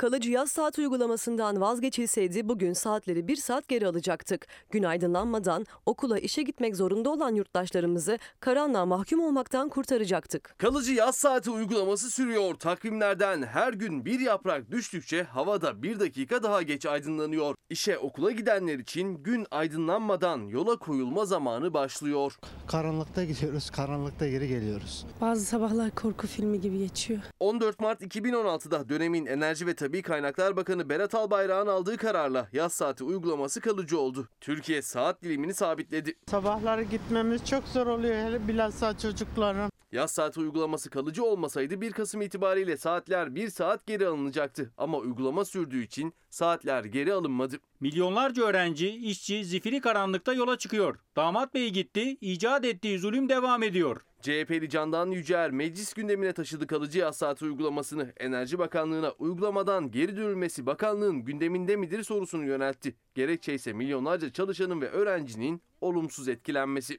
Kalıcı 0.03 0.31
yaz 0.31 0.51
saat 0.53 0.79
uygulamasından 0.79 1.61
vazgeçilseydi 1.61 2.49
bugün 2.49 2.73
saatleri 2.73 3.29
bir 3.29 3.37
saat 3.37 3.69
geri 3.69 3.87
alacaktık. 3.87 4.47
Gün 4.71 4.83
aydınlanmadan 4.83 5.67
okula 5.87 6.19
işe 6.19 6.43
gitmek 6.43 6.77
zorunda 6.77 7.11
olan 7.11 7.35
yurttaşlarımızı 7.35 8.19
karanlığa 8.41 8.87
mahkum 8.87 9.21
olmaktan 9.21 9.69
kurtaracaktık. 9.69 10.55
Kalıcı 10.59 10.93
yaz 10.93 11.17
saati 11.17 11.51
uygulaması 11.51 12.11
sürüyor. 12.11 12.55
Takvimlerden 12.55 13.43
her 13.43 13.73
gün 13.73 14.05
bir 14.05 14.21
yaprak 14.21 14.71
düştükçe 14.71 15.23
havada 15.23 15.83
bir 15.83 16.01
dakika 16.01 16.43
daha 16.43 16.63
geç 16.63 16.87
aydınlanıyor. 16.87 17.55
İşe 17.71 17.99
okula 17.99 18.31
gidenler 18.31 18.79
için 18.79 19.23
gün 19.23 19.47
aydınlanmadan 19.51 20.41
yola 20.41 20.77
koyulma 20.77 21.25
zamanı 21.25 21.75
başlıyor. 21.75 22.37
Karanlıkta 22.67 23.25
gidiyoruz, 23.25 23.71
karanlıkta 23.71 24.29
geri 24.29 24.49
geliyoruz. 24.49 25.07
Bazı 25.21 25.45
sabahlar 25.45 25.91
korku 25.91 26.27
filmi 26.27 26.61
gibi 26.61 26.79
geçiyor. 26.79 27.21
14 27.41 27.81
Mart 27.81 28.03
2016'da 28.03 28.89
dönemin 28.89 29.27
Enerji 29.27 29.67
ve 29.67 29.75
Tabi 29.75 29.92
Kaynaklar 30.01 30.57
Bakanı 30.57 30.89
Berat 30.89 31.15
Albayrak'ın 31.15 31.67
aldığı 31.67 31.97
kararla 31.97 32.49
yaz 32.53 32.73
saati 32.73 33.05
uygulaması 33.05 33.61
kalıcı 33.61 33.99
oldu. 33.99 34.29
Türkiye 34.41 34.83
saat 34.83 35.23
dilimini 35.23 35.55
sabitledi. 35.55 36.15
Sabahları 36.31 36.83
gitmemiz 36.83 37.45
çok 37.47 37.65
zor 37.65 37.87
oluyor 37.87 38.15
hele 38.15 38.49
bilhassa 38.49 38.99
çocukların. 38.99 39.73
Yaz 39.93 40.11
saati 40.11 40.41
uygulaması 40.41 40.91
kalıcı 40.91 41.25
olmasaydı 41.25 41.81
1 41.81 41.93
Kasım 41.93 42.23
itibariyle 42.23 42.77
saatler 42.77 43.35
1 43.35 43.51
saat 43.51 43.87
geri 43.87 44.07
alınacaktı. 44.07 44.71
Ama 44.79 44.99
uygulama 44.99 45.45
sürdüğü 45.45 45.83
için 45.83 46.15
saatler 46.31 46.85
geri 46.85 47.13
alınmadı. 47.13 47.57
Milyonlarca 47.81 48.43
öğrenci, 48.43 48.89
işçi 48.89 49.45
zifiri 49.45 49.81
karanlıkta 49.81 50.33
yola 50.33 50.59
çıkıyor. 50.59 50.99
Damat 51.17 51.55
Bey 51.55 51.71
gitti, 51.71 52.17
icat 52.21 52.65
ettiği 52.65 52.99
zulüm 52.99 53.29
devam 53.29 53.63
ediyor. 53.63 54.01
CHP'li 54.23 54.69
Candan 54.69 55.11
Yücel 55.11 55.51
meclis 55.51 55.93
gündemine 55.93 56.33
taşıdı 56.33 56.67
kalıcı 56.67 56.99
yaz 56.99 57.17
saati 57.17 57.45
uygulamasını. 57.45 58.13
Enerji 58.21 58.59
Bakanlığı'na 58.59 59.11
uygulamadan 59.11 59.91
geri 59.91 60.17
dönülmesi 60.17 60.67
bakanlığın 60.67 61.25
gündeminde 61.25 61.77
midir 61.77 62.03
sorusunu 62.03 62.45
yöneltti. 62.45 62.95
Gerekçe 63.15 63.55
ise 63.55 63.73
milyonlarca 63.73 64.33
çalışanın 64.33 64.81
ve 64.81 64.89
öğrencinin 64.89 65.63
olumsuz 65.81 66.29
etkilenmesi. 66.29 66.99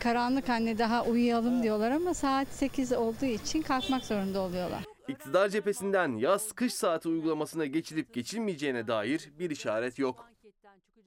Karanlık 0.00 0.50
anne 0.50 0.78
daha 0.78 1.04
uyuyalım 1.04 1.62
diyorlar 1.62 1.90
ama 1.90 2.14
saat 2.14 2.48
8 2.48 2.92
olduğu 2.92 3.26
için 3.26 3.62
kalkmak 3.62 4.04
zorunda 4.04 4.40
oluyorlar. 4.40 4.84
İktidar 5.08 5.48
cephesinden 5.48 6.16
yaz 6.16 6.52
kış 6.52 6.74
saati 6.74 7.08
uygulamasına 7.08 7.66
geçilip 7.66 8.14
geçilmeyeceğine 8.14 8.86
dair 8.86 9.30
bir 9.38 9.50
işaret 9.50 9.98
yok. 9.98 10.28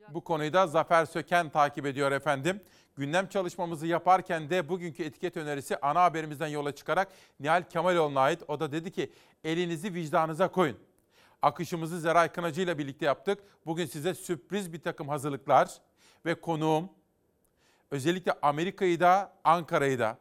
Bu 0.09 0.23
konuyu 0.23 0.53
da 0.53 0.67
Zafer 0.67 1.05
Söken 1.05 1.49
takip 1.49 1.85
ediyor 1.85 2.11
efendim. 2.11 2.61
Gündem 2.97 3.27
çalışmamızı 3.27 3.87
yaparken 3.87 4.49
de 4.49 4.69
bugünkü 4.69 5.03
etiket 5.03 5.37
önerisi 5.37 5.77
ana 5.77 6.03
haberimizden 6.03 6.47
yola 6.47 6.75
çıkarak 6.75 7.07
Nihal 7.39 7.63
Kemaloğlu'na 7.69 8.19
ait. 8.19 8.43
O 8.47 8.59
da 8.59 8.71
dedi 8.71 8.91
ki 8.91 9.11
elinizi 9.43 9.93
vicdanınıza 9.93 10.47
koyun. 10.47 10.77
Akışımızı 11.41 11.99
Zeray 11.99 12.29
Kınacı 12.29 12.61
ile 12.61 12.77
birlikte 12.77 13.05
yaptık. 13.05 13.39
Bugün 13.65 13.85
size 13.85 14.13
sürpriz 14.13 14.73
bir 14.73 14.81
takım 14.81 15.09
hazırlıklar 15.09 15.69
ve 16.25 16.35
konuğum 16.35 16.89
özellikle 17.91 18.33
Amerika'yı 18.41 18.99
da 18.99 19.33
Ankara'yı 19.43 19.99
da 19.99 20.17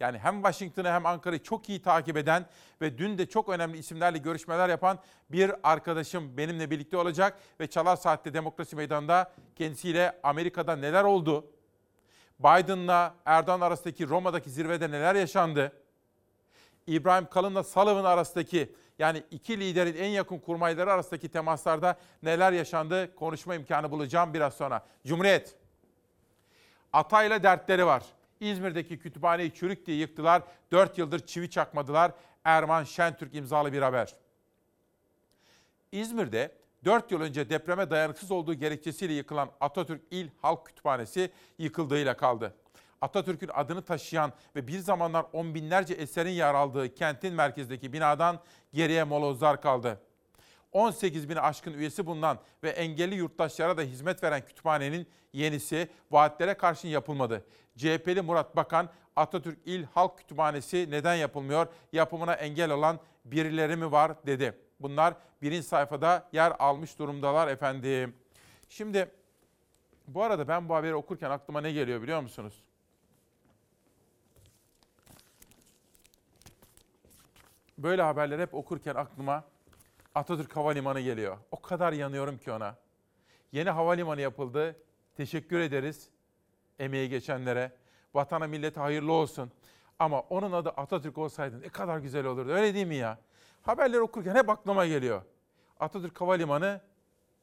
yani 0.00 0.18
hem 0.18 0.34
Washington'ı 0.34 0.88
hem 0.88 1.06
Ankara'yı 1.06 1.42
çok 1.42 1.68
iyi 1.68 1.82
takip 1.82 2.16
eden 2.16 2.46
ve 2.80 2.98
dün 2.98 3.18
de 3.18 3.26
çok 3.26 3.48
önemli 3.48 3.78
isimlerle 3.78 4.18
görüşmeler 4.18 4.68
yapan 4.68 4.98
bir 5.30 5.52
arkadaşım 5.62 6.36
benimle 6.36 6.70
birlikte 6.70 6.96
olacak 6.96 7.38
ve 7.60 7.66
Çalar 7.66 7.96
Saat'te 7.96 8.34
Demokrasi 8.34 8.76
Meydanı'nda 8.76 9.32
kendisiyle 9.56 10.20
Amerika'da 10.22 10.76
neler 10.76 11.04
oldu? 11.04 11.46
Biden'la 12.40 13.14
Erdoğan 13.24 13.60
arasındaki 13.60 14.08
Roma'daki 14.08 14.50
zirvede 14.50 14.90
neler 14.90 15.14
yaşandı? 15.14 15.72
İbrahim 16.86 17.26
Kalın'la 17.26 17.64
Sullivan 17.64 18.04
arasındaki 18.04 18.74
yani 18.98 19.22
iki 19.30 19.60
liderin 19.60 19.96
en 19.96 20.08
yakın 20.08 20.38
kurmayları 20.38 20.92
arasındaki 20.92 21.28
temaslarda 21.28 21.98
neler 22.22 22.52
yaşandı 22.52 23.14
konuşma 23.14 23.54
imkanı 23.54 23.90
bulacağım 23.90 24.34
biraz 24.34 24.54
sonra. 24.54 24.86
Cumhuriyet. 25.06 25.56
Atayla 26.92 27.42
dertleri 27.42 27.86
var. 27.86 28.02
İzmir'deki 28.40 28.98
kütüphaneyi 28.98 29.54
çürük 29.54 29.86
diye 29.86 29.96
yıktılar. 29.96 30.42
Dört 30.72 30.98
yıldır 30.98 31.26
çivi 31.26 31.50
çakmadılar. 31.50 32.12
Erman 32.44 32.84
Şentürk 32.84 33.34
imzalı 33.34 33.72
bir 33.72 33.82
haber. 33.82 34.14
İzmir'de 35.92 36.59
4 36.84 37.12
yıl 37.12 37.20
önce 37.20 37.50
depreme 37.50 37.90
dayanıksız 37.90 38.30
olduğu 38.30 38.54
gerekçesiyle 38.54 39.12
yıkılan 39.12 39.50
Atatürk 39.60 40.02
İl 40.10 40.28
Halk 40.42 40.66
Kütüphanesi 40.66 41.30
yıkıldığıyla 41.58 42.16
kaldı. 42.16 42.54
Atatürk'ün 43.00 43.50
adını 43.54 43.82
taşıyan 43.82 44.32
ve 44.56 44.66
bir 44.66 44.78
zamanlar 44.78 45.26
on 45.32 45.54
binlerce 45.54 45.94
eserin 45.94 46.30
yer 46.30 46.54
aldığı 46.54 46.94
kentin 46.94 47.34
merkezindeki 47.34 47.92
binadan 47.92 48.40
geriye 48.72 49.04
molozlar 49.04 49.62
kaldı. 49.62 50.00
18 50.72 51.28
bin 51.28 51.36
aşkın 51.36 51.74
üyesi 51.74 52.06
bulunan 52.06 52.38
ve 52.62 52.70
engelli 52.70 53.14
yurttaşlara 53.14 53.76
da 53.76 53.82
hizmet 53.82 54.22
veren 54.22 54.46
kütüphanenin 54.46 55.06
yenisi 55.32 55.88
vaatlere 56.10 56.54
karşın 56.54 56.88
yapılmadı. 56.88 57.44
CHP'li 57.76 58.22
Murat 58.22 58.56
Bakan, 58.56 58.88
Atatürk 59.16 59.58
İl 59.64 59.84
Halk 59.84 60.18
Kütüphanesi 60.18 60.86
neden 60.90 61.14
yapılmıyor, 61.14 61.66
yapımına 61.92 62.34
engel 62.34 62.70
olan 62.70 63.00
birileri 63.24 63.76
mi 63.76 63.92
var 63.92 64.26
dedi. 64.26 64.54
Bunlar 64.80 65.14
birinci 65.42 65.62
sayfada 65.62 66.28
yer 66.32 66.52
almış 66.58 66.98
durumdalar 66.98 67.48
efendim. 67.48 68.14
Şimdi 68.68 69.10
bu 70.08 70.22
arada 70.22 70.48
ben 70.48 70.68
bu 70.68 70.74
haberi 70.74 70.94
okurken 70.94 71.30
aklıma 71.30 71.60
ne 71.60 71.72
geliyor 71.72 72.02
biliyor 72.02 72.20
musunuz? 72.20 72.64
Böyle 77.78 78.02
haberleri 78.02 78.42
hep 78.42 78.54
okurken 78.54 78.94
aklıma 78.94 79.44
Atatürk 80.14 80.56
Havalimanı 80.56 81.00
geliyor. 81.00 81.38
O 81.50 81.60
kadar 81.60 81.92
yanıyorum 81.92 82.38
ki 82.38 82.52
ona. 82.52 82.76
Yeni 83.52 83.70
havalimanı 83.70 84.20
yapıldı. 84.20 84.76
Teşekkür 85.16 85.60
ederiz 85.60 86.08
emeği 86.78 87.08
geçenlere. 87.08 87.72
Vatana 88.14 88.46
millete 88.46 88.80
hayırlı 88.80 89.12
olsun. 89.12 89.52
Ama 89.98 90.20
onun 90.20 90.52
adı 90.52 90.68
Atatürk 90.68 91.18
olsaydı 91.18 91.60
ne 91.60 91.68
kadar 91.68 91.98
güzel 91.98 92.26
olurdu. 92.26 92.50
Öyle 92.50 92.74
değil 92.74 92.86
mi 92.86 92.94
ya? 92.96 93.18
Haberleri 93.62 94.00
okurken 94.00 94.34
hep 94.34 94.48
aklıma 94.48 94.86
geliyor. 94.86 95.22
Atatürk 95.80 96.20
Havalimanı 96.20 96.80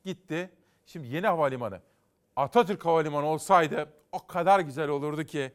gitti. 0.06 0.50
Şimdi 0.86 1.08
yeni 1.08 1.28
havalimanı. 1.28 1.80
Atatürk 2.36 2.86
Havalimanı 2.86 3.26
olsaydı 3.26 3.94
o 4.12 4.28
kadar 4.28 4.60
güzel 4.60 4.90
olurdu 4.90 5.24
ki. 5.24 5.52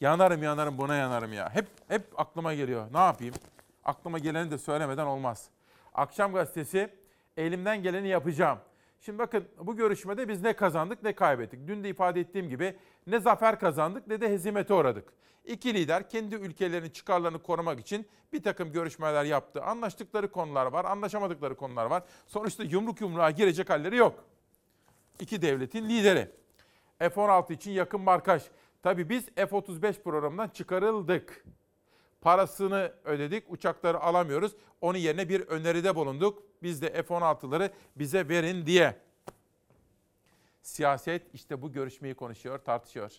Yanarım 0.00 0.42
yanarım 0.42 0.78
buna 0.78 0.94
yanarım 0.94 1.32
ya. 1.32 1.54
Hep 1.54 1.66
hep 1.88 2.20
aklıma 2.20 2.54
geliyor. 2.54 2.86
Ne 2.92 2.98
yapayım? 2.98 3.34
Aklıma 3.84 4.18
geleni 4.18 4.50
de 4.50 4.58
söylemeden 4.58 5.06
olmaz. 5.06 5.48
Akşam 5.94 6.32
gazetesi 6.32 6.90
elimden 7.36 7.82
geleni 7.82 8.08
yapacağım. 8.08 8.58
Şimdi 9.04 9.18
bakın 9.18 9.48
bu 9.58 9.76
görüşmede 9.76 10.28
biz 10.28 10.42
ne 10.42 10.52
kazandık 10.52 11.02
ne 11.02 11.12
kaybettik. 11.14 11.66
Dün 11.66 11.84
de 11.84 11.88
ifade 11.88 12.20
ettiğim 12.20 12.48
gibi 12.48 12.76
ne 13.06 13.20
zafer 13.20 13.60
kazandık 13.60 14.06
ne 14.06 14.20
de 14.20 14.28
hezimete 14.28 14.74
uğradık. 14.74 15.12
İki 15.44 15.74
lider 15.74 16.08
kendi 16.08 16.34
ülkelerinin 16.34 16.90
çıkarlarını 16.90 17.42
korumak 17.42 17.80
için 17.80 18.06
bir 18.32 18.42
takım 18.42 18.72
görüşmeler 18.72 19.24
yaptı. 19.24 19.62
Anlaştıkları 19.62 20.30
konular 20.30 20.66
var, 20.66 20.84
anlaşamadıkları 20.84 21.56
konular 21.56 21.86
var. 21.86 22.02
Sonuçta 22.26 22.64
yumruk 22.64 23.00
yumruğa 23.00 23.30
girecek 23.30 23.70
halleri 23.70 23.96
yok. 23.96 24.24
İki 25.20 25.42
devletin 25.42 25.88
lideri. 25.88 26.30
F-16 26.98 27.52
için 27.52 27.70
yakın 27.70 28.00
markaj. 28.00 28.42
Tabii 28.82 29.08
biz 29.08 29.26
F-35 29.34 30.02
programından 30.02 30.48
çıkarıldık. 30.48 31.44
Parasını 32.22 32.92
ödedik, 33.04 33.52
uçakları 33.52 34.00
alamıyoruz. 34.00 34.52
Onun 34.80 34.98
yerine 34.98 35.28
bir 35.28 35.40
öneride 35.40 35.94
bulunduk. 35.94 36.42
Biz 36.62 36.82
de 36.82 37.02
F-16'ları 37.02 37.70
bize 37.96 38.28
verin 38.28 38.66
diye. 38.66 38.96
Siyaset 40.62 41.34
işte 41.34 41.62
bu 41.62 41.72
görüşmeyi 41.72 42.14
konuşuyor, 42.14 42.58
tartışıyor. 42.58 43.12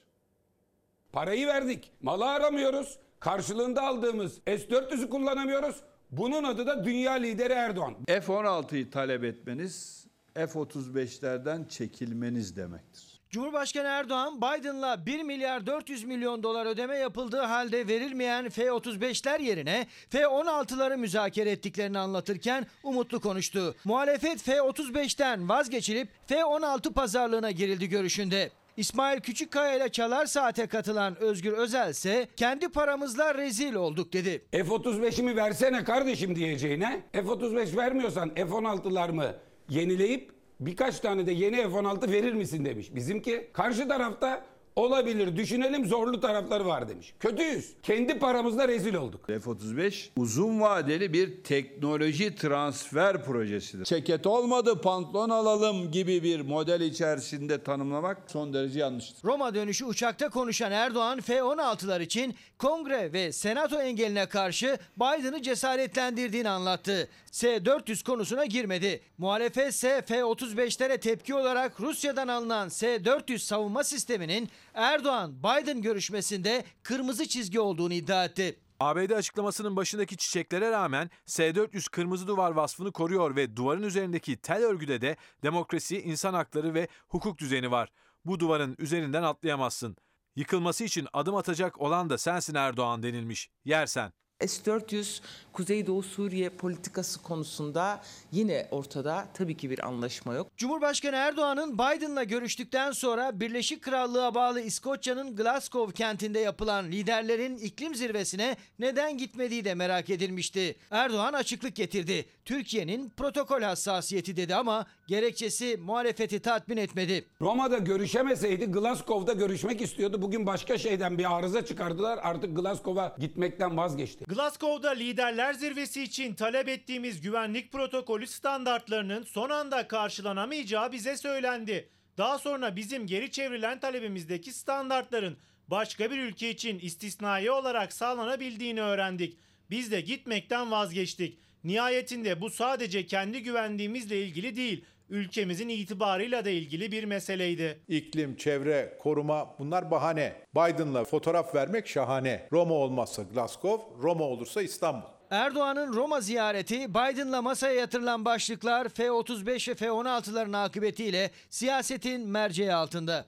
Parayı 1.11 1.47
verdik. 1.47 1.91
Malı 2.01 2.29
aramıyoruz. 2.29 2.99
Karşılığında 3.19 3.81
aldığımız 3.81 4.33
S-400'ü 4.45 5.09
kullanamıyoruz. 5.09 5.75
Bunun 6.11 6.43
adı 6.43 6.67
da 6.67 6.85
dünya 6.85 7.11
lideri 7.11 7.53
Erdoğan. 7.53 7.95
F-16'yı 8.07 8.91
talep 8.91 9.23
etmeniz 9.23 10.05
F-35'lerden 10.35 11.67
çekilmeniz 11.69 12.57
demektir. 12.57 13.12
Cumhurbaşkanı 13.33 13.87
Erdoğan 13.87 14.37
Biden'la 14.37 15.05
1 15.05 15.23
milyar 15.23 15.65
400 15.65 16.03
milyon 16.03 16.43
dolar 16.43 16.65
ödeme 16.65 16.97
yapıldığı 16.97 17.41
halde 17.41 17.87
verilmeyen 17.87 18.49
F-35'ler 18.49 19.41
yerine 19.41 19.87
F-16'ları 20.09 20.97
müzakere 20.97 21.51
ettiklerini 21.51 21.99
anlatırken 21.99 22.65
umutlu 22.83 23.19
konuştu. 23.19 23.75
Muhalefet 23.85 24.41
F-35'ten 24.41 25.49
vazgeçilip 25.49 26.09
F-16 26.27 26.93
pazarlığına 26.93 27.51
girildi 27.51 27.89
görüşünde. 27.89 28.49
İsmail 28.77 29.21
Küçükkaya 29.21 29.75
ile 29.75 29.89
Çalar 29.89 30.25
Saat'e 30.25 30.67
katılan 30.67 31.15
Özgür 31.19 31.53
Özel 31.53 31.89
ise 31.89 32.27
kendi 32.37 32.69
paramızla 32.69 33.35
rezil 33.35 33.73
olduk 33.73 34.13
dedi. 34.13 34.45
F-35'imi 34.51 35.35
versene 35.35 35.83
kardeşim 35.83 36.35
diyeceğine 36.35 37.03
F-35 37.11 37.77
vermiyorsan 37.77 38.35
F-16'lar 38.35 39.11
mı 39.11 39.35
yenileyip 39.69 40.42
birkaç 40.65 40.99
tane 40.99 41.25
de 41.25 41.31
yeni 41.31 41.55
F-16 41.55 42.11
verir 42.11 42.33
misin 42.33 42.65
demiş. 42.65 42.95
Bizimki 42.95 43.49
karşı 43.53 43.87
tarafta 43.87 44.45
olabilir 44.75 45.35
düşünelim 45.37 45.85
zorlu 45.85 46.19
tarafları 46.19 46.65
var 46.65 46.89
demiş. 46.89 47.13
Kötüyüz. 47.19 47.73
Kendi 47.83 48.19
paramızla 48.19 48.67
rezil 48.67 48.93
olduk. 48.93 49.27
F-35 49.27 50.09
uzun 50.17 50.61
vadeli 50.61 51.13
bir 51.13 51.43
teknoloji 51.43 52.35
transfer 52.35 53.25
projesidir. 53.25 53.85
Ceket 53.85 54.27
olmadı 54.27 54.81
pantolon 54.81 55.29
alalım 55.29 55.91
gibi 55.91 56.23
bir 56.23 56.41
model 56.41 56.81
içerisinde 56.81 57.63
tanımlamak 57.63 58.17
son 58.27 58.53
derece 58.53 58.79
yanlıştır. 58.79 59.27
Roma 59.27 59.55
dönüşü 59.55 59.85
uçakta 59.85 60.29
konuşan 60.29 60.71
Erdoğan 60.71 61.21
F-16'lar 61.21 62.01
için 62.03 62.35
kongre 62.57 63.13
ve 63.13 63.31
senato 63.31 63.81
engeline 63.81 64.25
karşı 64.25 64.77
Biden'ı 64.97 65.41
cesaretlendirdiğini 65.41 66.49
anlattı. 66.49 67.09
S-400 67.31 68.03
konusuna 68.03 68.45
girmedi. 68.45 69.01
Muhalefet 69.17 69.73
ise 69.73 70.01
F-35'lere 70.07 70.99
tepki 70.99 71.35
olarak 71.35 71.81
Rusya'dan 71.81 72.27
alınan 72.27 72.69
S-400 72.69 73.39
savunma 73.39 73.83
sisteminin 73.83 74.49
Erdoğan-Biden 74.73 75.81
görüşmesinde 75.81 76.63
kırmızı 76.83 77.27
çizgi 77.27 77.59
olduğunu 77.59 77.93
iddia 77.93 78.25
etti. 78.25 78.59
ABD 78.79 79.09
açıklamasının 79.09 79.75
başındaki 79.75 80.17
çiçeklere 80.17 80.71
rağmen 80.71 81.09
S-400 81.25 81.89
kırmızı 81.91 82.27
duvar 82.27 82.51
vasfını 82.51 82.91
koruyor 82.91 83.35
ve 83.35 83.55
duvarın 83.55 83.83
üzerindeki 83.83 84.37
tel 84.37 84.63
örgüde 84.63 85.01
de 85.01 85.17
demokrasi, 85.43 86.01
insan 86.01 86.33
hakları 86.33 86.73
ve 86.73 86.87
hukuk 87.07 87.37
düzeni 87.37 87.71
var. 87.71 87.89
Bu 88.25 88.39
duvarın 88.39 88.75
üzerinden 88.79 89.23
atlayamazsın. 89.23 89.97
Yıkılması 90.35 90.83
için 90.83 91.07
adım 91.13 91.35
atacak 91.35 91.81
olan 91.81 92.09
da 92.09 92.17
sensin 92.17 92.55
Erdoğan 92.55 93.03
denilmiş. 93.03 93.49
Yersen. 93.65 94.13
S-400 94.47 95.21
Kuzeydoğu 95.53 96.03
Suriye 96.03 96.49
politikası 96.49 97.21
konusunda 97.21 98.01
yine 98.31 98.67
ortada 98.71 99.27
tabii 99.33 99.57
ki 99.57 99.69
bir 99.69 99.87
anlaşma 99.87 100.33
yok. 100.33 100.57
Cumhurbaşkanı 100.57 101.15
Erdoğan'ın 101.15 101.73
Biden'la 101.73 102.23
görüştükten 102.23 102.91
sonra 102.91 103.39
Birleşik 103.39 103.81
Krallığa 103.81 104.35
bağlı 104.35 104.61
İskoçya'nın 104.61 105.35
Glasgow 105.35 105.93
kentinde 105.93 106.39
yapılan 106.39 106.85
liderlerin 106.91 107.57
iklim 107.57 107.95
zirvesine 107.95 108.57
neden 108.79 109.17
gitmediği 109.17 109.65
de 109.65 109.75
merak 109.75 110.09
edilmişti. 110.09 110.75
Erdoğan 110.91 111.33
açıklık 111.33 111.75
getirdi. 111.75 112.25
Türkiye'nin 112.45 113.09
protokol 113.09 113.61
hassasiyeti 113.61 114.37
dedi 114.37 114.55
ama 114.55 114.85
gerekçesi 115.07 115.77
muhalefeti 115.77 116.39
tatmin 116.39 116.77
etmedi. 116.77 117.25
Roma'da 117.41 117.77
görüşemeseydi 117.77 118.65
Glasgow'da 118.65 119.33
görüşmek 119.33 119.81
istiyordu. 119.81 120.21
Bugün 120.21 120.45
başka 120.45 120.77
şeyden 120.77 121.17
bir 121.17 121.37
arıza 121.37 121.65
çıkardılar. 121.65 122.19
Artık 122.23 122.55
Glasgow'a 122.57 123.15
gitmekten 123.19 123.77
vazgeçti. 123.77 124.25
Glasgow'da 124.25 124.89
liderler 124.89 125.53
zirvesi 125.53 126.03
için 126.03 126.33
talep 126.33 126.67
ettiğimiz 126.69 127.21
güvenlik 127.21 127.71
protokolü 127.71 128.27
standartlarının 128.27 129.23
son 129.23 129.49
anda 129.49 129.87
karşılanamayacağı 129.87 130.91
bize 130.91 131.17
söylendi. 131.17 131.89
Daha 132.17 132.39
sonra 132.39 132.75
bizim 132.75 133.07
geri 133.07 133.31
çevrilen 133.31 133.79
talebimizdeki 133.79 134.53
standartların 134.53 135.37
başka 135.67 136.11
bir 136.11 136.17
ülke 136.17 136.49
için 136.49 136.79
istisnai 136.79 137.51
olarak 137.51 137.93
sağlanabildiğini 137.93 138.81
öğrendik. 138.81 139.37
Biz 139.69 139.91
de 139.91 140.01
gitmekten 140.01 140.71
vazgeçtik. 140.71 141.39
Nihayetinde 141.63 142.41
bu 142.41 142.49
sadece 142.49 143.05
kendi 143.05 143.43
güvenliğimizle 143.43 144.21
ilgili 144.21 144.55
değil, 144.55 144.85
ülkemizin 145.09 145.69
itibarıyla 145.69 146.45
da 146.45 146.49
ilgili 146.49 146.91
bir 146.91 147.03
meseleydi. 147.03 147.79
İklim, 147.87 148.35
çevre, 148.37 148.97
koruma 149.01 149.55
bunlar 149.59 149.91
bahane. 149.91 150.33
Biden'la 150.55 151.03
fotoğraf 151.03 151.55
vermek 151.55 151.87
şahane. 151.87 152.47
Roma 152.51 152.73
olmazsa 152.73 153.23
Glasgow, 153.23 153.85
Roma 154.03 154.23
olursa 154.23 154.61
İstanbul. 154.61 155.07
Erdoğan'ın 155.31 155.93
Roma 155.93 156.21
ziyareti, 156.21 156.89
Biden'la 156.89 157.41
masaya 157.41 157.73
yatırılan 157.73 158.25
başlıklar 158.25 158.89
F-35 158.89 159.69
ve 159.71 159.75
F-16'ların 159.75 160.57
akıbetiyle 160.65 161.31
siyasetin 161.49 162.27
merceği 162.29 162.73
altında. 162.73 163.25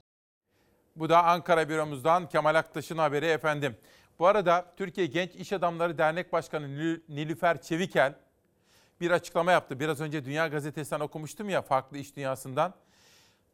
Bu 0.95 1.09
da 1.09 1.23
Ankara 1.23 1.69
büromuzdan 1.69 2.29
Kemal 2.29 2.55
Aktaş'ın 2.55 2.97
haberi 2.97 3.25
efendim. 3.25 3.75
Bu 4.19 4.27
arada 4.27 4.73
Türkiye 4.77 5.07
Genç 5.07 5.35
İş 5.35 5.53
Adamları 5.53 5.97
Dernek 5.97 6.33
Başkanı 6.33 6.65
Nil- 6.67 7.01
Nilüfer 7.09 7.61
Çevikel 7.61 8.13
bir 9.01 9.11
açıklama 9.11 9.51
yaptı. 9.51 9.79
Biraz 9.79 10.01
önce 10.01 10.25
Dünya 10.25 10.47
Gazetesi'nden 10.47 10.99
okumuştum 10.99 11.49
ya 11.49 11.61
farklı 11.61 11.97
iş 11.97 12.15
dünyasından. 12.15 12.73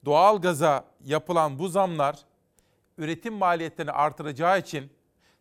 Doğalgaza 0.05 0.85
yapılan 1.05 1.59
bu 1.59 1.67
zamlar 1.67 2.19
üretim 2.97 3.33
maliyetlerini 3.33 3.91
artıracağı 3.91 4.59
için 4.59 4.91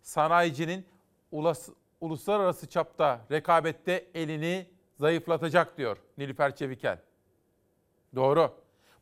sanayicinin 0.03 0.87
ulas- 1.33 1.73
uluslararası 2.01 2.67
çapta 2.67 3.21
rekabette 3.31 4.07
elini 4.15 4.67
zayıflatacak 4.97 5.79
diyor 5.79 5.97
Nilüfer 6.19 6.57
Çevikel. 6.57 6.99
Doğru. 8.15 8.55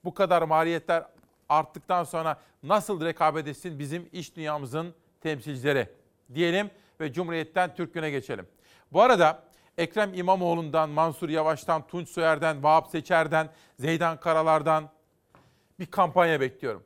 Bu 0.05 0.15
kadar 0.15 0.43
maliyetler 0.43 1.05
arttıktan 1.49 2.05
sonra 2.05 2.41
nasıl 2.63 3.05
rekabet 3.05 3.47
etsin 3.47 3.79
bizim 3.79 4.09
iş 4.13 4.37
dünyamızın 4.37 4.95
temsilcileri 5.21 5.89
diyelim 6.35 6.71
ve 7.01 7.13
Cumhuriyet'ten 7.13 7.75
Türk 7.75 7.95
Günü'ne 7.95 8.11
geçelim. 8.11 8.47
Bu 8.93 9.03
arada 9.03 9.43
Ekrem 9.79 10.15
İmamoğlu'ndan, 10.15 10.91
Mansur 10.91 11.29
Yavaş'tan, 11.29 11.87
Tunç 11.87 12.09
Soyer'den, 12.09 12.63
Vahap 12.63 12.87
Seçer'den, 12.87 13.51
Zeydan 13.79 14.21
Karalar'dan 14.21 14.91
bir 15.79 15.87
kampanya 15.87 16.41
bekliyorum. 16.41 16.85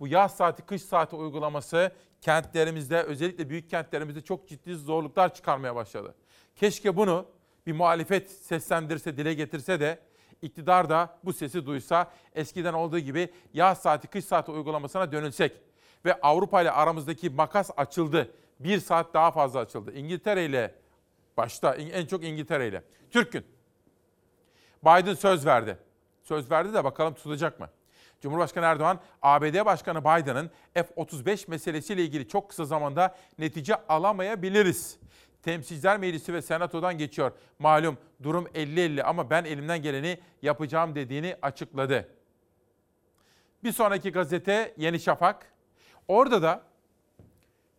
Bu 0.00 0.08
yaz 0.08 0.36
saati, 0.36 0.62
kış 0.62 0.82
saati 0.82 1.16
uygulaması 1.16 1.92
kentlerimizde, 2.20 3.02
özellikle 3.02 3.50
büyük 3.50 3.70
kentlerimizde 3.70 4.20
çok 4.20 4.48
ciddi 4.48 4.74
zorluklar 4.74 5.34
çıkarmaya 5.34 5.76
başladı. 5.76 6.14
Keşke 6.56 6.96
bunu 6.96 7.26
bir 7.66 7.72
muhalefet 7.72 8.30
seslendirse, 8.30 9.16
dile 9.16 9.34
getirse 9.34 9.80
de 9.80 9.98
iktidar 10.42 10.88
da 10.88 11.18
bu 11.24 11.32
sesi 11.32 11.66
duysa, 11.66 12.10
eskiden 12.34 12.72
olduğu 12.72 12.98
gibi 12.98 13.28
yaz 13.54 13.78
saati, 13.78 14.08
kış 14.08 14.24
saati 14.24 14.50
uygulamasına 14.50 15.12
dönülsek 15.12 15.52
ve 16.04 16.20
Avrupa 16.20 16.62
ile 16.62 16.70
aramızdaki 16.70 17.30
makas 17.30 17.70
açıldı. 17.76 18.30
Bir 18.60 18.80
saat 18.80 19.14
daha 19.14 19.30
fazla 19.30 19.60
açıldı. 19.60 19.92
İngiltere 19.92 20.44
ile 20.44 20.74
başta, 21.36 21.74
en 21.74 22.06
çok 22.06 22.24
İngiltere 22.24 22.68
ile. 22.68 22.82
Türk 23.10 23.32
Gün. 23.32 23.44
Biden 24.84 25.14
söz 25.14 25.46
verdi. 25.46 25.78
Söz 26.22 26.50
verdi 26.50 26.74
de 26.74 26.84
bakalım 26.84 27.14
tutacak 27.14 27.60
mı? 27.60 27.68
Cumhurbaşkanı 28.20 28.64
Erdoğan, 28.64 29.00
ABD 29.22 29.64
Başkanı 29.64 30.00
Biden'ın 30.00 30.50
F-35 30.74 31.50
meselesiyle 31.50 32.02
ilgili 32.02 32.28
çok 32.28 32.48
kısa 32.48 32.64
zamanda 32.64 33.16
netice 33.38 33.74
alamayabiliriz. 33.88 34.98
Temsilciler 35.42 35.98
Meclisi 35.98 36.34
ve 36.34 36.42
Senato'dan 36.42 36.98
geçiyor. 36.98 37.32
Malum 37.58 37.98
durum 38.22 38.44
50-50 38.44 39.02
ama 39.02 39.30
ben 39.30 39.44
elimden 39.44 39.82
geleni 39.82 40.20
yapacağım 40.42 40.94
dediğini 40.94 41.36
açıkladı. 41.42 42.08
Bir 43.64 43.72
sonraki 43.72 44.12
gazete 44.12 44.74
Yeni 44.76 45.00
Şafak. 45.00 45.52
Orada 46.08 46.42
da 46.42 46.62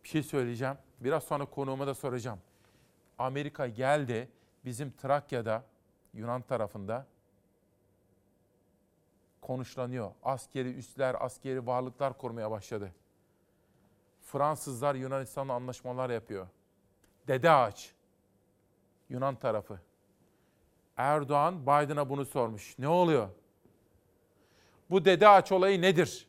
bir 0.04 0.08
şey 0.08 0.22
söyleyeceğim. 0.22 0.74
Biraz 1.00 1.24
sonra 1.24 1.44
konuğuma 1.44 1.86
da 1.86 1.94
soracağım. 1.94 2.38
Amerika 3.18 3.66
geldi 3.66 4.28
bizim 4.64 4.90
Trakya'da 4.90 5.64
Yunan 6.14 6.42
tarafında 6.42 7.06
konuşlanıyor. 9.40 10.10
Askeri 10.22 10.74
üsler, 10.74 11.16
askeri 11.20 11.66
varlıklar 11.66 12.18
kurmaya 12.18 12.50
başladı. 12.50 12.92
Fransızlar 14.20 14.94
Yunanistan'la 14.94 15.52
anlaşmalar 15.52 16.10
yapıyor. 16.10 16.46
Dede 17.28 17.50
Ağaç, 17.50 17.92
Yunan 19.08 19.34
tarafı. 19.34 19.80
Erdoğan 20.96 21.62
Biden'a 21.62 22.08
bunu 22.08 22.24
sormuş. 22.24 22.78
Ne 22.78 22.88
oluyor? 22.88 23.28
Bu 24.90 25.04
Dede 25.04 25.28
Ağaç 25.28 25.52
olayı 25.52 25.82
nedir? 25.82 26.28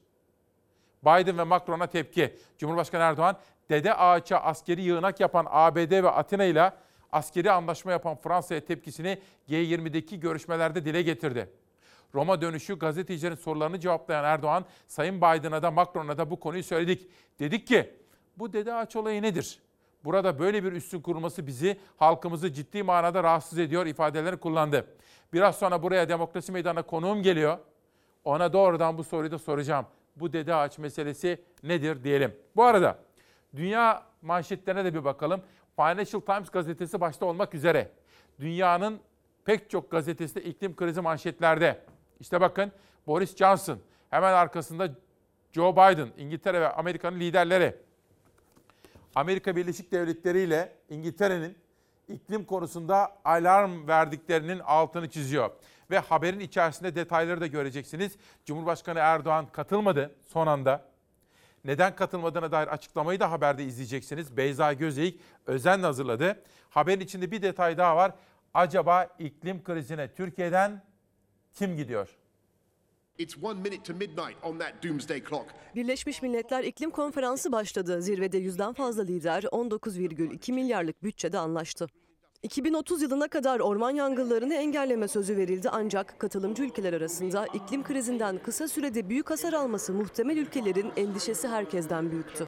Biden 1.03 1.37
ve 1.37 1.43
Macron'a 1.43 1.87
tepki. 1.87 2.37
Cumhurbaşkanı 2.57 3.03
Erdoğan, 3.03 3.37
Dede 3.69 3.93
Ağaç'a 3.93 4.37
askeri 4.37 4.81
yığınak 4.81 5.19
yapan 5.19 5.47
ABD 5.49 5.91
ve 5.91 6.09
Atina 6.09 6.43
ile 6.43 6.73
askeri 7.11 7.51
anlaşma 7.51 7.91
yapan 7.91 8.15
Fransa'ya 8.15 8.65
tepkisini 8.65 9.19
G20'deki 9.49 10.19
görüşmelerde 10.19 10.85
dile 10.85 11.01
getirdi. 11.01 11.49
Roma 12.15 12.41
dönüşü 12.41 12.79
gazetecilerin 12.79 13.35
sorularını 13.35 13.79
cevaplayan 13.79 14.23
Erdoğan, 14.23 14.65
Sayın 14.87 15.17
Biden'a 15.17 15.63
da 15.63 15.71
Macron'a 15.71 16.17
da 16.17 16.29
bu 16.31 16.39
konuyu 16.39 16.63
söyledik. 16.63 17.07
Dedik 17.39 17.67
ki 17.67 17.93
bu 18.37 18.53
Dede 18.53 18.73
Ağaç 18.73 18.95
olayı 18.95 19.21
nedir? 19.21 19.59
Burada 20.03 20.39
böyle 20.39 20.63
bir 20.63 20.71
üstün 20.71 21.01
kurulması 21.01 21.47
bizi, 21.47 21.77
halkımızı 21.97 22.53
ciddi 22.53 22.83
manada 22.83 23.23
rahatsız 23.23 23.59
ediyor 23.59 23.85
ifadelerini 23.85 24.39
kullandı. 24.39 24.87
Biraz 25.33 25.59
sonra 25.59 25.83
buraya 25.83 26.09
demokrasi 26.09 26.51
meydanına 26.51 26.81
konuğum 26.81 27.23
geliyor. 27.23 27.57
Ona 28.23 28.53
doğrudan 28.53 28.97
bu 28.97 29.03
soruyu 29.03 29.31
da 29.31 29.39
soracağım. 29.39 29.85
Bu 30.15 30.33
Dede 30.33 30.55
Ağaç 30.55 30.77
meselesi 30.77 31.41
nedir 31.63 32.03
diyelim. 32.03 32.35
Bu 32.55 32.63
arada 32.63 32.99
dünya 33.55 34.03
manşetlerine 34.21 34.85
de 34.85 34.93
bir 34.93 35.03
bakalım. 35.03 35.41
Financial 35.75 36.21
Times 36.21 36.49
gazetesi 36.49 37.01
başta 37.01 37.25
olmak 37.25 37.55
üzere. 37.55 37.91
Dünyanın 38.39 38.99
pek 39.45 39.69
çok 39.69 39.91
gazetesi 39.91 40.35
de 40.35 40.43
iklim 40.43 40.75
krizi 40.75 41.01
manşetlerde. 41.01 41.79
İşte 42.19 42.41
bakın 42.41 42.71
Boris 43.07 43.35
Johnson, 43.35 43.79
hemen 44.09 44.33
arkasında 44.33 44.89
Joe 45.51 45.73
Biden, 45.73 46.09
İngiltere 46.17 46.61
ve 46.61 46.69
Amerika'nın 46.69 47.19
liderleri. 47.19 47.75
Amerika 49.15 49.55
Birleşik 49.55 49.91
Devletleri 49.91 50.39
ile 50.39 50.73
İngiltere'nin 50.89 51.57
iklim 52.07 52.45
konusunda 52.45 53.17
alarm 53.25 53.87
verdiklerinin 53.87 54.59
altını 54.59 55.09
çiziyor. 55.09 55.49
Ve 55.91 55.99
haberin 55.99 56.39
içerisinde 56.39 56.95
detayları 56.95 57.41
da 57.41 57.47
göreceksiniz. 57.47 58.17
Cumhurbaşkanı 58.45 58.99
Erdoğan 58.99 59.45
katılmadı 59.51 60.15
son 60.27 60.47
anda. 60.47 60.88
Neden 61.65 61.95
katılmadığına 61.95 62.51
dair 62.51 62.67
açıklamayı 62.67 63.19
da 63.19 63.31
haberde 63.31 63.63
izleyeceksiniz. 63.63 64.37
Beyza 64.37 64.73
Gözeyik 64.73 65.19
özenle 65.45 65.85
hazırladı. 65.85 66.43
Haberin 66.69 66.99
içinde 66.99 67.31
bir 67.31 67.41
detay 67.41 67.77
daha 67.77 67.95
var. 67.95 68.11
Acaba 68.53 69.07
iklim 69.19 69.63
krizine 69.63 70.13
Türkiye'den 70.13 70.83
kim 71.53 71.75
gidiyor? 71.75 72.09
It's 73.17 73.37
one 73.43 73.59
minute 73.59 73.83
to 73.83 73.93
midnight 73.93 74.43
on 74.43 74.57
that 74.57 74.83
doomsday 74.83 75.23
clock. 75.23 75.45
Birleşmiş 75.75 76.21
Milletler 76.21 76.63
İklim 76.63 76.91
Konferansı 76.91 77.51
başladı. 77.51 78.01
Zirvede 78.01 78.37
yüzden 78.37 78.73
fazla 78.73 79.03
lider 79.03 79.43
19,2 79.43 80.53
milyarlık 80.53 81.03
bütçede 81.03 81.37
anlaştı. 81.39 81.87
2030 82.43 83.01
yılına 83.01 83.27
kadar 83.27 83.59
orman 83.59 83.91
yangınlarını 83.91 84.53
engelleme 84.53 85.07
sözü 85.07 85.37
verildi 85.37 85.69
ancak 85.69 86.19
katılımcı 86.19 86.63
ülkeler 86.63 86.93
arasında 86.93 87.45
iklim 87.53 87.83
krizinden 87.83 88.37
kısa 88.37 88.67
sürede 88.67 89.09
büyük 89.09 89.29
hasar 89.29 89.53
alması 89.53 89.93
muhtemel 89.93 90.37
ülkelerin 90.37 90.91
endişesi 90.97 91.47
herkesten 91.47 92.11
büyüktü. 92.11 92.45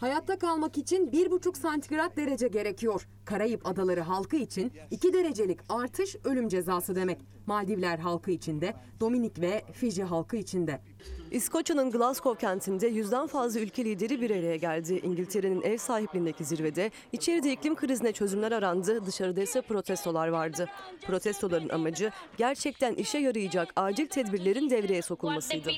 Hayatta 0.00 0.38
kalmak 0.38 0.78
için 0.78 1.10
1,5 1.10 1.58
santigrat 1.58 2.16
derece 2.16 2.48
gerekiyor. 2.48 3.08
Karayip 3.24 3.66
adaları 3.66 4.00
halkı 4.00 4.36
için 4.36 4.72
2 4.90 5.12
derecelik 5.12 5.60
artış 5.68 6.16
ölüm 6.24 6.48
cezası 6.48 6.94
demek. 6.94 7.18
Maldivler 7.46 7.98
halkı 7.98 8.30
için 8.30 8.60
de, 8.60 8.74
Dominik 9.00 9.40
ve 9.40 9.62
Fiji 9.72 10.02
halkı 10.02 10.36
için 10.36 10.66
de. 10.66 10.80
İskoçya'nın 11.30 11.90
Glasgow 11.90 12.46
kentinde 12.46 12.86
yüzden 12.86 13.26
fazla 13.26 13.60
ülke 13.60 13.84
lideri 13.84 14.20
bir 14.20 14.30
araya 14.30 14.56
geldi. 14.56 15.00
İngiltere'nin 15.04 15.62
ev 15.62 15.76
sahipliğindeki 15.78 16.44
zirvede 16.44 16.90
içeride 17.12 17.52
iklim 17.52 17.74
krizine 17.74 18.12
çözümler 18.12 18.52
arandı, 18.52 19.06
dışarıda 19.06 19.42
ise 19.42 19.60
protestolar 19.62 20.28
vardı. 20.28 20.68
Protestoların 21.06 21.68
amacı 21.68 22.10
gerçekten 22.36 22.94
işe 22.94 23.18
yarayacak 23.18 23.72
acil 23.76 24.06
tedbirlerin 24.06 24.70
devreye 24.70 25.02
sokulmasıydı. 25.02 25.68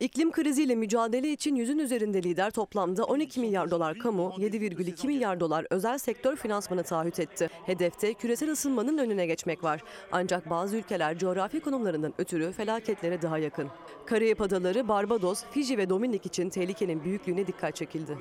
İklim 0.00 0.30
kriziyle 0.32 0.74
mücadele 0.74 1.32
için 1.32 1.54
yüzün 1.54 1.78
üzerinde 1.78 2.22
lider 2.22 2.50
toplamda 2.50 3.04
12 3.04 3.40
milyar 3.40 3.70
dolar 3.70 3.98
kamu, 3.98 4.34
7,2 4.38 5.06
milyar 5.06 5.40
dolar 5.40 5.66
özel 5.70 5.98
sektör 5.98 6.36
finansmanı 6.36 6.82
taahhüt 6.82 7.20
etti. 7.20 7.48
Hedefte 7.66 8.14
küresel 8.14 8.50
ısınmanın 8.50 8.98
önüne 8.98 9.26
geçmek 9.26 9.64
var. 9.64 9.77
Ancak 10.12 10.50
bazı 10.50 10.76
ülkeler 10.76 11.18
coğrafi 11.18 11.60
konumlarından 11.60 12.14
ötürü 12.18 12.52
felaketlere 12.52 13.22
daha 13.22 13.38
yakın. 13.38 13.68
Karayip 14.06 14.40
Adaları, 14.40 14.88
Barbados, 14.88 15.44
Fiji 15.50 15.78
ve 15.78 15.90
Dominik 15.90 16.26
için 16.26 16.50
tehlikenin 16.50 17.04
büyüklüğüne 17.04 17.46
dikkat 17.46 17.76
çekildi. 17.76 18.18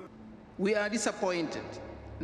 We 0.58 0.80
are 0.80 0.94
disappointed 0.94 1.62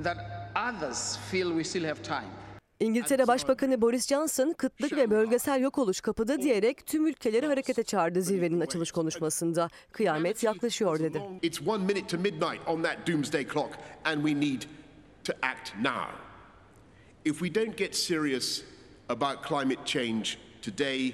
that 0.03 0.17
others 0.55 1.17
feel 1.31 1.47
we 1.47 1.63
still 1.63 1.85
have 1.85 2.01
time. 2.01 2.43
İngiltere 2.79 3.27
Başbakanı 3.27 3.81
Boris 3.81 4.07
Johnson, 4.07 4.53
kıtlık 4.57 4.93
ve 4.93 5.11
bölgesel 5.11 5.61
yok 5.61 5.77
oluş 5.77 6.01
kapıda 6.01 6.41
diyerek 6.41 6.85
tüm 6.85 7.07
ülkeleri 7.07 7.47
harekete 7.47 7.83
çağırdı 7.83 8.21
zirvenin 8.21 8.59
açılış 8.59 8.91
konuşmasında. 8.91 9.69
Kıyamet 9.91 10.43
yaklaşıyor 10.43 10.99
dedi. 10.99 11.21
It's 11.41 11.67
one 11.67 11.83
minute 11.83 12.07
to 12.07 12.17
midnight 12.17 12.67
on 12.67 12.83
that 12.83 13.07
doomsday 13.07 13.47
clock, 13.47 13.77
and 14.05 14.27
we 14.27 14.39
need 14.39 14.61
to 15.23 15.33
act 15.41 15.75
now. 15.75 16.11
If 17.25 17.39
we 17.39 17.55
don't 17.55 17.77
get 17.77 17.95
serious 17.95 18.61
about 19.13 19.47
climate 19.47 19.85
change 19.85 20.37
today, 20.61 21.13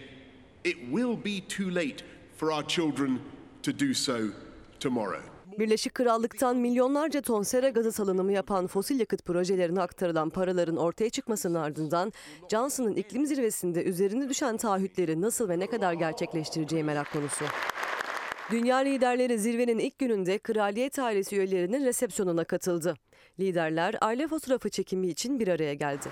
it 0.64 0.78
will 0.92 1.26
be 1.26 1.42
too 1.58 1.76
late 1.76 2.04
for 2.38 2.52
our 2.52 2.64
children 2.68 3.20
to 3.64 3.72
do 3.80 3.94
so 3.94 4.18
tomorrow. 4.80 5.22
Birleşik 5.60 5.94
Krallık'tan 5.94 6.58
milyonlarca 6.58 7.22
ton 7.22 7.44
sera 7.44 7.70
gazı 7.70 7.92
salınımı 7.92 8.32
yapan 8.32 8.68
fosil 8.68 9.00
yakıt 9.00 9.26
projelerine 9.26 9.82
aktarılan 9.82 10.30
paraların 10.30 10.78
ortaya 10.78 11.10
çıkmasının 11.10 11.56
ardından 11.56 12.14
Johnson'ın 12.52 12.96
iklim 12.96 13.26
zirvesinde 13.26 13.84
üzerine 13.84 14.30
düşen 14.30 14.58
taahhütleri 14.58 15.22
nasıl 15.22 15.50
ve 15.50 15.60
ne 15.60 15.68
kadar 15.68 15.94
gerçekleştireceği 15.94 16.84
merak 16.84 17.14
konusu. 17.14 17.46
Dünya 18.52 18.78
liderleri 18.78 19.40
zirvenin 19.40 19.80
ilk 19.80 20.00
gününde 20.00 20.38
kraliyet 20.38 21.00
ailesi 21.00 21.36
üyelerinin 21.36 21.86
resepsiyonuna 21.86 22.44
katıldı. 22.44 22.96
Liderler 23.40 23.96
aile 24.02 24.28
fotoğrafı 24.28 24.70
çekimi 24.70 25.08
için 25.08 25.40
bir 25.40 25.48
araya 25.48 25.74
geldi. 25.74 26.10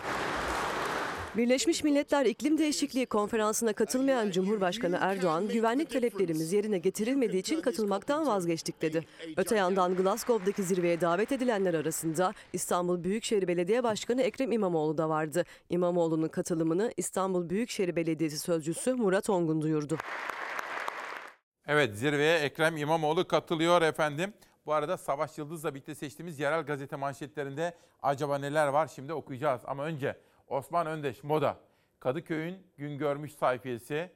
Birleşmiş 1.37 1.83
Milletler 1.83 2.25
İklim 2.25 2.57
Değişikliği 2.57 3.05
Konferansı'na 3.05 3.73
katılmayan 3.73 4.31
Cumhurbaşkanı 4.31 4.97
Erdoğan, 5.01 5.47
güvenlik 5.47 5.89
taleplerimiz 5.89 6.53
yerine 6.53 6.77
getirilmediği 6.77 7.41
için 7.41 7.61
katılmaktan 7.61 8.27
vazgeçtik 8.27 8.81
dedi. 8.81 9.07
Öte 9.37 9.55
yandan 9.55 9.95
Glasgow'daki 9.95 10.63
zirveye 10.63 11.01
davet 11.01 11.31
edilenler 11.31 11.73
arasında 11.73 12.33
İstanbul 12.53 13.03
Büyükşehir 13.03 13.47
Belediye 13.47 13.83
Başkanı 13.83 14.21
Ekrem 14.21 14.51
İmamoğlu 14.51 14.97
da 14.97 15.09
vardı. 15.09 15.45
İmamoğlu'nun 15.69 16.27
katılımını 16.27 16.91
İstanbul 16.97 17.49
Büyükşehir 17.49 17.95
Belediyesi 17.95 18.39
Sözcüsü 18.39 18.93
Murat 18.93 19.29
Ongun 19.29 19.61
duyurdu. 19.61 19.97
Evet 21.67 21.95
zirveye 21.95 22.39
Ekrem 22.39 22.77
İmamoğlu 22.77 23.27
katılıyor 23.27 23.81
efendim. 23.81 24.33
Bu 24.65 24.73
arada 24.73 24.97
Savaş 24.97 25.37
Yıldız'la 25.37 25.75
birlikte 25.75 25.95
seçtiğimiz 25.95 26.39
yerel 26.39 26.61
gazete 26.61 26.95
manşetlerinde 26.95 27.73
acaba 28.01 28.37
neler 28.37 28.67
var 28.67 28.87
şimdi 28.95 29.13
okuyacağız. 29.13 29.61
Ama 29.65 29.83
önce 29.83 30.17
Osman 30.47 30.87
Öndeş 30.87 31.23
Moda. 31.23 31.57
Kadıköy'ün 31.99 32.67
gün 32.77 32.97
görmüş 32.97 33.33
sayfiyesi. 33.33 34.11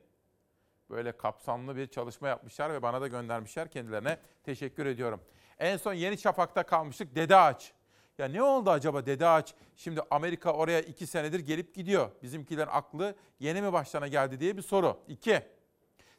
Böyle 0.89 1.17
kapsamlı 1.17 1.75
bir 1.75 1.88
çalışma 1.88 2.27
yapmışlar 2.27 2.73
ve 2.73 2.82
bana 2.82 3.01
da 3.01 3.07
göndermişler. 3.07 3.71
Kendilerine 3.71 4.17
teşekkür 4.43 4.86
ediyorum. 4.86 5.21
En 5.59 5.77
son 5.77 5.93
Yeni 5.93 6.17
Şafak'ta 6.17 6.63
kalmıştık 6.63 7.15
Dede 7.15 7.36
Ağaç. 7.36 7.73
Ya 8.17 8.27
ne 8.27 8.43
oldu 8.43 8.69
acaba 8.69 9.05
Dede 9.05 9.27
Ağaç? 9.27 9.53
Şimdi 9.75 10.01
Amerika 10.11 10.53
oraya 10.53 10.82
iki 10.82 11.07
senedir 11.07 11.39
gelip 11.39 11.75
gidiyor. 11.75 12.09
Bizimkilerin 12.23 12.69
aklı 12.71 13.15
yeni 13.39 13.61
mi 13.61 13.73
başlarına 13.73 14.07
geldi 14.07 14.39
diye 14.39 14.57
bir 14.57 14.61
soru. 14.61 14.99
İki, 15.07 15.41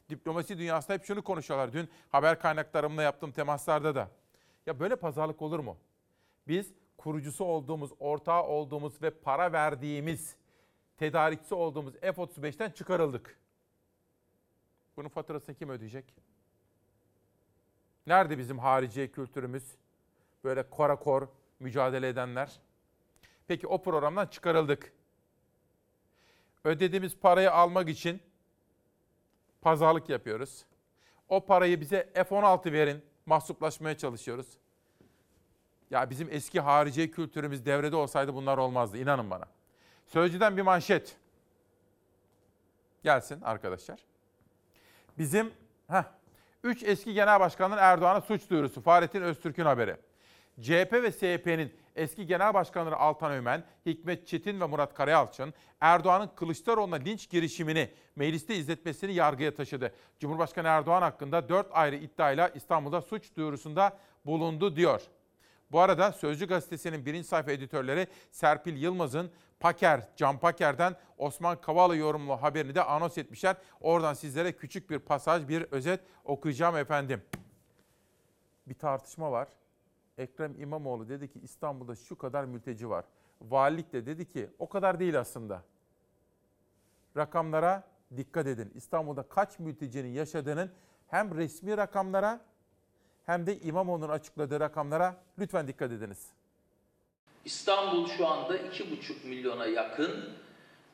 diplomasi 0.09 0.57
dünyasında 0.57 0.93
hep 0.93 1.05
şunu 1.05 1.23
konuşuyorlar. 1.23 1.73
Dün 1.73 1.89
haber 2.09 2.39
kaynaklarımla 2.39 3.03
yaptığım 3.03 3.31
temaslarda 3.31 3.95
da. 3.95 4.09
Ya 4.65 4.79
böyle 4.79 4.95
pazarlık 4.95 5.41
olur 5.41 5.59
mu? 5.59 5.77
Biz 6.47 6.73
kurucusu 7.03 7.45
olduğumuz, 7.45 7.91
ortağı 7.99 8.43
olduğumuz 8.43 9.01
ve 9.01 9.09
para 9.09 9.53
verdiğimiz 9.53 10.35
tedarikçisi 10.97 11.55
olduğumuz 11.55 11.93
F-35'ten 11.93 12.69
çıkarıldık. 12.69 13.39
Bunun 14.97 15.09
faturasını 15.09 15.55
kim 15.55 15.69
ödeyecek? 15.69 16.13
Nerede 18.07 18.37
bizim 18.37 18.59
harici 18.59 19.11
kültürümüz? 19.11 19.75
Böyle 20.43 20.69
korakor 20.69 21.27
mücadele 21.59 22.07
edenler. 22.07 22.59
Peki 23.47 23.67
o 23.67 23.81
programdan 23.81 24.27
çıkarıldık. 24.27 24.93
Ödediğimiz 26.63 27.17
parayı 27.17 27.51
almak 27.51 27.89
için 27.89 28.21
pazarlık 29.61 30.09
yapıyoruz. 30.09 30.65
O 31.29 31.45
parayı 31.45 31.81
bize 31.81 32.11
F-16 32.13 32.71
verin, 32.71 33.05
mahsuplaşmaya 33.25 33.97
çalışıyoruz. 33.97 34.57
Ya 35.93 36.09
bizim 36.09 36.27
eski 36.31 36.59
harici 36.59 37.11
kültürümüz 37.11 37.65
devrede 37.65 37.95
olsaydı 37.95 38.33
bunlar 38.33 38.57
olmazdı, 38.57 38.97
inanın 38.97 39.29
bana. 39.29 39.45
Sözcüden 40.07 40.57
bir 40.57 40.61
manşet. 40.61 41.15
Gelsin 43.03 43.41
arkadaşlar. 43.41 43.99
Bizim 45.17 45.51
heh, 45.87 46.03
3 46.63 46.83
eski 46.83 47.13
genel 47.13 47.39
başkanların 47.39 47.81
Erdoğan'a 47.81 48.21
suç 48.21 48.49
duyurusu. 48.49 48.81
Fahrettin 48.81 49.21
Öztürk'ün 49.21 49.65
haberi. 49.65 49.97
CHP 50.61 50.93
ve 50.93 51.11
SHP'nin 51.11 51.73
eski 51.95 52.25
genel 52.25 52.53
başkanları 52.53 52.95
Altan 52.95 53.31
Ömen, 53.31 53.63
Hikmet 53.85 54.27
Çetin 54.27 54.61
ve 54.61 54.65
Murat 54.65 54.93
Karayalçın, 54.93 55.53
Erdoğan'ın 55.81 56.29
Kılıçdaroğlu'na 56.35 56.95
linç 56.95 57.29
girişimini 57.29 57.89
mecliste 58.15 58.55
izletmesini 58.55 59.13
yargıya 59.13 59.55
taşıdı. 59.55 59.93
Cumhurbaşkanı 60.19 60.67
Erdoğan 60.67 61.01
hakkında 61.01 61.49
4 61.49 61.67
ayrı 61.71 61.95
iddiayla 61.95 62.47
İstanbul'da 62.49 63.01
suç 63.01 63.35
duyurusunda 63.35 63.97
bulundu 64.25 64.75
diyor. 64.75 65.01
Bu 65.71 65.79
arada 65.79 66.11
Sözcü 66.11 66.47
Gazetesi'nin 66.47 67.05
birinci 67.05 67.27
sayfa 67.27 67.51
editörleri 67.51 68.07
Serpil 68.31 68.77
Yılmaz'ın 68.77 69.31
Paker, 69.59 70.09
Can 70.15 70.39
Paker'den 70.39 70.95
Osman 71.17 71.61
Kavala 71.61 71.95
yorumlu 71.95 72.41
haberini 72.41 72.75
de 72.75 72.83
anons 72.83 73.17
etmişler. 73.17 73.55
Oradan 73.81 74.13
sizlere 74.13 74.51
küçük 74.51 74.89
bir 74.89 74.99
pasaj, 74.99 75.47
bir 75.47 75.61
özet 75.61 75.99
okuyacağım 76.23 76.77
efendim. 76.77 77.21
Bir 78.67 78.73
tartışma 78.73 79.31
var. 79.31 79.47
Ekrem 80.17 80.61
İmamoğlu 80.61 81.09
dedi 81.09 81.31
ki 81.31 81.39
İstanbul'da 81.39 81.95
şu 81.95 82.17
kadar 82.17 82.45
mülteci 82.45 82.89
var. 82.89 83.05
Valilik 83.41 83.93
de 83.93 84.05
dedi 84.05 84.27
ki 84.27 84.49
o 84.59 84.69
kadar 84.69 84.99
değil 84.99 85.19
aslında. 85.19 85.63
Rakamlara 87.17 87.83
dikkat 88.17 88.47
edin. 88.47 88.71
İstanbul'da 88.75 89.23
kaç 89.23 89.59
mültecinin 89.59 90.09
yaşadığının 90.09 90.71
hem 91.07 91.35
resmi 91.35 91.77
rakamlara 91.77 92.41
hem 93.25 93.47
de 93.47 93.59
İmamoğlu'nun 93.59 94.09
açıkladığı 94.09 94.59
rakamlara 94.59 95.15
lütfen 95.39 95.67
dikkat 95.67 95.91
ediniz. 95.91 96.27
İstanbul 97.45 98.07
şu 98.07 98.27
anda 98.27 98.57
2,5 98.57 99.27
milyona 99.27 99.65
yakın 99.65 100.29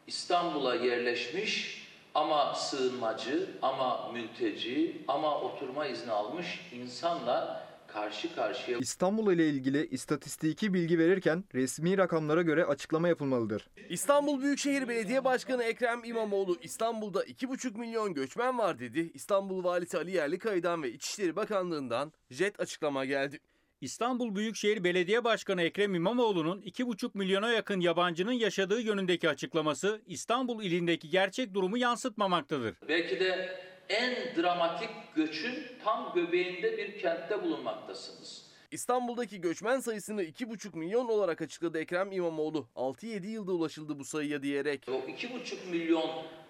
İstanbul'a 0.08 0.76
yerleşmiş 0.76 1.88
ama 2.16 2.56
sığınmacı, 2.56 3.50
ama 3.62 4.12
mülteci, 4.14 5.06
ama 5.08 5.42
oturma 5.42 5.86
izni 5.86 6.12
almış 6.12 6.72
insanla 6.74 7.68
karşı 7.94 8.36
karşıya. 8.36 8.78
İstanbul 8.78 9.34
ile 9.34 9.50
ilgili 9.50 9.88
istatistiki 9.88 10.74
bilgi 10.74 11.00
verirken 11.00 11.44
resmi 11.54 11.98
rakamlara 11.98 12.42
göre 12.42 12.66
açıklama 12.66 13.08
yapılmalıdır. 13.08 13.70
İstanbul 13.90 14.42
Büyükşehir 14.42 14.88
Belediye 14.88 15.24
Başkanı 15.24 15.64
Ekrem 15.64 16.04
İmamoğlu 16.04 16.58
İstanbul'da 16.62 17.24
2,5 17.24 17.78
milyon 17.80 18.14
göçmen 18.14 18.58
var 18.58 18.80
dedi. 18.80 19.12
İstanbul 19.14 19.64
Valisi 19.64 19.98
Ali 19.98 20.12
Yerlikaya'dan 20.12 20.84
ve 20.84 20.92
İçişleri 20.92 21.36
Bakanlığı'ndan 21.36 22.14
jet 22.30 22.60
açıklama 22.60 23.06
geldi. 23.06 23.40
İstanbul 23.82 24.36
Büyükşehir 24.36 24.84
Belediye 24.84 25.24
Başkanı 25.24 25.62
Ekrem 25.62 25.96
İmamoğlu'nun 25.96 26.62
2,5 26.62 27.12
milyona 27.14 27.52
yakın 27.52 27.80
yabancının 27.80 28.32
yaşadığı 28.32 28.82
yönündeki 28.82 29.30
açıklaması 29.30 30.02
İstanbul 30.06 30.64
ilindeki 30.64 31.10
gerçek 31.10 31.54
durumu 31.54 31.78
yansıtmamaktadır. 31.78 32.76
Belki 32.88 33.20
de 33.20 33.60
en 33.90 34.36
dramatik 34.36 34.90
göçün 35.16 35.68
tam 35.84 36.14
göbeğinde 36.16 36.78
bir 36.78 37.00
kentte 37.00 37.44
bulunmaktasınız. 37.44 38.50
İstanbul'daki 38.72 39.42
göçmen 39.42 39.80
sayısını 39.80 40.24
2,5 40.24 40.78
milyon 40.78 41.08
olarak 41.08 41.42
açıkladı 41.42 41.80
Ekrem 41.80 42.12
İmamoğlu. 42.12 42.68
6-7 42.76 43.28
yılda 43.28 43.52
ulaşıldı 43.52 44.00
bu 44.00 44.06
sayıya 44.06 44.44
diyerek. 44.44 44.86
O 44.88 44.92
2,5 44.92 45.70
milyon 45.72 46.10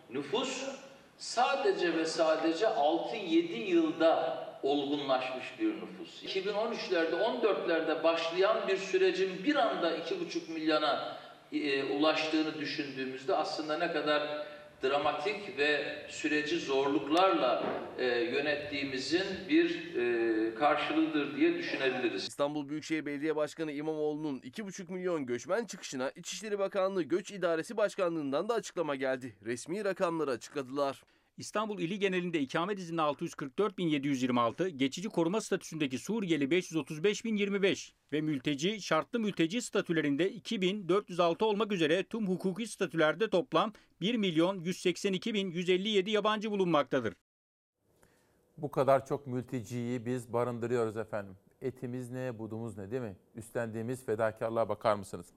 nüfus 0.10 0.70
sadece 1.18 1.98
ve 1.98 2.06
sadece 2.06 2.66
6-7 2.66 3.54
yılda 3.54 4.46
olgunlaşmış 4.64 5.46
bir 5.60 5.76
nüfus. 5.76 6.24
2013'lerde 6.24 7.16
14'lerde 7.16 8.04
başlayan 8.04 8.68
bir 8.68 8.78
sürecin 8.78 9.44
bir 9.44 9.56
anda 9.56 9.98
2,5 9.98 10.52
milyona 10.54 11.18
e, 11.52 11.84
ulaştığını 11.84 12.60
düşündüğümüzde 12.60 13.36
aslında 13.36 13.78
ne 13.78 13.92
kadar 13.92 14.48
dramatik 14.84 15.58
ve 15.58 16.06
süreci 16.10 16.60
zorluklarla 16.60 17.64
e, 17.98 18.06
yönettiğimizin 18.06 19.26
bir 19.50 19.96
e, 19.96 20.56
karşılığıdır 20.56 21.38
diye 21.38 21.58
düşünebiliriz. 21.58 22.24
İstanbul 22.24 22.70
Büyükşehir 22.70 23.06
Belediye 23.06 23.36
Başkanı 23.36 23.72
İmamoğlu'nun 23.72 24.40
2,5 24.40 24.94
milyon 24.94 25.26
göçmen 25.26 25.66
çıkışına 25.66 26.12
İçişleri 26.16 26.60
Bakanlığı 26.60 27.04
Göç 27.04 27.32
İdaresi 27.32 27.78
Başkanlığı'ndan 27.78 28.50
da 28.50 28.54
açıklama 28.54 28.96
geldi. 28.96 29.36
Resmi 29.46 29.86
rakamları 29.86 30.32
açıkladılar. 30.32 31.04
İstanbul 31.40 31.80
ili 31.80 32.00
genelinde 32.00 32.40
ikamet 32.40 32.80
izni 32.80 33.02
644.726, 33.02 34.68
geçici 34.68 35.10
koruma 35.10 35.42
statüsündeki 35.42 35.98
Suriyeli 35.98 36.46
535.025 36.46 37.92
ve 38.12 38.22
mülteci, 38.22 38.82
şartlı 38.82 39.20
mülteci 39.20 39.62
statülerinde 39.62 40.32
2.406 40.32 41.44
olmak 41.44 41.72
üzere 41.72 42.04
tüm 42.04 42.28
hukuki 42.28 42.68
statülerde 42.68 43.30
toplam 43.30 43.74
1.182.157 44.02 46.10
yabancı 46.10 46.52
bulunmaktadır. 46.52 47.14
Bu 48.58 48.72
kadar 48.72 49.06
çok 49.06 49.28
mülteciyi 49.28 50.06
biz 50.06 50.34
barındırıyoruz 50.34 50.98
efendim. 50.98 51.36
Etimiz 51.62 52.12
ne, 52.12 52.40
budumuz 52.40 52.78
ne 52.78 52.92
değil 52.92 53.02
mi? 53.02 53.16
Üstlendiğimiz 53.36 54.06
fedakarlığa 54.06 54.70
bakar 54.70 54.96
mısınız? 54.96 55.28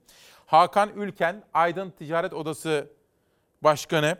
Hakan 0.45 0.89
Ülken, 0.95 1.43
Aydın 1.53 1.89
Ticaret 1.89 2.33
Odası 2.33 2.89
Başkanı, 3.61 4.17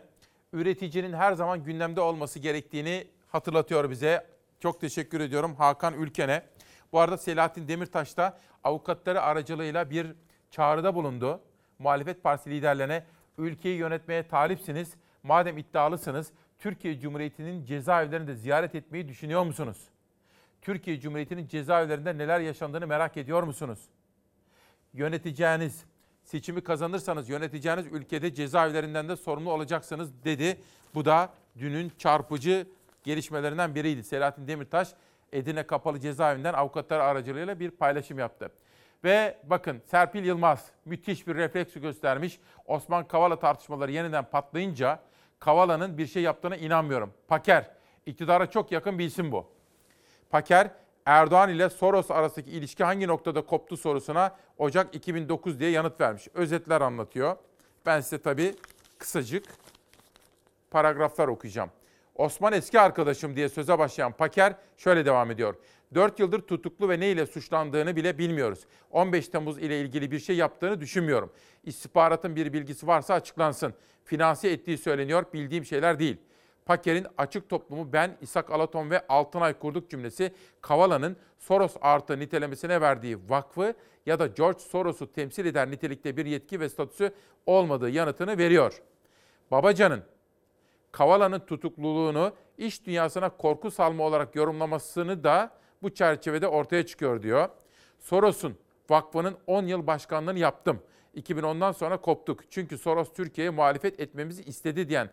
üreticinin 0.54 1.12
her 1.12 1.32
zaman 1.32 1.64
gündemde 1.64 2.00
olması 2.00 2.38
gerektiğini 2.38 3.06
hatırlatıyor 3.28 3.90
bize. 3.90 4.26
Çok 4.60 4.80
teşekkür 4.80 5.20
ediyorum 5.20 5.54
Hakan 5.54 5.94
Ülken'e. 5.94 6.42
Bu 6.92 7.00
arada 7.00 7.18
Selahattin 7.18 7.68
Demirtaş 7.68 8.16
da 8.16 8.38
avukatları 8.64 9.22
aracılığıyla 9.22 9.90
bir 9.90 10.06
çağrıda 10.50 10.94
bulundu. 10.94 11.40
Muhalefet 11.78 12.22
Partisi 12.22 12.50
liderlerine 12.50 13.04
ülkeyi 13.38 13.78
yönetmeye 13.78 14.28
talipsiniz. 14.28 14.94
Madem 15.22 15.58
iddialısınız 15.58 16.32
Türkiye 16.58 17.00
Cumhuriyeti'nin 17.00 17.64
cezaevlerini 17.64 18.26
de 18.26 18.34
ziyaret 18.34 18.74
etmeyi 18.74 19.08
düşünüyor 19.08 19.44
musunuz? 19.44 19.88
Türkiye 20.62 21.00
Cumhuriyeti'nin 21.00 21.46
cezaevlerinde 21.46 22.18
neler 22.18 22.40
yaşandığını 22.40 22.86
merak 22.86 23.16
ediyor 23.16 23.42
musunuz? 23.42 23.78
Yöneteceğiniz, 24.92 25.84
seçimi 26.24 26.60
kazanırsanız 26.60 27.28
yöneteceğiniz 27.28 27.86
ülkede 27.86 28.34
cezaevlerinden 28.34 29.08
de 29.08 29.16
sorumlu 29.16 29.52
olacaksınız 29.52 30.24
dedi. 30.24 30.60
Bu 30.94 31.04
da 31.04 31.28
dünün 31.58 31.92
çarpıcı 31.98 32.66
gelişmelerinden 33.04 33.74
biriydi. 33.74 34.04
Selahattin 34.04 34.48
Demirtaş 34.48 34.88
Edirne 35.32 35.66
Kapalı 35.66 36.00
Cezaevinden 36.00 36.54
avukatlar 36.54 37.00
aracılığıyla 37.00 37.60
bir 37.60 37.70
paylaşım 37.70 38.18
yaptı. 38.18 38.50
Ve 39.04 39.38
bakın 39.44 39.82
Serpil 39.86 40.24
Yılmaz 40.24 40.70
müthiş 40.84 41.26
bir 41.26 41.34
refleks 41.34 41.74
göstermiş. 41.74 42.40
Osman 42.66 43.08
Kavala 43.08 43.38
tartışmaları 43.38 43.92
yeniden 43.92 44.24
patlayınca 44.24 45.00
Kavala'nın 45.38 45.98
bir 45.98 46.06
şey 46.06 46.22
yaptığına 46.22 46.56
inanmıyorum. 46.56 47.12
Paker, 47.28 47.70
iktidara 48.06 48.50
çok 48.50 48.72
yakın 48.72 48.98
bir 48.98 49.04
isim 49.04 49.32
bu. 49.32 49.46
Paker, 50.30 50.70
Erdoğan 51.06 51.50
ile 51.50 51.70
Soros 51.70 52.10
arasındaki 52.10 52.50
ilişki 52.50 52.84
hangi 52.84 53.06
noktada 53.06 53.42
koptu 53.42 53.76
sorusuna 53.76 54.36
Ocak 54.58 54.94
2009 54.94 55.60
diye 55.60 55.70
yanıt 55.70 56.00
vermiş. 56.00 56.28
Özetler 56.34 56.80
anlatıyor. 56.80 57.36
Ben 57.86 58.00
size 58.00 58.18
tabii 58.18 58.54
kısacık 58.98 59.44
paragraflar 60.70 61.28
okuyacağım. 61.28 61.70
Osman 62.14 62.52
eski 62.52 62.80
arkadaşım 62.80 63.36
diye 63.36 63.48
söze 63.48 63.78
başlayan 63.78 64.12
Paker 64.12 64.54
şöyle 64.76 65.06
devam 65.06 65.30
ediyor. 65.30 65.54
4 65.94 66.20
yıldır 66.20 66.40
tutuklu 66.40 66.88
ve 66.88 67.00
ne 67.00 67.10
ile 67.10 67.26
suçlandığını 67.26 67.96
bile 67.96 68.18
bilmiyoruz. 68.18 68.58
15 68.90 69.28
Temmuz 69.28 69.58
ile 69.58 69.80
ilgili 69.80 70.10
bir 70.10 70.18
şey 70.18 70.36
yaptığını 70.36 70.80
düşünmüyorum. 70.80 71.32
İstihbaratın 71.64 72.36
bir 72.36 72.52
bilgisi 72.52 72.86
varsa 72.86 73.14
açıklansın. 73.14 73.74
Finanse 74.04 74.48
ettiği 74.48 74.78
söyleniyor, 74.78 75.24
bildiğim 75.32 75.64
şeyler 75.64 75.98
değil. 75.98 76.16
Paker'in 76.66 77.06
açık 77.18 77.48
toplumu 77.48 77.92
ben, 77.92 78.16
İshak 78.20 78.50
Alaton 78.50 78.90
ve 78.90 79.06
Altınay 79.08 79.58
kurduk 79.58 79.90
cümlesi 79.90 80.32
Kavala'nın 80.60 81.16
Soros 81.38 81.76
artı 81.80 82.18
nitelemesine 82.18 82.80
verdiği 82.80 83.18
vakfı 83.28 83.74
ya 84.06 84.18
da 84.18 84.26
George 84.26 84.58
Soros'u 84.58 85.12
temsil 85.12 85.46
eder 85.46 85.70
nitelikte 85.70 86.16
bir 86.16 86.26
yetki 86.26 86.60
ve 86.60 86.68
statüsü 86.68 87.14
olmadığı 87.46 87.90
yanıtını 87.90 88.38
veriyor. 88.38 88.82
Babacan'ın 89.50 90.02
Kavala'nın 90.92 91.40
tutukluluğunu 91.40 92.32
iş 92.58 92.86
dünyasına 92.86 93.28
korku 93.28 93.70
salma 93.70 94.04
olarak 94.04 94.36
yorumlamasını 94.36 95.24
da 95.24 95.50
bu 95.82 95.94
çerçevede 95.94 96.48
ortaya 96.48 96.86
çıkıyor 96.86 97.22
diyor. 97.22 97.48
Soros'un 97.98 98.54
vakfının 98.90 99.36
10 99.46 99.66
yıl 99.66 99.86
başkanlığını 99.86 100.38
yaptım. 100.38 100.82
2010'dan 101.16 101.72
sonra 101.72 102.00
koptuk. 102.00 102.50
Çünkü 102.50 102.78
Soros 102.78 103.12
Türkiye'ye 103.12 103.50
muhalefet 103.50 104.00
etmemizi 104.00 104.42
istedi 104.42 104.88
diyen 104.88 105.10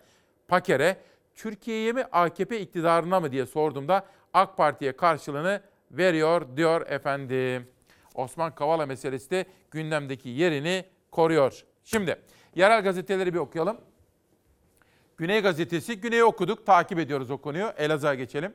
Paker'e 0.48 0.98
Türkiye'ye 1.36 1.92
mi 1.92 2.04
AKP 2.12 2.60
iktidarına 2.60 3.20
mı 3.20 3.32
diye 3.32 3.46
sorduğumda 3.46 4.06
AK 4.34 4.58
Parti'ye 4.58 4.98
karşılığını 4.98 5.62
veriyor 5.92 6.58
diyor 6.58 6.88
efendim. 6.88 7.68
Osman 8.16 8.56
Kavala 8.56 8.86
meselesi 8.86 9.30
de 9.30 9.46
gündemdeki 9.72 10.30
yerini 10.30 10.86
koruyor. 11.12 11.64
Şimdi 11.84 12.22
yerel 12.56 12.84
gazeteleri 12.84 13.34
bir 13.34 13.40
okuyalım. 13.40 13.78
Güney 15.18 15.42
Gazetesi, 15.42 16.02
Güney'i 16.02 16.24
okuduk, 16.24 16.66
takip 16.66 17.00
ediyoruz 17.00 17.32
o 17.32 17.38
konuyu. 17.38 17.74
Elazığ'a 17.78 18.14
geçelim. 18.16 18.54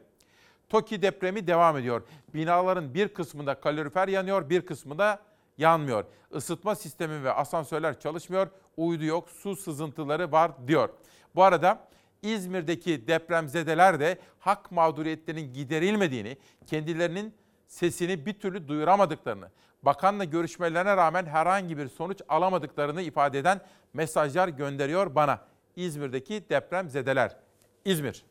TOKİ 0.69 1.03
depremi 1.03 1.47
devam 1.47 1.77
ediyor. 1.79 2.03
Binaların 2.35 2.95
bir 2.95 3.09
kısmında 3.09 3.61
kalorifer 3.61 4.09
yanıyor, 4.09 4.51
bir 4.51 4.67
kısmında 4.67 5.23
yanmıyor. 5.59 6.05
Isıtma 6.35 6.75
sistemi 6.75 7.25
ve 7.25 7.33
asansörler 7.33 8.01
çalışmıyor. 8.01 8.49
Uydu 8.77 9.05
yok, 9.05 9.31
su 9.31 9.57
sızıntıları 9.57 10.33
var 10.33 10.53
diyor. 10.69 10.89
Bu 11.35 11.43
arada 11.43 11.89
İzmir'deki 12.35 13.07
depremzedeler 13.07 14.01
de 14.01 14.19
hak 14.39 14.73
mağduriyetlerinin 14.73 15.53
giderilmediğini, 15.53 16.37
kendilerinin 16.67 17.35
sesini 17.67 18.27
bir 18.27 18.33
türlü 18.33 18.69
duyuramadıklarını, 18.69 19.51
bakanla 19.83 20.25
görüşmelerine 20.25 20.97
rağmen 20.97 21.27
herhangi 21.27 21.79
bir 21.79 21.89
sonuç 21.89 22.21
alamadıklarını 22.29 23.03
ifade 23.03 23.39
eden 23.39 23.61
mesajlar 23.95 24.49
gönderiyor 24.49 25.15
bana. 25.15 25.41
İzmir'deki 25.77 26.45
depremzedeler. 26.51 27.37
İzmir. 27.85 28.25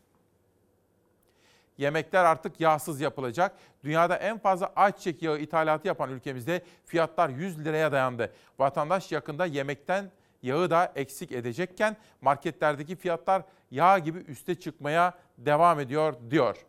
Yemekler 1.77 2.25
artık 2.25 2.59
yağsız 2.61 3.01
yapılacak. 3.01 3.55
Dünyada 3.83 4.15
en 4.15 4.37
fazla 4.37 4.73
ayçiçek 4.75 5.23
yağı 5.23 5.39
ithalatı 5.39 5.87
yapan 5.87 6.09
ülkemizde 6.09 6.61
fiyatlar 6.85 7.29
100 7.29 7.65
liraya 7.65 7.91
dayandı. 7.91 8.33
Vatandaş 8.59 9.11
yakında 9.11 9.45
yemekten 9.45 10.11
yağı 10.41 10.69
da 10.69 10.91
eksik 10.95 11.31
edecekken 11.31 11.97
marketlerdeki 12.21 12.95
fiyatlar 12.95 13.43
yağ 13.75 13.99
gibi 13.99 14.19
üste 14.19 14.55
çıkmaya 14.55 15.13
devam 15.37 15.79
ediyor 15.79 16.13
diyor. 16.29 16.65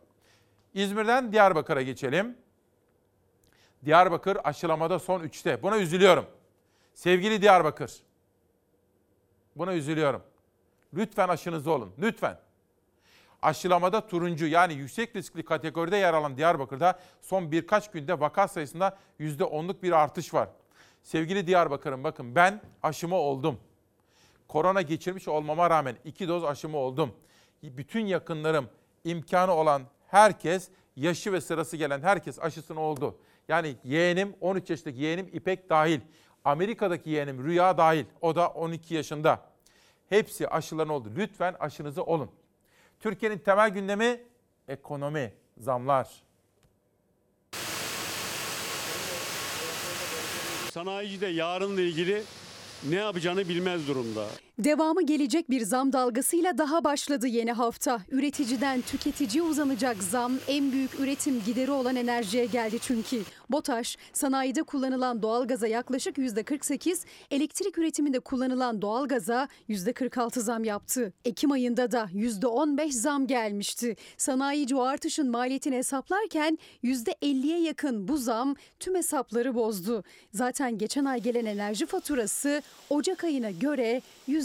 İzmir'den 0.73 1.31
Diyarbakır'a 1.31 1.81
geçelim. 1.81 2.37
Diyarbakır 3.85 4.37
aşılamada 4.43 4.99
son 4.99 5.23
3'te. 5.23 5.63
Buna 5.63 5.77
üzülüyorum. 5.77 6.25
Sevgili 6.93 7.41
Diyarbakır. 7.41 7.93
Buna 9.55 9.73
üzülüyorum. 9.73 10.23
Lütfen 10.93 11.27
aşınızı 11.27 11.71
olun. 11.71 11.93
Lütfen. 11.99 12.39
Aşılamada 13.41 14.07
turuncu 14.07 14.47
yani 14.47 14.73
yüksek 14.73 15.15
riskli 15.15 15.45
kategoride 15.45 15.97
yer 15.97 16.13
alan 16.13 16.37
Diyarbakır'da 16.37 16.99
son 17.21 17.51
birkaç 17.51 17.91
günde 17.91 18.19
vaka 18.19 18.47
sayısında 18.47 18.97
%10'luk 19.19 19.81
bir 19.83 19.91
artış 19.91 20.33
var. 20.33 20.49
Sevgili 21.03 21.47
Diyarbakır'ım 21.47 22.03
bakın 22.03 22.35
ben 22.35 22.61
aşımı 22.83 23.15
oldum. 23.15 23.59
Korona 24.47 24.81
geçirmiş 24.81 25.27
olmama 25.27 25.69
rağmen 25.69 25.95
iki 26.05 26.27
doz 26.27 26.43
aşımı 26.43 26.77
oldum. 26.77 27.11
Bütün 27.63 28.05
yakınlarım, 28.05 28.69
imkanı 29.03 29.53
olan 29.53 29.81
herkes, 30.07 30.69
yaşı 30.95 31.33
ve 31.33 31.41
sırası 31.41 31.77
gelen 31.77 32.01
herkes 32.01 32.39
aşısını 32.39 32.79
oldu. 32.79 33.17
Yani 33.47 33.75
yeğenim, 33.83 34.35
13 34.41 34.69
yaşındaki 34.69 35.01
yeğenim 35.01 35.29
İpek 35.33 35.69
dahil. 35.69 35.99
Amerika'daki 36.45 37.09
yeğenim 37.09 37.43
Rüya 37.43 37.77
dahil. 37.77 38.05
O 38.21 38.35
da 38.35 38.47
12 38.47 38.95
yaşında. 38.95 39.45
Hepsi 40.09 40.47
aşıların 40.47 40.89
oldu. 40.89 41.11
Lütfen 41.17 41.55
aşınızı 41.59 42.03
olun. 42.03 42.31
Türkiye'nin 42.99 43.37
temel 43.37 43.69
gündemi 43.69 44.21
ekonomi, 44.67 45.33
zamlar. 45.57 46.23
Sanayici 50.71 51.21
de 51.21 51.27
yarınla 51.27 51.81
ilgili 51.81 52.23
ne 52.83 52.95
yapacağını 52.95 53.49
bilmez 53.49 53.87
durumda. 53.87 54.27
Devamı 54.59 55.05
gelecek 55.05 55.49
bir 55.49 55.61
zam 55.61 55.93
dalgasıyla 55.93 56.57
daha 56.57 56.83
başladı 56.83 57.27
yeni 57.27 57.51
hafta. 57.51 58.01
Üreticiden 58.11 58.81
tüketiciye 58.81 59.43
uzanacak 59.43 60.03
zam 60.03 60.33
en 60.47 60.71
büyük 60.71 60.99
üretim 60.99 61.41
gideri 61.45 61.71
olan 61.71 61.95
enerjiye 61.95 62.45
geldi 62.45 62.77
çünkü. 62.81 63.21
BOTAŞ 63.49 63.97
sanayide 64.13 64.63
kullanılan 64.63 65.21
doğalgaza 65.21 65.67
yaklaşık 65.67 66.17
%48, 66.17 67.05
elektrik 67.31 67.77
üretiminde 67.77 68.19
kullanılan 68.19 68.81
doğalgaza 68.81 69.47
%46 69.69 70.39
zam 70.39 70.63
yaptı. 70.63 71.13
Ekim 71.25 71.51
ayında 71.51 71.91
da 71.91 72.09
%15 72.13 72.91
zam 72.91 73.27
gelmişti. 73.27 73.95
Sanayici 74.17 74.75
o 74.75 74.81
artışın 74.81 75.29
maliyetini 75.31 75.75
hesaplarken 75.75 76.59
%50'ye 76.83 77.61
yakın 77.61 78.07
bu 78.07 78.17
zam 78.17 78.55
tüm 78.79 78.95
hesapları 78.95 79.55
bozdu. 79.55 80.03
Zaten 80.33 80.77
geçen 80.77 81.05
ay 81.05 81.21
gelen 81.21 81.45
enerji 81.45 81.85
faturası 81.85 82.61
Ocak 82.89 83.23
ayına 83.23 83.51
göre 83.51 84.01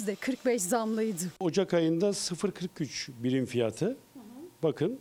%45 0.07 0.59
zamlıydı. 0.59 1.23
Ocak 1.41 1.75
ayında 1.75 2.07
0.43 2.09 3.11
birim 3.23 3.47
fiyatı. 3.47 3.97
Bakın 4.63 4.99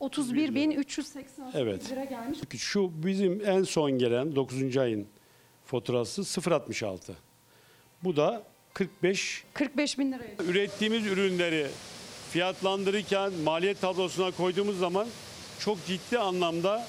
31.388 0.00 1.22
Evet. 1.54 1.90
lira 1.90 2.04
gelmiş. 2.04 2.38
şu 2.58 2.90
bizim 3.04 3.42
en 3.46 3.62
son 3.62 3.90
gelen 3.90 4.36
9. 4.36 4.76
ayın 4.76 5.06
faturası 5.66 6.22
0.66. 6.22 7.12
Bu 8.04 8.16
da 8.16 8.42
45 8.74 9.44
45 9.54 9.98
bin 9.98 10.12
liraya. 10.12 10.34
ürettiğimiz 10.48 11.06
ürünleri 11.06 11.66
fiyatlandırırken 12.30 13.32
maliyet 13.32 13.80
tablosuna 13.80 14.30
koyduğumuz 14.30 14.78
zaman 14.78 15.06
çok 15.58 15.86
ciddi 15.86 16.18
anlamda 16.18 16.86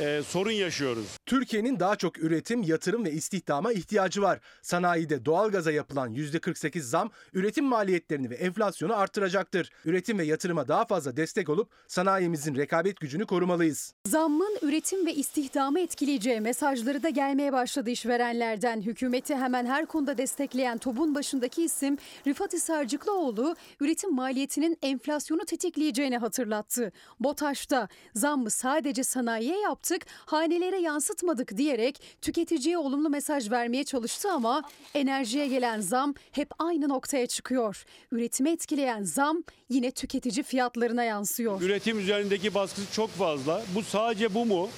e, 0.00 0.22
sorun 0.22 0.50
yaşıyoruz. 0.50 1.06
Türkiye'nin 1.26 1.80
daha 1.80 1.96
çok 1.96 2.18
üretim, 2.18 2.62
yatırım 2.62 3.04
ve 3.04 3.12
istihdama 3.12 3.72
ihtiyacı 3.72 4.22
var. 4.22 4.40
Sanayide 4.62 5.24
doğalgaza 5.24 5.72
yapılan 5.72 6.14
%48 6.14 6.80
zam 6.80 7.10
üretim 7.32 7.64
maliyetlerini 7.64 8.30
ve 8.30 8.34
enflasyonu 8.34 8.96
arttıracaktır. 8.96 9.70
Üretim 9.84 10.18
ve 10.18 10.24
yatırıma 10.24 10.68
daha 10.68 10.84
fazla 10.84 11.16
destek 11.16 11.48
olup 11.48 11.70
sanayimizin 11.88 12.54
rekabet 12.54 13.00
gücünü 13.00 13.26
korumalıyız. 13.26 13.94
Zammın 14.06 14.58
üretim 14.62 15.06
ve 15.06 15.14
istihdamı 15.14 15.80
etkileyeceği 15.80 16.40
mesajları 16.40 17.02
da 17.02 17.08
gelmeye 17.08 17.52
başladı 17.52 17.90
işverenlerden. 17.90 18.80
Hükümeti 18.80 19.36
hemen 19.36 19.66
her 19.66 19.86
konuda 19.86 20.18
destekleyen 20.18 20.78
TOB'un 20.78 21.14
başındaki 21.14 21.64
isim 21.64 21.98
Rıfat 22.26 22.52
Hisarcıklıoğlu 22.52 23.56
üretim 23.80 24.14
maliyetinin 24.14 24.78
enflasyonu 24.82 25.44
tetikleyeceğini 25.44 26.18
hatırlattı. 26.18 26.92
BOTAŞ'ta 27.20 27.88
zammı 28.14 28.50
sadece 28.50 29.04
sanayiye 29.04 29.60
yaptık, 29.84 30.06
hanelere 30.26 30.80
yansıtmadık 30.80 31.56
diyerek 31.56 32.00
tüketiciye 32.22 32.78
olumlu 32.78 33.10
mesaj 33.10 33.50
vermeye 33.50 33.84
çalıştı 33.84 34.30
ama 34.32 34.62
enerjiye 34.94 35.46
gelen 35.46 35.80
zam 35.80 36.14
hep 36.32 36.48
aynı 36.58 36.88
noktaya 36.88 37.26
çıkıyor. 37.26 37.84
Üretimi 38.12 38.50
etkileyen 38.50 39.02
zam 39.02 39.42
yine 39.68 39.90
tüketici 39.90 40.42
fiyatlarına 40.42 41.04
yansıyor. 41.04 41.62
Üretim 41.62 41.98
üzerindeki 41.98 42.54
baskısı 42.54 42.92
çok 42.92 43.10
fazla. 43.10 43.62
Bu 43.74 43.82
sadece 43.82 44.34
bu 44.34 44.46
mu? 44.46 44.68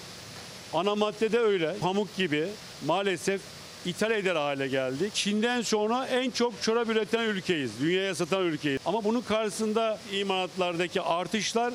Ana 0.75 0.95
maddede 0.95 1.39
öyle. 1.39 1.77
Pamuk 1.81 2.17
gibi 2.17 2.49
maalesef 2.87 3.41
ithal 3.85 4.11
eder 4.11 4.37
hale 4.37 4.69
geldik. 4.69 5.15
Çin'den 5.15 5.63
sonra 5.63 6.07
en 6.07 6.31
çok 6.31 6.63
çorap 6.63 6.89
üreten 6.89 7.25
ülkeyiz. 7.25 7.71
Dünyaya 7.81 8.15
satan 8.15 8.43
ülkeyiz. 8.43 8.81
Ama 8.85 9.05
bunun 9.05 9.21
karşısında 9.21 9.99
imalatlardaki 10.13 11.01
artışlar 11.03 11.75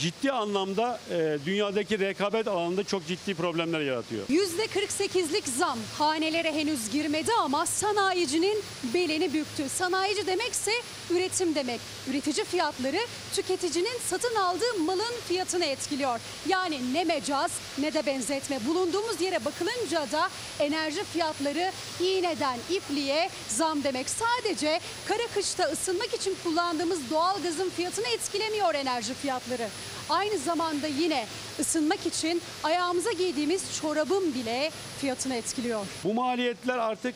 ciddi 0.00 0.32
anlamda 0.32 1.00
e, 1.10 1.38
dünyadaki 1.46 1.98
rekabet 1.98 2.48
alanında 2.48 2.84
çok 2.84 3.06
ciddi 3.06 3.34
problemler 3.34 3.80
yaratıyor. 3.80 4.26
%48'lik 4.28 5.48
zam 5.48 5.78
hanelere 5.98 6.52
henüz 6.52 6.90
girmedi 6.90 7.30
ama 7.40 7.66
sanayicinin 7.66 8.62
belini 8.94 9.32
büktü. 9.34 9.68
Sanayici 9.68 10.26
demekse 10.26 10.72
üretim 11.10 11.54
demek. 11.54 11.80
Üretici 12.10 12.44
fiyatları 12.44 12.98
tüketicinin 13.34 13.98
satın 14.10 14.34
aldığı 14.34 14.78
malın 14.86 15.14
fiyatını 15.28 15.64
etkiliyor. 15.64 16.20
Yani 16.48 16.94
ne 16.94 17.04
mecaz 17.04 17.50
ne 17.78 17.94
de 17.94 18.06
benzetme. 18.06 18.58
Bulunduğumuz 18.66 19.20
yere 19.20 19.44
bakılınca 19.44 20.06
da 20.12 20.30
enerji 20.58 21.04
fiyatları 21.04 21.72
iğneden 22.00 22.58
ipliğe 22.70 23.30
zam 23.48 23.84
demek. 23.84 24.06
Sadece 24.10 24.80
kara 25.08 25.26
kışta 25.34 25.64
ısınmak 25.64 26.14
için 26.14 26.36
kullandığımız 26.44 27.10
doğalgazın 27.10 27.70
fiyatını 27.70 28.06
etkilemiyor 28.06 28.74
enerji 28.74 29.14
fiyatları. 29.14 29.68
Aynı 30.08 30.38
zamanda 30.38 30.86
yine 30.86 31.26
ısınmak 31.60 32.06
için 32.06 32.42
ayağımıza 32.62 33.12
giydiğimiz 33.12 33.80
çorabın 33.80 34.34
bile 34.34 34.70
fiyatını 35.00 35.34
etkiliyor. 35.34 35.86
Bu 36.04 36.14
maliyetler 36.14 36.78
artık 36.78 37.14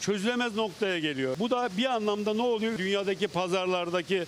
çözülemez 0.00 0.54
noktaya 0.54 0.98
geliyor. 0.98 1.36
Bu 1.38 1.50
da 1.50 1.68
bir 1.76 1.84
anlamda 1.84 2.34
ne 2.34 2.42
oluyor? 2.42 2.78
Dünyadaki 2.78 3.28
pazarlardaki 3.28 4.24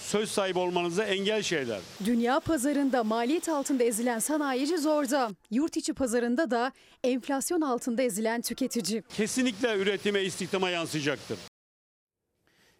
söz 0.00 0.30
sahibi 0.30 0.58
olmanıza 0.58 1.04
engel 1.04 1.42
şeyler. 1.42 1.80
Dünya 2.04 2.40
pazarında 2.40 3.04
maliyet 3.04 3.48
altında 3.48 3.84
ezilen 3.84 4.18
sanayici 4.18 4.78
zorda. 4.78 5.30
Yurt 5.50 5.76
içi 5.76 5.92
pazarında 5.92 6.50
da 6.50 6.72
enflasyon 7.04 7.60
altında 7.60 8.02
ezilen 8.02 8.42
tüketici. 8.42 9.02
Kesinlikle 9.16 9.76
üretime, 9.76 10.22
istihdama 10.22 10.70
yansıyacaktır. 10.70 11.38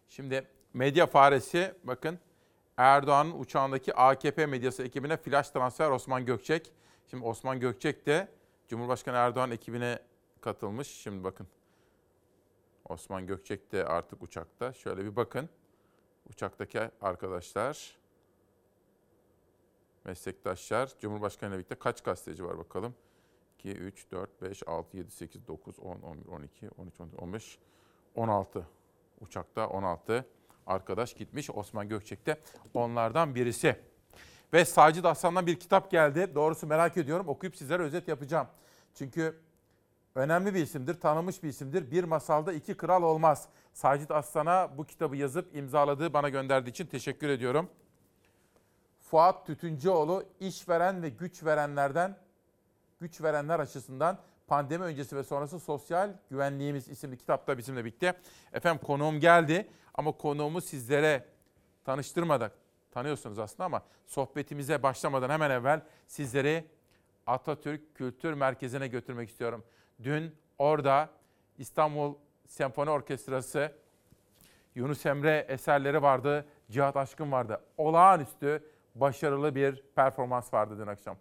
Şimdi 0.09 0.44
medya 0.74 1.06
faresi 1.06 1.74
bakın 1.85 2.19
Erdoğan'ın 2.76 3.38
uçağındaki 3.38 3.94
AKP 3.94 4.46
medyası 4.46 4.82
ekibine 4.82 5.16
flash 5.16 5.51
transfer 5.51 5.90
Osman 5.90 6.24
Gökçek. 6.24 6.72
Şimdi 7.10 7.24
Osman 7.24 7.60
Gökçek 7.60 8.06
de 8.06 8.28
Cumhurbaşkanı 8.68 9.16
Erdoğan 9.16 9.51
ekibine 9.51 9.98
katılmış. 10.40 10.88
Şimdi 10.88 11.24
bakın 11.24 11.46
Osman 12.88 13.26
Gökçek 13.26 13.72
de 13.72 13.84
artık 13.84 14.22
uçakta. 14.22 14.72
Şöyle 14.72 15.05
bir 15.05 15.16
bakın. 15.16 15.48
Uçaktaki 16.30 16.80
arkadaşlar, 17.01 17.96
meslektaşlar, 20.05 20.98
Cumhurbaşkanı 21.01 21.51
ile 21.51 21.59
birlikte 21.59 21.74
kaç 21.74 22.02
gazeteci 22.02 22.44
var 22.44 22.59
bakalım. 22.59 22.94
2, 23.59 23.72
3, 23.72 24.10
4, 24.10 24.42
5, 24.42 24.68
6, 24.68 24.96
7, 24.96 25.10
8, 25.10 25.46
9, 25.46 25.78
10, 25.78 26.01
11, 26.01 26.26
12, 26.26 26.70
13, 26.78 27.01
14, 27.01 27.14
15, 27.22 27.59
16. 28.14 28.66
Uçakta 29.20 29.68
16 29.68 30.26
arkadaş 30.66 31.15
gitmiş. 31.15 31.51
Osman 31.51 31.89
Gökçek 31.89 32.27
de 32.27 32.41
onlardan 32.74 33.35
birisi. 33.35 33.77
Ve 34.53 34.65
Sacit 34.65 35.05
Aslan'dan 35.05 35.47
bir 35.47 35.61
kitap 35.61 35.91
geldi. 35.91 36.35
Doğrusu 36.35 36.66
merak 36.66 36.97
ediyorum. 36.97 37.28
Okuyup 37.28 37.57
sizlere 37.57 37.82
özet 37.82 38.09
yapacağım. 38.09 38.47
Çünkü 38.95 39.41
önemli 40.15 40.55
bir 40.55 40.62
isimdir, 40.62 41.01
tanınmış 41.01 41.43
bir 41.43 41.49
isimdir. 41.49 41.91
Bir 41.91 42.05
masalda 42.05 42.53
iki 42.53 42.77
kral 42.77 43.03
olmaz. 43.03 43.49
Sacit 43.73 44.11
Aslan'a 44.11 44.78
bu 44.78 44.85
kitabı 44.85 45.16
yazıp 45.16 45.57
imzaladığı, 45.57 46.12
bana 46.12 46.28
gönderdiği 46.28 46.70
için 46.70 46.86
teşekkür 46.86 47.28
ediyorum. 47.28 47.70
Fuat 49.01 49.47
Tütüncüoğlu 49.47 50.24
işveren 50.41 51.03
ve 51.03 51.09
güç 51.09 51.45
verenlerden, 51.45 52.16
güç 53.01 53.23
verenler 53.23 53.61
açısından 53.61 54.19
pandemi 54.46 54.84
öncesi 54.84 55.16
ve 55.16 55.24
sonrası 55.24 55.60
sosyal 55.60 56.12
güvenliğimiz 56.30 56.88
isimli 56.88 57.18
kitapta 57.18 57.58
bizimle 57.58 57.84
birlikte. 57.84 58.14
Efendim 58.52 58.80
konuğum 58.86 59.20
geldi 59.20 59.68
ama 59.94 60.12
konuğumu 60.12 60.60
sizlere 60.60 61.24
tanıştırmadık. 61.84 62.52
Tanıyorsunuz 62.90 63.38
aslında 63.38 63.64
ama 63.64 63.82
sohbetimize 64.06 64.82
başlamadan 64.82 65.30
hemen 65.30 65.50
evvel 65.50 65.80
sizleri 66.06 66.64
Atatürk 67.26 67.94
Kültür 67.94 68.32
Merkezi'ne 68.32 68.88
götürmek 68.88 69.28
istiyorum. 69.28 69.64
Dün 70.02 70.36
orada 70.58 71.10
İstanbul 71.58 72.14
Senfoni 72.46 72.90
Orkestrası, 72.90 73.72
Yunus 74.74 75.06
Emre 75.06 75.46
eserleri 75.48 76.02
vardı, 76.02 76.46
Cihat 76.70 76.96
Aşkın 76.96 77.32
vardı. 77.32 77.60
Olağanüstü 77.76 78.64
başarılı 78.94 79.54
bir 79.54 79.82
performans 79.96 80.54
vardı 80.54 80.78
dün 80.78 80.86
akşam. 80.86 81.16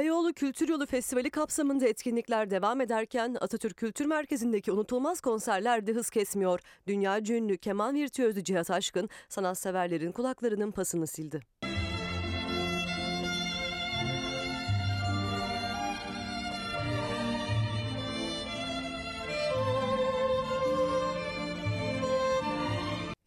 Beyoğlu 0.00 0.32
Kültür 0.32 0.68
Yolu 0.68 0.86
Festivali 0.86 1.30
kapsamında 1.30 1.86
etkinlikler 1.86 2.50
devam 2.50 2.80
ederken 2.80 3.36
Atatürk 3.40 3.76
Kültür 3.76 4.04
Merkezi'ndeki 4.06 4.72
unutulmaz 4.72 5.20
konserler 5.20 5.86
de 5.86 5.92
hız 5.92 6.10
kesmiyor. 6.10 6.60
Dünya 6.86 7.18
ünlü 7.18 7.56
keman 7.56 7.94
virtüözü 7.94 8.44
Cihat 8.44 8.70
Aşkın 8.70 9.08
sanatseverlerin 9.28 10.12
kulaklarının 10.12 10.70
pasını 10.70 11.06
sildi. 11.06 11.59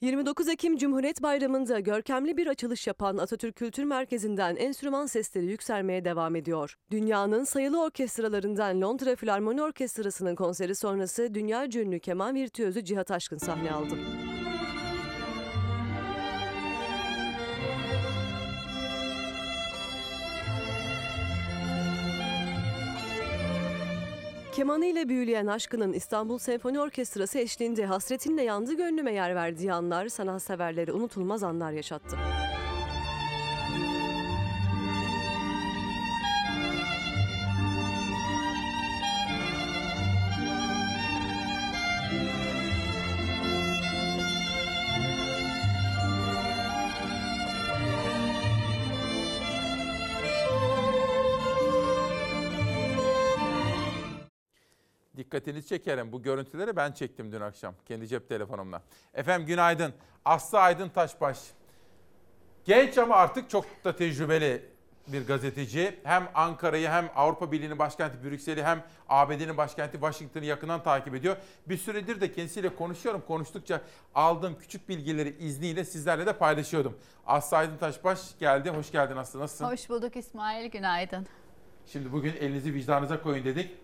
...29 0.04 0.52
Ekim 0.52 0.78
Cumhuriyet 0.78 1.24
Bayramı'nda 1.24 1.80
görkemli 1.80 2.38
bir 2.38 2.48
açılış 2.48 2.88
yapan 2.88 3.18
Atatürk 3.18 3.56
Kültür 3.56 3.84
Merkezi'nden 3.84 4.56
enstrüman 4.56 5.06
sesleri 5.06 5.46
yükselmeye 5.46 6.06
devam 6.06 6.36
ediyor. 6.36 6.78
Dünyanın 6.92 7.44
sayılı 7.44 7.84
orkestralarından 7.84 8.82
Londra 8.82 9.16
Filarmoni 9.16 9.62
Orkestrası'nın 9.62 10.36
konseri 10.36 10.76
sonrası 10.76 11.34
dünya 11.34 11.66
ünlü 11.66 12.00
keman 12.00 12.36
virtüözü 12.36 12.86
Cihat 12.86 13.12
Aşkın 13.12 13.38
sahne 13.38 13.72
aldı. 13.72 13.96
Kemanı 24.56 24.86
ile 24.86 25.10
büyüleyen 25.10 25.48
aşkının 25.48 25.94
İstanbul 25.94 26.38
Senfoni 26.38 26.80
Orkestrası 26.80 27.40
eşliğinde 27.40 27.86
hasretinle 27.86 28.44
yandı 28.44 28.74
gönlüme 28.74 29.14
yer 29.14 29.36
verdiği 29.36 29.74
anlar 29.74 30.10
sanatseverlere 30.10 30.92
unutulmaz 30.92 31.44
anlar 31.44 31.72
yaşattı. 31.72 32.18
Dikkatinizi 55.34 55.68
çekerim. 55.68 56.12
Bu 56.12 56.22
görüntüleri 56.24 56.76
ben 56.76 56.92
çektim 56.92 57.32
dün 57.32 57.42
akşam 57.42 57.76
kendi 57.86 58.08
cep 58.08 58.30
telefonumla. 58.30 58.82
Efendim 59.14 59.48
günaydın. 59.48 59.94
Aslı 60.26 60.60
Aydın 60.60 60.90
Taşbaş. 60.90 61.40
Genç 62.66 62.98
ama 62.98 63.16
artık 63.16 63.50
çok 63.50 63.66
da 63.84 63.96
tecrübeli 63.96 64.66
bir 65.08 65.28
gazeteci. 65.28 66.00
Hem 66.04 66.30
Ankara'yı 66.36 66.90
hem 66.90 67.10
Avrupa 67.16 67.52
Birliği'nin 67.52 67.80
başkenti 67.80 68.24
Brüksel'i 68.24 68.64
hem 68.64 68.84
ABD'nin 69.10 69.58
başkenti 69.58 69.92
Washington'ı 69.92 70.46
yakından 70.46 70.84
takip 70.84 71.16
ediyor. 71.16 71.38
Bir 71.68 71.78
süredir 71.78 72.22
de 72.22 72.32
kendisiyle 72.32 72.76
konuşuyorum. 72.76 73.24
Konuştukça 73.28 73.82
aldığım 74.16 74.60
küçük 74.60 74.90
bilgileri 74.90 75.38
izniyle 75.40 75.86
sizlerle 75.86 76.26
de 76.26 76.34
paylaşıyordum. 76.34 76.98
Aslı 77.26 77.58
Aydın 77.58 77.78
Taşbaş 77.78 78.20
geldi. 78.40 78.70
Hoş 78.70 78.92
geldin 78.92 79.18
Aslı. 79.18 79.40
Nasılsın? 79.40 79.66
Hoş 79.66 79.90
bulduk 79.90 80.16
İsmail. 80.16 80.72
Günaydın. 80.72 81.28
Şimdi 81.86 82.12
bugün 82.12 82.34
elinizi 82.34 82.74
vicdanınıza 82.74 83.22
koyun 83.22 83.46
dedik. 83.46 83.83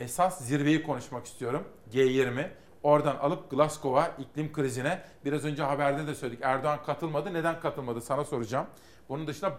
Esas 0.00 0.40
zirveyi 0.40 0.82
konuşmak 0.82 1.26
istiyorum. 1.26 1.64
G20. 1.92 2.48
Oradan 2.82 3.16
alıp 3.16 3.50
Glasgow'a 3.50 4.10
iklim 4.18 4.52
krizine 4.52 5.02
biraz 5.24 5.44
önce 5.44 5.62
haberde 5.62 6.06
de 6.06 6.14
söyledik. 6.14 6.40
Erdoğan 6.42 6.82
katılmadı. 6.86 7.34
Neden 7.34 7.60
katılmadı 7.60 8.00
sana 8.00 8.24
soracağım. 8.24 8.66
Bunun 9.08 9.26
dışında 9.26 9.52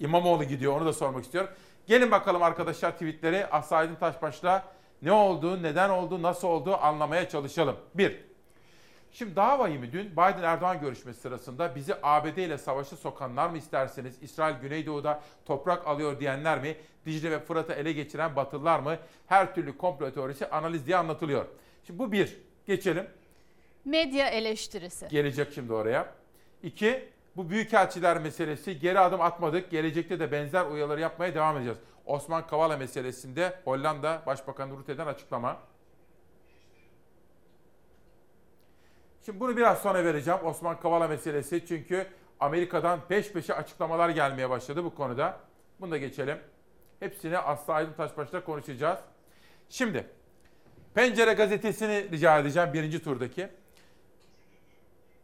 İmamoğlu 0.00 0.44
gidiyor 0.44 0.76
onu 0.76 0.86
da 0.86 0.92
sormak 0.92 1.24
istiyorum. 1.24 1.50
Gelin 1.86 2.10
bakalım 2.10 2.42
arkadaşlar 2.42 2.92
tweetleri 2.92 3.46
Aslı 3.46 3.76
Aydın 3.76 3.94
Taşbaş'la 3.94 4.64
ne 5.02 5.12
oldu, 5.12 5.62
neden 5.62 5.90
oldu, 5.90 6.22
nasıl 6.22 6.48
oldu 6.48 6.76
anlamaya 6.76 7.28
çalışalım. 7.28 7.76
Bir, 7.94 8.29
Şimdi 9.12 9.36
daha 9.36 9.58
vahimi 9.58 9.92
dün 9.92 10.12
Biden-Erdoğan 10.12 10.80
görüşmesi 10.80 11.20
sırasında 11.20 11.74
bizi 11.74 11.94
ABD 12.02 12.36
ile 12.36 12.58
savaşa 12.58 12.96
sokanlar 12.96 13.50
mı 13.50 13.58
isterseniz, 13.58 14.22
İsrail 14.22 14.60
Güneydoğu'da 14.60 15.20
toprak 15.44 15.86
alıyor 15.86 16.20
diyenler 16.20 16.60
mi, 16.60 16.76
Dicle 17.06 17.30
ve 17.30 17.40
Fırat'ı 17.40 17.72
ele 17.72 17.92
geçiren 17.92 18.36
Batılılar 18.36 18.80
mı, 18.80 18.98
her 19.26 19.54
türlü 19.54 19.78
komplo 19.78 20.12
teorisi 20.12 20.46
analiz 20.46 20.86
diye 20.86 20.96
anlatılıyor. 20.96 21.46
Şimdi 21.86 21.98
bu 21.98 22.12
bir, 22.12 22.36
geçelim. 22.66 23.06
Medya 23.84 24.28
eleştirisi. 24.28 25.08
Gelecek 25.08 25.52
şimdi 25.54 25.72
oraya. 25.72 26.14
İki, 26.62 27.08
bu 27.36 27.50
büyükelçiler 27.50 28.18
meselesi 28.18 28.78
geri 28.78 28.98
adım 28.98 29.20
atmadık. 29.20 29.70
Gelecekte 29.70 30.20
de 30.20 30.32
benzer 30.32 30.64
uyarıları 30.64 31.00
yapmaya 31.00 31.34
devam 31.34 31.56
edeceğiz. 31.56 31.78
Osman 32.06 32.46
Kavala 32.46 32.76
meselesinde 32.76 33.60
Hollanda 33.64 34.22
Başbakanı 34.26 34.76
Rutte'den 34.76 35.06
açıklama. 35.06 35.56
Şimdi 39.30 39.40
bunu 39.40 39.56
biraz 39.56 39.82
sonra 39.82 40.04
vereceğim 40.04 40.40
Osman 40.44 40.80
Kavala 40.80 41.08
meselesi. 41.08 41.66
Çünkü 41.66 42.06
Amerika'dan 42.40 43.00
peş 43.08 43.32
peşe 43.32 43.54
açıklamalar 43.54 44.08
gelmeye 44.08 44.50
başladı 44.50 44.84
bu 44.84 44.94
konuda. 44.94 45.40
Bunu 45.80 45.90
da 45.90 45.98
geçelim. 45.98 46.38
Hepsini 47.00 47.38
Aslı 47.38 47.74
Aydın 47.74 47.92
Taşbaş'ta 47.92 48.44
konuşacağız. 48.44 48.98
Şimdi 49.68 50.06
Pencere 50.94 51.32
gazetesini 51.32 52.10
rica 52.10 52.38
edeceğim 52.38 52.72
birinci 52.72 53.02
turdaki. 53.02 53.48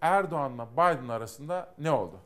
Erdoğan'la 0.00 0.68
Biden 0.72 1.08
arasında 1.08 1.74
ne 1.78 1.90
oldu? 1.90 2.20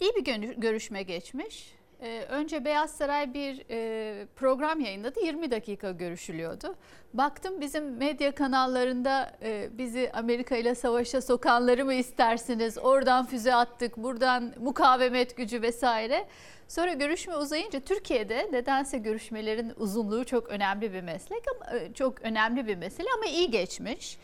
İyi 0.00 0.12
bir 0.16 0.24
görüşme 0.56 1.02
geçmiş. 1.02 1.74
Ee, 2.02 2.26
önce 2.28 2.64
Beyaz 2.64 2.90
Saray 2.90 3.34
bir 3.34 3.64
e, 3.70 4.26
program 4.36 4.80
yayınladı. 4.80 5.20
20 5.20 5.50
dakika 5.50 5.90
görüşülüyordu. 5.90 6.74
Baktım 7.14 7.60
bizim 7.60 7.96
medya 7.96 8.34
kanallarında 8.34 9.32
e, 9.42 9.68
bizi 9.78 10.10
Amerika 10.14 10.56
ile 10.56 10.74
savaşa 10.74 11.20
sokanları 11.20 11.84
mı 11.84 11.94
istersiniz? 11.94 12.78
Oradan 12.78 13.26
füze 13.26 13.54
attık, 13.54 13.96
buradan 13.96 14.54
mukavemet 14.60 15.36
gücü 15.36 15.62
vesaire. 15.62 16.26
Sonra 16.68 16.92
görüşme 16.92 17.36
uzayınca 17.36 17.80
Türkiye'de 17.80 18.48
nedense 18.52 18.98
görüşmelerin 18.98 19.72
uzunluğu 19.76 20.24
çok 20.24 20.48
önemli 20.48 20.92
bir 20.92 21.02
meslek 21.02 21.42
ama 21.54 21.78
e, 21.78 21.92
çok 21.94 22.22
önemli 22.22 22.66
bir 22.66 22.76
mesele 22.76 23.08
ama 23.16 23.26
iyi 23.26 23.50
geçmiş. 23.50 24.18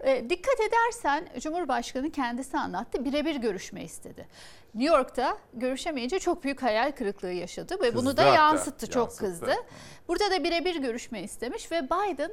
E, 0.00 0.30
dikkat 0.30 0.56
edersen 0.60 1.28
Cumhurbaşkanı 1.40 2.10
kendisi 2.10 2.58
anlattı 2.58 3.04
birebir 3.04 3.36
görüşme 3.36 3.84
istedi. 3.84 4.26
New 4.74 4.96
York'ta 4.96 5.38
görüşemeyince 5.54 6.18
çok 6.18 6.44
büyük 6.44 6.62
hayal 6.62 6.92
kırıklığı 6.92 7.32
yaşadı 7.32 7.76
ve 7.82 7.94
bunu 7.94 8.16
da 8.16 8.22
hatta, 8.24 8.34
yansıttı, 8.34 8.90
çok 8.90 9.02
yansıttı. 9.02 9.24
kızdı. 9.24 9.54
Burada 10.08 10.30
da 10.30 10.44
birebir 10.44 10.76
görüşme 10.76 11.22
istemiş 11.22 11.72
ve 11.72 11.82
Biden 11.84 12.30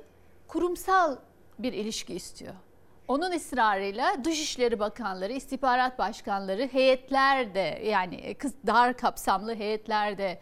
kurumsal 0.47 1.17
bir 1.59 1.73
ilişki 1.73 2.15
istiyor. 2.15 2.53
onun 3.07 3.31
ısrarıyla 3.31 4.23
Dışişleri 4.23 4.79
Bakanları, 4.79 5.33
istihbarat 5.33 5.99
başkanları, 5.99 6.67
heyetler 6.67 7.55
de 7.55 7.81
yani 7.85 8.33
kız 8.33 8.53
dar 8.67 8.97
kapsamlı 8.97 9.55
heyetler 9.55 10.17
de 10.17 10.39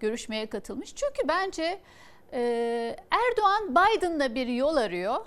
görüşmeye 0.00 0.46
katılmış. 0.46 0.94
Çünkü 0.94 1.28
bence 1.28 1.80
e, 2.32 2.96
Erdoğan 3.10 3.70
Biden'la 3.70 4.34
bir 4.34 4.46
yol 4.46 4.76
arıyor. 4.76 5.26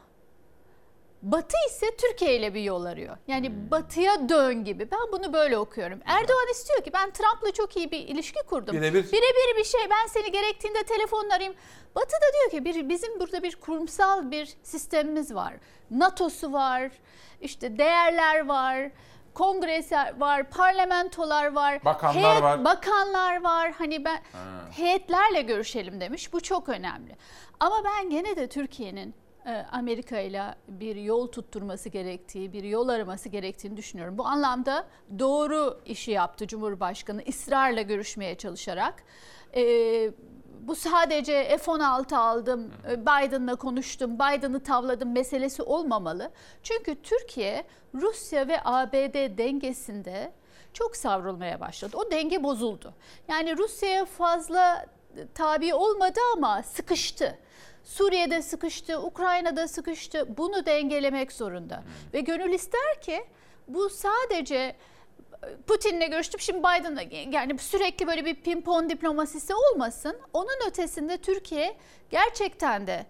Batı 1.21 1.55
ise 1.69 1.85
Türkiye 1.97 2.35
ile 2.35 2.53
bir 2.53 2.61
yol 2.61 2.85
arıyor. 2.85 3.17
Yani 3.27 3.71
batıya 3.71 4.29
dön 4.29 4.63
gibi. 4.63 4.91
Ben 4.91 4.99
bunu 5.11 5.33
böyle 5.33 5.57
okuyorum. 5.57 5.99
Erdoğan 6.05 6.47
istiyor 6.51 6.81
ki 6.83 6.91
ben 6.93 7.11
Trump'la 7.11 7.51
çok 7.51 7.77
iyi 7.77 7.91
bir 7.91 7.99
ilişki 7.99 8.39
kurdum. 8.49 8.75
Birebir. 8.75 9.03
Birebir 9.11 9.57
bir 9.57 9.63
şey 9.63 9.81
ben 9.89 10.07
seni 10.07 10.31
gerektiğinde 10.31 10.83
telefonla 10.83 11.33
arayayım. 11.35 11.55
Batı 11.95 12.11
da 12.11 12.33
diyor 12.33 12.51
ki 12.51 12.65
bir, 12.65 12.89
bizim 12.89 13.19
burada 13.19 13.43
bir 13.43 13.55
kurumsal 13.55 14.31
bir 14.31 14.53
sistemimiz 14.63 15.35
var. 15.35 15.53
NATO'su 15.91 16.53
var, 16.53 16.91
işte 17.41 17.77
değerler 17.77 18.45
var, 18.47 18.91
kongresi 19.33 19.95
var, 20.17 20.49
parlamentolar 20.49 21.53
var, 21.53 21.85
Bakanlar 21.85 22.41
var. 22.41 22.65
bakanlar 22.65 23.43
var. 23.43 23.71
Hani 23.71 24.05
ben 24.05 24.21
heyetlerle 24.71 25.41
görüşelim 25.41 26.01
demiş. 26.01 26.33
Bu 26.33 26.41
çok 26.41 26.69
önemli. 26.69 27.15
Ama 27.59 27.83
ben 27.83 28.09
gene 28.09 28.35
de 28.35 28.47
Türkiye'nin 28.49 29.15
Amerika 29.71 30.19
ile 30.19 30.55
bir 30.67 30.95
yol 30.95 31.27
tutturması 31.27 31.89
gerektiği, 31.89 32.53
bir 32.53 32.63
yol 32.63 32.89
araması 32.89 33.30
gerektiğini 33.30 33.77
düşünüyorum. 33.77 34.17
Bu 34.17 34.26
anlamda 34.26 34.88
doğru 35.19 35.81
işi 35.85 36.11
yaptı 36.11 36.47
Cumhurbaşkanı 36.47 37.23
ısrarla 37.30 37.81
görüşmeye 37.81 38.35
çalışarak. 38.35 39.03
E, 39.55 40.11
bu 40.61 40.76
sadece 40.76 41.57
F-16 41.57 42.15
aldım, 42.15 42.71
e, 42.89 43.01
Biden'la 43.01 43.55
konuştum, 43.55 44.15
Biden'ı 44.15 44.63
tavladım 44.63 45.11
meselesi 45.11 45.63
olmamalı. 45.63 46.31
Çünkü 46.63 47.01
Türkiye 47.01 47.63
Rusya 47.95 48.47
ve 48.47 48.59
ABD 48.65 49.38
dengesinde 49.38 50.31
çok 50.73 50.95
savrulmaya 50.95 51.59
başladı. 51.59 51.97
O 51.97 52.11
denge 52.11 52.43
bozuldu. 52.43 52.93
Yani 53.27 53.57
Rusya'ya 53.57 54.05
fazla 54.05 54.85
tabi 55.35 55.73
olmadı 55.73 56.19
ama 56.35 56.63
sıkıştı. 56.63 57.38
Suriye'de 57.84 58.41
sıkıştı, 58.41 59.01
Ukrayna'da 59.01 59.68
sıkıştı. 59.68 60.38
Bunu 60.38 60.65
dengelemek 60.65 61.31
zorunda. 61.31 61.84
Ve 62.14 62.19
gönül 62.22 62.53
ister 62.53 63.01
ki 63.01 63.26
bu 63.68 63.89
sadece 63.89 64.76
Putin'le 65.68 66.10
görüştüm 66.10 66.39
şimdi 66.39 66.60
Biden'la 66.60 67.01
yani 67.31 67.57
sürekli 67.60 68.07
böyle 68.07 68.26
bir 68.26 68.35
pimpon 68.35 68.89
diplomasisi 68.89 69.53
olmasın. 69.53 70.18
Onun 70.34 70.68
ötesinde 70.68 71.18
Türkiye 71.18 71.77
gerçekten 72.10 72.88
de 72.88 73.06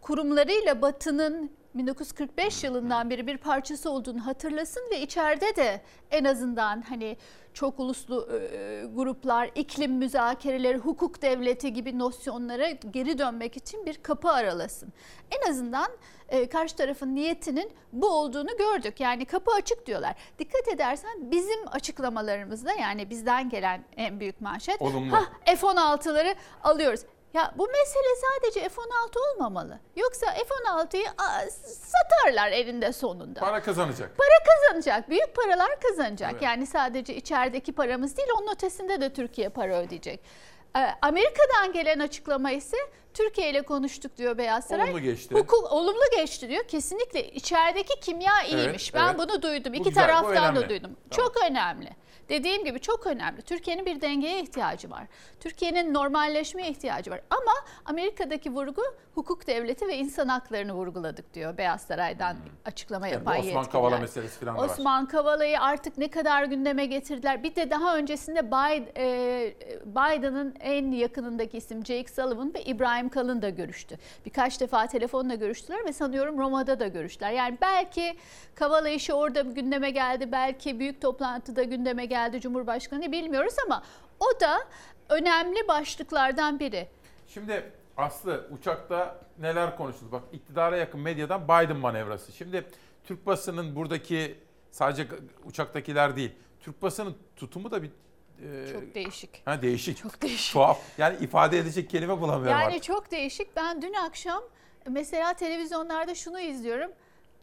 kurumlarıyla 0.00 0.82
Batı'nın 0.82 1.50
1945 1.74 2.64
yılından 2.64 3.10
beri 3.10 3.26
bir 3.26 3.36
parçası 3.36 3.90
olduğunu 3.90 4.26
hatırlasın 4.26 4.82
ve 4.90 5.00
içeride 5.00 5.56
de 5.56 5.80
en 6.10 6.24
azından 6.24 6.82
hani 6.82 7.16
çok 7.54 7.80
uluslu 7.80 8.28
e, 8.32 8.84
gruplar, 8.94 9.50
iklim 9.54 9.92
müzakereleri, 9.92 10.78
hukuk 10.78 11.22
devleti 11.22 11.72
gibi 11.72 11.98
nosyonlara 11.98 12.70
geri 12.70 13.18
dönmek 13.18 13.56
için 13.56 13.86
bir 13.86 13.94
kapı 14.02 14.28
aralasın. 14.28 14.92
En 15.30 15.50
azından 15.50 15.88
e, 16.28 16.48
karşı 16.48 16.76
tarafın 16.76 17.14
niyetinin 17.14 17.72
bu 17.92 18.08
olduğunu 18.08 18.56
gördük. 18.58 19.00
Yani 19.00 19.24
kapı 19.24 19.50
açık 19.52 19.86
diyorlar. 19.86 20.14
Dikkat 20.38 20.68
edersen 20.68 21.30
bizim 21.30 21.68
açıklamalarımızda 21.72 22.72
yani 22.72 23.10
bizden 23.10 23.48
gelen 23.48 23.84
en 23.96 24.20
büyük 24.20 24.40
manşet 24.40 24.82
Olumlu. 24.82 25.12
"Hah, 25.12 25.26
F-16'ları 25.46 26.34
alıyoruz. 26.64 27.00
Ya 27.34 27.52
bu 27.58 27.66
mesele 27.66 28.14
sadece 28.20 28.68
F-16 28.68 29.34
olmamalı. 29.34 29.78
Yoksa 29.96 30.26
F-16'yı 30.26 31.06
aa, 31.18 31.40
satarlar 31.66 32.52
elinde 32.52 32.92
sonunda. 32.92 33.40
Para 33.40 33.62
kazanacak. 33.62 34.10
Para 34.18 34.54
kazanacak, 34.54 35.10
büyük 35.10 35.34
paralar 35.36 35.80
kazanacak. 35.80 36.32
Evet. 36.32 36.42
Yani 36.42 36.66
sadece 36.66 37.16
içerideki 37.16 37.72
paramız 37.72 38.16
değil, 38.16 38.28
onun 38.38 38.52
ötesinde 38.54 39.00
de 39.00 39.12
Türkiye 39.12 39.48
para 39.48 39.80
ödeyecek. 39.80 40.20
Ee, 40.76 40.80
Amerika'dan 41.02 41.72
gelen 41.72 41.98
açıklama 41.98 42.50
ise 42.50 42.76
Türkiye 43.14 43.50
ile 43.50 43.62
konuştuk 43.62 44.16
diyor 44.16 44.38
Beyaz 44.38 44.64
Saray. 44.64 44.84
Olumlu 44.84 45.00
geçti. 45.00 45.34
Hukuk 45.34 45.72
olumlu 45.72 46.02
geçti 46.16 46.48
diyor. 46.48 46.64
Kesinlikle 46.64 47.30
içerideki 47.30 48.00
kimya 48.00 48.42
iyiymiş. 48.42 48.84
Evet, 48.84 48.94
ben 48.94 49.08
evet. 49.08 49.18
bunu 49.18 49.42
duydum. 49.42 49.72
Bu 49.72 49.76
İki 49.76 49.88
güzel, 49.88 50.06
taraftan 50.06 50.56
da 50.56 50.68
duydum. 50.68 50.96
Çok 51.10 51.32
önemli. 51.50 51.90
Dediğim 52.28 52.64
gibi 52.64 52.80
çok 52.80 53.06
önemli. 53.06 53.42
Türkiye'nin 53.42 53.86
bir 53.86 54.00
dengeye 54.00 54.40
ihtiyacı 54.42 54.90
var. 54.90 55.06
Türkiye'nin 55.40 55.94
normalleşmeye 55.94 56.68
ihtiyacı 56.70 57.10
var. 57.10 57.20
Ama 57.30 57.52
Amerika'daki 57.84 58.50
vurgu 58.50 58.82
hukuk 59.14 59.46
devleti 59.46 59.88
ve 59.88 59.96
insan 59.96 60.28
haklarını 60.28 60.72
vurguladık 60.72 61.34
diyor 61.34 61.58
Beyaz 61.58 61.82
Saray'dan 61.82 62.36
açıklama 62.64 63.06
Hmm. 63.06 63.12
Yani 63.12 63.26
bu 63.26 63.30
yapan 63.30 63.40
Osman 63.40 63.60
yetkililer. 63.60 63.72
Kavala 63.72 63.98
meselesi 63.98 64.40
falan 64.40 64.56
da 64.56 64.60
var. 64.62 64.68
Osman 64.68 65.06
Kavala'yı 65.06 65.60
artık 65.60 65.98
ne 65.98 66.08
kadar 66.08 66.44
gündeme 66.44 66.86
getirdiler. 66.86 67.42
Bir 67.42 67.56
de 67.56 67.70
daha 67.70 67.96
öncesinde 67.96 68.40
e, 68.96 69.54
Biden'ın 69.86 70.54
en 70.60 70.90
yakınındaki 70.92 71.56
isim 71.56 71.86
Jake 71.86 72.12
Sullivan 72.12 72.54
ve 72.54 72.62
İbrahim 72.62 73.08
Kalın 73.08 73.42
da 73.42 73.48
görüştü. 73.48 73.98
Birkaç 74.26 74.60
defa 74.60 74.86
telefonla 74.86 75.34
görüştüler 75.34 75.84
ve 75.84 75.92
sanıyorum 75.92 76.38
Roma'da 76.38 76.80
da 76.80 76.86
görüştüler. 76.86 77.32
Yani 77.32 77.58
belki 77.60 78.16
Kavala 78.54 78.88
işi 78.88 79.14
orada 79.14 79.40
gündeme 79.40 79.90
geldi, 79.90 80.32
belki 80.32 80.78
büyük 80.78 81.00
toplantıda 81.00 81.62
gündeme 81.62 82.04
geldi 82.06 82.13
Cumhurbaşkanı 82.40 83.12
bilmiyoruz 83.12 83.54
ama 83.66 83.82
o 84.20 84.40
da 84.40 84.58
önemli 85.08 85.68
başlıklardan 85.68 86.60
biri. 86.60 86.88
Şimdi 87.26 87.72
Aslı 87.96 88.48
uçakta 88.50 89.20
neler 89.38 89.76
konuşuldu? 89.76 90.12
Bak 90.12 90.22
iktidara 90.32 90.76
yakın 90.76 91.00
medyadan 91.00 91.44
Biden 91.44 91.76
manevrası. 91.76 92.32
Şimdi 92.32 92.64
Türk 93.04 93.26
basının 93.26 93.76
buradaki 93.76 94.38
sadece 94.70 95.06
uçaktakiler 95.44 96.16
değil. 96.16 96.32
Türk 96.60 96.82
basının 96.82 97.16
tutumu 97.36 97.70
da 97.70 97.82
bir 97.82 97.90
e, 98.42 98.72
Çok 98.72 98.94
değişik. 98.94 99.42
Ha 99.44 99.62
değişik. 99.62 99.96
Çok 99.96 100.22
değişik. 100.22 100.52
Tuhaf. 100.52 100.78
Yani 100.98 101.16
ifade 101.20 101.58
edecek 101.58 101.90
kelime 101.90 102.20
bulamıyorum 102.20 102.60
Yani 102.60 102.64
artık. 102.66 102.82
çok 102.82 103.10
değişik. 103.10 103.56
Ben 103.56 103.82
dün 103.82 103.92
akşam 103.92 104.42
mesela 104.90 105.34
televizyonlarda 105.34 106.14
şunu 106.14 106.40
izliyorum. 106.40 106.90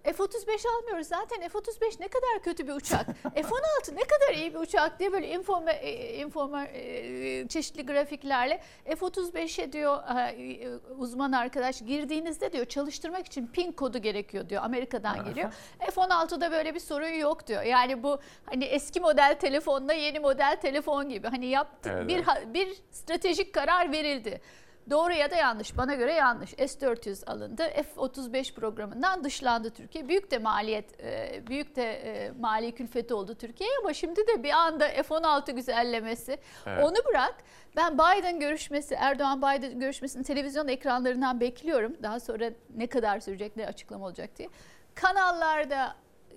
F-35 0.03 0.67
almıyoruz 0.77 1.07
zaten 1.07 1.49
F-35 1.49 1.99
ne 1.99 2.07
kadar 2.07 2.43
kötü 2.43 2.67
bir 2.67 2.73
uçak. 2.73 3.05
F-16 3.35 3.95
ne 3.95 4.01
kadar 4.03 4.33
iyi 4.35 4.53
bir 4.53 4.59
uçak 4.59 4.99
diye 4.99 5.11
böyle 5.11 5.29
informa, 5.29 5.71
e, 5.71 6.15
informa 6.15 6.65
e, 6.65 7.47
çeşitli 7.47 7.85
grafiklerle 7.85 8.61
F-35'e 8.85 9.73
diyor 9.73 9.97
e, 10.17 10.69
uzman 10.97 11.31
arkadaş 11.31 11.81
girdiğinizde 11.81 12.53
diyor 12.53 12.65
çalıştırmak 12.65 13.27
için 13.27 13.47
pin 13.47 13.71
kodu 13.71 13.97
gerekiyor 13.97 14.49
diyor 14.49 14.63
Amerika'dan 14.63 15.25
geliyor. 15.25 15.53
F-16'da 15.79 16.51
böyle 16.51 16.75
bir 16.75 16.79
sorun 16.79 17.07
yok 17.07 17.47
diyor. 17.47 17.63
Yani 17.63 18.03
bu 18.03 18.19
hani 18.45 18.63
eski 18.63 18.99
model 18.99 19.35
telefonla 19.39 19.93
yeni 19.93 20.19
model 20.19 20.57
telefon 20.61 21.09
gibi 21.09 21.27
hani 21.27 21.45
yaptık 21.45 21.91
Evet, 21.95 22.07
bir 22.07 22.25
bir 22.53 22.77
stratejik 22.91 23.53
karar 23.53 23.91
verildi. 23.91 24.41
Doğru 24.89 25.13
ya 25.13 25.31
da 25.31 25.35
yanlış. 25.35 25.77
Bana 25.77 25.95
göre 25.95 26.13
yanlış. 26.13 26.49
S-400 26.49 27.25
alındı. 27.25 27.63
F-35 27.63 28.53
programından 28.53 29.23
dışlandı 29.23 29.69
Türkiye. 29.69 30.07
Büyük 30.07 30.31
de 30.31 30.37
maliyet, 30.37 30.99
e, 31.03 31.41
büyük 31.47 31.75
de 31.75 31.93
e, 31.93 32.31
mali 32.39 32.71
külfeti 32.71 33.13
oldu 33.13 33.35
Türkiye'ye 33.35 33.75
ama 33.81 33.93
şimdi 33.93 34.27
de 34.27 34.43
bir 34.43 34.49
anda 34.49 34.87
F-16 34.87 35.51
güzellemesi. 35.51 36.37
Evet. 36.65 36.83
Onu 36.83 36.95
bırak. 37.09 37.35
Ben 37.75 37.93
Biden 37.93 38.39
görüşmesi, 38.39 38.95
Erdoğan-Biden 38.95 39.79
görüşmesini 39.79 40.23
televizyon 40.23 40.67
ekranlarından 40.67 41.39
bekliyorum. 41.39 41.97
Daha 42.03 42.19
sonra 42.19 42.51
ne 42.75 42.87
kadar 42.87 43.19
sürecek, 43.19 43.57
ne 43.57 43.67
açıklama 43.67 44.05
olacak 44.05 44.37
diye. 44.37 44.49
Kanallarda 44.95 45.95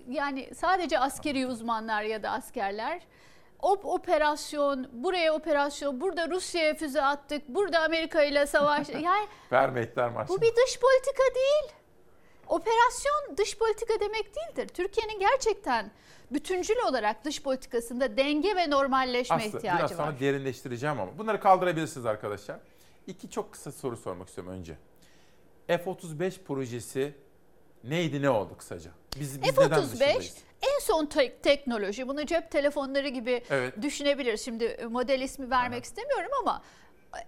yani 0.08 0.54
sadece 0.54 0.98
askeri 0.98 1.46
uzmanlar 1.46 2.02
ya 2.02 2.22
da 2.22 2.30
askerler 2.30 3.00
o 3.64 3.72
operasyon, 3.72 4.88
buraya 4.92 5.34
operasyon, 5.34 6.00
burada 6.00 6.30
Rusya'ya 6.30 6.74
füze 6.74 7.02
attık, 7.02 7.48
burada 7.48 7.80
Amerika 7.80 8.22
ile 8.22 8.46
savaş. 8.46 8.88
Yani 9.02 9.26
Vermeyetler 9.52 10.10
maçı. 10.10 10.28
bu 10.28 10.40
bir 10.40 10.52
dış 10.56 10.80
politika 10.80 11.34
değil. 11.34 11.72
Operasyon 12.48 13.36
dış 13.36 13.58
politika 13.58 14.00
demek 14.00 14.26
değildir. 14.36 14.68
Türkiye'nin 14.68 15.20
gerçekten 15.20 15.90
bütüncül 16.30 16.76
olarak 16.88 17.24
dış 17.24 17.42
politikasında 17.42 18.16
denge 18.16 18.56
ve 18.56 18.70
normalleşme 18.70 19.36
Aslı 19.36 19.46
ihtiyacı 19.58 19.78
biraz 19.78 19.98
var. 19.98 20.04
sonra 20.06 20.20
derinleştireceğim 20.20 21.00
ama 21.00 21.18
bunları 21.18 21.40
kaldırabilirsiniz 21.40 22.06
arkadaşlar. 22.06 22.58
İki 23.06 23.30
çok 23.30 23.52
kısa 23.52 23.72
soru 23.72 23.96
sormak 23.96 24.28
istiyorum 24.28 24.52
önce. 24.52 24.76
F-35 25.66 26.42
projesi 26.44 27.14
neydi 27.84 28.22
ne 28.22 28.30
oldu 28.30 28.56
kısaca? 28.58 28.90
Biz, 29.20 29.42
biz 29.42 29.58
neden 29.58 29.70
F-35 29.70 29.84
dışındayız? 29.92 30.36
En 30.74 30.78
son 30.80 31.06
te- 31.06 31.36
teknoloji. 31.38 32.08
Bunu 32.08 32.26
cep 32.26 32.50
telefonları 32.50 33.08
gibi 33.08 33.42
Evet. 33.50 33.82
düşünebiliriz. 33.82 34.44
Şimdi 34.44 34.86
model 34.90 35.20
ismi 35.20 35.50
vermek 35.50 35.84
istemiyorum 35.84 36.30
ama 36.40 36.62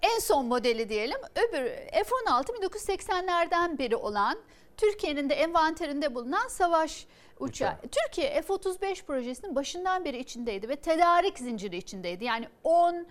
en 0.03 0.19
son 0.19 0.47
modeli 0.47 0.89
diyelim. 0.89 1.19
Öbür 1.37 1.71
F-16 2.05 2.45
1980'lerden 2.53 3.79
beri 3.79 3.97
olan 3.97 4.39
Türkiye'nin 4.77 5.31
de 5.31 5.35
envanterinde 5.35 6.15
bulunan 6.15 6.49
savaş 6.49 7.07
uçağı. 7.41 7.75
Türkiye 7.93 8.43
F-35 8.43 9.05
projesinin 9.05 9.55
başından 9.55 10.05
beri 10.05 10.19
içindeydi 10.19 10.69
ve 10.69 10.77
tedarik 10.77 11.39
zinciri 11.39 11.77
içindeydi. 11.77 12.25
Yani 12.25 12.49
10 12.65 13.07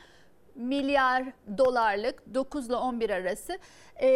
milyar 0.55 1.23
dolarlık 1.57 2.33
9 2.33 2.67
ile 2.67 2.75
11 2.75 3.09
arası 3.09 3.59
e, 4.01 4.07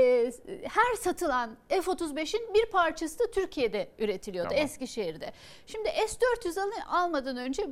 her 0.63 0.95
satılan 0.99 1.57
F-35'in 1.69 2.53
bir 2.53 2.65
parçası 2.65 3.19
da 3.19 3.31
Türkiye'de 3.31 3.89
üretiliyordu 3.99 4.49
Tamam. 4.49 4.65
Eskişehir'de. 4.65 5.31
Şimdi 5.67 5.89
S-400 5.89 6.61
al- 6.61 7.03
almadan 7.03 7.37
önce 7.37 7.67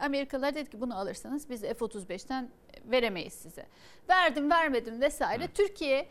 Amerikalılar 0.00 0.54
dedi 0.54 0.70
ki 0.70 0.80
bunu 0.80 0.98
alırsanız 0.98 1.50
biz 1.50 1.60
F-35'ten 1.62 2.50
veremeyiz 2.84 3.32
size. 3.32 3.66
Verdim 4.08 4.50
vermedim 4.50 5.00
vesaire. 5.00 5.48
Türkiye 5.48 6.08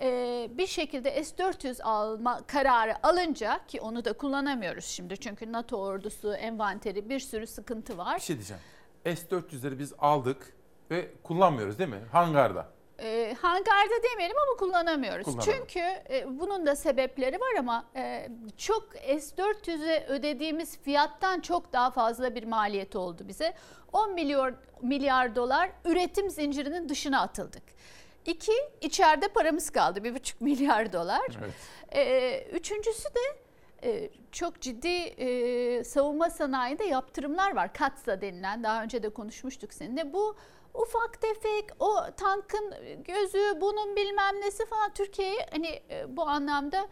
e, 0.00 0.48
bir 0.50 0.66
şekilde 0.66 1.24
S-400 1.24 1.82
alma 1.82 2.46
kararı 2.46 3.06
alınca 3.06 3.60
ki 3.68 3.80
onu 3.80 4.04
da 4.04 4.12
kullanamıyoruz 4.12 4.84
şimdi 4.84 5.16
çünkü 5.16 5.52
NATO 5.52 5.76
ordusu 5.76 6.34
envanteri 6.34 7.08
bir 7.08 7.20
sürü 7.20 7.46
sıkıntı 7.46 7.98
var. 7.98 8.16
Bir 8.16 8.20
şey 8.22 8.36
diyeceğim. 8.36 8.62
S-400'leri 9.04 9.78
biz 9.78 9.92
aldık 9.98 10.57
ve 10.90 11.08
kullanmıyoruz 11.22 11.78
değil 11.78 11.90
mi? 11.90 12.00
Hangarda. 12.12 12.66
E, 12.98 13.36
hangarda 13.42 14.02
demeyelim 14.12 14.36
ama 14.48 14.56
kullanamıyoruz. 14.58 15.26
Çünkü 15.44 15.80
e, 16.10 16.24
bunun 16.40 16.66
da 16.66 16.76
sebepleri 16.76 17.40
var 17.40 17.54
ama 17.58 17.84
e, 17.96 18.28
çok 18.56 18.94
S400'e 18.94 20.06
ödediğimiz 20.08 20.78
fiyattan 20.78 21.40
çok 21.40 21.72
daha 21.72 21.90
fazla 21.90 22.34
bir 22.34 22.44
maliyet 22.44 22.96
oldu 22.96 23.22
bize. 23.28 23.54
10 23.92 24.14
milyar 24.14 24.54
milyar 24.82 25.36
dolar 25.36 25.70
üretim 25.84 26.30
zincirinin 26.30 26.88
dışına 26.88 27.20
atıldık. 27.20 27.62
İki, 28.26 28.52
içeride 28.80 29.28
paramız 29.28 29.70
kaldı. 29.70 30.04
Bir 30.04 30.14
buçuk 30.14 30.40
milyar 30.40 30.92
dolar. 30.92 31.28
Evet. 31.38 31.54
Ee, 31.94 32.48
üçüncüsü 32.52 33.04
de 33.04 33.38
e, 33.82 34.10
çok 34.32 34.60
ciddi 34.60 34.88
e, 34.88 35.84
savunma 35.84 36.30
sanayinde 36.30 36.84
yaptırımlar 36.84 37.56
var. 37.56 37.72
Katsa 37.72 38.20
denilen 38.20 38.62
daha 38.62 38.82
önce 38.82 39.02
de 39.02 39.08
konuşmuştuk 39.08 39.74
seninle. 39.74 40.12
Bu 40.12 40.36
ufak 40.78 41.20
tefek 41.20 41.64
o 41.78 41.96
tankın 42.16 42.74
gözü 43.04 43.60
bunun 43.60 43.96
bilmem 43.96 44.40
nesi 44.40 44.66
falan 44.66 44.92
Türkiye'ye 44.94 45.46
hani 45.50 45.82
e, 45.90 46.16
bu 46.16 46.22
anlamda 46.22 46.88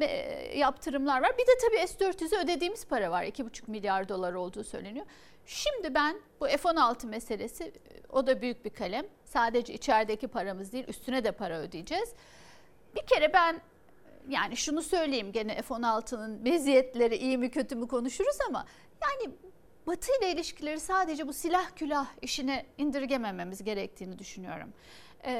e, 0.00 0.58
yaptırımlar 0.58 1.22
var. 1.22 1.32
Bir 1.38 1.46
de 1.46 1.52
tabii 1.62 1.88
S-400'e 1.88 2.44
ödediğimiz 2.44 2.86
para 2.86 3.10
var. 3.10 3.24
2,5 3.24 3.70
milyar 3.70 4.08
dolar 4.08 4.32
olduğu 4.32 4.64
söyleniyor. 4.64 5.06
Şimdi 5.46 5.94
ben 5.94 6.16
bu 6.40 6.46
F-16 6.46 7.06
meselesi 7.06 7.72
o 8.12 8.26
da 8.26 8.42
büyük 8.42 8.64
bir 8.64 8.70
kalem. 8.70 9.06
Sadece 9.24 9.74
içerideki 9.74 10.28
paramız 10.28 10.72
değil 10.72 10.84
üstüne 10.88 11.24
de 11.24 11.32
para 11.32 11.58
ödeyeceğiz. 11.58 12.12
Bir 12.96 13.06
kere 13.06 13.32
ben 13.32 13.60
yani 14.28 14.56
şunu 14.56 14.82
söyleyeyim 14.82 15.32
gene 15.32 15.62
F-16'nın 15.62 16.42
meziyetleri 16.42 17.16
iyi 17.16 17.38
mi 17.38 17.50
kötü 17.50 17.76
mü 17.76 17.88
konuşuruz 17.88 18.38
ama 18.48 18.66
yani 19.02 19.34
Batı 19.86 20.12
ile 20.20 20.32
ilişkileri 20.32 20.80
sadece 20.80 21.28
bu 21.28 21.32
silah 21.32 21.70
külah 21.76 22.06
işine 22.22 22.66
indirgemememiz 22.78 23.64
gerektiğini 23.64 24.18
düşünüyorum. 24.18 24.72
Ee, 25.24 25.30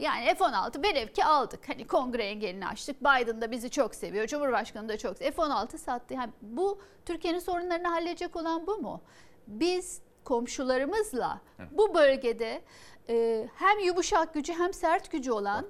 yani 0.00 0.34
F-16 0.34 0.82
velev 0.82 1.06
ki 1.06 1.24
aldık. 1.24 1.68
Hani 1.68 1.86
kongre 1.86 2.24
engelini 2.24 2.66
açtık. 2.66 3.00
Biden 3.00 3.40
da 3.40 3.50
bizi 3.50 3.70
çok 3.70 3.94
seviyor. 3.94 4.26
Cumhurbaşkanı 4.26 4.88
da 4.88 4.98
çok 4.98 5.18
seviyor. 5.18 5.34
F-16 5.34 5.78
sattı. 5.78 6.14
Yani 6.14 6.32
bu 6.42 6.80
Türkiye'nin 7.04 7.38
sorunlarını 7.38 7.88
halledecek 7.88 8.36
olan 8.36 8.66
bu 8.66 8.78
mu? 8.78 9.02
Biz 9.46 10.00
komşularımızla 10.24 11.40
bu 11.70 11.94
bölgede 11.94 12.62
e, 13.08 13.48
hem 13.54 13.78
yumuşak 13.78 14.34
gücü 14.34 14.52
hem 14.52 14.72
sert 14.72 15.10
gücü 15.10 15.32
olan 15.32 15.66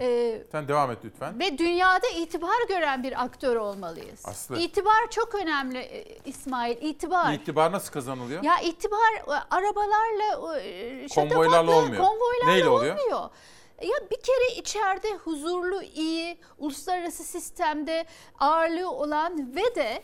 e, 0.00 0.42
Sen 0.52 0.68
devam 0.68 0.90
et 0.90 0.98
lütfen. 1.04 1.40
ve 1.40 1.58
dünyada 1.58 2.08
itibar 2.16 2.68
gören 2.68 3.02
bir 3.02 3.22
aktör 3.24 3.56
olmalıyız. 3.56 4.20
Aslı. 4.24 4.58
İtibar 4.58 5.10
çok 5.10 5.34
önemli 5.34 5.78
e, 5.78 6.18
İsmail. 6.24 6.76
İtibar. 6.82 7.32
İtibar 7.32 7.72
nasıl 7.72 7.92
kazanılıyor? 7.92 8.42
Ya 8.42 8.60
itibar 8.60 9.14
e, 9.14 9.30
arabalarla, 9.50 10.58
e, 10.60 11.06
Konvoylarla 11.08 11.08
şatafatla, 11.08 11.76
olmuyor. 11.76 12.02
Konvoylarla 12.04 12.52
Neyle 12.52 12.68
oluyor? 12.68 12.98
olmuyor. 12.98 13.30
Ya 13.82 14.10
bir 14.10 14.16
kere 14.22 14.60
içeride 14.60 15.14
huzurlu, 15.14 15.82
iyi, 15.82 16.38
uluslararası 16.58 17.24
sistemde 17.24 18.06
ağırlığı 18.38 18.90
olan 18.90 19.56
ve 19.56 19.74
de 19.74 20.02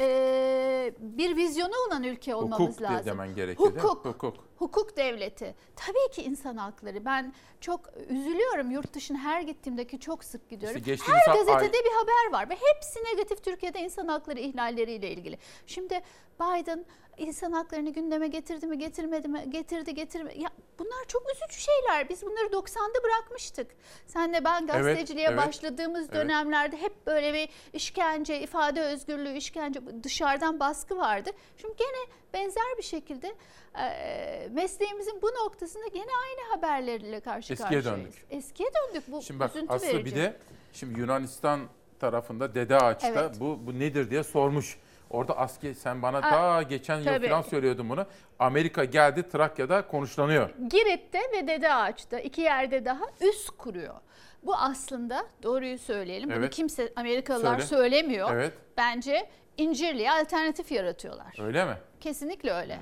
e, 0.00 0.92
bir 0.98 1.36
vizyonu 1.36 1.72
olan 1.88 2.02
ülke 2.04 2.34
olmamız 2.34 2.66
Hukuk 2.68 2.80
de- 2.80 2.84
lazım. 2.84 3.06
demen 3.06 3.36
değil 3.36 3.48
mi? 3.48 3.54
Hukuk. 3.54 4.04
Hukuk. 4.04 4.34
Hukuk 4.60 4.96
devleti. 4.96 5.54
Tabii 5.76 6.12
ki 6.12 6.22
insan 6.22 6.56
hakları. 6.56 7.04
Ben 7.04 7.34
çok 7.60 7.80
üzülüyorum 8.08 8.70
yurt 8.70 8.94
dışına 8.94 9.18
her 9.18 9.40
gittiğimdeki 9.40 10.00
çok 10.00 10.24
sık 10.24 10.50
gidiyorum. 10.50 10.82
İşte 10.86 11.12
her 11.12 11.34
gazetede 11.34 11.76
ay- 11.76 11.84
bir 11.84 11.92
haber 11.92 12.32
var 12.32 12.50
ve 12.50 12.54
hepsi 12.54 13.04
negatif 13.04 13.44
Türkiye'de 13.44 13.80
insan 13.80 14.08
hakları 14.08 14.40
ihlalleriyle 14.40 15.10
ilgili. 15.10 15.38
Şimdi 15.66 16.00
Biden 16.40 16.84
insan 17.18 17.52
haklarını 17.52 17.90
gündeme 17.90 18.28
getirdi 18.28 18.66
mi 18.66 18.78
getirmedi 18.78 19.28
mi 19.28 19.50
getirdi 19.50 19.94
getirmedi. 19.94 20.42
Ya 20.42 20.50
bunlar 20.78 21.04
çok 21.08 21.22
üzücü 21.30 21.60
şeyler. 21.60 22.08
Biz 22.08 22.22
bunları 22.22 22.46
90'da 22.46 23.04
bırakmıştık. 23.04 23.70
Senle 24.06 24.44
ben 24.44 24.66
gazeteciliğe 24.66 25.28
evet. 25.28 25.38
başladığımız 25.38 26.04
Evet. 26.04 26.14
dönemlerde 26.14 26.76
hep 26.76 27.06
böyle 27.06 27.34
bir 27.34 27.48
işkence, 27.72 28.40
ifade 28.40 28.82
özgürlüğü, 28.82 29.36
işkence 29.36 29.80
dışarıdan 30.02 30.60
baskı 30.60 30.96
vardı. 30.96 31.30
Şimdi 31.56 31.74
gene 31.76 32.06
benzer 32.34 32.64
bir 32.78 32.82
şekilde 32.82 33.34
e, 33.80 34.48
mesleğimizin 34.52 35.22
bu 35.22 35.26
noktasında 35.26 35.86
gene 35.86 36.02
aynı 36.28 36.50
haberlerle 36.56 37.20
karşı 37.20 37.52
Eskiye 37.52 37.80
karşıyayız. 37.82 37.86
döndük. 38.04 38.26
Eskiye 38.30 38.68
döndük. 38.74 39.12
Bu 39.12 39.22
Şimdi 39.22 39.40
bak 39.40 39.50
üzüntü 39.56 39.72
Aslı 39.72 39.86
verici. 39.86 40.04
bir 40.04 40.16
de 40.16 40.36
şimdi 40.72 41.00
Yunanistan 41.00 41.60
tarafında 42.00 42.54
Dede 42.54 42.76
Ağaç'ta 42.76 43.08
Evet. 43.08 43.40
bu, 43.40 43.58
bu 43.66 43.78
nedir 43.78 44.10
diye 44.10 44.22
sormuş. 44.24 44.78
Orada 45.10 45.38
asker 45.38 45.74
sen 45.74 46.02
bana 46.02 46.18
Aa, 46.18 46.22
daha 46.22 46.62
geçen 46.62 46.96
yıl 46.98 47.04
tabii. 47.04 47.28
falan 47.28 47.42
söylüyordun 47.42 47.90
bunu. 47.90 48.06
Amerika 48.38 48.84
geldi 48.84 49.28
Trakya'da 49.28 49.86
konuşlanıyor. 49.86 50.50
Girit'te 50.70 51.18
ve 51.32 51.46
Dede 51.48 51.74
Ağaç'ta 51.74 52.20
iki 52.20 52.40
yerde 52.40 52.84
daha 52.84 53.04
üs 53.20 53.50
kuruyor. 53.50 53.94
Bu 54.42 54.56
aslında 54.56 55.26
doğruyu 55.42 55.78
söyleyelim. 55.78 56.28
Bunu 56.30 56.36
Evet. 56.38 56.54
kimse 56.54 56.92
Amerikalılar 56.96 57.54
Söyle. 57.60 57.66
söylemiyor. 57.66 58.30
Evet. 58.34 58.52
Bence 58.76 59.28
İncirli'ye 59.56 60.12
alternatif 60.12 60.72
yaratıyorlar. 60.72 61.36
Öyle 61.46 61.64
mi? 61.64 61.76
Kesinlikle 62.00 62.52
öyle. 62.52 62.78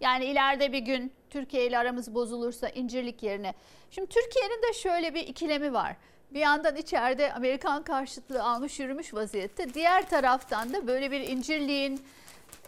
Yani 0.00 0.24
ileride 0.24 0.72
bir 0.72 0.78
gün 0.78 1.12
Türkiye 1.30 1.66
ile 1.66 1.78
aramız 1.78 2.14
bozulursa 2.14 2.68
incirlik 2.68 3.22
yerine. 3.22 3.54
Şimdi 3.90 4.08
Türkiye'nin 4.08 4.62
de 4.62 4.72
şöyle 4.72 5.14
bir 5.14 5.26
ikilemi 5.26 5.72
var. 5.72 5.96
Bir 6.30 6.40
yandan 6.40 6.76
içeride 6.76 7.32
Amerikan 7.32 7.82
karşıtlığı 7.82 8.42
almış 8.42 8.80
yürümüş 8.80 9.14
vaziyette. 9.14 9.74
Diğer 9.74 10.08
taraftan 10.08 10.72
da 10.72 10.86
böyle 10.86 11.10
bir 11.10 11.20
incirliğin 11.20 12.00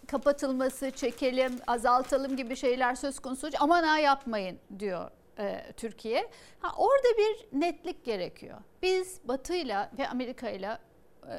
kapatılması, 0.07 0.91
çekelim, 0.91 1.53
azaltalım 1.67 2.37
gibi 2.37 2.57
şeyler 2.57 2.95
söz 2.95 3.19
konusu. 3.19 3.51
Aman 3.59 3.83
ha 3.83 3.99
yapmayın 3.99 4.59
diyor 4.79 5.11
e, 5.39 5.73
Türkiye. 5.77 6.31
Ha, 6.61 6.75
orada 6.77 7.09
bir 7.19 7.61
netlik 7.61 8.05
gerekiyor. 8.05 8.59
Biz 8.83 9.21
Batı'yla 9.25 9.91
ve 9.99 10.09
Amerika'yla 10.09 10.79
e, 11.23 11.35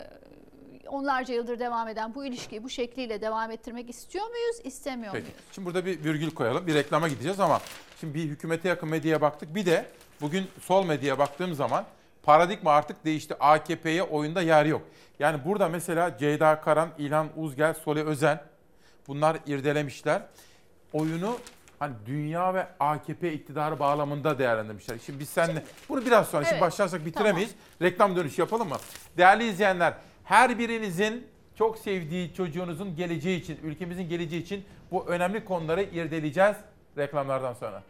onlarca 0.88 1.34
yıldır 1.34 1.60
devam 1.60 1.88
eden 1.88 2.16
bu 2.16 2.26
ilişkiyi 2.26 2.64
bu 2.64 2.70
şekliyle 2.70 3.22
devam 3.22 3.52
ettirmek 3.52 3.90
istiyor 3.90 4.26
muyuz, 4.26 4.56
istemiyor 4.64 5.14
Peki. 5.14 5.24
muyuz? 5.24 5.40
Şimdi 5.52 5.66
burada 5.66 5.86
bir 5.86 6.04
virgül 6.04 6.32
koyalım. 6.32 6.68
Bir 6.68 6.74
reklama 6.74 7.08
gideceğiz 7.08 7.40
ama 7.40 7.62
şimdi 8.00 8.14
bir 8.14 8.24
hükümete 8.24 8.70
yakın 8.70 8.90
medyaya 8.90 9.22
baktık. 9.22 9.56
Bir 9.56 9.66
de 9.66 9.86
bugün 10.22 10.48
sol 10.62 10.86
medyaya 10.86 11.20
baktığım 11.20 11.54
zaman 11.54 11.86
paradigma 12.24 12.72
artık 12.72 13.06
değişti. 13.06 13.36
AKP'ye 13.40 14.04
oyunda 14.04 14.42
yer 14.42 14.66
yok. 14.66 14.82
Yani 15.20 15.46
burada 15.46 15.70
mesela 15.70 16.18
Ceyda 16.18 16.62
Karan, 16.62 16.90
İlhan 16.98 17.28
Uzgel, 17.38 17.74
Sole 17.74 18.04
Özen 18.04 18.42
bunlar 19.08 19.38
irdelemişler. 19.48 20.22
Oyunu 20.94 21.38
hani 21.80 21.94
dünya 22.06 22.54
ve 22.54 22.68
AKP 22.80 23.34
iktidarı 23.34 23.80
bağlamında 23.80 24.40
değerlendirmişler. 24.40 24.98
Şimdi 25.06 25.20
biz 25.20 25.30
seninle 25.30 25.64
bunu 25.90 26.06
biraz 26.06 26.28
sonra 26.28 26.44
şimdi 26.44 26.54
Evet, 26.54 26.62
başlarsak 26.62 27.06
bitiremeyiz. 27.06 27.52
Reklam 27.82 28.16
dönüşü 28.16 28.42
yapalım 28.42 28.70
mı? 28.70 28.78
Değerli 29.18 29.48
izleyenler, 29.48 29.94
her 30.26 30.60
birinizin 30.60 31.28
çok 31.56 31.78
sevdiği 31.78 32.34
çocuğunuzun 32.34 32.96
geleceği 32.96 33.42
için, 33.42 33.60
ülkemizin 33.64 34.10
geleceği 34.10 34.42
için 34.42 34.66
bu 34.92 35.08
önemli 35.08 35.46
konuları 35.46 35.84
irdeleyeceğiz 35.84 36.56
reklamlardan 36.98 37.54
sonra. 37.54 37.84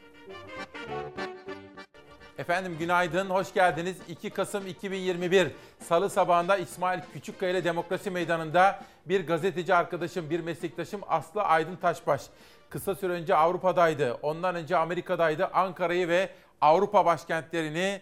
Efendim 2.38 2.76
günaydın, 2.80 3.30
hoş 3.30 3.54
geldiniz. 3.54 3.98
2 4.08 4.30
Kasım 4.30 4.68
2021 4.68 5.48
Salı 5.80 6.10
sabahında 6.10 6.58
İsmail 6.58 7.00
Küçükkaya 7.14 7.52
ile 7.52 7.64
Demokrasi 7.64 8.12
Meydanı'nda 8.12 8.84
bir 9.06 9.28
gazeteci 9.28 9.76
arkadaşım, 9.76 10.30
bir 10.30 10.40
meslektaşım 10.40 11.02
Aslı 11.08 11.42
Aydın 11.42 11.76
Taşbaş. 11.76 12.22
Kısa 12.70 12.96
süre 12.96 13.14
önce 13.14 13.36
Avrupa'daydı, 13.36 14.14
ondan 14.22 14.56
önce 14.56 14.78
Amerika'daydı. 14.78 15.48
Ankara'yı 15.48 16.08
ve 16.08 16.30
Avrupa 16.62 17.06
başkentlerini, 17.06 18.02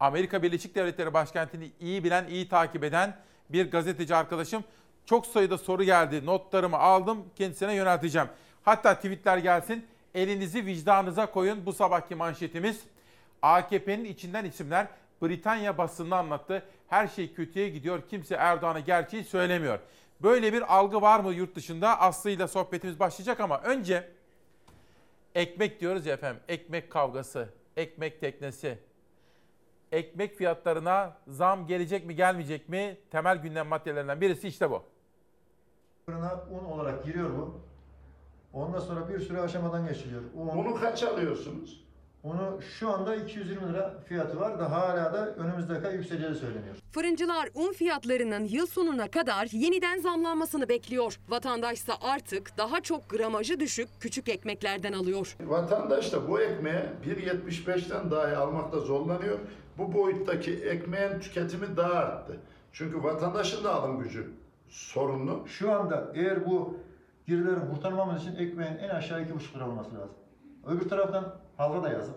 Amerika 0.00 0.42
Birleşik 0.42 0.74
Devletleri 0.74 1.14
başkentini 1.14 1.70
iyi 1.80 2.04
bilen, 2.04 2.26
iyi 2.28 2.48
takip 2.48 2.84
eden 2.84 3.16
bir 3.52 3.70
gazeteci 3.70 4.14
arkadaşım. 4.14 4.64
Çok 5.06 5.26
sayıda 5.26 5.58
soru 5.58 5.84
geldi, 5.84 6.26
notlarımı 6.26 6.76
aldım, 6.78 7.24
kendisine 7.36 7.74
yönelteceğim. 7.74 8.28
Hatta 8.62 8.94
tweetler 8.94 9.38
gelsin, 9.38 9.86
elinizi 10.14 10.66
vicdanınıza 10.66 11.26
koyun 11.26 11.66
bu 11.66 11.72
sabahki 11.72 12.14
manşetimiz. 12.14 12.80
AKP'nin 13.42 14.04
içinden 14.04 14.44
isimler 14.44 14.86
Britanya 15.22 15.78
basınını 15.78 16.16
anlattı. 16.16 16.62
Her 16.88 17.08
şey 17.08 17.34
kötüye 17.34 17.68
gidiyor. 17.68 18.02
Kimse 18.10 18.34
Erdoğan'a 18.34 18.80
gerçeği 18.80 19.24
söylemiyor. 19.24 19.78
Böyle 20.22 20.52
bir 20.52 20.74
algı 20.76 21.02
var 21.02 21.20
mı 21.20 21.32
yurt 21.32 21.54
dışında? 21.54 22.00
Aslı 22.00 22.30
ile 22.30 22.48
sohbetimiz 22.48 23.00
başlayacak 23.00 23.40
ama 23.40 23.60
önce 23.60 24.08
Ekmek 25.34 25.80
diyoruz 25.80 26.06
ya 26.06 26.14
efendim. 26.14 26.42
Ekmek 26.48 26.90
kavgası, 26.90 27.48
ekmek 27.76 28.20
teknesi. 28.20 28.78
Ekmek 29.92 30.34
fiyatlarına 30.34 31.16
zam 31.28 31.66
gelecek 31.66 32.06
mi 32.06 32.16
gelmeyecek 32.16 32.68
mi? 32.68 32.98
Temel 33.10 33.36
gündem 33.36 33.66
maddelerinden 33.66 34.20
birisi 34.20 34.48
işte 34.48 34.70
bu. 34.70 34.82
Fırına 36.06 36.44
un 36.50 36.64
olarak 36.64 37.04
giriyor 37.04 37.30
bu. 37.38 37.60
Ondan 38.52 38.80
sonra 38.80 39.08
bir 39.08 39.20
sürü 39.20 39.38
aşamadan 39.40 39.86
geçiliyor. 39.88 40.22
Un, 40.36 40.48
Bunu 40.56 40.74
kaç 40.80 41.02
alıyorsunuz? 41.02 41.84
Onu 42.22 42.58
şu 42.78 42.90
anda 42.90 43.16
220 43.16 43.68
lira 43.68 43.94
fiyatı 44.08 44.40
var 44.40 44.58
da 44.58 44.70
hala 44.70 45.12
da 45.12 45.34
önümüzdeki 45.34 45.86
ay 45.86 45.94
yükseleceği 45.94 46.34
söyleniyor. 46.34 46.74
Fırıncılar 46.92 47.48
un 47.54 47.72
fiyatlarının 47.72 48.44
yıl 48.44 48.66
sonuna 48.66 49.10
kadar 49.10 49.48
yeniden 49.52 49.98
zamlanmasını 49.98 50.68
bekliyor. 50.68 51.18
Vatandaşsa 51.28 51.92
artık 52.00 52.58
daha 52.58 52.80
çok 52.80 53.08
gramajı 53.10 53.60
düşük 53.60 53.88
küçük 54.00 54.28
ekmeklerden 54.28 54.92
alıyor. 54.92 55.36
Vatandaş 55.40 56.12
da 56.12 56.28
bu 56.28 56.40
ekmeği 56.40 56.82
1.75'ten 57.06 58.10
dahi 58.10 58.36
almakta 58.36 58.80
zorlanıyor. 58.80 59.38
Bu 59.78 59.94
boyuttaki 59.94 60.52
ekmeğin 60.52 61.20
tüketimi 61.20 61.76
daha 61.76 61.92
arttı. 61.92 62.36
Çünkü 62.72 63.02
vatandaşın 63.02 63.64
da 63.64 63.74
alım 63.74 63.98
gücü 64.02 64.30
sorunlu. 64.68 65.48
Şu 65.48 65.72
anda 65.72 66.12
eğer 66.14 66.46
bu 66.46 66.76
girilerin 67.26 67.74
kurtarmamız 67.74 68.22
için 68.22 68.36
ekmeğin 68.36 68.76
en 68.76 68.88
aşağı 68.88 69.20
2,5 69.22 69.54
lira 69.56 69.68
olması 69.68 69.94
lazım. 69.94 70.14
Öbür 70.66 70.88
taraftan 70.88 71.34
halka 71.60 71.82
da 71.82 71.88
yazık. 71.88 72.14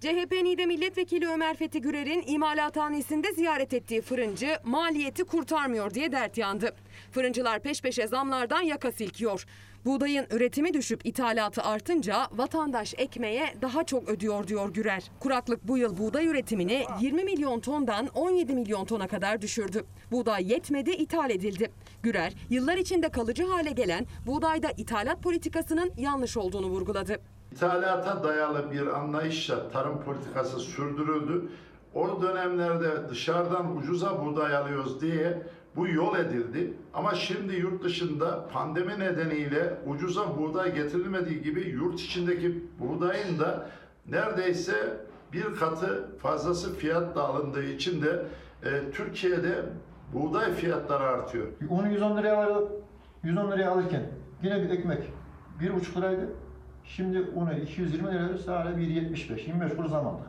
CHP 0.00 0.32
NİDE 0.32 0.66
Milletvekili 0.66 1.28
Ömer 1.28 1.56
Fethi 1.56 1.80
Gürer'in 1.80 2.24
imalathanesinde 2.26 3.32
ziyaret 3.32 3.74
ettiği 3.74 4.00
fırıncı 4.00 4.56
maliyeti 4.64 5.24
kurtarmıyor 5.24 5.94
diye 5.94 6.12
dert 6.12 6.38
yandı. 6.38 6.74
Fırıncılar 7.12 7.60
peş 7.60 7.82
peşe 7.82 8.06
zamlardan 8.06 8.62
yaka 8.62 8.92
silkiyor. 8.92 9.46
Buğdayın 9.84 10.26
üretimi 10.30 10.74
düşüp 10.74 11.06
ithalatı 11.06 11.62
artınca 11.62 12.26
vatandaş 12.32 12.94
ekmeğe 12.98 13.54
daha 13.62 13.84
çok 13.84 14.08
ödüyor 14.08 14.48
diyor 14.48 14.74
Gürer. 14.74 15.10
Kuraklık 15.20 15.68
bu 15.68 15.78
yıl 15.78 15.98
buğday 15.98 16.26
üretimini 16.26 16.84
20 17.00 17.24
milyon 17.24 17.60
tondan 17.60 18.06
17 18.06 18.54
milyon 18.54 18.84
tona 18.84 19.08
kadar 19.08 19.42
düşürdü. 19.42 19.84
Buğday 20.10 20.52
yetmedi, 20.52 20.90
ithal 20.90 21.30
edildi. 21.30 21.70
Gürer, 22.02 22.32
yıllar 22.50 22.76
içinde 22.76 23.08
kalıcı 23.08 23.46
hale 23.46 23.70
gelen 23.70 24.06
buğdayda 24.26 24.70
ithalat 24.76 25.22
politikasının 25.22 25.92
yanlış 25.96 26.36
olduğunu 26.36 26.66
vurguladı. 26.66 27.20
İthalata 27.52 28.24
dayalı 28.24 28.72
bir 28.72 28.86
anlayışla 28.86 29.68
tarım 29.68 30.02
politikası 30.02 30.58
sürdürüldü. 30.58 31.48
O 31.94 32.22
dönemlerde 32.22 33.08
dışarıdan 33.08 33.76
ucuza 33.76 34.24
buğday 34.24 34.56
alıyoruz 34.56 35.00
diye 35.00 35.42
bu 35.76 35.88
yol 35.88 36.18
edildi. 36.18 36.74
Ama 36.94 37.14
şimdi 37.14 37.54
yurt 37.54 37.84
dışında 37.84 38.48
pandemi 38.48 38.98
nedeniyle 38.98 39.78
ucuza 39.86 40.38
buğday 40.38 40.74
getirilmediği 40.74 41.42
gibi 41.42 41.60
yurt 41.68 42.00
içindeki 42.00 42.64
buğdayın 42.78 43.38
da 43.38 43.66
neredeyse 44.06 44.74
bir 45.32 45.54
katı 45.54 46.18
fazlası 46.18 46.76
fiyat 46.76 47.16
da 47.16 47.28
alındığı 47.28 47.64
için 47.64 48.02
de 48.02 48.26
e, 48.64 48.90
Türkiye'de 48.90 49.54
buğday 50.12 50.52
fiyatları 50.52 51.04
artıyor. 51.04 51.46
Onu 51.70 51.88
110 51.88 52.16
liraya 52.16 52.46
alıp 52.46 52.72
110 53.22 53.50
liraya 53.50 53.70
alırken 53.70 54.02
yine 54.42 54.62
bir 54.62 54.70
ekmek 54.70 55.02
1,5 55.60 55.98
liraydı. 55.98 56.28
Şimdi 56.96 57.22
onu 57.36 57.52
220 57.54 58.08
liraya 58.08 58.26
alırsa 58.26 58.60
hala 58.60 58.70
1.75, 58.70 59.46
25 59.46 59.72
kuruş 59.76 59.90
zam 59.90 60.06
aldık. 60.06 60.26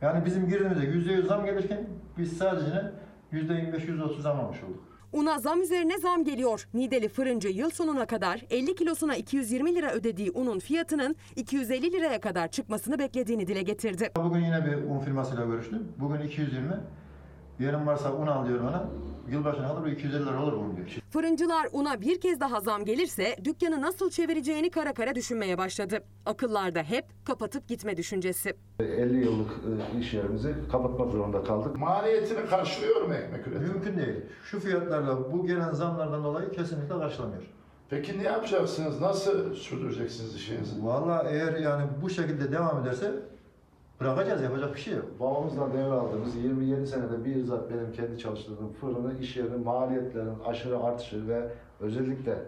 Yani 0.00 0.24
bizim 0.24 0.48
girdiğimizde 0.48 1.12
%100 1.12 1.26
zam 1.26 1.44
gelirken 1.44 1.86
biz 2.18 2.36
sadece 2.36 2.92
%25-%30 3.32 4.20
zam 4.20 4.40
almış 4.40 4.62
olduk. 4.62 4.84
Una 5.12 5.38
zam 5.38 5.62
üzerine 5.62 5.98
zam 5.98 6.24
geliyor. 6.24 6.68
Nideli 6.74 7.08
fırıncı 7.08 7.48
yıl 7.48 7.70
sonuna 7.70 8.06
kadar 8.06 8.44
50 8.50 8.74
kilosuna 8.74 9.16
220 9.16 9.74
lira 9.74 9.92
ödediği 9.92 10.30
unun 10.30 10.58
fiyatının 10.58 11.16
250 11.36 11.92
liraya 11.92 12.20
kadar 12.20 12.48
çıkmasını 12.48 12.98
beklediğini 12.98 13.46
dile 13.46 13.62
getirdi. 13.62 14.10
Bugün 14.16 14.40
yine 14.40 14.66
bir 14.66 14.74
un 14.74 14.98
firmasıyla 14.98 15.44
görüştüm. 15.44 15.88
Bugün 15.98 16.20
220. 16.20 16.66
Diyelim 17.60 17.86
varsa 17.86 18.12
un 18.12 18.26
al 18.26 18.46
diyor 18.48 18.60
bana. 18.64 18.88
Yılbaşına 19.30 19.82
bu 19.84 19.88
250 19.88 20.26
lira 20.26 20.42
olur 20.42 20.52
bunun 20.52 20.76
diyor. 20.76 20.88
Fırıncılar 21.10 21.68
una 21.72 22.00
bir 22.00 22.20
kez 22.20 22.40
daha 22.40 22.60
zam 22.60 22.84
gelirse 22.84 23.36
dükkanı 23.44 23.80
nasıl 23.82 24.10
çevireceğini 24.10 24.70
kara 24.70 24.94
kara 24.94 25.14
düşünmeye 25.14 25.58
başladı. 25.58 25.98
Akıllarda 26.26 26.82
hep 26.82 27.04
kapatıp 27.24 27.68
gitme 27.68 27.96
düşüncesi. 27.96 28.56
50 28.80 29.24
yıllık 29.24 29.50
iş 30.00 30.14
yerimizi 30.14 30.54
kapatmak 30.72 31.12
zorunda 31.12 31.44
kaldık. 31.44 31.76
Maliyetini 31.76 32.46
karşılıyor 32.46 33.02
mu 33.02 33.14
ekmek 33.14 33.46
üretimi? 33.46 33.68
Mümkün 33.68 33.96
değil. 33.96 34.16
Şu 34.44 34.60
fiyatlarla 34.60 35.32
bu 35.32 35.46
gelen 35.46 35.72
zamlardan 35.72 36.24
dolayı 36.24 36.50
kesinlikle 36.50 36.98
karşılamıyor. 36.98 37.42
Peki 37.90 38.18
ne 38.18 38.22
yapacaksınız? 38.22 39.00
Nasıl 39.00 39.54
sürdüreceksiniz 39.54 40.34
işinizi? 40.34 40.84
Vallahi 40.86 41.28
eğer 41.28 41.56
yani 41.58 41.84
bu 42.02 42.10
şekilde 42.10 42.52
devam 42.52 42.82
ederse 42.82 43.12
bırakacağız. 44.00 44.42
Yapacak 44.42 44.74
bir 44.74 44.80
şey 44.80 44.94
yok. 44.94 45.20
Babamızdan 45.20 45.72
devraldığımız 45.72 46.36
27 46.36 46.86
senede 46.86 47.24
bizzat 47.24 47.70
benim 47.70 47.92
kendi 47.92 48.18
çalıştırdığım 48.18 48.72
fırının 48.72 49.16
iş 49.16 49.36
yerinin 49.36 49.64
maliyetlerin 49.64 50.38
aşırı 50.46 50.78
artışı 50.78 51.28
ve 51.28 51.48
özellikle 51.80 52.38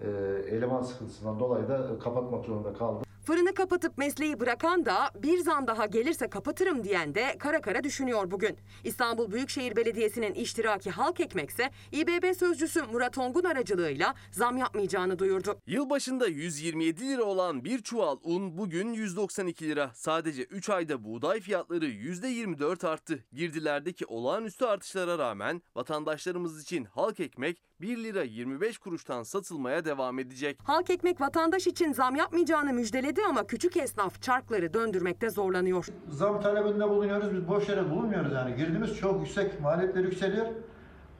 e, 0.00 0.08
eleman 0.50 0.82
sıkıntısından 0.82 1.40
dolayı 1.40 1.68
da 1.68 1.98
kapatmak 1.98 2.44
zorunda 2.44 2.72
kaldım. 2.72 3.02
Fırını 3.24 3.54
kapatıp 3.54 3.98
mesleği 3.98 4.40
bırakan 4.40 4.86
da 4.86 5.10
bir 5.22 5.38
zam 5.38 5.66
daha 5.66 5.86
gelirse 5.86 6.30
kapatırım 6.30 6.84
diyen 6.84 7.14
de 7.14 7.36
kara 7.38 7.60
kara 7.60 7.84
düşünüyor 7.84 8.30
bugün. 8.30 8.58
İstanbul 8.84 9.32
Büyükşehir 9.32 9.76
Belediyesi'nin 9.76 10.34
iştiraki 10.34 10.90
halk 10.90 11.20
ekmekse 11.20 11.70
İBB 11.92 12.34
sözcüsü 12.38 12.82
Murat 12.82 13.18
Ongun 13.18 13.44
aracılığıyla 13.44 14.14
zam 14.30 14.56
yapmayacağını 14.56 15.18
duyurdu. 15.18 15.58
Yılbaşında 15.66 16.26
127 16.26 17.08
lira 17.08 17.22
olan 17.22 17.64
bir 17.64 17.82
çuval 17.82 18.16
un 18.22 18.58
bugün 18.58 18.92
192 18.92 19.68
lira. 19.68 19.90
Sadece 19.94 20.42
3 20.42 20.70
ayda 20.70 21.04
buğday 21.04 21.40
fiyatları 21.40 21.86
%24 21.86 22.86
arttı. 22.86 23.24
Girdilerdeki 23.32 24.06
olağanüstü 24.06 24.64
artışlara 24.64 25.18
rağmen 25.18 25.62
vatandaşlarımız 25.76 26.62
için 26.62 26.84
halk 26.84 27.20
ekmek 27.20 27.62
1 27.82 28.04
lira 28.04 28.22
25 28.22 28.78
kuruştan 28.78 29.22
satılmaya 29.22 29.84
devam 29.84 30.18
edecek. 30.18 30.58
Halk 30.64 30.90
ekmek 30.90 31.20
vatandaş 31.20 31.66
için 31.66 31.92
zam 31.92 32.16
yapmayacağını 32.16 32.72
müjdeledi 32.72 33.20
ama 33.28 33.46
küçük 33.46 33.76
esnaf 33.76 34.22
çarkları 34.22 34.74
döndürmekte 34.74 35.30
zorlanıyor. 35.30 35.86
Zam 36.08 36.40
talebinde 36.40 36.88
bulunuyoruz. 36.88 37.32
Biz 37.32 37.48
boş 37.48 37.68
yere 37.68 37.90
bulunmuyoruz 37.90 38.32
yani. 38.32 38.56
Girdimiz 38.56 38.96
çok 38.96 39.20
yüksek. 39.20 39.60
Maliyetler 39.60 40.04
yükseliyor. 40.04 40.46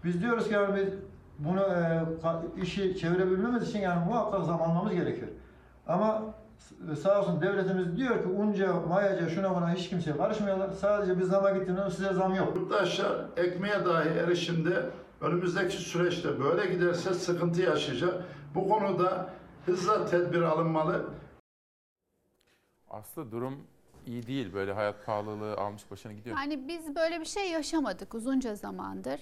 Biz 0.04 0.22
diyoruz 0.22 0.48
ki 0.48 0.54
yani 0.54 0.76
biz 0.76 0.88
bunu 1.38 1.60
e, 1.60 2.02
işi 2.62 2.98
çevirebilmemiz 2.98 3.68
için 3.68 3.78
yani 3.78 4.06
muhakkak 4.06 4.44
zam 4.44 4.62
almamız 4.62 4.92
gerekiyor. 4.92 5.28
Ama 5.86 6.22
sağ 7.02 7.20
olsun 7.20 7.40
devletimiz 7.40 7.96
diyor 7.96 8.22
ki 8.22 8.28
unca, 8.28 8.72
mayaca, 8.72 9.28
şuna 9.28 9.56
buna 9.56 9.74
hiç 9.74 9.88
kimseye 9.88 10.16
karışmıyorlar. 10.16 10.70
Sadece 10.70 11.20
biz 11.20 11.28
zama 11.28 11.50
gittiğimizde 11.50 11.90
size 11.90 12.12
zam 12.12 12.34
yok. 12.34 12.56
Yurttaşlar 12.56 13.24
ekmeğe 13.36 13.84
dahi 13.84 14.08
erişimde 14.08 14.90
önümüzdeki 15.22 15.76
süreçte 15.76 16.40
böyle 16.40 16.74
giderse 16.74 17.14
sıkıntı 17.14 17.62
yaşayacak. 17.62 18.24
Bu 18.54 18.68
konuda 18.68 19.30
hızla 19.66 20.06
tedbir 20.06 20.42
alınmalı. 20.42 21.04
Aslı 22.90 23.32
durum 23.32 23.66
iyi 24.06 24.26
değil. 24.26 24.52
Böyle 24.52 24.72
hayat 24.72 25.06
pahalılığı 25.06 25.56
almış 25.56 25.90
başını 25.90 26.12
gidiyor. 26.12 26.36
Yani 26.36 26.68
biz 26.68 26.96
böyle 26.96 27.20
bir 27.20 27.24
şey 27.24 27.50
yaşamadık 27.50 28.14
uzunca 28.14 28.54
zamandır. 28.54 29.20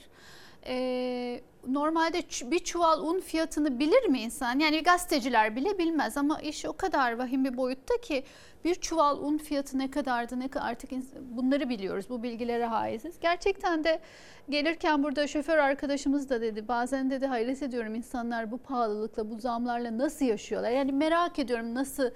Ee, 0.67 1.41
normalde 1.69 2.23
bir 2.51 2.59
çuval 2.59 3.03
un 3.03 3.21
fiyatını 3.21 3.79
bilir 3.79 4.07
mi 4.09 4.21
insan? 4.21 4.59
Yani 4.59 4.83
gazeteciler 4.83 5.57
bile 5.57 5.79
bilmez 5.79 6.17
ama 6.17 6.41
iş 6.41 6.65
o 6.65 6.73
kadar 6.73 7.19
vahim 7.19 7.45
bir 7.45 7.57
boyutta 7.57 8.01
ki 8.01 8.25
bir 8.65 8.75
çuval 8.75 9.19
un 9.19 9.39
fiyatı 9.39 9.79
ne 9.79 9.91
kadardı 9.91 10.41
ne 10.41 10.49
kadar 10.49 10.67
artık 10.67 10.91
bunları 11.21 11.69
biliyoruz. 11.69 12.07
Bu 12.11 12.23
bilgilere 12.23 12.67
haiziz. 12.67 13.21
Gerçekten 13.21 13.85
de 13.85 14.01
gelirken 14.49 15.03
burada 15.03 15.27
şoför 15.27 15.59
arkadaşımız 15.59 16.31
da 16.31 16.41
dedi 16.41 16.69
bazen 16.69 17.11
dedi 17.11 17.27
hayret 17.27 17.63
ediyorum 17.63 17.95
insanlar 17.95 18.51
bu 18.51 18.59
pahalılıkla 18.59 19.31
bu 19.31 19.41
zamlarla 19.41 19.99
nasıl 19.99 20.25
yaşıyorlar? 20.25 20.71
Yani 20.71 20.93
merak 20.93 21.39
ediyorum 21.39 21.75
nasıl 21.75 22.11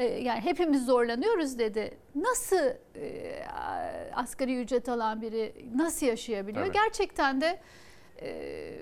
yani 0.00 0.40
hepimiz 0.40 0.86
zorlanıyoruz 0.86 1.58
dedi. 1.58 1.98
Nasıl 2.14 2.66
e, 2.96 3.32
asgari 4.14 4.60
ücret 4.60 4.88
alan 4.88 5.22
biri 5.22 5.70
nasıl 5.74 6.06
yaşayabiliyor? 6.06 6.64
Evet. 6.64 6.74
Gerçekten 6.74 7.40
de 7.40 7.60
e, 8.22 8.76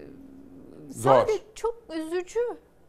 sadece 0.90 1.38
çok 1.54 1.82
üzücü. 1.96 2.40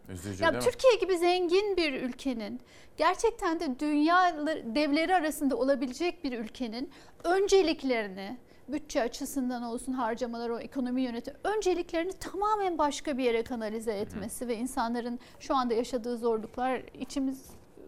Üzücü 0.10 0.44
ya 0.44 0.54
değil 0.54 0.64
Türkiye 0.64 0.94
mi? 0.94 1.00
gibi 1.00 1.18
zengin 1.18 1.78
bir 1.78 1.94
ülkenin 1.94 2.62
gerçekten 2.98 3.60
de 3.60 3.80
dünya 3.80 4.46
devleri 4.76 5.16
arasında 5.16 5.56
olabilecek 5.56 6.24
bir 6.24 6.40
ülkenin 6.40 6.92
önceliklerini 7.24 8.38
bütçe 8.68 9.02
açısından 9.02 9.64
olsun 9.64 9.94
harcamalar 9.94 10.50
o 10.50 10.60
ekonomi 10.60 11.02
yönetimi 11.02 11.38
önceliklerini 11.44 12.14
tamamen 12.14 12.78
başka 12.78 13.18
bir 13.18 13.24
yere 13.24 13.44
kanalize 13.44 13.94
etmesi 13.94 14.46
Hı. 14.46 14.50
ve 14.50 14.56
insanların 14.56 15.20
şu 15.40 15.56
anda 15.56 15.74
yaşadığı 15.74 16.18
zorluklar 16.18 16.82
içimiz 17.00 17.46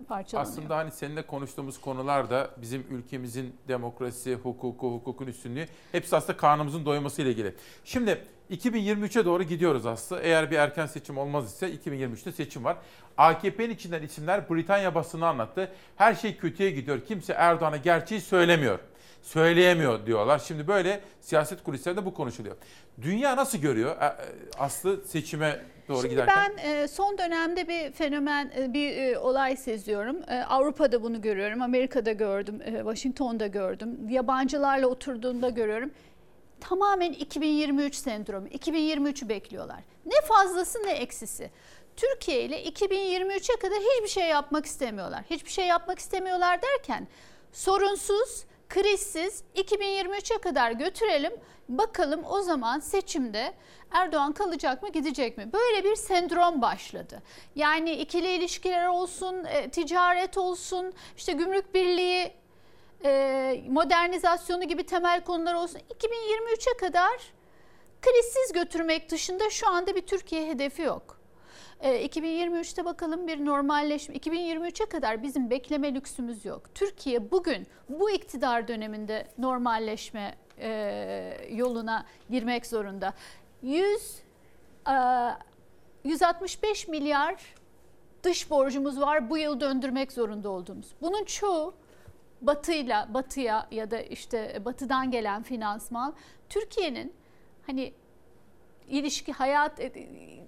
parçalanıyor. 0.07 0.51
Aslında 0.51 0.77
hani 0.77 0.91
seninle 0.91 1.21
konuştuğumuz 1.21 1.81
konular 1.81 2.29
da 2.29 2.49
bizim 2.57 2.85
ülkemizin 2.89 3.55
demokrasi, 3.67 4.35
hukuku, 4.35 4.93
hukukun 4.93 5.27
üstünlüğü 5.27 5.67
hepsi 5.91 6.15
aslında 6.15 6.37
karnımızın 6.37 6.85
doyması 6.85 7.21
ile 7.21 7.31
ilgili. 7.31 7.55
Şimdi 7.83 8.21
2023'e 8.51 9.25
doğru 9.25 9.43
gidiyoruz 9.43 9.85
aslında. 9.85 10.21
Eğer 10.21 10.51
bir 10.51 10.57
erken 10.57 10.85
seçim 10.85 11.17
olmaz 11.17 11.53
ise 11.53 11.73
2023'te 11.75 12.31
seçim 12.31 12.63
var. 12.63 12.77
AKP'nin 13.17 13.69
içinden 13.69 14.03
isimler 14.03 14.49
Britanya 14.49 14.95
basını 14.95 15.27
anlattı. 15.27 15.71
Her 15.95 16.15
şey 16.15 16.37
kötüye 16.37 16.71
gidiyor. 16.71 16.99
Kimse 17.07 17.33
Erdoğan'a 17.33 17.77
gerçeği 17.77 18.21
söylemiyor. 18.21 18.79
Söyleyemiyor 19.21 20.05
diyorlar. 20.05 20.39
Şimdi 20.39 20.67
böyle 20.67 21.01
siyaset 21.21 21.63
kulislerinde 21.63 22.05
bu 22.05 22.13
konuşuluyor. 22.13 22.55
Dünya 23.01 23.35
nasıl 23.35 23.57
görüyor 23.57 23.95
E, 24.01 24.05
e, 24.05 24.15
Aslı 24.57 25.01
seçime 25.07 25.61
doğru 25.87 25.97
Şimdi 26.01 26.09
giderken? 26.09 26.53
ben 26.57 26.69
e, 26.69 26.87
son 26.87 27.17
dönemde 27.17 27.67
bir 27.67 27.91
fenomen, 27.91 28.51
e, 28.57 28.73
bir 28.73 28.97
e, 28.97 29.19
olay 29.19 29.55
seziyorum. 29.57 30.17
E, 30.27 30.43
Avrupa'da 30.43 31.03
bunu 31.03 31.21
görüyorum, 31.21 31.61
Amerika'da 31.61 32.11
gördüm, 32.11 32.61
e, 32.65 32.71
Washington'da 32.77 33.47
gördüm, 33.47 34.09
yabancılarla 34.09 34.87
oturduğunda 34.87 35.49
görüyorum. 35.49 35.91
Tamamen 36.61 37.11
2023 37.11 37.95
sendromu, 37.95 38.47
2023'ü 38.47 39.29
bekliyorlar. 39.29 39.79
Ne 40.05 40.21
fazlası 40.27 40.79
ne 40.85 40.91
eksisi. 40.91 41.51
Türkiye 41.95 42.41
ile 42.43 42.63
2023'e 42.63 43.59
kadar 43.59 43.77
hiçbir 43.79 44.07
şey 44.09 44.27
yapmak 44.29 44.65
istemiyorlar. 44.65 45.23
Hiçbir 45.29 45.51
şey 45.51 45.65
yapmak 45.67 45.99
istemiyorlar 45.99 46.59
derken 46.61 47.07
sorunsuz, 47.51 48.45
krizsiz 48.69 49.43
2023'e 49.55 50.37
kadar 50.37 50.71
götürelim. 50.71 51.33
Bakalım 51.69 52.21
o 52.29 52.41
zaman 52.41 52.79
seçimde 52.79 53.53
Erdoğan 53.95 54.33
kalacak 54.33 54.83
mı 54.83 54.89
gidecek 54.89 55.37
mi? 55.37 55.53
Böyle 55.53 55.83
bir 55.83 55.95
sendrom 55.95 56.61
başladı. 56.61 57.21
Yani 57.55 57.91
ikili 57.91 58.31
ilişkiler 58.31 58.87
olsun, 58.87 59.45
e, 59.45 59.69
ticaret 59.69 60.37
olsun, 60.37 60.93
işte 61.17 61.33
gümrük 61.33 61.73
birliği, 61.75 62.33
e, 63.05 63.63
modernizasyonu 63.69 64.63
gibi 64.63 64.85
temel 64.85 65.23
konular 65.23 65.53
olsun. 65.53 65.79
2023'e 65.79 66.77
kadar 66.77 67.33
krizsiz 68.01 68.53
götürmek 68.53 69.11
dışında 69.11 69.49
şu 69.49 69.69
anda 69.69 69.95
bir 69.95 70.01
Türkiye 70.01 70.47
hedefi 70.47 70.81
yok. 70.81 71.19
E, 71.79 72.05
2023'te 72.05 72.85
bakalım 72.85 73.27
bir 73.27 73.45
normalleşme. 73.45 74.15
2023'e 74.15 74.85
kadar 74.85 75.23
bizim 75.23 75.49
bekleme 75.49 75.95
lüksümüz 75.95 76.45
yok. 76.45 76.75
Türkiye 76.75 77.31
bugün 77.31 77.67
bu 77.89 78.09
iktidar 78.09 78.67
döneminde 78.67 79.27
normalleşme 79.37 80.35
e, 80.59 81.47
yoluna 81.51 82.05
girmek 82.29 82.65
zorunda. 82.65 83.13
100 83.65 84.21
e, 84.87 84.93
165 86.03 86.87
milyar 86.87 87.55
dış 88.23 88.49
borcumuz 88.49 89.01
var 89.01 89.29
bu 89.29 89.37
yıl 89.37 89.59
döndürmek 89.59 90.11
zorunda 90.11 90.49
olduğumuz. 90.49 90.87
Bunun 91.01 91.23
çoğu 91.23 91.73
batıyla 92.41 93.13
batıya 93.13 93.67
ya 93.71 93.91
da 93.91 93.99
işte 94.01 94.61
batıdan 94.65 95.11
gelen 95.11 95.43
finansman 95.43 96.15
Türkiye'nin 96.49 97.13
hani 97.67 97.93
ilişki 98.89 99.33
hayat 99.33 99.79
e, 99.79 99.91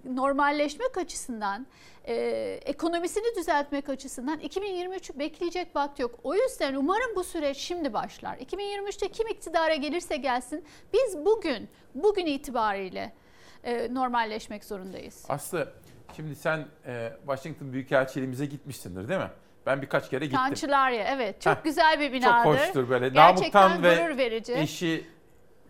normalleşmek 0.05 0.97
açısından 0.97 1.67
e, 2.07 2.15
ekonomisini 2.65 3.35
düzeltmek 3.35 3.89
açısından 3.89 4.39
2023'ü 4.39 5.19
bekleyecek 5.19 5.75
vakti 5.75 6.01
yok. 6.01 6.19
O 6.23 6.35
yüzden 6.35 6.75
umarım 6.75 7.15
bu 7.15 7.23
süreç 7.23 7.57
şimdi 7.57 7.93
başlar. 7.93 8.37
2023'te 8.37 9.07
kim 9.07 9.27
iktidara 9.27 9.75
gelirse 9.75 10.17
gelsin 10.17 10.65
biz 10.93 11.25
bugün 11.25 11.69
bugün 11.95 12.25
itibariyle 12.25 13.13
e, 13.63 13.93
normalleşmek 13.93 14.65
zorundayız. 14.65 15.25
Aslı 15.29 15.73
şimdi 16.15 16.35
sen 16.35 16.65
e, 16.85 17.13
Washington 17.25 17.73
Büyükelçiliğimize 17.73 18.45
gitmişsindir 18.45 19.09
değil 19.09 19.19
mi? 19.19 19.31
Ben 19.65 19.81
birkaç 19.81 20.09
kere 20.09 20.25
gittim. 20.25 20.39
Kançılarya 20.39 21.03
evet 21.03 21.41
çok 21.41 21.57
Heh, 21.57 21.63
güzel 21.63 21.99
bir 21.99 22.13
binadır. 22.13 22.43
Çok 22.43 22.53
hoştur 22.53 22.89
böyle. 22.89 23.09
Gerçekten 23.09 23.69
Namıktan 23.69 23.83
ve 23.83 24.17
verici. 24.17 24.53
eşi 24.53 25.05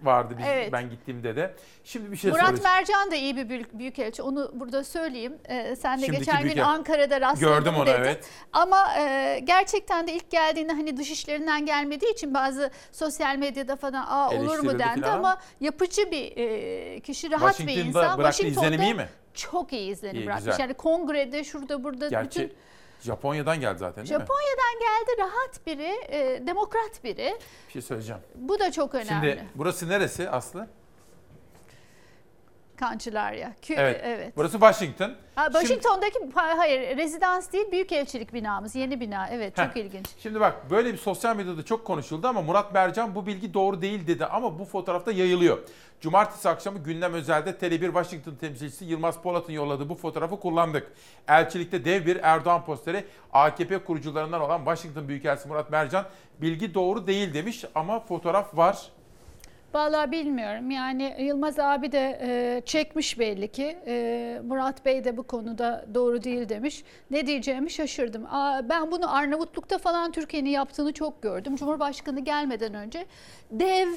vardı 0.01 0.35
biz, 0.37 0.45
Evet. 0.49 0.71
ben 0.73 0.89
gittiğimde 0.89 1.35
de. 1.35 1.55
Şimdi 1.83 2.11
bir 2.11 2.17
şey 2.17 2.31
Murat 2.31 2.45
soracağım. 2.45 2.63
Mercan 2.75 3.11
da 3.11 3.15
iyi 3.15 3.35
bir 3.37 3.49
büyük, 3.49 3.79
büyükelçi. 3.79 4.21
Onu 4.21 4.51
burada 4.53 4.83
söyleyeyim. 4.83 5.33
Ee, 5.49 5.75
sen 5.75 5.97
de 6.01 6.05
Şimdiki 6.05 6.19
geçen 6.25 6.41
gün 6.43 6.49
büyükel- 6.49 6.63
Ankara'da 6.65 7.21
rastladın 7.21 7.39
Gördüm 7.55 7.73
onu, 7.77 7.85
dedin. 7.85 7.97
evet. 7.99 8.25
Ama 8.53 8.87
e, 8.99 9.39
gerçekten 9.43 10.07
de 10.07 10.13
ilk 10.13 10.31
geldiğinde 10.31 10.73
hani 10.73 10.97
dış 10.97 11.11
işlerinden 11.11 11.65
gelmediği 11.65 12.13
için 12.13 12.33
bazı 12.33 12.71
sosyal 12.91 13.35
medyada 13.35 13.75
falan 13.75 14.05
Aa, 14.07 14.29
olur 14.29 14.59
mu 14.59 14.79
dendi 14.79 15.01
falan. 15.01 15.17
ama 15.17 15.37
yapıcı 15.61 16.11
bir 16.11 16.37
e, 16.37 16.99
kişi, 16.99 17.31
rahat 17.31 17.59
bir 17.59 17.65
Washington'da 17.67 18.03
insan. 18.05 18.17
bıraktığı 18.17 18.47
izlenim 18.47 18.81
iyi 18.81 18.93
mi? 18.93 19.07
Çok 19.33 19.73
iyi 19.73 19.91
izlenim 19.91 20.15
İyi, 20.15 20.25
bırakmış. 20.25 20.45
güzel. 20.45 20.59
Yani 20.59 20.73
kongrede 20.73 21.43
şurada 21.43 21.83
burada 21.83 22.07
Gerçi 22.09 22.39
bütün 22.39 22.53
Japonya'dan 22.99 23.59
geldi 23.59 23.79
zaten 23.79 24.05
değil 24.05 24.15
mi? 24.15 24.19
Japonya'dan 24.21 24.79
geldi 24.79 25.21
rahat 25.21 25.65
biri, 25.67 25.97
e, 26.09 26.47
demokrat 26.47 27.03
biri. 27.03 27.37
Bir 27.67 27.73
şey 27.73 27.81
söyleyeceğim. 27.81 28.21
Bu 28.35 28.59
da 28.59 28.71
çok 28.71 28.95
önemli. 28.95 29.07
Şimdi 29.29 29.45
burası 29.55 29.89
neresi 29.89 30.29
Aslı? 30.29 30.67
Kançılarya. 32.77 33.53
Kü- 33.63 33.75
Evet. 33.77 34.01
evet. 34.03 34.33
Burası 34.37 34.51
Washington. 34.51 35.11
Ha, 35.35 35.43
Şimdi- 35.45 35.57
Washington'daki 35.57 36.19
ha- 36.33 36.57
hayır 36.57 36.97
rezidans 36.97 37.51
değil 37.53 37.71
büyükelçilik 37.71 38.33
binamız 38.33 38.75
yeni 38.75 38.99
bina 38.99 39.27
evet 39.31 39.55
çok 39.55 39.75
Heh. 39.75 39.79
ilginç. 39.81 40.05
Şimdi 40.19 40.39
bak 40.39 40.69
böyle 40.69 40.93
bir 40.93 40.97
sosyal 40.97 41.35
medyada 41.35 41.65
çok 41.65 41.85
konuşuldu 41.85 42.27
ama 42.27 42.41
Murat 42.41 42.73
Mercan 42.73 43.15
bu 43.15 43.25
bilgi 43.25 43.53
doğru 43.53 43.81
değil 43.81 44.07
dedi 44.07 44.25
ama 44.25 44.59
bu 44.59 44.65
fotoğrafta 44.65 45.11
yayılıyor. 45.11 45.57
Cumartesi 46.01 46.49
akşamı 46.49 46.79
gündem 46.79 47.13
özelde 47.13 47.49
Tele1 47.51 47.85
Washington 47.85 48.35
temsilcisi 48.35 48.85
Yılmaz 48.85 49.21
Polat'ın 49.21 49.53
yolladığı 49.53 49.89
bu 49.89 49.95
fotoğrafı 49.95 50.39
kullandık. 50.39 50.91
Elçilikte 51.27 51.85
dev 51.85 52.05
bir 52.05 52.15
Erdoğan 52.23 52.65
posteri 52.65 53.05
AKP 53.33 53.77
kurucularından 53.77 54.41
olan 54.41 54.57
Washington 54.57 55.07
Büyükelçisi 55.07 55.47
Murat 55.47 55.71
Mercan 55.71 56.05
bilgi 56.41 56.73
doğru 56.73 57.07
değil 57.07 57.33
demiş 57.33 57.65
ama 57.75 57.99
fotoğraf 57.99 58.57
var. 58.57 58.77
Vallahi 59.77 60.11
bilmiyorum 60.11 60.71
yani 60.71 61.15
Yılmaz 61.19 61.59
abi 61.59 61.91
de 61.91 62.19
e, 62.21 62.61
çekmiş 62.65 63.19
belli 63.19 63.47
ki 63.47 63.77
E, 63.87 64.41
Murat 64.43 64.85
Bey 64.85 65.03
de 65.03 65.17
bu 65.17 65.23
konuda 65.23 65.85
doğru 65.93 66.23
değil 66.23 66.49
demiş. 66.49 66.83
Ne 67.11 67.27
diyeceğimi 67.27 67.71
şaşırdım. 67.71 68.25
Aa, 68.25 68.69
ben 68.69 68.91
bunu 68.91 69.15
Arnavutluk'ta 69.15 69.77
falan 69.77 70.11
Türkiye'nin 70.11 70.49
yaptığını 70.49 70.93
çok 70.93 71.21
gördüm. 71.21 71.55
Cumhurbaşkanı 71.55 72.19
gelmeden 72.19 72.73
önce 72.73 73.05
dev 73.51 73.87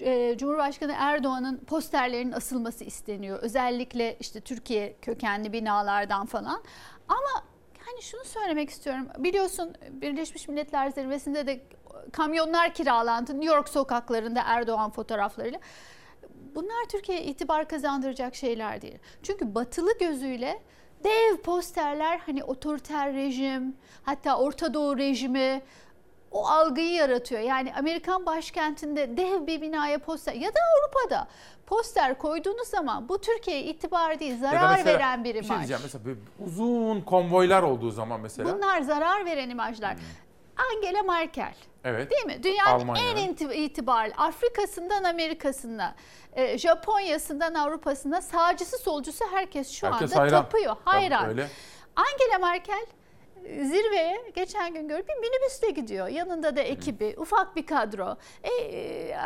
e, 0.00 0.36
Cumhurbaşkanı 0.38 0.94
Erdoğan'ın 0.98 1.56
posterlerinin 1.56 2.32
asılması 2.32 2.84
isteniyor. 2.84 3.38
Özellikle 3.42 4.16
işte 4.20 4.40
Türkiye 4.40 4.96
kökenli 5.02 5.52
binalardan 5.52 6.26
falan. 6.26 6.62
Ama 7.08 7.44
hani 7.78 8.02
şunu 8.02 8.24
söylemek 8.24 8.70
istiyorum. 8.70 9.08
Biliyorsun 9.18 9.74
Birleşmiş 9.90 10.48
Milletler 10.48 10.88
Zirvesi'nde 10.88 11.46
de 11.46 11.60
kamyonlar 12.12 12.74
kiralandı 12.74 13.32
New 13.40 13.54
York 13.56 13.68
sokaklarında 13.68 14.42
Erdoğan 14.46 14.90
fotoğraflarıyla. 14.90 15.60
Bunlar 16.54 16.84
Türkiye'ye 16.88 17.24
itibar 17.24 17.68
kazandıracak 17.68 18.34
şeyler 18.34 18.82
değil. 18.82 18.98
Çünkü 19.22 19.54
batılı 19.54 19.98
gözüyle 19.98 20.62
dev 21.04 21.36
posterler 21.36 22.18
hani 22.26 22.44
otoriter 22.44 23.12
rejim 23.14 23.76
hatta 24.02 24.38
Orta 24.38 24.74
Doğu 24.74 24.98
rejimi 24.98 25.62
o 26.30 26.46
algıyı 26.46 26.92
yaratıyor. 26.92 27.40
Yani 27.40 27.74
Amerikan 27.74 28.26
başkentinde 28.26 29.16
dev 29.16 29.46
bir 29.46 29.60
binaya 29.62 29.98
poster 29.98 30.32
ya 30.34 30.50
da 30.54 30.58
Avrupa'da 30.78 31.28
poster 31.66 32.18
koyduğunuz 32.18 32.68
zaman 32.68 33.08
bu 33.08 33.20
Türkiye'ye 33.20 33.64
itibar 33.64 34.20
değil 34.20 34.38
zarar 34.40 34.76
mesela 34.76 34.98
veren 34.98 35.24
bir 35.24 35.34
Bir 35.34 35.40
şey 35.40 35.46
imaj. 35.46 35.58
diyeceğim 35.58 35.80
mesela 35.82 36.04
böyle 36.04 36.20
uzun 36.46 37.00
konvoylar 37.00 37.62
olduğu 37.62 37.90
zaman 37.90 38.20
mesela. 38.20 38.56
Bunlar 38.56 38.80
zarar 38.80 39.24
veren 39.24 39.50
imajlar. 39.50 39.96
Angela 40.76 41.02
Merkel. 41.02 41.54
Evet. 41.84 42.10
Değil 42.10 42.24
mi? 42.26 42.42
Dünyanın 42.42 42.80
Almanya. 42.80 43.10
en 43.10 43.16
itibarlı 43.52 44.14
Afrika'sından 44.16 45.04
Amerika'sına, 45.04 45.94
e, 46.32 46.58
Japonya'sından 46.58 47.54
Avrupa'sına 47.54 48.20
sağcısı 48.22 48.78
solcusu 48.78 49.24
herkes 49.32 49.70
şu 49.70 49.86
Herkes 49.86 50.12
anda 50.12 50.22
hayran. 50.22 50.42
tapıyor. 50.42 50.76
Tabii, 50.84 50.94
Hayran. 50.96 51.28
öyle. 51.28 51.48
Angela 51.96 52.38
Merkel 52.48 52.86
zirveye 53.42 54.22
geçen 54.34 54.74
gün 54.74 54.88
gördüm 54.88 55.06
bir 55.08 55.28
minibüste 55.28 55.70
gidiyor. 55.70 56.08
Yanında 56.08 56.56
da 56.56 56.60
ekibi, 56.60 57.14
ufak 57.18 57.56
bir 57.56 57.66
kadro. 57.66 58.16
E, 58.42 58.50
e, 58.50 59.16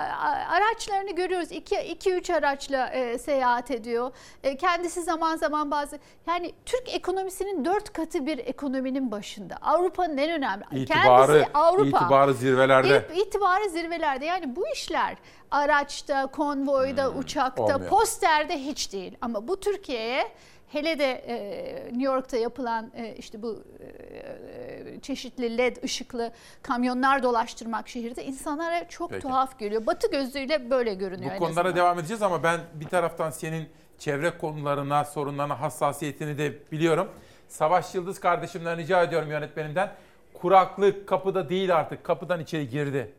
araçlarını 0.48 1.10
görüyoruz. 1.14 1.52
2-3 1.52 2.34
araçla 2.34 2.88
e, 2.88 3.18
seyahat 3.18 3.70
ediyor. 3.70 4.10
E, 4.42 4.56
kendisi 4.56 5.02
zaman 5.02 5.36
zaman 5.36 5.70
bazı 5.70 5.98
yani 6.26 6.52
Türk 6.66 6.94
ekonomisinin 6.94 7.64
dört 7.64 7.92
katı 7.92 8.26
bir 8.26 8.38
ekonominin 8.38 9.10
başında. 9.10 9.56
Avrupa'nın 9.62 10.16
en 10.16 10.30
önemli. 10.30 10.64
İtibarı, 10.72 11.32
Kendisi 11.32 11.50
Avrupa. 11.54 11.98
itibarı 11.98 12.34
zirvelerde. 12.34 13.06
İtibarı 13.16 13.68
zirvelerde. 13.70 14.24
Yani 14.24 14.56
bu 14.56 14.64
işler 14.74 15.16
araçta, 15.50 16.26
konvoyda, 16.26 17.10
uçakta, 17.10 17.62
olmuyor. 17.62 17.90
posterde 17.90 18.58
hiç 18.58 18.92
değil. 18.92 19.16
Ama 19.20 19.48
bu 19.48 19.60
Türkiye'ye 19.60 20.32
hele 20.68 20.98
de 20.98 21.12
e, 21.12 21.84
New 21.84 22.04
York'ta 22.04 22.36
yapılan 22.36 22.92
e, 22.94 23.14
işte 23.14 23.42
bu 23.42 23.62
e, 23.80 25.00
çeşitli 25.00 25.58
led 25.58 25.76
ışıklı 25.82 26.32
kamyonlar 26.62 27.22
dolaştırmak 27.22 27.88
şehirde 27.88 28.24
insanlara 28.24 28.88
çok 28.88 29.10
Peki. 29.10 29.22
tuhaf 29.22 29.58
geliyor. 29.58 29.86
Batı 29.86 30.10
gözlüğüyle 30.10 30.70
böyle 30.70 30.94
görünüyor. 30.94 31.34
Bu 31.34 31.38
konulara 31.38 31.60
azından. 31.60 31.76
devam 31.76 31.98
edeceğiz 31.98 32.22
ama 32.22 32.42
ben 32.42 32.60
bir 32.74 32.88
taraftan 32.88 33.30
senin 33.30 33.68
çevre 33.98 34.38
konularına, 34.38 35.04
sorunlarına 35.04 35.60
hassasiyetini 35.60 36.38
de 36.38 36.52
biliyorum. 36.72 37.08
Savaş 37.48 37.94
Yıldız 37.94 38.20
kardeşimden 38.20 38.78
rica 38.78 39.02
ediyorum 39.02 39.30
yönetmenimden. 39.30 39.92
Kuraklık 40.34 41.08
kapıda 41.08 41.48
değil 41.48 41.76
artık. 41.76 42.04
Kapıdan 42.04 42.40
içeri 42.40 42.68
girdi. 42.68 43.12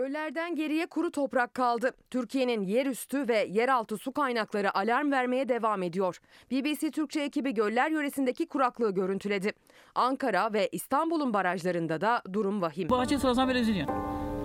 Göllerden 0.00 0.56
geriye 0.56 0.86
kuru 0.86 1.10
toprak 1.10 1.54
kaldı. 1.54 1.90
Türkiye'nin 2.10 2.62
yerüstü 2.62 3.28
ve 3.28 3.48
yeraltı 3.50 3.96
su 3.96 4.12
kaynakları 4.12 4.78
alarm 4.78 5.10
vermeye 5.12 5.48
devam 5.48 5.82
ediyor. 5.82 6.20
BBC 6.50 6.90
Türkçe 6.90 7.20
ekibi 7.20 7.54
göller 7.54 7.90
yöresindeki 7.90 8.46
kuraklığı 8.46 8.94
görüntüledi. 8.94 9.52
Ankara 9.94 10.52
ve 10.52 10.68
İstanbul'un 10.72 11.34
barajlarında 11.34 12.00
da 12.00 12.22
durum 12.32 12.62
vahim. 12.62 12.90
Bahçe 12.90 13.18
sulasam 13.18 13.48
böyle 13.48 13.60
üzülüyor. 13.60 13.86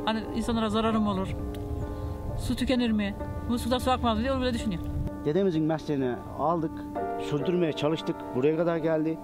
Hani 0.05 0.23
insanlara 0.35 0.69
zararı 0.69 0.99
mı 0.99 1.11
olur? 1.11 1.27
Su 2.39 2.55
tükenir 2.55 2.91
mi? 2.91 3.15
Bu 3.49 3.59
suda 3.59 3.79
su 3.79 3.91
akmaz 3.91 4.17
mı 4.17 4.23
diye 4.23 4.33
öyle 4.33 4.53
düşünüyor. 4.53 4.81
Dedemizin 5.25 5.63
mesleğini 5.63 6.15
aldık, 6.39 6.71
sürdürmeye 7.29 7.73
çalıştık. 7.73 8.15
Buraya 8.35 8.57
kadar 8.57 8.77
geldi. 8.77 9.17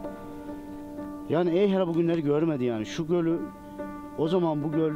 Yani 1.29 1.59
ey 1.59 1.69
hele 1.69 1.87
bugünleri 1.87 2.23
görmedi 2.23 2.63
yani. 2.63 2.85
Şu 2.85 3.07
gölü, 3.07 3.39
o 4.17 4.27
zaman 4.27 4.63
bu 4.63 4.71
göl 4.71 4.93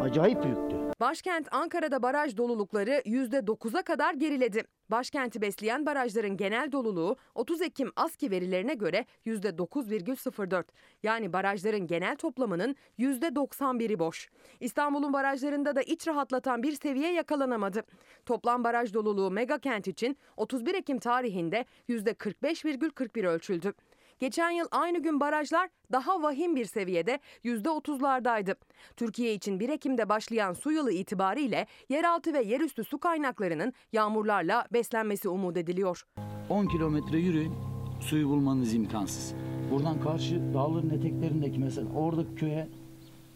acayip 0.00 0.44
büyüktü. 0.44 0.76
Başkent 1.00 1.48
Ankara'da 1.50 2.02
baraj 2.02 2.36
dolulukları 2.36 3.02
%9'a 3.06 3.82
kadar 3.82 4.14
geriledi. 4.14 4.64
Başkenti 4.90 5.40
besleyen 5.40 5.86
barajların 5.86 6.36
genel 6.36 6.72
doluluğu 6.72 7.16
30 7.34 7.62
Ekim 7.62 7.92
ASKİ 7.96 8.30
verilerine 8.30 8.74
göre 8.74 9.04
%9,04. 9.26 10.64
Yani 11.02 11.32
barajların 11.32 11.86
genel 11.86 12.16
toplamının 12.16 12.76
%91'i 12.98 13.98
boş. 13.98 14.30
İstanbul'un 14.60 15.12
barajlarında 15.12 15.76
da 15.76 15.82
iç 15.82 16.08
rahatlatan 16.08 16.62
bir 16.62 16.72
seviye 16.72 17.12
yakalanamadı. 17.12 17.82
Toplam 18.26 18.64
baraj 18.64 18.94
doluluğu 18.94 19.30
mega 19.30 19.58
kent 19.58 19.88
için 19.88 20.16
31 20.36 20.74
Ekim 20.74 20.98
tarihinde 20.98 21.64
%45,41 21.88 23.26
ölçüldü. 23.26 23.72
Geçen 24.18 24.50
yıl 24.50 24.66
aynı 24.70 25.02
gün 25.02 25.20
barajlar 25.20 25.68
daha 25.92 26.22
vahim 26.22 26.56
bir 26.56 26.64
seviyede 26.64 27.20
%30'lardaydı. 27.44 28.54
Türkiye 28.96 29.34
için 29.34 29.60
1 29.60 29.68
Ekim'de 29.68 30.08
başlayan 30.08 30.52
su 30.52 30.72
yılı 30.72 30.92
itibariyle 30.92 31.66
yeraltı 31.88 32.32
ve 32.32 32.42
yerüstü 32.42 32.84
su 32.84 32.98
kaynaklarının 32.98 33.72
yağmurlarla 33.92 34.66
beslenmesi 34.72 35.28
umut 35.28 35.56
ediliyor. 35.56 36.06
10 36.48 36.66
kilometre 36.66 37.18
yürüyün 37.18 37.54
suyu 38.00 38.28
bulmanız 38.28 38.74
imkansız. 38.74 39.34
Buradan 39.70 40.00
karşı 40.00 40.54
dağların 40.54 40.90
eteklerindeki 40.90 41.58
mesela 41.58 41.88
oradaki 41.94 42.34
köye 42.34 42.68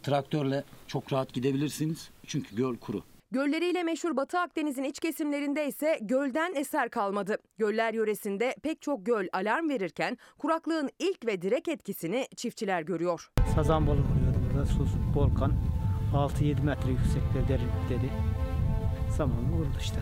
traktörle 0.03 0.65
çok 0.87 1.13
rahat 1.13 1.33
gidebilirsiniz. 1.33 2.11
Çünkü 2.27 2.57
göl 2.57 2.77
kuru. 2.77 3.03
Gölleriyle 3.33 3.83
meşhur 3.83 4.17
Batı 4.17 4.39
Akdeniz'in 4.39 4.83
iç 4.85 5.01
kesimlerinde 5.01 5.67
ise 5.67 5.99
gölden 6.01 6.55
eser 6.55 6.91
kalmadı. 6.91 7.39
Göller 7.59 7.95
yöresinde 7.95 8.55
pek 8.63 8.83
çok 8.83 9.07
göl 9.07 9.27
alarm 9.33 9.69
verirken 9.69 10.19
kuraklığın 10.39 10.91
ilk 10.99 11.27
ve 11.27 11.43
direkt 11.43 11.69
etkisini 11.69 12.27
çiftçiler 12.37 12.83
görüyor. 12.83 13.31
Sazan 13.55 13.87
balığı 13.87 13.93
oluyordu 13.93 14.39
burada. 14.49 14.67
Sus, 14.67 14.91
volkan. 15.15 15.53
6-7 16.15 16.63
metre 16.63 16.91
yüksekte 16.91 17.49
derinlikteydi. 17.49 18.13
Zamanla 19.17 19.57
vuruldu 19.57 19.77
işte. 19.81 20.01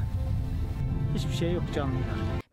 Hiçbir 1.14 1.32
şey 1.32 1.52
yok 1.52 1.62
canlılar. 1.74 2.02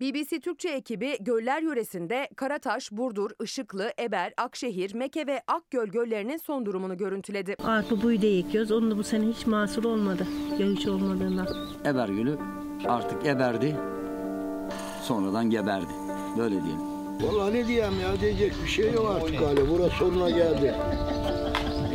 BBC 0.02 0.40
Türkçe 0.40 0.70
ekibi 0.70 1.18
göller 1.20 1.62
yöresinde 1.62 2.30
Karataş, 2.36 2.92
Burdur, 2.92 3.32
Işıklı, 3.44 3.92
Eber, 4.00 4.34
Akşehir, 4.38 4.94
Meke 4.94 5.28
ve 5.28 5.42
Akgöl 5.48 5.88
göllerinin 5.88 6.38
son 6.38 6.66
durumunu 6.66 6.98
görüntüledi. 6.98 7.56
Arpa 7.64 8.02
buğday 8.02 8.40
ekiyoruz. 8.40 8.72
Onun 8.72 8.92
da 8.92 8.98
bu 8.98 9.04
sene 9.04 9.26
hiç 9.28 9.46
mahsul 9.48 9.84
olmadı. 9.84 10.28
Yağış 10.60 10.88
olmadığından. 10.88 11.48
Eber 11.86 12.10
Gölü 12.10 12.38
artık 12.88 13.26
eberdi. 13.26 13.76
Sonradan 15.04 15.50
geberdi. 15.50 15.92
Böyle 16.38 16.56
diyelim. 16.64 16.82
Vallahi 17.22 17.54
ne 17.54 17.68
diyeyim 17.68 17.94
ya 18.04 18.22
diyecek 18.22 18.54
bir 18.64 18.70
şey 18.70 18.92
yok 18.94 19.16
artık 19.22 19.42
hali. 19.42 19.70
Burası 19.70 19.96
sonuna 19.96 20.30
geldi. 20.30 20.76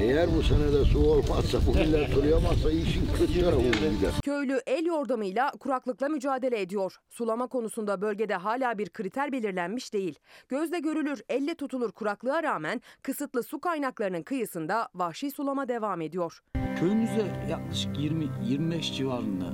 Eğer 0.01 0.29
bu 0.37 0.43
sene 0.43 0.73
de 0.73 0.85
su 0.85 0.99
olmazsa, 0.99 1.59
bu 1.67 1.75
millet 1.75 2.11
sulayamazsa 2.11 2.71
işin 2.71 3.07
kötü 3.19 3.41
tarafı 3.41 3.63
gider. 3.63 4.13
Köylü 4.25 4.61
el 4.67 4.87
yordamıyla 4.87 5.51
kuraklıkla 5.51 6.09
mücadele 6.09 6.61
ediyor. 6.61 6.97
Sulama 7.09 7.47
konusunda 7.47 8.01
bölgede 8.01 8.35
hala 8.35 8.79
bir 8.79 8.91
kriter 8.91 9.33
belirlenmiş 9.33 9.93
değil. 9.93 10.19
Gözle 10.49 10.79
görülür, 10.79 11.23
elle 11.29 11.55
tutulur 11.55 11.93
kuraklığa 11.93 12.43
rağmen 12.43 12.81
kısıtlı 13.03 13.43
su 13.43 13.61
kaynaklarının 13.61 14.23
kıyısında 14.23 14.89
vahşi 14.95 15.31
sulama 15.31 15.69
devam 15.69 16.01
ediyor. 16.01 16.43
Köyümüzde 16.81 17.23
yaklaşık 17.51 17.97
20-25 17.97 18.95
civarında 18.95 19.47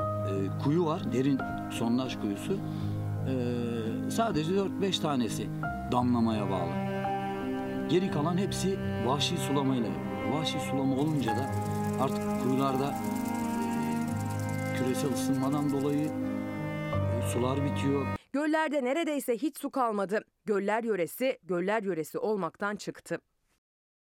e, 0.00 0.62
kuyu 0.64 0.86
var. 0.86 1.12
Derin 1.12 1.38
sondaj 1.70 2.20
kuyusu. 2.20 2.52
E, 2.52 3.34
sadece 4.10 4.52
4-5 4.52 5.02
tanesi 5.02 5.46
damlamaya 5.92 6.50
bağlı. 6.50 7.03
Geri 7.88 8.10
kalan 8.10 8.38
hepsi 8.38 8.78
vahşi 9.06 9.36
sulamayla. 9.36 9.90
Vahşi 10.32 10.60
sulama 10.60 10.96
olunca 10.96 11.30
da 11.30 11.50
artık 12.00 12.42
kuyularda 12.42 12.94
e, 13.64 13.76
küresel 14.78 15.12
ısınmadan 15.12 15.70
dolayı 15.72 16.08
e, 16.08 17.28
sular 17.32 17.64
bitiyor. 17.64 18.06
Göllerde 18.32 18.84
neredeyse 18.84 19.36
hiç 19.36 19.58
su 19.58 19.70
kalmadı. 19.70 20.24
Göller 20.44 20.84
yöresi, 20.84 21.38
göller 21.42 21.82
yöresi 21.82 22.18
olmaktan 22.18 22.76
çıktı. 22.76 23.18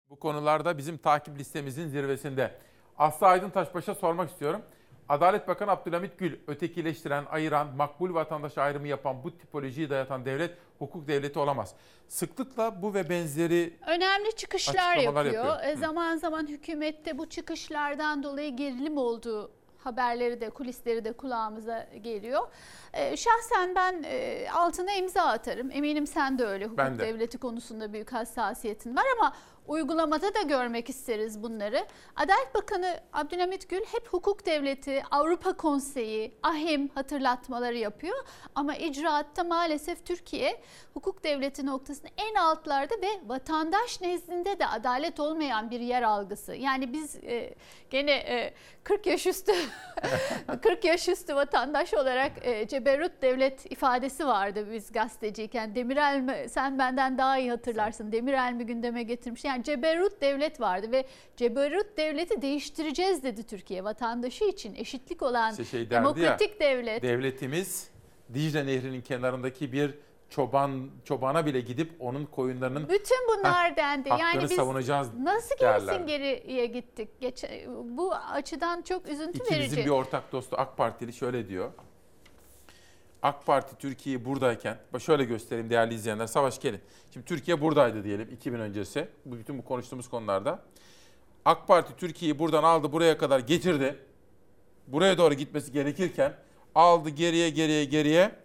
Bu 0.10 0.20
konularda 0.20 0.78
bizim 0.78 0.98
takip 0.98 1.38
listemizin 1.40 1.88
zirvesinde. 1.88 2.52
Aslı 2.98 3.28
Aydın 3.28 3.50
Taşbaş'a 3.50 3.96
sormak 3.96 4.30
istiyorum. 4.30 4.62
Adalet 5.10 5.48
Bakanı 5.48 5.72
Abdülhamit 5.72 6.18
Gül, 6.18 6.38
ötekileştiren, 6.48 7.26
ayıran, 7.32 7.68
makbul 7.76 8.14
vatandaş 8.14 8.58
ayrımı 8.58 8.88
yapan 8.88 9.24
bu 9.24 9.38
tipolojiyi 9.38 9.90
dayatan 9.90 10.26
devlet 10.26 10.58
hukuk 10.80 11.08
devleti 11.08 11.40
olamaz. 11.40 11.76
Sıklıkla 12.08 12.82
bu 12.82 12.94
ve 12.94 13.10
benzeri 13.10 13.74
Önemli 13.88 14.36
çıkışlar 14.36 14.98
yapıyor. 14.98 15.26
yapıyor. 15.26 15.64
E, 15.64 15.76
Zaman 15.76 16.16
zaman 16.18 16.48
hükümette 16.48 17.18
bu 17.18 17.30
çıkışlardan 17.30 18.24
dolayı 18.24 18.56
gerilim 18.56 18.98
olduğu 18.98 19.52
haberleri 19.84 20.42
de 20.42 20.50
kulisleri 20.50 21.06
de 21.06 21.14
kulağımıza 21.14 21.88
geliyor. 22.02 22.48
E, 22.94 23.18
şahsen 23.18 23.76
ben 23.76 24.04
e, 24.08 24.48
altına 24.54 24.92
imza 24.94 25.22
atarım. 25.24 25.72
Eminim 25.72 26.08
sen 26.08 26.40
de 26.40 26.46
öyle 26.46 26.66
hukuk 26.66 26.78
de. 26.78 26.98
devleti 27.00 27.38
konusunda 27.38 27.94
büyük 27.94 28.14
hassasiyetin 28.14 28.96
var 28.96 29.04
ama 29.18 29.36
uygulamada 29.68 30.34
da 30.34 30.42
görmek 30.42 30.90
isteriz 30.90 31.44
bunları. 31.44 31.86
Adalet 32.16 32.56
Bakanı 32.56 33.00
Abdülhamit 33.14 33.70
Gül 33.70 33.82
hep 33.92 34.08
hukuk 34.08 34.46
devleti, 34.46 35.04
Avrupa 35.12 35.54
Konseyi, 35.54 36.34
AHİM 36.44 36.90
hatırlatmaları 36.96 37.78
yapıyor. 37.78 38.18
Ama 38.56 38.76
icraatta 38.76 39.44
maalesef 39.44 40.06
Türkiye 40.06 40.62
hukuk 40.94 41.24
devleti 41.24 41.66
noktasında 41.66 42.08
en 42.18 42.36
altlarda 42.36 42.94
ve 43.02 43.10
vatandaş 43.26 44.02
nezdinde 44.02 44.60
de 44.60 44.68
adalet 44.68 45.20
olmayan 45.20 45.72
bir 45.72 45.80
yer 45.80 46.02
algısı. 46.02 46.56
Yani 46.56 46.94
biz 46.94 47.16
e, 47.16 47.56
gene 47.90 48.12
e, 48.12 48.54
40 48.84 49.06
yaş 49.06 49.28
üstü 49.28 49.52
40 50.62 50.86
yaş 50.86 51.10
üstü 51.10 51.36
vatandaş 51.36 51.94
olarak 51.94 52.32
e, 52.42 52.68
ceberut 52.68 53.12
devlet 53.22 53.72
ifadesi 53.72 54.26
vardı 54.26 54.68
biz 54.74 54.92
gazeteciyken. 54.92 55.76
Demirel 55.76 56.20
mi, 56.20 56.46
sen 56.50 56.80
benden 56.80 57.18
daha 57.18 57.38
iyi 57.38 57.50
hatırlarsın. 57.50 58.12
Demirel 58.12 58.54
mi 58.54 58.66
gündeme 58.66 59.04
getirmiş? 59.04 59.46
Yani 59.46 59.64
ceberut 59.64 60.22
devlet 60.22 60.62
vardı 60.62 60.92
ve 60.92 61.06
ceberut 61.38 61.98
devleti 61.98 62.42
değiştireceğiz 62.42 63.24
dedi 63.24 63.44
Türkiye. 63.44 63.84
Vatandaşı 63.84 64.46
için 64.46 64.76
eşitlik 64.76 65.22
olan 65.22 65.52
işte 65.52 65.66
şey 65.66 65.90
demokratik 65.90 66.52
ya, 66.52 66.60
devlet. 66.60 67.04
Devletimiz 67.04 67.90
Dicle 68.34 68.66
Nehri'nin 68.66 69.02
kenarındaki 69.02 69.72
bir 69.72 69.94
çoban 70.34 70.90
çobana 71.06 71.46
bile 71.46 71.62
gidip 71.62 71.92
onun 72.00 72.26
koyunlarının 72.26 72.90
Bütün 72.90 73.18
bunlar 73.28 73.76
dendi. 73.76 74.10
Yani 74.10 74.44
biz 74.44 74.52
savunacağız 74.52 75.08
nasıl 75.20 75.60
derler. 75.60 75.94
gerisin 75.94 76.08
geriye 76.08 76.66
gittik? 76.66 77.10
Geç, 77.20 77.44
bu 77.84 78.14
açıdan 78.16 78.82
çok 78.82 79.08
üzüntü 79.10 79.38
İkimizin 79.38 79.56
verici. 79.56 79.86
bir 79.86 79.90
ortak 79.90 80.32
dostu 80.32 80.56
AK 80.60 80.78
Partili 80.78 81.14
şöyle 81.14 81.48
diyor. 81.50 81.72
AK 83.22 83.46
Parti 83.46 83.76
Türkiye 83.76 84.26
buradayken, 84.26 84.78
bak 84.94 85.02
şöyle 85.02 85.24
göstereyim 85.24 85.70
değerli 85.70 85.94
izleyenler, 85.94 86.28
Savaş 86.28 86.62
gelin. 86.62 86.82
Şimdi 87.14 87.26
Türkiye 87.26 87.62
buradaydı 87.62 88.04
diyelim 88.04 88.30
2000 88.32 88.60
öncesi, 88.60 89.08
bu 89.26 89.38
bütün 89.38 89.58
bu 89.58 89.66
konuştuğumuz 89.66 90.10
konularda. 90.10 90.60
AK 91.46 91.68
Parti 91.68 91.96
Türkiye'yi 91.98 92.40
buradan 92.40 92.64
aldı, 92.64 92.92
buraya 92.92 93.18
kadar 93.18 93.40
getirdi. 93.40 93.96
Buraya 94.88 95.18
doğru 95.18 95.34
gitmesi 95.34 95.72
gerekirken 95.72 96.34
aldı 96.76 97.10
geriye 97.10 97.50
geriye 97.50 97.86
geriye. 97.86 98.43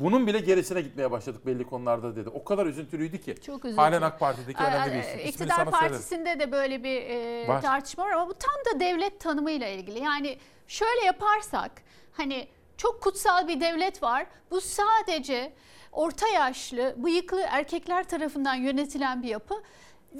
Bunun 0.00 0.26
bile 0.26 0.38
gerisine 0.40 0.80
gitmeye 0.80 1.10
başladık 1.10 1.46
belli 1.46 1.64
konularda 1.64 2.16
dedi. 2.16 2.28
O 2.28 2.44
kadar 2.44 2.66
üzüntülüydü 2.66 3.18
ki. 3.20 3.34
Çok 3.46 3.64
üzüntü. 3.64 3.80
Halen 3.80 4.02
AK 4.02 4.20
Parti'deki 4.20 4.62
önemli 4.62 4.94
bir 4.94 4.98
isim. 4.98 5.10
İsmini 5.10 5.28
İktidar 5.28 5.54
söylerim. 5.54 5.72
Partisi'nde 5.72 6.38
de 6.40 6.52
böyle 6.52 6.84
bir 6.84 7.02
e, 7.02 7.48
Var. 7.48 7.62
tartışma 7.62 8.04
var 8.04 8.10
ama 8.10 8.28
bu 8.28 8.34
tam 8.34 8.74
da 8.74 8.80
devlet 8.80 9.20
tanımıyla 9.20 9.68
ilgili. 9.68 9.98
Yani 10.04 10.38
şöyle 10.68 11.04
yaparsak 11.04 11.70
hani 12.12 12.48
çok 12.76 13.02
kutsal 13.02 13.48
bir 13.48 13.60
devlet 13.60 14.02
var. 14.02 14.26
Bu 14.50 14.60
sadece 14.60 15.52
orta 15.92 16.28
yaşlı, 16.28 16.94
bıyıklı 16.96 17.40
erkekler 17.48 18.04
tarafından 18.08 18.54
yönetilen 18.54 19.22
bir 19.22 19.28
yapı. 19.28 19.54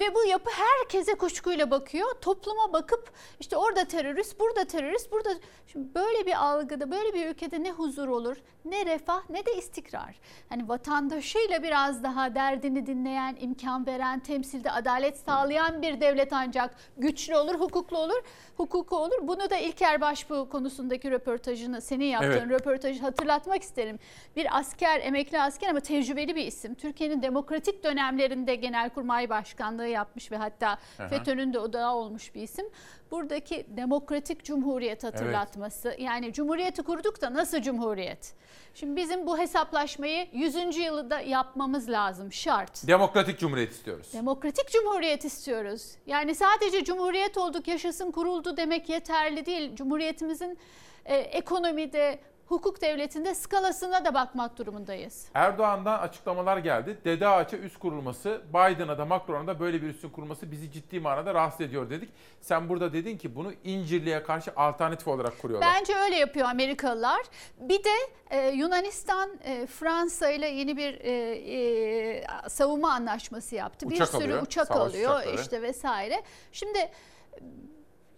Ve 0.01 0.15
bu 0.15 0.25
yapı 0.25 0.51
herkese 0.51 1.15
kuşkuyla 1.15 1.71
bakıyor. 1.71 2.15
Topluma 2.21 2.73
bakıp 2.73 3.11
işte 3.41 3.57
orada 3.57 3.85
terörist, 3.85 4.41
burada 4.41 4.65
terörist, 4.65 5.13
burada... 5.13 5.31
Şimdi 5.67 5.95
böyle 5.95 6.27
bir 6.27 6.45
algıda, 6.47 6.91
böyle 6.91 7.15
bir 7.15 7.27
ülkede 7.27 7.63
ne 7.63 7.71
huzur 7.73 8.09
olur, 8.09 8.37
ne 8.65 8.87
refah, 8.87 9.31
ne 9.31 9.47
de 9.47 9.57
istikrar. 9.57 10.21
Hani 10.49 10.69
vatandaşıyla 10.69 11.63
biraz 11.63 12.03
daha 12.03 12.35
derdini 12.35 12.87
dinleyen, 12.87 13.37
imkan 13.41 13.87
veren, 13.87 14.21
temsilde 14.21 14.71
adalet 14.71 15.19
sağlayan 15.19 15.83
bir 15.83 16.01
devlet 16.01 16.33
ancak 16.33 16.75
güçlü 16.97 17.37
olur, 17.37 17.55
hukuklu 17.55 17.99
olur, 17.99 18.23
hukuku 18.57 18.97
olur. 18.97 19.19
Bunu 19.23 19.51
da 19.51 19.57
İlker 19.57 20.01
Başbuğ 20.01 20.49
konusundaki 20.49 21.11
röportajını, 21.11 21.81
senin 21.81 22.05
yaptığın 22.05 22.31
Evet. 22.31 22.51
röportajı 22.51 23.01
hatırlatmak 23.01 23.63
isterim. 23.63 23.99
Bir 24.37 24.59
asker, 24.59 25.01
emekli 25.01 25.41
asker 25.41 25.69
ama 25.69 25.81
tecrübeli 25.81 26.37
bir 26.37 26.47
isim. 26.47 26.75
Türkiye'nin 26.75 27.23
demokratik 27.23 27.85
dönemlerinde 27.85 28.55
Genelkurmay 28.55 29.31
Başkanlığı 29.31 29.86
yapmış 29.89 30.33
ve 30.33 30.37
hatta. 30.37 30.79
FETÖ'nün 31.11 31.53
de 31.53 31.59
odağı 31.59 31.95
olmuş 31.95 32.35
bir 32.35 32.43
isim. 32.43 32.67
Buradaki 33.11 33.67
demokratik 33.69 34.45
cumhuriyet 34.45 35.05
hatırlatması. 35.05 35.97
Yani 35.99 36.33
cumhuriyeti 36.33 36.83
kurduk 36.83 37.21
da 37.23 37.35
nasıl 37.35 37.63
cumhuriyet? 37.63 38.35
Şimdi 38.75 38.97
bizim 38.97 39.27
bu 39.27 39.39
hesaplaşmayı 39.39 40.27
100. 40.33 40.77
yılı 40.77 41.11
da 41.11 41.21
yapmamız 41.21 41.91
lazım. 41.91 42.33
Şart. 42.33 42.87
Demokratik 42.87 43.39
Cumhuriyet 43.39 43.73
istiyoruz. 43.73 44.13
Demokratik 44.13 44.71
cumhuriyet 44.71 45.25
istiyoruz. 45.25 45.95
Yani 46.07 46.35
sadece 46.35 46.85
cumhuriyet 46.85 47.39
olduk, 47.39 47.69
yaşasın 47.69 48.11
kuruldu 48.11 48.57
demek 48.57 48.89
yeterli 48.89 49.47
değil. 49.47 49.77
Cumhuriyetimizin 49.77 50.59
e, 51.05 51.17
ekonomide, 51.17 52.19
hukuk 52.49 52.81
devletinde 52.83 53.35
skalasına 53.35 54.05
da 54.05 54.15
bakmak 54.15 54.59
durumundayız. 54.59 55.27
Erdoğan'dan 55.35 55.99
açıklamalar 55.99 56.57
geldi. 56.59 56.99
Dede 57.05 57.29
Ağaç'a 57.29 57.57
üst 57.57 57.79
kurulması, 57.79 58.43
Biden'a 58.49 58.99
da 58.99 59.05
Macron'a 59.05 59.47
da 59.47 59.61
böyle 59.61 59.83
bir 59.83 59.89
üstün 59.89 60.09
kurulması 60.11 60.51
bizi 60.51 60.73
ciddi 60.73 61.01
manada 61.01 61.35
rahatsız 61.35 61.61
ediyor 61.61 61.91
dedik. 61.91 62.09
Sen 62.41 62.69
burada 62.69 62.93
dedin 62.93 63.19
ki 63.19 63.35
bunu 63.35 63.53
İncirli'ye 63.65 64.23
karşı 64.23 64.53
alternatif 64.57 65.09
olarak 65.09 65.39
kuruyorlar. 65.39 65.75
Bence 65.75 65.97
öyle 65.97 66.17
yapıyor 66.17 66.49
Amerikalılar. 66.49 67.23
Bir 67.61 67.85
de 67.85 67.91
e, 68.31 68.49
Yunanistan 68.49 69.31
e, 69.45 69.67
Fransa 69.67 70.31
ile 70.31 70.47
yeni 70.49 70.77
bir 70.77 71.01
e, 71.01 71.11
e, 71.11 72.25
savunma 72.49 72.93
anlaşması 72.93 73.55
yaptı. 73.55 73.87
Uçak 73.87 74.01
bir 74.01 74.07
sürü 74.07 74.25
alıyor, 74.25 74.43
uçak 74.43 74.71
alıyor 74.71 75.15
uçakları. 75.15 75.41
işte 75.41 75.63
vesaire. 75.63 76.23
Şimdi 76.53 76.79
e, 76.79 76.91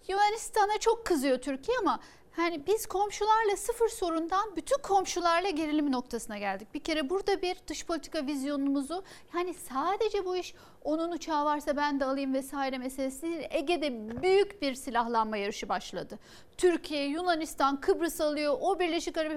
Yunanistan'a 0.09 0.79
çok 0.81 1.07
kızıyor 1.07 1.39
Türkiye 1.39 1.79
ama 1.79 2.01
hani 2.39 2.66
biz 2.66 2.86
komşularla 2.86 3.56
sıfır 3.56 3.89
sorundan 3.89 4.56
bütün 4.56 4.78
komşularla 4.82 5.51
gerilim 5.51 5.93
noktasına 5.93 6.39
geldik. 6.39 6.74
Bir 6.74 6.81
kere 6.81 7.10
burada 7.10 7.43
bir 7.43 7.56
dış 7.66 7.86
politika 7.86 8.27
vizyonumuzu 8.27 9.02
yani 9.35 9.55
sadece 9.55 10.24
bu 10.24 10.36
iş 10.36 10.55
onun 10.85 11.12
uçağı 11.12 11.44
varsa 11.44 11.77
ben 11.77 12.01
de 12.01 12.05
alayım 12.05 12.35
vesaire 12.35 12.78
meselesi 12.78 13.23
değil. 13.23 13.47
Ege'de 13.51 14.23
büyük 14.23 14.62
bir 14.62 14.74
silahlanma 14.74 15.36
yarışı 15.36 15.69
başladı. 15.69 16.19
Türkiye, 16.56 17.05
Yunanistan, 17.05 17.81
Kıbrıs 17.81 18.20
alıyor. 18.20 18.56
O 18.60 18.81
Birleşik 18.81 19.19
Arap 19.19 19.32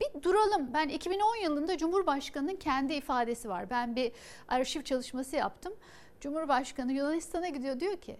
Bir 0.00 0.22
duralım. 0.22 0.74
Ben 0.74 0.88
2010 0.88 1.36
yılında 1.42 1.78
Cumhurbaşkanı'nın 1.78 2.56
kendi 2.56 2.94
ifadesi 2.94 3.48
var. 3.48 3.70
Ben 3.70 3.96
bir 3.96 4.12
arşiv 4.48 4.82
çalışması 4.82 5.36
yaptım. 5.36 5.72
Cumhurbaşkanı 6.20 6.92
Yunanistan'a 6.92 7.48
gidiyor 7.48 7.80
diyor 7.80 7.96
ki 7.96 8.16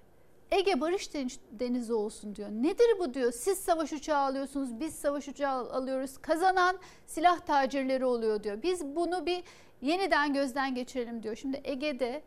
Ege 0.53 0.81
Barış 0.81 1.15
Den- 1.15 1.31
Denizi 1.51 1.93
olsun 1.95 2.37
diyor. 2.37 2.49
Nedir 2.51 2.99
bu 2.99 3.15
diyor. 3.15 3.33
Siz 3.33 3.59
savaş 3.59 3.93
uçağı 3.93 4.19
alıyorsunuz, 4.19 4.81
biz 4.81 4.95
savaş 4.95 5.29
uçağı 5.29 5.53
al- 5.53 5.71
alıyoruz. 5.71 6.19
Kazanan 6.19 6.79
silah 7.07 7.41
tacirleri 7.41 8.05
oluyor 8.05 8.43
diyor. 8.43 8.63
Biz 8.63 8.85
bunu 8.97 9.27
bir 9.27 9.43
yeniden 9.81 10.33
gözden 10.35 10.75
geçirelim 10.75 11.23
diyor. 11.23 11.37
Şimdi 11.37 11.61
Ege'de 11.65 12.23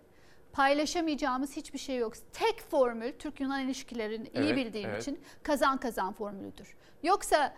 paylaşamayacağımız 0.53 1.55
hiçbir 1.57 1.79
şey 1.79 1.97
yok. 1.97 2.13
Tek 2.33 2.61
formül 2.61 3.13
Türk-Yunan 3.13 3.61
ilişkilerini 3.65 4.27
iyi 4.27 4.31
Evet, 4.35 4.57
bildiğim 4.57 4.89
evet. 4.89 5.01
için 5.01 5.19
kazan 5.43 5.77
kazan 5.77 6.13
formülüdür. 6.13 6.75
Yoksa 7.03 7.53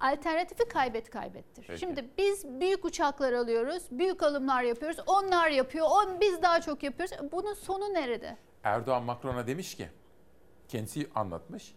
alternatifi 0.00 0.64
kaybet 0.68 1.10
kaybettir. 1.10 1.64
Peki. 1.66 1.80
Şimdi 1.80 2.08
biz 2.18 2.60
büyük 2.60 2.84
uçaklar 2.84 3.32
alıyoruz, 3.32 3.82
büyük 3.90 4.22
alımlar 4.22 4.62
yapıyoruz. 4.62 4.98
Onlar 5.06 5.48
yapıyor, 5.50 5.86
on 5.90 6.20
biz 6.20 6.42
daha 6.42 6.60
çok 6.60 6.82
yapıyoruz. 6.82 7.14
Bunun 7.32 7.54
sonu 7.54 7.94
nerede? 7.94 8.36
Erdoğan 8.64 9.02
Macron'a 9.02 9.46
demiş 9.46 9.74
ki, 9.74 9.88
kendisi 10.68 11.06
anlatmış. 11.14 11.74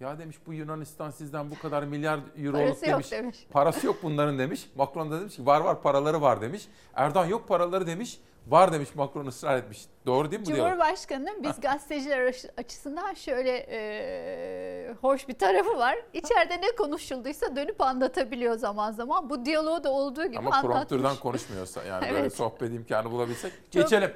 Ya 0.00 0.18
demiş 0.18 0.36
bu 0.46 0.52
Yunanistan 0.52 1.10
sizden 1.10 1.50
bu 1.50 1.58
kadar 1.58 1.82
milyar 1.82 2.20
euro 2.38 2.52
Parası 2.56 2.84
yok 2.86 2.92
demiş. 2.94 3.12
demiş. 3.12 3.46
Parası 3.50 3.86
yok 3.86 3.96
bunların 4.02 4.38
demiş. 4.38 4.70
Macron 4.76 5.10
da 5.10 5.20
demiş 5.20 5.36
ki 5.36 5.46
var 5.46 5.60
var 5.60 5.82
paraları 5.82 6.20
var 6.20 6.40
demiş. 6.40 6.68
Erdoğan 6.94 7.26
yok 7.26 7.48
paraları 7.48 7.86
demiş. 7.86 8.18
Var 8.46 8.72
demiş 8.72 8.94
Macron 8.94 9.26
ısrar 9.26 9.56
etmiş. 9.58 9.86
Doğru 10.06 10.30
değil 10.30 10.40
mi 10.40 10.46
bu? 10.46 10.56
Cumhurbaşkanı'nın 10.56 11.42
biz 11.42 11.60
gazeteciler 11.60 12.26
aç- 12.26 12.46
açısından 12.56 13.14
şöyle 13.14 13.66
e, 13.70 14.94
hoş 15.00 15.28
bir 15.28 15.34
tarafı 15.38 15.78
var. 15.78 15.96
İçeride 16.12 16.56
ne 16.60 16.76
konuşulduysa 16.78 17.56
dönüp 17.56 17.80
anlatabiliyor 17.80 18.54
zaman 18.58 18.92
zaman. 18.92 19.30
Bu 19.30 19.44
diyaloğu 19.44 19.84
da 19.84 19.90
olduğu 19.92 20.26
gibi 20.26 20.38
Ama 20.38 20.50
anlatmış. 20.50 20.72
prompterdan 20.88 21.16
konuşmuyorsa 21.16 21.82
yani 21.84 22.02
böyle 22.08 22.18
Evet. 22.18 22.36
sohbet 22.36 22.72
imkanı 22.74 23.10
bulabilsek. 23.10 23.52
Çok- 23.52 23.72
Geçelim. 23.82 24.10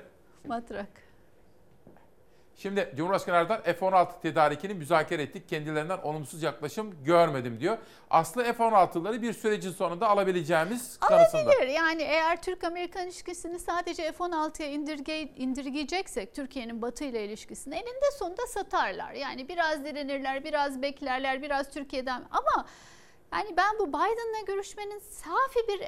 Matrak. 0.46 0.86
Şimdi 2.62 2.92
Cumhurbaşkanı 2.96 3.36
Erdoğan 3.36 3.62
F-16 3.62 4.20
tedarikini 4.22 4.74
müzakere 4.74 5.22
ettik. 5.22 5.48
Kendilerinden 5.48 5.98
olumsuz 5.98 6.42
yaklaşım 6.42 7.04
görmedim 7.04 7.60
diyor. 7.60 7.78
Aslı 8.10 8.44
F-16'ları 8.44 9.22
bir 9.22 9.32
sürecin 9.32 9.70
sonunda 9.70 10.08
alabileceğimiz 10.08 10.98
kanısında. 10.98 11.42
Olabilir. 11.42 11.66
Yani 11.66 12.02
eğer 12.02 12.42
Türk-Amerikan 12.42 13.04
ilişkisini 13.06 13.58
sadece 13.58 14.12
F-16'ya 14.12 14.68
indirge, 14.68 15.20
indirgeyeceksek 15.20 16.34
Türkiye'nin 16.34 16.82
Batı 16.82 17.04
ile 17.04 17.24
ilişkisini 17.24 17.74
eninde 17.74 18.10
sonunda 18.18 18.46
satarlar. 18.46 19.12
Yani 19.12 19.48
biraz 19.48 19.84
direnirler, 19.84 20.44
biraz 20.44 20.82
beklerler, 20.82 21.42
biraz 21.42 21.70
Türkiye'den 21.70 22.22
ama 22.30 22.66
yani 23.32 23.56
ben 23.56 23.78
bu 23.78 23.88
Biden'la 23.88 24.40
görüşmenin 24.46 24.98
safi 24.98 25.68
bir 25.68 25.78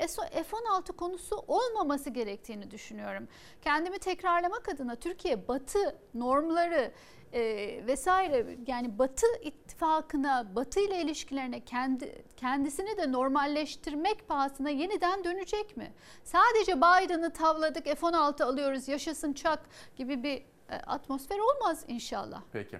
F-16 0.45 0.93
konusu 0.93 1.37
olmaması 1.37 2.11
gerektiğini 2.11 2.71
düşünüyorum. 2.71 3.29
Kendimi 3.63 3.99
tekrarlamak 3.99 4.69
adına 4.69 4.97
Türkiye 4.97 5.49
Batı 5.49 5.99
normları 6.15 6.93
e, 7.33 7.43
vesaire 7.87 8.47
yani 8.67 8.99
Batı 8.99 9.27
ittifakına, 9.43 10.57
Batı 10.57 10.81
ile 10.81 11.03
ilişkilerine 11.03 11.65
kendi 11.65 12.25
kendisini 12.37 12.97
de 12.97 13.13
normalleştirmek 13.13 14.29
pahasına 14.29 14.71
yeniden 14.71 15.25
dönecek 15.25 15.77
mi? 15.77 15.93
Sadece 16.25 16.77
Biden'ı 16.77 17.33
tavladık, 17.33 17.85
F-16 17.85 18.45
alıyoruz, 18.45 18.89
yaşasın 18.89 19.33
çak 19.33 19.61
gibi 19.97 20.23
bir 20.23 20.43
e, 20.71 20.77
atmosfer 20.87 21.39
olmaz 21.39 21.85
inşallah. 21.89 22.43
Peki. 22.53 22.79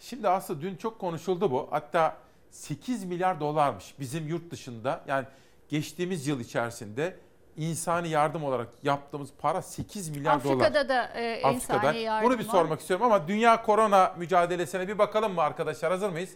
Şimdi 0.00 0.28
aslında 0.28 0.60
dün 0.60 0.76
çok 0.76 0.98
konuşuldu 0.98 1.50
bu. 1.50 1.66
Hatta 1.70 2.16
8 2.50 3.04
milyar 3.04 3.40
dolarmış 3.40 3.94
bizim 4.00 4.28
yurt 4.28 4.50
dışında 4.50 5.04
yani 5.08 5.26
geçtiğimiz 5.68 6.26
yıl 6.26 6.40
içerisinde 6.40 7.16
insani 7.56 8.08
yardım 8.08 8.44
olarak 8.44 8.68
yaptığımız 8.82 9.30
para 9.38 9.62
8 9.62 10.08
milyar 10.08 10.44
dolar. 10.44 10.54
Afrika'da 10.54 10.88
da 10.88 11.04
e, 11.14 11.52
insani 11.54 11.98
yardım 11.98 12.30
Bunu 12.30 12.38
bir 12.38 12.46
var. 12.46 12.52
sormak 12.52 12.80
istiyorum 12.80 13.06
ama 13.06 13.28
dünya 13.28 13.62
korona 13.62 14.14
mücadelesine 14.18 14.88
bir 14.88 14.98
bakalım 14.98 15.34
mı 15.34 15.40
arkadaşlar? 15.42 15.90
Hazır 15.90 16.10
mıyız? 16.10 16.30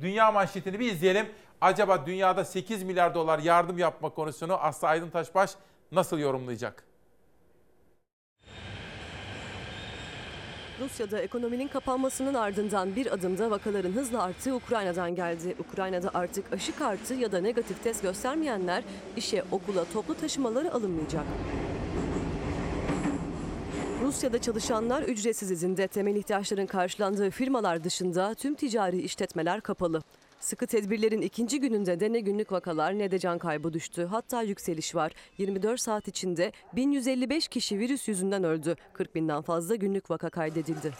Dünya 0.00 0.32
manşetini 0.32 0.80
bir 0.80 0.92
izleyelim. 0.92 1.26
Acaba 1.60 2.06
dünyada 2.06 2.44
8 2.44 2.82
milyar 2.82 3.14
dolar 3.14 3.38
yardım 3.38 3.78
yapma 3.78 4.10
konusunu 4.10 4.54
Aslı 4.54 4.88
Aydın 4.88 5.10
Taşbaş 5.10 5.50
nasıl 5.92 6.18
yorumlayacak? 6.18 6.84
Rusya'da 10.80 11.20
ekonominin 11.20 11.68
kapanmasının 11.68 12.34
ardından 12.34 12.96
bir 12.96 13.14
adımda 13.14 13.50
vakaların 13.50 13.92
hızla 13.92 14.22
arttığı 14.22 14.54
Ukrayna'dan 14.54 15.14
geldi. 15.14 15.54
Ukrayna'da 15.58 16.10
artık 16.14 16.52
aşı 16.52 16.76
kartı 16.76 17.14
ya 17.14 17.32
da 17.32 17.40
negatif 17.40 17.82
test 17.84 18.02
göstermeyenler 18.02 18.84
işe, 19.16 19.44
okula, 19.52 19.84
toplu 19.84 20.14
taşımaları 20.14 20.74
alınmayacak. 20.74 21.24
Rusya'da 24.02 24.40
çalışanlar 24.40 25.02
ücretsiz 25.02 25.50
izinde 25.50 25.88
temel 25.88 26.16
ihtiyaçların 26.16 26.66
karşılandığı 26.66 27.30
firmalar 27.30 27.84
dışında 27.84 28.34
tüm 28.34 28.54
ticari 28.54 29.00
işletmeler 29.00 29.60
kapalı. 29.60 30.02
Sıkı 30.44 30.66
tedbirlerin 30.66 31.22
ikinci 31.22 31.60
gününde 31.60 32.00
de 32.00 32.12
ne 32.12 32.20
günlük 32.20 32.52
vakalar 32.52 32.98
ne 32.98 33.10
de 33.10 33.18
can 33.18 33.38
kaybı 33.38 33.72
düştü. 33.72 34.04
Hatta 34.10 34.42
yükseliş 34.42 34.94
var. 34.94 35.12
24 35.38 35.80
saat 35.80 36.08
içinde 36.08 36.52
1155 36.72 37.48
kişi 37.48 37.78
virüs 37.78 38.08
yüzünden 38.08 38.44
öldü. 38.44 38.76
40 38.92 39.14
binden 39.14 39.42
fazla 39.42 39.74
günlük 39.74 40.10
vaka 40.10 40.30
kaydedildi. 40.30 40.92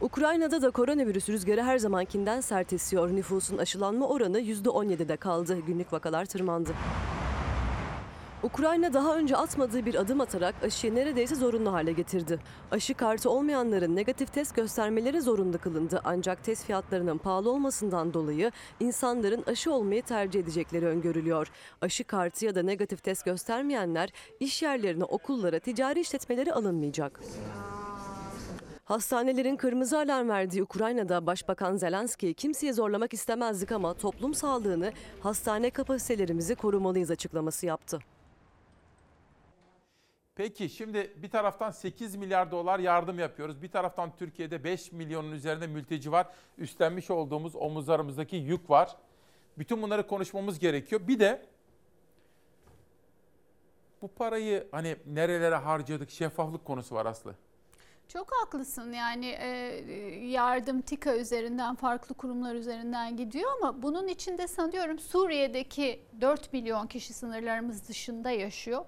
Ukrayna'da 0.00 0.62
da 0.62 0.70
koronavirüs 0.70 1.28
rüzgarı 1.28 1.62
her 1.62 1.78
zamankinden 1.78 2.40
sert 2.40 2.72
esiyor. 2.72 3.16
Nüfusun 3.16 3.58
aşılanma 3.58 4.08
oranı 4.08 4.40
%17'de 4.40 5.16
kaldı. 5.16 5.58
Günlük 5.66 5.92
vakalar 5.92 6.24
tırmandı. 6.24 6.70
Ukrayna 8.42 8.92
daha 8.92 9.16
önce 9.16 9.36
atmadığı 9.36 9.86
bir 9.86 9.94
adım 9.94 10.20
atarak 10.20 10.54
aşıyı 10.62 10.94
neredeyse 10.94 11.34
zorunlu 11.34 11.72
hale 11.72 11.92
getirdi. 11.92 12.38
Aşı 12.70 12.94
kartı 12.94 13.30
olmayanların 13.30 13.96
negatif 13.96 14.32
test 14.32 14.56
göstermeleri 14.56 15.20
zorunlu 15.20 15.58
kılındı. 15.58 16.00
Ancak 16.04 16.44
test 16.44 16.64
fiyatlarının 16.64 17.18
pahalı 17.18 17.50
olmasından 17.50 18.14
dolayı 18.14 18.52
insanların 18.80 19.44
aşı 19.46 19.72
olmayı 19.72 20.02
tercih 20.02 20.40
edecekleri 20.40 20.86
öngörülüyor. 20.86 21.50
Aşı 21.80 22.04
kartı 22.04 22.44
ya 22.44 22.54
da 22.54 22.62
negatif 22.62 23.02
test 23.02 23.24
göstermeyenler 23.24 24.10
iş 24.40 24.62
yerlerine, 24.62 25.04
okullara, 25.04 25.58
ticari 25.58 26.00
işletmelere 26.00 26.52
alınmayacak. 26.52 27.20
Hastanelerin 28.84 29.56
kırmızı 29.56 29.98
alarm 29.98 30.28
verdiği 30.28 30.62
Ukrayna'da 30.62 31.26
Başbakan 31.26 31.76
Zelenski 31.76 32.34
kimseyi 32.34 32.72
zorlamak 32.72 33.14
istemezdik 33.14 33.72
ama 33.72 33.94
toplum 33.94 34.34
sağlığını, 34.34 34.92
hastane 35.20 35.70
kapasitelerimizi 35.70 36.54
korumalıyız 36.54 37.10
açıklaması 37.10 37.66
yaptı. 37.66 37.98
Peki 40.36 40.68
şimdi 40.68 41.12
bir 41.16 41.30
taraftan 41.30 41.70
8 41.70 42.16
milyar 42.16 42.50
dolar 42.50 42.78
yardım 42.78 43.18
yapıyoruz. 43.18 43.62
Bir 43.62 43.70
taraftan 43.70 44.16
Türkiye'de 44.16 44.64
5 44.64 44.92
milyonun 44.92 45.32
üzerinde 45.32 45.66
mülteci 45.66 46.12
var. 46.12 46.26
Üstlenmiş 46.58 47.10
olduğumuz 47.10 47.56
omuzlarımızdaki 47.56 48.36
yük 48.36 48.70
var. 48.70 48.96
Bütün 49.58 49.82
bunları 49.82 50.06
konuşmamız 50.06 50.58
gerekiyor. 50.58 51.08
Bir 51.08 51.20
de 51.20 51.46
bu 54.02 54.08
parayı 54.08 54.68
hani 54.70 54.96
nerelere 55.06 55.54
harcadık 55.54 56.10
şeffaflık 56.10 56.64
konusu 56.64 56.94
var 56.94 57.06
Aslı. 57.06 57.34
Çok 58.08 58.32
haklısın 58.42 58.92
yani 58.92 59.26
e, 59.26 59.48
yardım 60.26 60.80
TİKA 60.80 61.16
üzerinden 61.16 61.74
farklı 61.74 62.14
kurumlar 62.14 62.54
üzerinden 62.54 63.16
gidiyor 63.16 63.50
ama 63.62 63.82
bunun 63.82 64.08
içinde 64.08 64.46
sanıyorum 64.46 64.98
Suriye'deki 64.98 66.00
4 66.20 66.52
milyon 66.52 66.86
kişi 66.86 67.14
sınırlarımız 67.14 67.88
dışında 67.88 68.30
yaşıyor. 68.30 68.84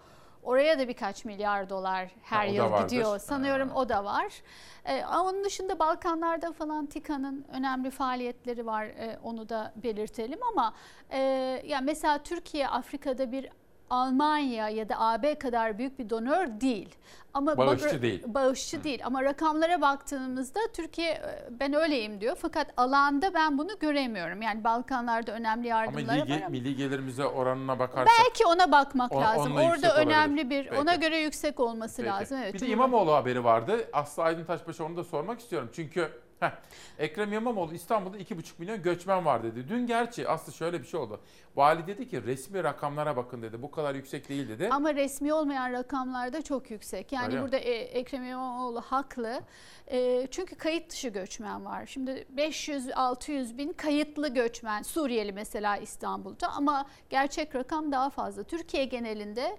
Oraya 0.49 0.79
da 0.79 0.89
birkaç 0.89 1.25
milyar 1.25 1.71
dolar 1.71 2.09
her 2.23 2.37
Ha, 2.37 2.45
yıl 2.45 2.83
gidiyor. 2.83 3.19
Sanıyorum 3.19 3.71
o 3.75 3.89
da 3.89 4.05
var. 4.05 4.43
Ee, 4.85 5.03
ama 5.03 5.29
onun 5.31 5.45
dışında 5.45 5.79
Balkanlarda 5.79 6.53
falan 6.53 6.87
TİKA'nın 6.87 7.45
önemli 7.53 7.91
faaliyetleri 7.91 8.67
var. 8.67 8.85
Ee, 8.85 9.19
onu 9.23 9.49
da 9.49 9.73
belirtelim 9.77 10.39
ama 10.43 10.75
e, 11.11 11.19
ya 11.67 11.81
mesela 11.81 12.19
Türkiye 12.19 12.69
Afrika'da 12.69 13.33
bir 13.33 13.49
Almanya 13.91 14.69
ya 14.69 14.89
da 14.89 15.01
AB 15.01 15.35
kadar 15.39 15.79
büyük 15.79 15.99
bir 15.99 16.11
donör 16.11 16.61
değil. 16.61 16.95
Ama 17.35 17.57
Bağışçı 17.59 18.03
değil. 18.03 18.23
Bağışçı 18.27 18.85
değil 18.85 19.01
ama 19.05 19.23
rakamlara 19.25 19.81
baktığımızda 19.81 20.61
Türkiye 20.77 21.11
e, 21.11 21.49
ben 21.61 21.73
öyleyim 21.75 22.21
diyor. 22.21 22.37
Fakat 22.43 22.67
alanda 22.77 23.35
ben 23.35 23.59
bunu 23.59 23.79
göremiyorum. 23.81 24.43
Yani 24.43 24.65
Balkanlarda 24.65 25.33
önemli 25.33 25.75
Ama 25.75 25.81
yardımları 25.85 26.21
milli, 26.25 26.33
var 26.35 26.39
ama 26.41 26.49
milli 26.49 26.77
gelirimize 26.77 27.25
oranına 27.27 27.79
bakarsak. 27.79 28.13
belki 28.25 28.47
ona 28.47 28.73
bakmak 28.73 29.13
O- 29.13 29.21
lazım. 29.21 29.53
Orada 29.57 29.67
olabilir. 29.67 30.07
önemli 30.07 30.51
bir 30.51 30.65
Peki. 30.69 30.81
ona 30.81 30.95
göre 30.95 31.19
yüksek 31.19 31.61
olması 31.61 31.97
Peki. 31.97 32.09
lazım. 32.09 32.39
Evet. 32.43 32.55
bir 32.55 32.61
de 32.61 32.67
İmamoğlu 32.67 33.13
haberi 33.15 33.45
vardı. 33.45 33.89
Aslı 33.93 34.23
Aydın 34.23 34.45
Taşbaşı 34.45 34.85
onu 34.85 34.97
da 34.97 35.05
sormak 35.05 35.41
istiyorum. 35.41 35.71
Çünkü 35.73 36.09
heh, 36.41 36.51
Ekrem 36.99 37.33
İmamoğlu 37.33 37.75
İstanbul'da 37.75 38.19
2,5 38.19 38.53
milyon 38.59 38.83
göçmen 38.83 39.25
var 39.25 39.43
dedi. 39.43 39.69
Dün 39.69 39.87
gerçi 39.87 40.29
Aslı 40.29 40.53
şöyle 40.53 40.81
bir 40.83 40.87
şey 40.87 41.01
oldu. 41.01 41.21
Vali 41.57 41.87
dedi 41.87 42.09
ki 42.09 42.23
resmi 42.23 42.65
rakamlara 42.65 43.17
bakın 43.17 43.43
dedi. 43.43 43.63
Bu 43.63 43.71
kadar 43.71 43.95
yüksek 43.95 44.29
değil 44.29 44.49
dedi. 44.49 44.69
Ama 44.73 44.95
resmi 44.95 45.33
olmayan 45.33 45.73
rakamlar 45.73 46.33
da 46.33 46.43
çok 46.43 46.71
yüksek. 46.71 47.13
Yani 47.13 47.27
Öyle 47.27 47.43
burada 47.43 47.57
e, 47.57 47.71
Ekrem 47.73 48.25
İmamoğlu 48.25 48.81
haklı. 48.81 49.41
E, 49.87 50.27
çünkü 50.31 50.57
kayıt 50.57 50.91
dışı 50.91 51.09
göçmen 51.09 51.65
var. 51.65 51.87
Şimdi 51.87 52.27
500-600 52.37 53.59
bin 53.59 53.73
kayıtlı 53.73 54.35
göçmen, 54.35 54.83
Suriyeli 54.83 55.33
mesela 55.33 55.77
İstanbul'da 55.77 56.49
ama 56.49 56.87
gerçek 57.11 57.55
rakam 57.55 57.93
daha 57.93 58.11
fazla. 58.11 58.43
Türkiye 58.43 58.85
genelinde 58.85 59.57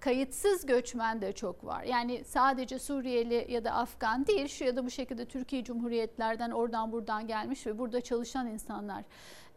kayıtsız 0.00 0.66
göçmen 0.66 1.22
de 1.22 1.32
çok 1.32 1.64
var. 1.64 1.82
Yani 1.82 2.24
sadece 2.24 2.78
Suriyeli 2.78 3.46
ya 3.48 3.64
da 3.64 3.72
Afgan 3.72 4.26
değil, 4.26 4.48
şu 4.48 4.64
ya 4.64 4.76
da 4.76 4.84
bu 4.84 4.90
şekilde 4.90 5.24
Türkiye 5.24 5.64
Cumhuriyetlerden 5.64 6.50
oradan 6.50 6.92
buradan 6.92 7.26
gelmiş 7.26 7.66
ve 7.66 7.78
burada 7.78 8.00
çalışan 8.00 8.46
insanlar. 8.46 9.04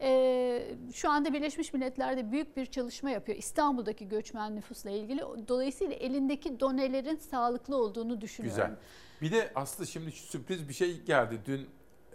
Ee, 0.00 0.76
şu 0.94 1.10
anda 1.10 1.32
Birleşmiş 1.32 1.72
Milletler'de 1.72 2.32
büyük 2.32 2.56
bir 2.56 2.66
çalışma 2.66 3.10
yapıyor 3.10 3.38
İstanbul'daki 3.38 4.08
göçmen 4.08 4.56
nüfusla 4.56 4.90
ilgili. 4.90 5.20
Dolayısıyla 5.48 5.94
elindeki 5.94 6.60
donelerin 6.60 7.16
sağlıklı 7.16 7.76
olduğunu 7.76 8.20
düşünüyorum. 8.20 8.62
Güzel. 8.62 8.76
Bir 9.22 9.32
de 9.32 9.52
Aslı 9.54 9.86
şimdi 9.86 10.10
sürpriz 10.10 10.68
bir 10.68 10.74
şey 10.74 11.00
geldi. 11.00 11.38
Dün 11.46 11.68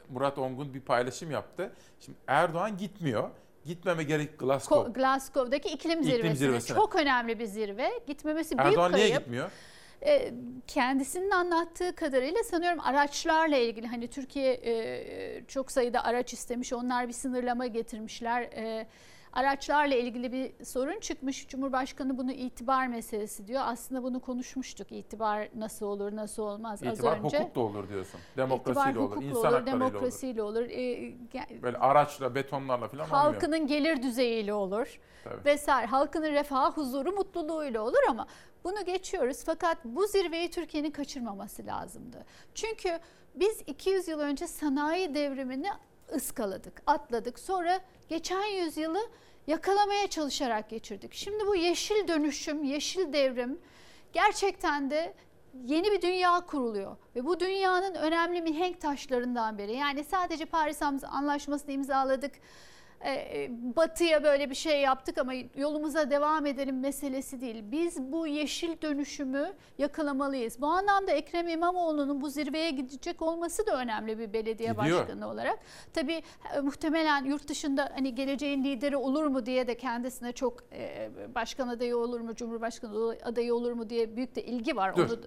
Murat 0.09 0.37
Ongun 0.37 0.73
bir 0.73 0.81
paylaşım 0.81 1.31
yaptı. 1.31 1.73
Şimdi 1.99 2.17
Erdoğan 2.27 2.77
gitmiyor. 2.77 3.29
Gitmeme 3.67 4.03
gerek 4.03 4.39
Glasgow. 4.39 4.89
Ko- 4.91 4.93
Glasgow'daki 4.93 5.69
iklim, 5.69 5.99
İklim 5.99 6.03
zirvesine. 6.13 6.35
zirvesine. 6.35 6.77
Çok 6.77 6.95
önemli 6.95 7.39
bir 7.39 7.45
zirve. 7.45 7.89
Gitmemesi 8.07 8.57
büyük 8.57 8.67
Erdoğan 8.71 8.91
kayıp. 8.91 9.07
niye 9.07 9.17
gitmiyor? 9.19 9.51
E, 10.05 10.33
kendisinin 10.67 11.31
anlattığı 11.31 11.95
kadarıyla 11.95 12.43
sanıyorum 12.43 12.79
araçlarla 12.79 13.57
ilgili 13.57 13.87
hani 13.87 14.07
Türkiye 14.07 14.53
e, 14.53 15.43
çok 15.47 15.71
sayıda 15.71 16.03
araç 16.03 16.33
istemiş 16.33 16.73
onlar 16.73 17.07
bir 17.07 17.13
sınırlama 17.13 17.65
getirmişler. 17.67 18.41
E, 18.41 18.87
araçlarla 19.41 19.95
ilgili 19.95 20.31
bir 20.31 20.65
sorun 20.65 20.99
çıkmış. 20.99 21.47
Cumhurbaşkanı 21.47 22.17
bunu 22.17 22.31
itibar 22.31 22.87
meselesi 22.87 23.47
diyor. 23.47 23.61
Aslında 23.65 24.03
bunu 24.03 24.19
konuşmuştuk. 24.19 24.91
İtibar 24.91 25.49
nasıl 25.55 25.85
olur, 25.85 26.15
nasıl 26.15 26.43
olmaz 26.43 26.81
İtibar 26.83 27.17
az 27.17 27.23
önce. 27.25 27.39
hukuk 27.39 27.55
da 27.55 27.59
olur 27.59 27.89
diyorsun. 27.89 28.19
İtibar 28.31 28.45
Demokrasiyle 28.49 28.99
olur, 28.99 29.09
hukukla 29.09 29.25
insan 29.29 29.45
olur, 29.53 29.57
olur. 29.57 29.65
demokrasiyle 29.65 30.41
olur. 30.43 30.61
E, 30.61 30.93
ge- 31.33 31.61
Böyle 31.61 31.77
araçla, 31.77 32.35
betonlarla 32.35 32.87
falan 32.87 33.03
olmuyor. 33.05 33.21
halkının 33.33 33.67
gelir 33.67 34.03
düzeyiyle 34.03 34.53
olur 34.53 34.99
Tabii. 35.23 35.45
vesaire. 35.45 35.87
Halkının 35.87 36.31
refahı, 36.31 36.71
huzuru, 36.71 37.11
mutluluğuyla 37.11 37.81
olur 37.81 38.03
ama 38.09 38.27
bunu 38.63 38.85
geçiyoruz. 38.85 39.43
Fakat 39.45 39.77
bu 39.85 40.07
zirveyi 40.07 40.49
Türkiye'nin 40.51 40.91
kaçırmaması 40.91 41.65
lazımdı. 41.65 42.25
Çünkü 42.55 42.99
biz 43.35 43.61
200 43.67 44.07
yıl 44.07 44.19
önce 44.19 44.47
sanayi 44.47 45.15
devrimini 45.15 45.67
ıskaladık, 46.15 46.81
atladık. 46.87 47.39
Sonra 47.39 47.79
geçen 48.09 48.43
yüzyılı 48.45 48.99
yakalamaya 49.47 50.07
çalışarak 50.07 50.69
geçirdik. 50.69 51.13
Şimdi 51.13 51.47
bu 51.47 51.55
yeşil 51.55 52.07
dönüşüm, 52.07 52.63
yeşil 52.63 53.13
devrim 53.13 53.59
gerçekten 54.13 54.89
de 54.89 55.13
yeni 55.65 55.91
bir 55.91 56.01
dünya 56.01 56.45
kuruluyor 56.45 56.97
ve 57.15 57.25
bu 57.25 57.39
dünyanın 57.39 57.95
önemli 57.95 58.41
mihenk 58.41 58.81
taşlarından 58.81 59.57
biri. 59.57 59.75
Yani 59.75 60.03
sadece 60.03 60.45
Paris 60.45 60.81
Anlaşması'nı 60.81 61.71
imzaladık, 61.71 62.31
batıya 63.75 64.23
böyle 64.23 64.49
bir 64.49 64.55
şey 64.55 64.81
yaptık 64.81 65.17
ama 65.17 65.33
yolumuza 65.55 66.09
devam 66.09 66.45
edelim 66.45 66.79
meselesi 66.79 67.41
değil. 67.41 67.63
Biz 67.71 68.01
bu 68.11 68.27
yeşil 68.27 68.81
dönüşümü 68.81 69.53
yakalamalıyız. 69.77 70.61
Bu 70.61 70.67
anlamda 70.67 71.11
Ekrem 71.11 71.47
İmamoğlu'nun 71.47 72.21
bu 72.21 72.29
zirveye 72.29 72.69
gidecek 72.71 73.21
olması 73.21 73.67
da 73.67 73.81
önemli 73.81 74.19
bir 74.19 74.33
belediye 74.33 74.69
Gidiyor. 74.69 74.99
başkanı 75.01 75.29
olarak. 75.29 75.59
Tabii 75.93 76.21
e, 76.55 76.59
muhtemelen 76.59 77.25
yurt 77.25 77.47
dışında 77.47 77.91
hani 77.95 78.15
geleceğin 78.15 78.63
lideri 78.63 78.97
olur 78.97 79.27
mu 79.27 79.45
diye 79.45 79.67
de 79.67 79.77
kendisine 79.77 80.31
çok 80.31 80.63
e, 80.73 81.09
başkan 81.35 81.67
adayı 81.67 81.97
olur 81.97 82.19
mu, 82.19 82.35
cumhurbaşkanı 82.35 83.17
adayı 83.23 83.55
olur 83.55 83.71
mu 83.71 83.89
diye 83.89 84.15
büyük 84.15 84.35
de 84.35 84.43
ilgi 84.43 84.75
var. 84.75 84.97
Dur. 84.97 85.09
Onu 85.09 85.17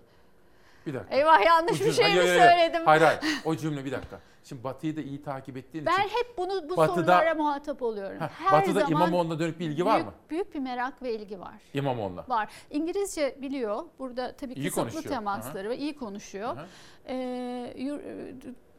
Bir 0.90 0.98
dakika. 0.98 1.16
Eyvah, 1.16 1.46
yanlış 1.46 1.80
bir 1.80 1.92
şey 1.92 2.04
mi 2.14 2.20
Hayır, 2.20 2.38
söyledim? 2.40 2.82
Hayır 2.84 3.02
hayır. 3.02 3.20
O 3.44 3.56
cümle 3.56 3.84
bir 3.84 3.92
dakika. 3.92 4.20
Şimdi 4.44 4.64
Batı'yı 4.64 4.96
da 4.96 5.00
iyi 5.00 5.22
takip 5.22 5.56
ettiğin 5.56 5.86
Ben 5.86 5.92
için. 5.92 6.02
hep 6.08 6.38
bunu 6.38 6.68
bu 6.68 6.76
Batı'da- 6.76 6.94
sorulara 6.94 7.34
muhatap 7.34 7.82
oluyorum. 7.82 8.20
Heh, 8.20 8.28
Her 8.28 8.52
Batı'da 8.60 8.80
zaman 8.80 8.90
İmamoğlu'na 8.92 9.38
dönük 9.38 9.60
bir 9.60 9.66
ilgi 9.66 9.84
var 9.84 9.94
büyük, 9.94 10.06
mı? 10.06 10.12
Büyük 10.30 10.54
bir 10.54 10.58
merak 10.60 11.02
ve 11.02 11.14
ilgi 11.14 11.40
var. 11.40 11.54
İmamoğlu'na. 11.74 12.24
Var. 12.28 12.48
İngilizce 12.70 13.36
biliyor. 13.42 13.82
Burada 13.98 14.36
tabii 14.36 14.52
İyi 14.52 14.64
kısıtlı 14.68 14.80
konuşuyor. 14.90 15.14
temasları 15.14 15.70
ve 15.70 15.76
iyi 15.78 15.96
konuşuyor. 15.96 16.48
Aha. 16.48 16.66
Ee, 17.08 17.74
yur- 17.78 18.00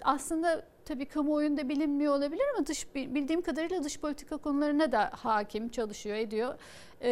aslında 0.04 0.66
tabii 0.86 1.06
kamuoyunda 1.06 1.70
bilinmiyor 1.70 2.16
olabilir 2.16 2.44
ama 2.58 2.68
dış 2.68 2.96
bildiğim 2.96 3.42
kadarıyla 3.42 3.84
dış 3.84 4.00
politika 4.00 4.38
konularına 4.38 4.92
da 4.92 5.12
hakim 5.16 5.70
çalışıyor, 5.70 6.16
ediyor. 6.16 6.56
Ee, 7.02 7.10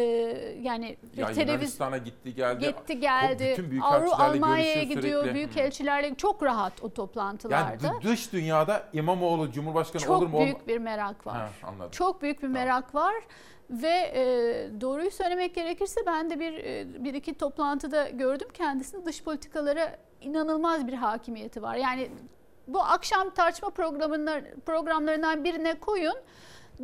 yani 0.62 0.96
Ya 1.16 1.26
televiz 1.26 1.48
Yunanistan'a 1.48 1.98
gitti 1.98 2.34
geldi. 2.34 2.66
gitti 2.66 3.00
geldi. 3.00 3.54
Bütün 3.58 3.80
Avru 3.80 4.00
büyükelçilerle 4.00 4.22
Almanya'ya 4.32 4.82
gidiyor. 4.82 5.20
sürekli. 5.22 5.34
Büyükelçilerle 5.34 6.14
çok 6.14 6.42
rahat 6.42 6.72
o 6.82 6.84
Yani 6.84 6.94
toplantılarda. 6.94 7.86
dı- 7.88 8.02
dış 8.02 8.32
dünyada 8.32 8.82
İmamoğlu 8.92 9.52
Cumhurbaşkanı 9.52 10.02
çok 10.02 10.16
olur 10.16 10.26
mu? 10.26 10.38
büyük 10.40 10.56
olma- 10.56 10.66
bir 10.66 10.78
merak 10.78 11.26
var. 11.26 11.36
Ha, 11.36 11.48
anladım. 11.62 11.90
Çok 11.90 12.22
büyük 12.22 12.42
bir 12.42 12.48
merak 12.48 12.94
var 12.94 13.14
ve 13.70 13.88
e, 14.14 14.22
doğruyu 14.80 15.10
söylemek 15.10 15.54
gerekirse 15.54 16.00
ben 16.06 16.30
de 16.30 16.40
bir 16.40 16.52
e, 16.54 17.04
bir 17.04 17.14
iki 17.14 17.34
toplantıda 17.34 18.08
gördüm 18.08 18.48
kendisini 18.54 19.04
dış 19.04 19.22
politikalara 19.22 19.96
inanılmaz 20.20 20.86
bir 20.86 20.92
hakimiyeti 20.94 21.62
var. 21.62 21.76
Yani 21.76 22.08
bu 22.74 22.82
akşam 22.82 23.30
tartışma 23.30 23.70
programlarından 24.66 25.44
birine 25.44 25.80
koyun. 25.80 26.14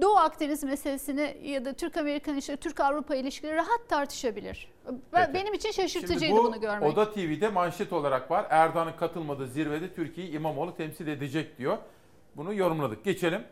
Doğu 0.01 0.17
Akdeniz 0.17 0.65
meselesini 0.65 1.37
ya 1.45 1.65
da 1.65 1.73
Türk 1.73 1.97
Amerikan 1.97 2.35
ilişkileri, 2.35 2.61
Türk 2.61 2.81
Avrupa 2.81 3.15
ilişkileri 3.15 3.57
rahat 3.57 3.89
tartışabilir. 3.89 4.73
Peki. 5.13 5.35
Benim 5.35 5.55
için 5.55 5.71
şaşırtıcıydı 5.71 6.33
bu 6.33 6.45
bunu 6.45 6.61
görmek. 6.61 6.93
Oda 6.93 7.13
TV'de 7.13 7.49
manşet 7.49 7.93
olarak 7.93 8.31
var. 8.31 8.47
Erdoğan'ın 8.51 8.93
katılmadığı 8.93 9.47
zirvede 9.47 9.95
Türkiye'yi 9.95 10.33
İmamoğlu 10.33 10.77
temsil 10.77 11.07
edecek 11.07 11.59
diyor. 11.59 11.79
Bunu 12.37 12.55
yorumladık. 12.55 13.05
Geçelim. 13.05 13.45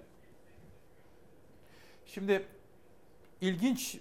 Şimdi 2.06 2.46
ilginç 3.40 3.96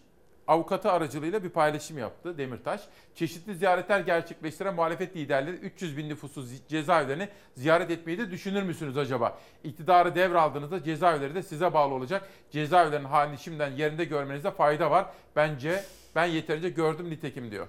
avukatı 0.48 0.92
aracılığıyla 0.92 1.44
bir 1.44 1.50
paylaşım 1.50 1.98
yaptı 1.98 2.38
Demirtaş. 2.38 2.82
Çeşitli 3.16 3.56
ziyaretler 3.56 4.00
gerçekleştiren 4.00 4.76
muhalefet 4.76 5.16
liderleri 5.16 5.56
300 5.56 5.98
bin 5.98 6.10
nüfuslu 6.10 6.46
cezaevlerini 6.68 7.30
ziyaret 7.56 7.92
etmeyi 7.92 8.18
de 8.18 8.32
düşünür 8.32 8.64
müsünüz 8.64 8.98
acaba? 8.98 9.40
İktidarı 9.64 10.16
devraldığınızda 10.16 10.84
cezaevleri 10.84 11.36
de 11.36 11.44
size 11.44 11.74
bağlı 11.74 11.94
olacak. 11.94 12.30
Cezaevlerinin 12.52 13.08
halini 13.08 13.38
şimdiden 13.38 13.72
yerinde 13.72 14.06
görmenizde 14.06 14.52
fayda 14.52 14.92
var. 14.92 15.06
Bence 15.36 15.84
ben 16.16 16.26
yeterince 16.26 16.70
gördüm 16.70 17.10
nitekim 17.10 17.52
diyor. 17.52 17.68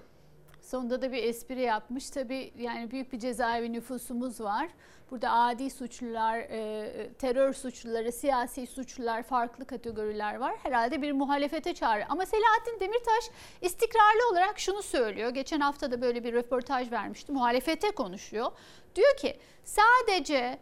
Sonunda 0.60 1.02
da 1.02 1.12
bir 1.12 1.22
espri 1.22 1.60
yapmış. 1.60 2.10
Tabii 2.10 2.52
yani 2.58 2.90
büyük 2.90 3.12
bir 3.12 3.18
cezaevi 3.18 3.72
nüfusumuz 3.72 4.40
var. 4.40 4.68
Burada 5.10 5.32
adi 5.32 5.70
suçlular, 5.70 6.38
e, 6.38 7.10
terör 7.18 7.52
suçluları, 7.52 8.12
siyasi 8.12 8.66
suçlular, 8.66 9.22
farklı 9.22 9.64
kategoriler 9.66 10.34
var. 10.34 10.54
Herhalde 10.62 11.02
bir 11.02 11.12
muhalefete 11.12 11.74
çağrı. 11.74 12.04
Ama 12.08 12.26
Selahattin 12.26 12.80
Demirtaş 12.80 13.30
istikrarlı 13.60 14.30
olarak 14.32 14.58
şunu 14.58 14.82
söylüyor. 14.82 15.30
Geçen 15.30 15.60
hafta 15.60 15.90
da 15.90 16.02
böyle 16.02 16.24
bir 16.24 16.32
röportaj 16.32 16.92
vermişti. 16.92 17.32
Muhalefete 17.32 17.90
konuşuyor. 17.90 18.52
Diyor 18.94 19.16
ki 19.16 19.38
sadece 19.64 20.58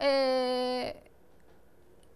e, 0.00 0.96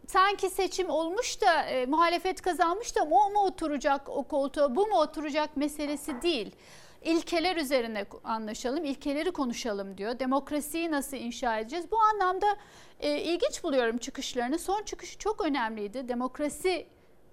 sanki 0.06 0.51
seçim 0.51 0.90
olmuş 0.90 1.40
da 1.40 1.62
e, 1.62 1.86
muhalefet 1.86 2.43
kazanmış 2.43 2.97
da 2.97 3.02
o 3.02 3.30
mu 3.30 3.39
oturacak 3.39 4.09
o 4.09 4.22
koltuğa 4.22 4.76
bu 4.76 4.86
mu 4.86 5.01
oturacak 5.01 5.56
meselesi 5.56 6.22
değil. 6.22 6.56
İlkeler 7.02 7.56
üzerine 7.56 8.04
anlaşalım, 8.24 8.84
ilkeleri 8.84 9.30
konuşalım 9.32 9.98
diyor. 9.98 10.18
Demokrasiyi 10.18 10.90
nasıl 10.90 11.16
inşa 11.16 11.58
edeceğiz? 11.58 11.90
Bu 11.90 11.98
anlamda 12.00 12.56
e, 13.00 13.20
ilginç 13.20 13.64
buluyorum 13.64 13.98
çıkışlarını. 13.98 14.58
Son 14.58 14.82
çıkışı 14.82 15.18
çok 15.18 15.40
önemliydi. 15.44 16.08
Demokrasi 16.08 16.86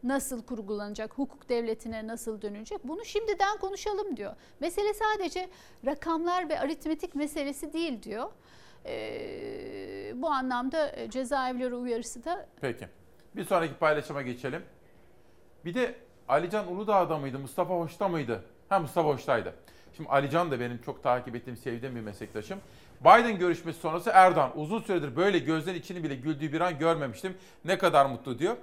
nasıl 0.04 0.44
kurgulanacak, 0.44 1.18
hukuk 1.18 1.50
devletine 1.50 2.08
nasıl 2.08 2.42
dönecek 2.42 2.88
bunu 2.88 3.06
şimdiden 3.06 3.58
konuşalım 3.58 4.18
diyor. 4.18 4.36
Mesele 4.60 4.94
sadece 4.94 5.50
rakamlar 5.86 6.50
ve 6.50 6.60
aritmetik 6.60 7.16
meselesi 7.16 7.74
değil 7.74 8.04
diyor. 8.04 8.32
Ee, 8.86 10.14
bu 10.16 10.30
anlamda 10.30 10.92
e, 10.96 11.10
cezaevleri 11.10 11.76
uyarısı 11.76 12.26
da 12.26 12.48
Peki. 12.62 12.88
Bir 13.36 13.44
sonraki 13.44 13.74
paylaşıma 13.74 14.22
geçelim. 14.22 14.62
Bir 15.66 15.74
de 15.74 15.96
Alican 16.28 16.72
Uludağ'da 16.72 17.18
mıydı? 17.18 17.40
Mustafa 17.40 17.74
Hoş'ta 17.74 18.08
mıydı? 18.08 18.44
Ha 18.70 18.80
Mustafa 18.80 19.10
Hoş'taydı. 19.10 19.54
Şimdi 19.98 20.10
Alican 20.10 20.52
da 20.52 20.60
benim 20.60 20.82
çok 20.82 21.04
takip 21.04 21.36
ettiğim, 21.36 21.58
sevdiğim 21.58 21.96
bir 21.96 22.02
meslektaşım. 22.02 22.60
Biden 23.02 23.40
görüşmesi 23.40 23.80
sonrası 23.80 24.10
Erdoğan 24.14 24.52
uzun 24.56 24.82
süredir 24.82 25.16
böyle 25.16 25.40
gözlerin 25.40 25.80
içini 25.80 26.04
bile 26.04 26.16
güldüğü 26.16 26.54
bir 26.54 26.62
an 26.62 26.80
görmemiştim. 26.80 27.38
Ne 27.66 27.78
kadar 27.78 28.06
mutlu 28.06 28.40
diyor. 28.40 28.56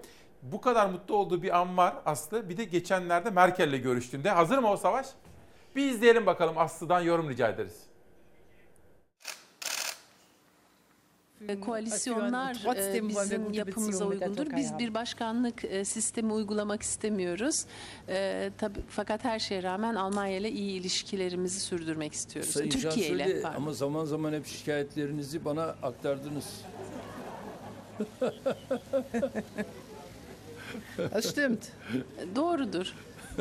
Bu 0.43 0.61
kadar 0.61 0.87
mutlu 0.87 1.17
olduğu 1.17 1.43
bir 1.43 1.59
an 1.59 1.77
var 1.77 1.95
Aslı. 2.07 2.49
Bir 2.49 2.57
de 2.57 2.65
geçenlerde 2.65 3.31
Merkel'le 3.31 3.83
görüştüğünde. 3.83 4.31
Hazır 4.31 4.59
mı 4.59 4.71
o 4.71 4.77
savaş? 4.77 5.07
Bir 5.77 5.91
izleyelim 5.91 6.27
bakalım 6.27 6.59
Aslı'dan 6.59 7.01
yorum 7.01 7.31
rica 7.31 7.49
ederiz. 7.49 7.92
Koalisyonlar 11.61 12.77
e, 12.95 13.09
bizim 13.09 13.53
yapımıza 13.53 14.05
uygundur. 14.05 14.47
Biz 14.57 14.79
bir 14.79 14.95
başkanlık 14.95 15.65
e, 15.65 15.85
sistemi 15.85 16.33
uygulamak 16.33 16.83
istemiyoruz. 16.83 17.65
E, 18.09 18.51
tabii, 18.59 18.81
fakat 18.89 19.25
her 19.25 19.39
şeye 19.39 19.63
rağmen 19.63 19.95
Almanya 19.95 20.37
ile 20.37 20.51
iyi 20.51 20.81
ilişkilerimizi 20.81 21.61
sürdürmek 21.61 22.13
istiyoruz. 22.13 22.51
Sayın 22.51 22.71
Türkiye 22.71 23.09
ile. 23.09 23.43
Ama 23.57 23.73
zaman 23.73 24.05
zaman 24.05 24.33
hep 24.33 24.47
şikayetlerinizi 24.47 25.45
bana 25.45 25.63
aktardınız. 25.83 26.45
Das 30.99 31.27
stimmt. 31.27 31.69
Doğrudur. 32.37 32.95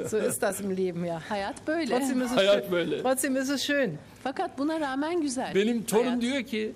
So 0.09 0.17
ist 0.17 0.41
das 0.41 0.61
im 0.61 0.77
Leben 0.77 1.05
ja. 1.05 1.21
Hayat 1.29 1.67
böyle. 1.67 1.97
Trotzdem 1.97 2.21
ist 2.21 2.31
es 2.31 2.37
Hayat 2.37 2.63
schön. 2.63 2.71
böyle. 2.71 3.01
Trotzdem 3.01 3.37
ist 3.37 3.49
es 3.49 3.61
schön. 3.63 3.97
Fakat 4.23 4.57
buna 4.57 4.79
rağmen 4.79 5.21
güzel. 5.21 5.55
Benim 5.55 5.83
torun 5.83 6.05
Hayat. 6.05 6.21
diyor 6.21 6.43
ki 6.43 6.71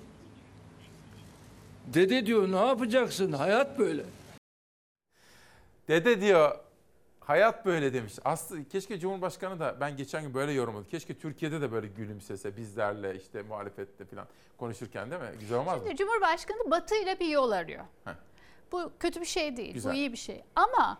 dede 1.86 2.26
diyor 2.26 2.52
ne 2.52 2.66
yapacaksın 2.66 3.32
hayat 3.32 3.78
böyle. 3.78 4.04
Dede 5.88 6.20
diyor 6.20 6.58
hayat 7.20 7.66
böyle 7.66 7.92
demiş. 7.92 8.14
Aslı 8.24 8.68
keşke 8.68 8.98
Cumhurbaşkanı 9.00 9.60
da 9.60 9.76
ben 9.80 9.96
geçen 9.96 10.22
gün 10.22 10.34
böyle 10.34 10.52
yorumladım. 10.52 10.88
Keşke 10.90 11.18
Türkiye'de 11.18 11.60
de 11.60 11.72
böyle 11.72 11.86
gülümsese 11.86 12.56
bizlerle 12.56 13.16
işte 13.16 13.42
muhalefetle 13.42 14.04
falan 14.04 14.26
konuşurken 14.58 15.10
değil 15.10 15.22
mi? 15.22 15.28
Güzel 15.40 15.58
olmaz 15.58 15.80
mı? 15.80 15.86
Şimdi 15.86 15.96
Cumhurbaşkanı 15.96 16.70
Batı 16.70 16.94
ile 16.94 17.20
bir 17.20 17.28
yol 17.28 17.50
arıyor. 17.50 17.84
Heh. 18.04 18.12
Bu 18.72 18.92
kötü 19.00 19.20
bir 19.20 19.26
şey 19.26 19.56
değil. 19.56 19.74
Güzel. 19.74 19.92
Bu 19.92 19.96
iyi 19.96 20.12
bir 20.12 20.16
şey. 20.18 20.42
Ama 20.56 20.98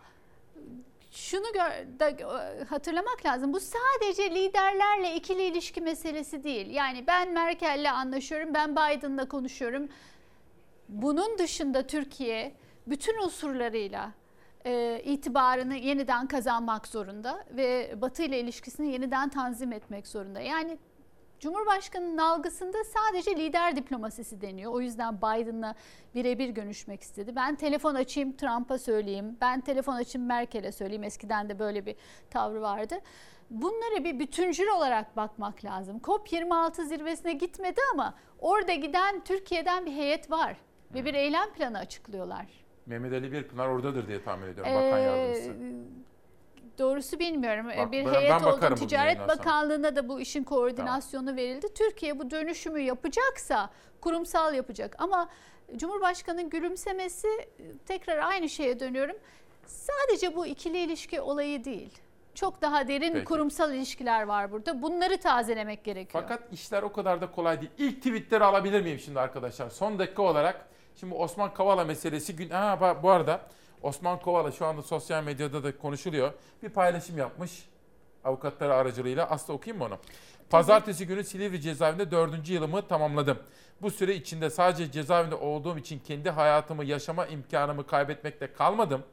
şunu 1.11 1.53
gör, 1.53 1.99
da, 1.99 2.09
e, 2.09 2.63
hatırlamak 2.63 3.25
lazım. 3.25 3.53
Bu 3.53 3.59
sadece 3.59 4.35
liderlerle 4.35 5.15
ikili 5.15 5.43
ilişki 5.43 5.81
meselesi 5.81 6.43
değil. 6.43 6.69
Yani 6.69 7.07
ben 7.07 7.33
Merkel'le 7.33 7.91
anlaşıyorum, 7.91 8.53
ben 8.53 8.71
Biden'la 8.71 9.27
konuşuyorum. 9.27 9.89
Bunun 10.89 11.37
dışında 11.37 11.87
Türkiye 11.87 12.55
bütün 12.87 13.23
unsurlarıyla 13.23 14.11
e, 14.65 15.01
itibarını 15.03 15.75
yeniden 15.75 16.27
kazanmak 16.27 16.87
zorunda 16.87 17.45
ve 17.51 17.95
Batı 18.01 18.23
ile 18.23 18.39
ilişkisini 18.39 18.91
yeniden 18.91 19.29
tanzim 19.29 19.71
etmek 19.71 20.07
zorunda. 20.07 20.39
Yani 20.39 20.77
Cumhurbaşkanının 21.39 22.17
algısında 22.17 22.77
sadece 22.83 23.35
lider 23.35 23.75
diplomasisi 23.75 24.41
deniyor. 24.41 24.71
O 24.71 24.81
yüzden 24.81 25.17
Biden'la 25.17 25.75
birebir 26.15 26.49
görüşmek 26.49 27.01
istedi. 27.01 27.35
Ben 27.35 27.55
telefon 27.55 27.95
açayım 27.95 28.37
Trump'a 28.37 28.77
söyleyeyim. 28.77 29.37
Ben 29.41 29.61
telefon 29.61 29.93
açayım 29.93 30.27
Merkel'e 30.27 30.71
söyleyeyim. 30.71 31.03
Eskiden 31.03 31.49
de 31.49 31.59
böyle 31.59 31.85
bir 31.85 31.95
tavrı 32.29 32.61
vardı. 32.61 32.99
Bunlara 33.49 34.03
bir 34.03 34.19
bütüncül 34.19 34.67
olarak 34.67 35.17
bakmak 35.17 35.65
lazım. 35.65 35.97
COP26 35.97 36.85
zirvesine 36.85 37.33
gitmedi 37.33 37.81
ama 37.93 38.13
orada 38.39 38.73
giden 38.73 39.23
Türkiye'den 39.23 39.85
bir 39.85 39.91
heyet 39.91 40.31
var. 40.31 40.57
Ve 40.93 41.05
bir 41.05 41.13
eylem 41.13 41.53
planı 41.53 41.77
açıklıyorlar. 41.77 42.45
Mehmet 42.85 43.13
Ali 43.13 43.31
Birpınar 43.31 43.67
oradadır 43.67 44.07
diye 44.07 44.23
tahmin 44.23 44.47
ediyorum 44.47 44.73
bakan 44.75 44.99
Ee, 44.99 45.01
yardımcısı. 45.03 45.53
Doğrusu 46.79 47.19
bilmiyorum. 47.19 47.69
Ee, 47.69 47.77
Bak, 47.77 47.91
bir 47.91 48.05
ben- 48.05 48.13
heyet 48.13 48.29
ben 48.31 48.43
oldu. 48.43 48.75
Ticaret. 48.75 49.27
Bakanlığı'na 49.27 49.95
da 49.95 50.09
bu 50.09 50.19
işin 50.19 50.43
koordinasyonu 50.43 51.35
verildi. 51.35 51.73
Türkiye 51.73 52.19
bu 52.19 52.31
dönüşümü 52.31 52.79
yapacaksa 52.81 53.69
kurumsal 54.01 54.53
yapacak. 54.53 54.95
Ama 54.99 55.29
Cumhurbaşkanı'nın 55.75 56.49
gülümsemesi 56.49 57.27
tekrar 57.85 58.17
aynı 58.17 58.49
şeye 58.49 58.79
dönüyorum. 58.79 59.15
Sadece 59.65 60.35
bu 60.35 60.45
ikili 60.45 60.77
ilişki 60.77 61.21
olayı 61.21 61.65
değil. 61.65 61.97
Çok 62.35 62.61
daha 62.61 62.87
derin 62.87 63.13
Peki. 63.13 63.25
kurumsal 63.25 63.73
ilişkiler 63.73 64.23
var 64.23 64.51
burada. 64.51 64.81
Bunları 64.81 65.17
tazelemek 65.17 65.83
gerekiyor. 65.83 66.23
Fakat 66.27 66.53
işler 66.53 66.83
o 66.83 66.91
kadar 66.91 67.21
da 67.21 67.31
kolay 67.31 67.61
değil. 67.61 67.71
İlk 67.77 67.97
tweetleri 67.97 68.43
alabilir 68.43 68.81
miyim 68.81 68.99
şimdi 68.99 69.19
arkadaşlar? 69.19 69.69
Son 69.69 69.99
dakika 69.99 70.21
olarak 70.23 70.67
şimdi 70.99 71.15
Osman 71.15 71.53
Kavala 71.53 71.83
meselesi 71.83 72.35
gün 72.35 72.49
ha 72.49 72.99
bu 73.03 73.09
arada 73.09 73.41
Osman 73.81 74.19
Kavala 74.19 74.51
şu 74.51 74.65
anda 74.65 74.81
sosyal 74.81 75.23
medyada 75.23 75.63
da 75.63 75.77
konuşuluyor. 75.77 76.33
Bir 76.63 76.69
paylaşım 76.69 77.17
yapmış 77.17 77.65
avukatları 78.23 78.73
aracılığıyla. 78.73 79.29
Aslı 79.29 79.53
okuyayım 79.53 79.77
mı 79.77 79.85
onu? 79.85 79.97
Pazartesi 80.49 81.07
günü 81.07 81.23
Silivri 81.23 81.61
cezaevinde 81.61 82.11
dördüncü 82.11 82.53
yılımı 82.53 82.87
tamamladım. 82.87 83.39
Bu 83.81 83.91
süre 83.91 84.15
içinde 84.15 84.49
sadece 84.49 84.91
cezaevinde 84.91 85.35
olduğum 85.35 85.77
için 85.77 85.99
kendi 85.99 86.29
hayatımı 86.29 86.85
yaşama 86.85 87.25
imkanımı 87.25 87.87
kaybetmekte 87.87 88.53
kalmadım. 88.53 89.03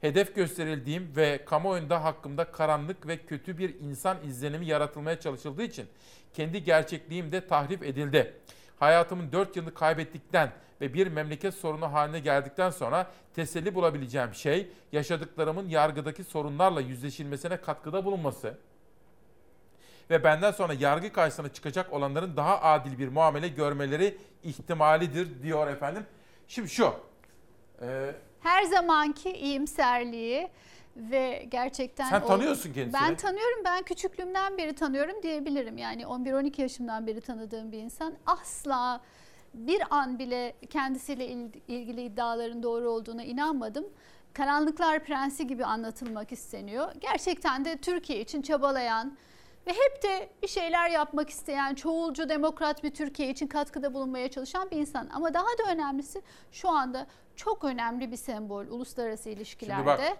Hedef 0.00 0.34
gösterildiğim 0.34 1.12
ve 1.16 1.44
kamuoyunda 1.44 2.04
hakkımda 2.04 2.44
karanlık 2.44 3.06
ve 3.06 3.16
kötü 3.16 3.58
bir 3.58 3.80
insan 3.80 4.16
izlenimi 4.26 4.66
yaratılmaya 4.66 5.20
çalışıldığı 5.20 5.62
için 5.62 5.86
kendi 6.34 6.64
gerçekliğim 6.64 7.32
de 7.32 7.46
tahrip 7.46 7.84
edildi. 7.84 8.34
Hayatımın 8.78 9.32
4 9.32 9.56
yılını 9.56 9.74
kaybettikten 9.74 10.52
ve 10.80 10.94
bir 10.94 11.06
memleket 11.06 11.54
sorunu 11.54 11.92
haline 11.92 12.20
geldikten 12.20 12.70
sonra 12.70 13.06
teselli 13.34 13.74
bulabileceğim 13.74 14.34
şey 14.34 14.68
yaşadıklarımın 14.92 15.68
yargıdaki 15.68 16.24
sorunlarla 16.24 16.80
yüzleşilmesine 16.80 17.56
katkıda 17.56 18.04
bulunması 18.04 18.58
ve 20.10 20.24
benden 20.24 20.50
sonra 20.50 20.72
yargı 20.72 21.12
karşısına 21.12 21.48
çıkacak 21.52 21.92
olanların 21.92 22.36
daha 22.36 22.60
adil 22.62 22.98
bir 22.98 23.08
muamele 23.08 23.48
görmeleri 23.48 24.18
ihtimalidir 24.42 25.42
diyor 25.42 25.66
efendim. 25.68 26.06
Şimdi 26.48 26.68
şu, 26.68 26.94
e, 27.82 28.14
Her 28.40 28.62
zamanki 28.62 29.30
iyimserliği 29.32 30.48
ve 30.96 31.46
gerçekten... 31.48 32.08
Sen 32.10 32.20
o- 32.20 32.26
tanıyorsun 32.26 32.72
kendisini. 32.72 33.00
Ben 33.02 33.14
tanıyorum. 33.16 33.58
Ben 33.64 33.82
küçüklüğümden 33.82 34.58
beri 34.58 34.74
tanıyorum 34.74 35.22
diyebilirim. 35.22 35.78
Yani 35.78 36.02
11-12 36.02 36.60
yaşımdan 36.60 37.06
beri 37.06 37.20
tanıdığım 37.20 37.72
bir 37.72 37.78
insan. 37.78 38.14
Asla 38.26 39.00
bir 39.54 39.82
an 39.90 40.18
bile 40.18 40.54
kendisiyle 40.70 41.26
il- 41.28 41.60
ilgili 41.68 42.02
iddiaların 42.02 42.62
doğru 42.62 42.90
olduğuna 42.90 43.22
inanmadım. 43.24 43.84
Karanlıklar 44.32 45.04
Prensi 45.04 45.46
gibi 45.46 45.64
anlatılmak 45.64 46.32
isteniyor. 46.32 46.92
Gerçekten 47.00 47.64
de 47.64 47.76
Türkiye 47.76 48.20
için 48.20 48.42
çabalayan 48.42 49.16
ve 49.66 49.70
hep 49.70 50.02
de 50.02 50.28
bir 50.42 50.48
şeyler 50.48 50.90
yapmak 50.90 51.30
isteyen, 51.30 51.74
çoğulcu, 51.74 52.28
demokrat 52.28 52.82
bir 52.84 52.90
Türkiye 52.94 53.30
için 53.30 53.46
katkıda 53.46 53.94
bulunmaya 53.94 54.30
çalışan 54.30 54.70
bir 54.70 54.76
insan. 54.76 55.08
Ama 55.12 55.34
daha 55.34 55.44
da 55.44 55.72
önemlisi 55.72 56.22
şu 56.52 56.68
anda 56.68 57.06
çok 57.36 57.64
önemli 57.64 58.10
bir 58.12 58.16
sembol 58.16 58.66
uluslararası 58.66 59.30
ilişkilerde. 59.30 59.86
bak, 59.86 60.18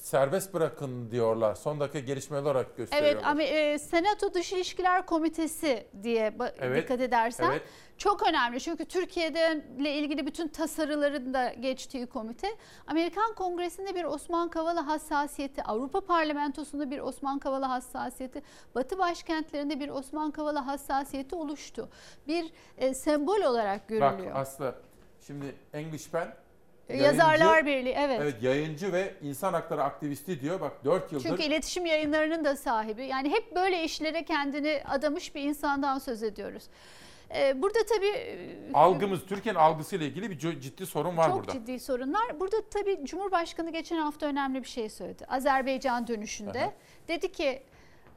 serbest 0.00 0.54
bırakın 0.54 1.10
diyorlar. 1.10 1.54
Son 1.54 1.80
dakika 1.80 1.98
gelişmeler 1.98 2.42
olarak 2.42 2.66
Evet 2.66 2.76
gösteriyorlar. 2.76 3.30
ama 3.30 3.42
e, 3.42 3.78
Senato 3.78 4.34
Dış 4.34 4.52
İlişkiler 4.52 5.06
Komitesi 5.06 5.86
diye 6.02 6.34
Evet, 6.58 6.82
dikkat 6.82 7.00
edersen 7.00 7.50
evet. 7.50 7.62
çok 7.98 8.28
önemli. 8.28 8.60
Çünkü 8.60 8.84
Türkiye'de 8.84 9.64
ile 9.78 9.92
ilgili 9.94 10.26
bütün 10.26 10.48
tasarıların 10.48 11.34
da 11.34 11.48
geçtiği 11.52 12.06
komite. 12.06 12.48
Amerikan 12.86 13.34
Kongresi'nde 13.34 13.94
bir 13.94 14.04
Osman 14.04 14.48
Kavala 14.48 14.86
hassasiyeti, 14.86 15.62
Avrupa 15.62 16.00
Parlamentosu'nda 16.00 16.90
bir 16.90 16.98
Osman 16.98 17.38
Kavala 17.38 17.70
hassasiyeti, 17.70 18.42
Batı 18.74 18.98
başkentlerinde 18.98 19.80
bir 19.80 19.88
Osman 19.88 20.30
Kavala 20.30 20.66
hassasiyeti 20.66 21.34
oluştu. 21.34 21.88
Bir 22.28 22.52
e, 22.78 22.94
sembol 22.94 23.40
olarak 23.40 23.80
Bak 23.80 23.88
görülüyor. 23.88 24.36
Aslı 24.36 24.74
şimdi 25.26 25.54
Englishman 26.90 27.12
Yazarlar 27.12 27.66
Birliği, 27.66 27.94
evet. 27.98 28.20
Evet 28.22 28.42
yayıncı 28.42 28.92
ve 28.92 29.14
insan 29.22 29.52
hakları 29.52 29.82
aktivisti 29.82 30.40
diyor. 30.40 30.60
Bak 30.60 30.84
4 30.84 31.12
yıldır 31.12 31.28
Çünkü 31.28 31.42
iletişim 31.42 31.86
yayınlarının 31.86 32.44
da 32.44 32.56
sahibi. 32.56 33.06
Yani 33.06 33.30
hep 33.30 33.56
böyle 33.56 33.84
işlere 33.84 34.24
kendini 34.24 34.82
adamış 34.88 35.34
bir 35.34 35.42
insandan 35.42 35.98
söz 35.98 36.22
ediyoruz. 36.22 36.62
Ee, 37.34 37.62
burada 37.62 37.78
tabii 37.94 38.06
e, 38.06 38.72
algımız 38.74 39.26
Türkiye'nin 39.26 39.58
algısıyla 39.58 40.06
ilgili 40.06 40.30
bir 40.30 40.38
ciddi 40.38 40.86
sorun 40.86 41.16
var 41.16 41.28
çok 41.28 41.38
burada. 41.38 41.52
ciddi 41.52 41.80
sorunlar. 41.80 42.40
Burada 42.40 42.56
tabii 42.70 43.00
Cumhurbaşkanı 43.04 43.72
geçen 43.72 43.96
hafta 43.96 44.26
önemli 44.26 44.62
bir 44.62 44.68
şey 44.68 44.88
söyledi. 44.88 45.26
Azerbaycan 45.26 46.06
dönüşünde. 46.06 46.62
Aha. 46.62 46.72
Dedi 47.08 47.32
ki 47.32 47.62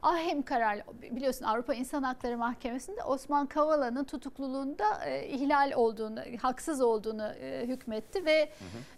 Ahim 0.04 0.42
karar 0.42 0.78
biliyorsun 1.02 1.44
Avrupa 1.44 1.74
İnsan 1.74 2.02
Hakları 2.02 2.38
Mahkemesi'nde 2.38 3.02
Osman 3.02 3.46
Kavala'nın 3.46 4.04
tutukluluğunda 4.04 5.04
e, 5.04 5.26
ihlal 5.28 5.72
olduğunu, 5.76 6.20
haksız 6.42 6.80
olduğunu 6.80 7.26
e, 7.26 7.66
hükmetti 7.66 8.24
ve 8.24 8.52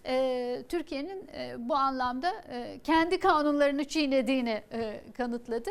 e, 0.06 0.64
Türkiye'nin 0.68 1.28
e, 1.34 1.54
bu 1.58 1.74
anlamda 1.74 2.30
e, 2.48 2.78
kendi 2.84 3.20
kanunlarını 3.20 3.84
çiğnediğini 3.84 4.62
e, 4.72 5.00
kanıtladı. 5.16 5.70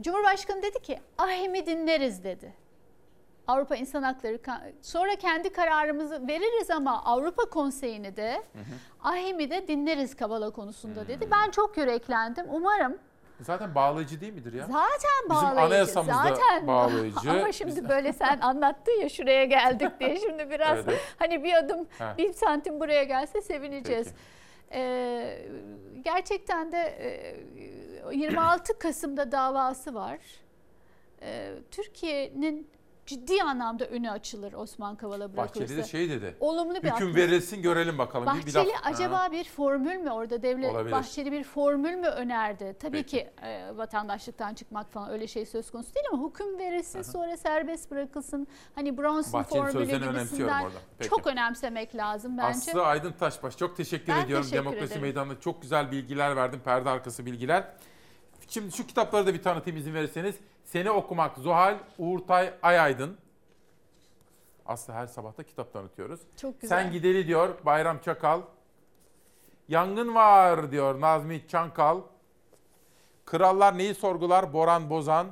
Cumhurbaşkanı 0.00 0.62
dedi 0.62 0.82
ki 0.82 1.00
Ahim'i 1.18 1.66
dinleriz 1.66 2.24
dedi. 2.24 2.54
Avrupa 3.46 3.76
İnsan 3.76 4.02
Hakları 4.02 4.38
sonra 4.82 5.16
kendi 5.16 5.52
kararımızı 5.52 6.28
veririz 6.28 6.70
ama 6.70 7.04
Avrupa 7.04 7.50
Konseyi'ni 7.50 8.16
de 8.16 8.42
Ahim'i 9.02 9.50
de 9.50 9.68
dinleriz 9.68 10.16
Kavala 10.16 10.50
konusunda 10.50 11.08
dedi. 11.08 11.28
Ben 11.30 11.50
çok 11.50 11.76
yüreklendim. 11.76 12.46
Umarım 12.50 12.98
Zaten 13.40 13.74
bağlayıcı 13.74 14.20
değil 14.20 14.32
midir 14.32 14.52
ya? 14.52 14.66
Zaten 14.66 14.80
Bizim 15.30 15.36
bağlayıcı. 15.42 15.60
anayasamız 15.60 16.08
da 16.08 16.12
zaten 16.14 16.66
bağlayıcı. 16.66 17.30
Ama 17.30 17.52
şimdi 17.52 17.88
böyle 17.88 18.12
sen 18.12 18.40
anlattın 18.40 19.00
ya 19.00 19.08
şuraya 19.08 19.44
geldik 19.44 19.90
diye. 20.00 20.16
Şimdi 20.20 20.50
biraz 20.50 20.76
Evet, 20.78 20.84
evet. 20.88 21.00
hani 21.18 21.44
bir 21.44 21.54
adım 21.54 21.86
Ha. 21.98 22.14
bir 22.18 22.32
santim 22.32 22.80
buraya 22.80 23.04
gelse 23.04 23.40
sevineceğiz. 23.42 24.06
Peki. 24.08 24.80
Ee, 24.82 25.38
gerçekten 26.04 26.72
de 26.72 26.78
e, 28.10 28.16
26 28.16 28.78
Kasım'da 28.78 29.32
davası 29.32 29.94
var. 29.94 30.18
Ee, 31.22 31.50
Türkiye'nin 31.70 32.70
ciddi 33.10 33.42
anlamda 33.42 33.86
önü 33.86 34.10
açılır 34.10 34.52
Osman 34.52 34.96
Kavala 34.96 35.32
bırakılırsa. 35.36 35.60
Bahçeli 35.60 35.76
de 35.78 35.84
şey 35.88 36.10
dedi. 36.10 36.36
Olumlu 36.40 36.72
bir 36.74 36.78
Hüküm 36.78 36.92
atmosfer. 36.92 37.16
verilsin 37.22 37.62
görelim 37.62 37.98
bakalım. 37.98 38.26
Bir- 38.34 38.46
bir 38.46 38.54
Bahçeli 38.54 38.72
laf- 38.72 38.80
acaba 38.94 39.20
Ha. 39.20 39.32
bir 39.32 39.44
formül 39.44 39.96
mü 39.96 40.10
orada 40.10 40.42
devlet 40.42 40.70
Olabilir. 40.70 40.92
Bahçeli 40.92 41.32
bir 41.32 41.44
formül 41.44 41.94
mü 41.94 42.06
önerdi? 42.06 42.76
Tabii 42.80 42.96
Peki. 42.96 43.10
ki 43.16 43.30
e, 43.42 43.76
vatandaşlıktan 43.76 44.54
çıkmak 44.54 44.92
falan 44.92 45.10
öyle 45.10 45.26
şey 45.26 45.46
söz 45.46 45.70
konusu 45.70 45.94
değil 45.94 46.06
ama 46.12 46.28
hüküm 46.28 46.58
verilsin 46.58 47.02
sonra 47.02 47.36
serbest 47.36 47.90
bırakılsın. 47.90 48.46
Hani 48.74 48.98
Bronson 48.98 49.32
Bahçeli'nin 49.40 49.66
formülü 49.70 49.84
gibisinden 49.98 50.64
çok 51.08 51.26
önemsemek 51.26 51.96
lazım 51.96 52.38
bence. 52.38 52.48
Aslı 52.70 52.86
Aydın 52.86 53.12
Taşbaş 53.12 53.56
çok 53.58 53.76
teşekkür 53.76 54.12
Ben 54.12 54.24
ediyorum. 54.24 54.44
teşekkür 54.44 54.64
Demokrasi 54.64 54.86
ederim. 54.86 55.02
Meydanı'nda 55.02 55.40
çok 55.40 55.62
güzel 55.62 55.90
bilgiler 55.90 56.36
verdim. 56.36 56.60
Perde 56.64 56.90
arkası 56.90 57.26
bilgiler. 57.26 57.64
Şimdi 58.48 58.72
şu 58.72 58.86
kitapları 58.86 59.26
da 59.26 59.34
bir 59.34 59.42
tanıtayım 59.42 59.78
izin 59.80 59.94
verirseniz. 59.94 60.34
Seni 60.72 60.90
okumak 60.90 61.38
Zuhal 61.38 61.78
Uğurtay 61.98 62.54
Ayaydın. 62.62 63.16
Aslı 64.66 64.92
her 64.92 65.06
sabah 65.06 65.38
da 65.38 65.42
kitap 65.42 65.72
tanıtıyoruz. 65.72 66.20
Çok 66.36 66.60
güzel. 66.60 66.82
Sen 66.82 66.92
gideli 66.92 67.26
diyor 67.26 67.54
Bayram 67.64 67.98
Çakal. 67.98 68.42
Yangın 69.68 70.14
var 70.14 70.72
diyor 70.72 71.00
Nazmi 71.00 71.48
Çankal. 71.48 72.00
Krallar 73.26 73.78
neyi 73.78 73.94
sorgular 73.94 74.52
Boran 74.52 74.90
Bozan 74.90 75.26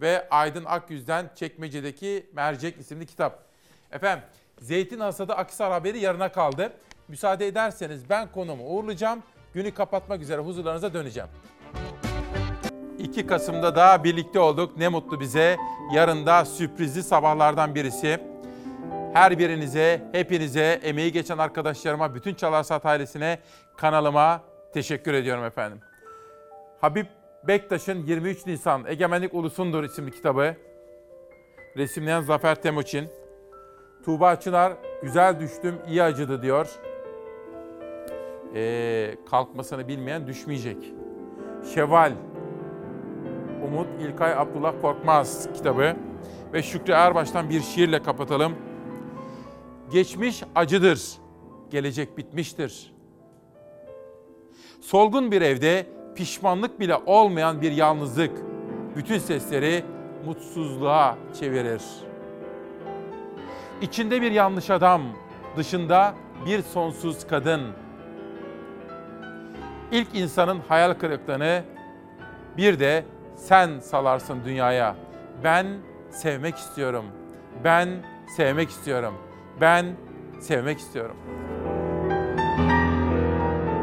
ve 0.00 0.28
Aydın 0.30 0.64
Akyüz'den 0.64 1.30
Çekmece'deki 1.34 2.30
Mercek 2.32 2.78
isimli 2.80 3.06
kitap. 3.06 3.44
Efendim 3.92 4.24
Zeytin 4.60 5.00
Hasadı 5.00 5.32
Akisar 5.32 5.72
haberi 5.72 5.98
yarına 5.98 6.32
kaldı. 6.32 6.72
Müsaade 7.08 7.46
ederseniz 7.46 8.10
ben 8.10 8.32
konumu 8.32 8.64
uğurlayacağım. 8.64 9.22
Günü 9.54 9.74
kapatmak 9.74 10.20
üzere 10.20 10.40
huzurlarınıza 10.40 10.94
döneceğim. 10.94 11.28
2 13.14 13.26
Kasım'da 13.26 13.76
da 13.76 14.04
birlikte 14.04 14.40
olduk. 14.40 14.76
Ne 14.76 14.88
mutlu 14.88 15.20
bize. 15.20 15.56
Yarın 15.92 16.26
da 16.26 16.44
sürprizli 16.44 17.02
sabahlardan 17.02 17.74
birisi. 17.74 18.20
Her 19.12 19.38
birinize, 19.38 20.08
hepinize, 20.12 20.80
emeği 20.82 21.12
geçen 21.12 21.38
arkadaşlarıma, 21.38 22.14
bütün 22.14 22.34
Çalarsat 22.34 22.86
ailesine, 22.86 23.38
kanalıma 23.76 24.42
teşekkür 24.72 25.14
ediyorum 25.14 25.44
efendim. 25.44 25.80
Habib 26.80 27.06
Bektaş'ın 27.48 28.06
23 28.06 28.46
Nisan 28.46 28.84
Egemenlik 28.86 29.34
Ulusundur 29.34 29.84
isimli 29.84 30.10
kitabı. 30.10 30.56
Resimleyen 31.76 32.20
Zafer 32.20 32.62
Temuçin. 32.62 33.08
Tuğba 34.04 34.36
Çınar, 34.36 34.72
güzel 35.02 35.40
düştüm, 35.40 35.74
iyi 35.88 36.02
acıdı 36.02 36.42
diyor. 36.42 36.68
Ee, 38.54 39.14
kalkmasını 39.30 39.88
bilmeyen 39.88 40.26
düşmeyecek. 40.26 40.92
Şeval, 41.74 42.12
Umut 43.74 43.86
İlkay 44.00 44.32
Abdullah 44.32 44.72
Korkmaz 44.82 45.48
kitabı. 45.54 45.96
Ve 46.52 46.62
Şükrü 46.62 46.92
Erbaş'tan 46.92 47.50
bir 47.50 47.60
şiirle 47.60 48.02
kapatalım. 48.02 48.52
Geçmiş 49.92 50.42
acıdır, 50.54 51.12
gelecek 51.70 52.18
bitmiştir. 52.18 52.94
Solgun 54.80 55.32
bir 55.32 55.42
evde 55.42 55.86
pişmanlık 56.14 56.80
bile 56.80 56.96
olmayan 57.06 57.62
bir 57.62 57.72
yalnızlık 57.72 58.30
bütün 58.96 59.18
sesleri 59.18 59.84
mutsuzluğa 60.26 61.18
çevirir. 61.40 61.82
İçinde 63.82 64.22
bir 64.22 64.32
yanlış 64.32 64.70
adam, 64.70 65.02
dışında 65.56 66.14
bir 66.46 66.62
sonsuz 66.62 67.26
kadın. 67.26 67.62
İlk 69.92 70.14
insanın 70.14 70.60
hayal 70.68 70.94
kırıklığını 70.94 71.62
bir 72.56 72.80
de 72.80 73.04
sen 73.48 73.78
salarsın 73.78 74.44
dünyaya. 74.44 74.96
Ben 75.44 75.66
sevmek 76.10 76.56
istiyorum. 76.56 77.04
Ben 77.64 77.88
sevmek 78.36 78.70
istiyorum. 78.70 79.14
Ben 79.60 79.86
sevmek 80.40 80.78
istiyorum. 80.78 81.16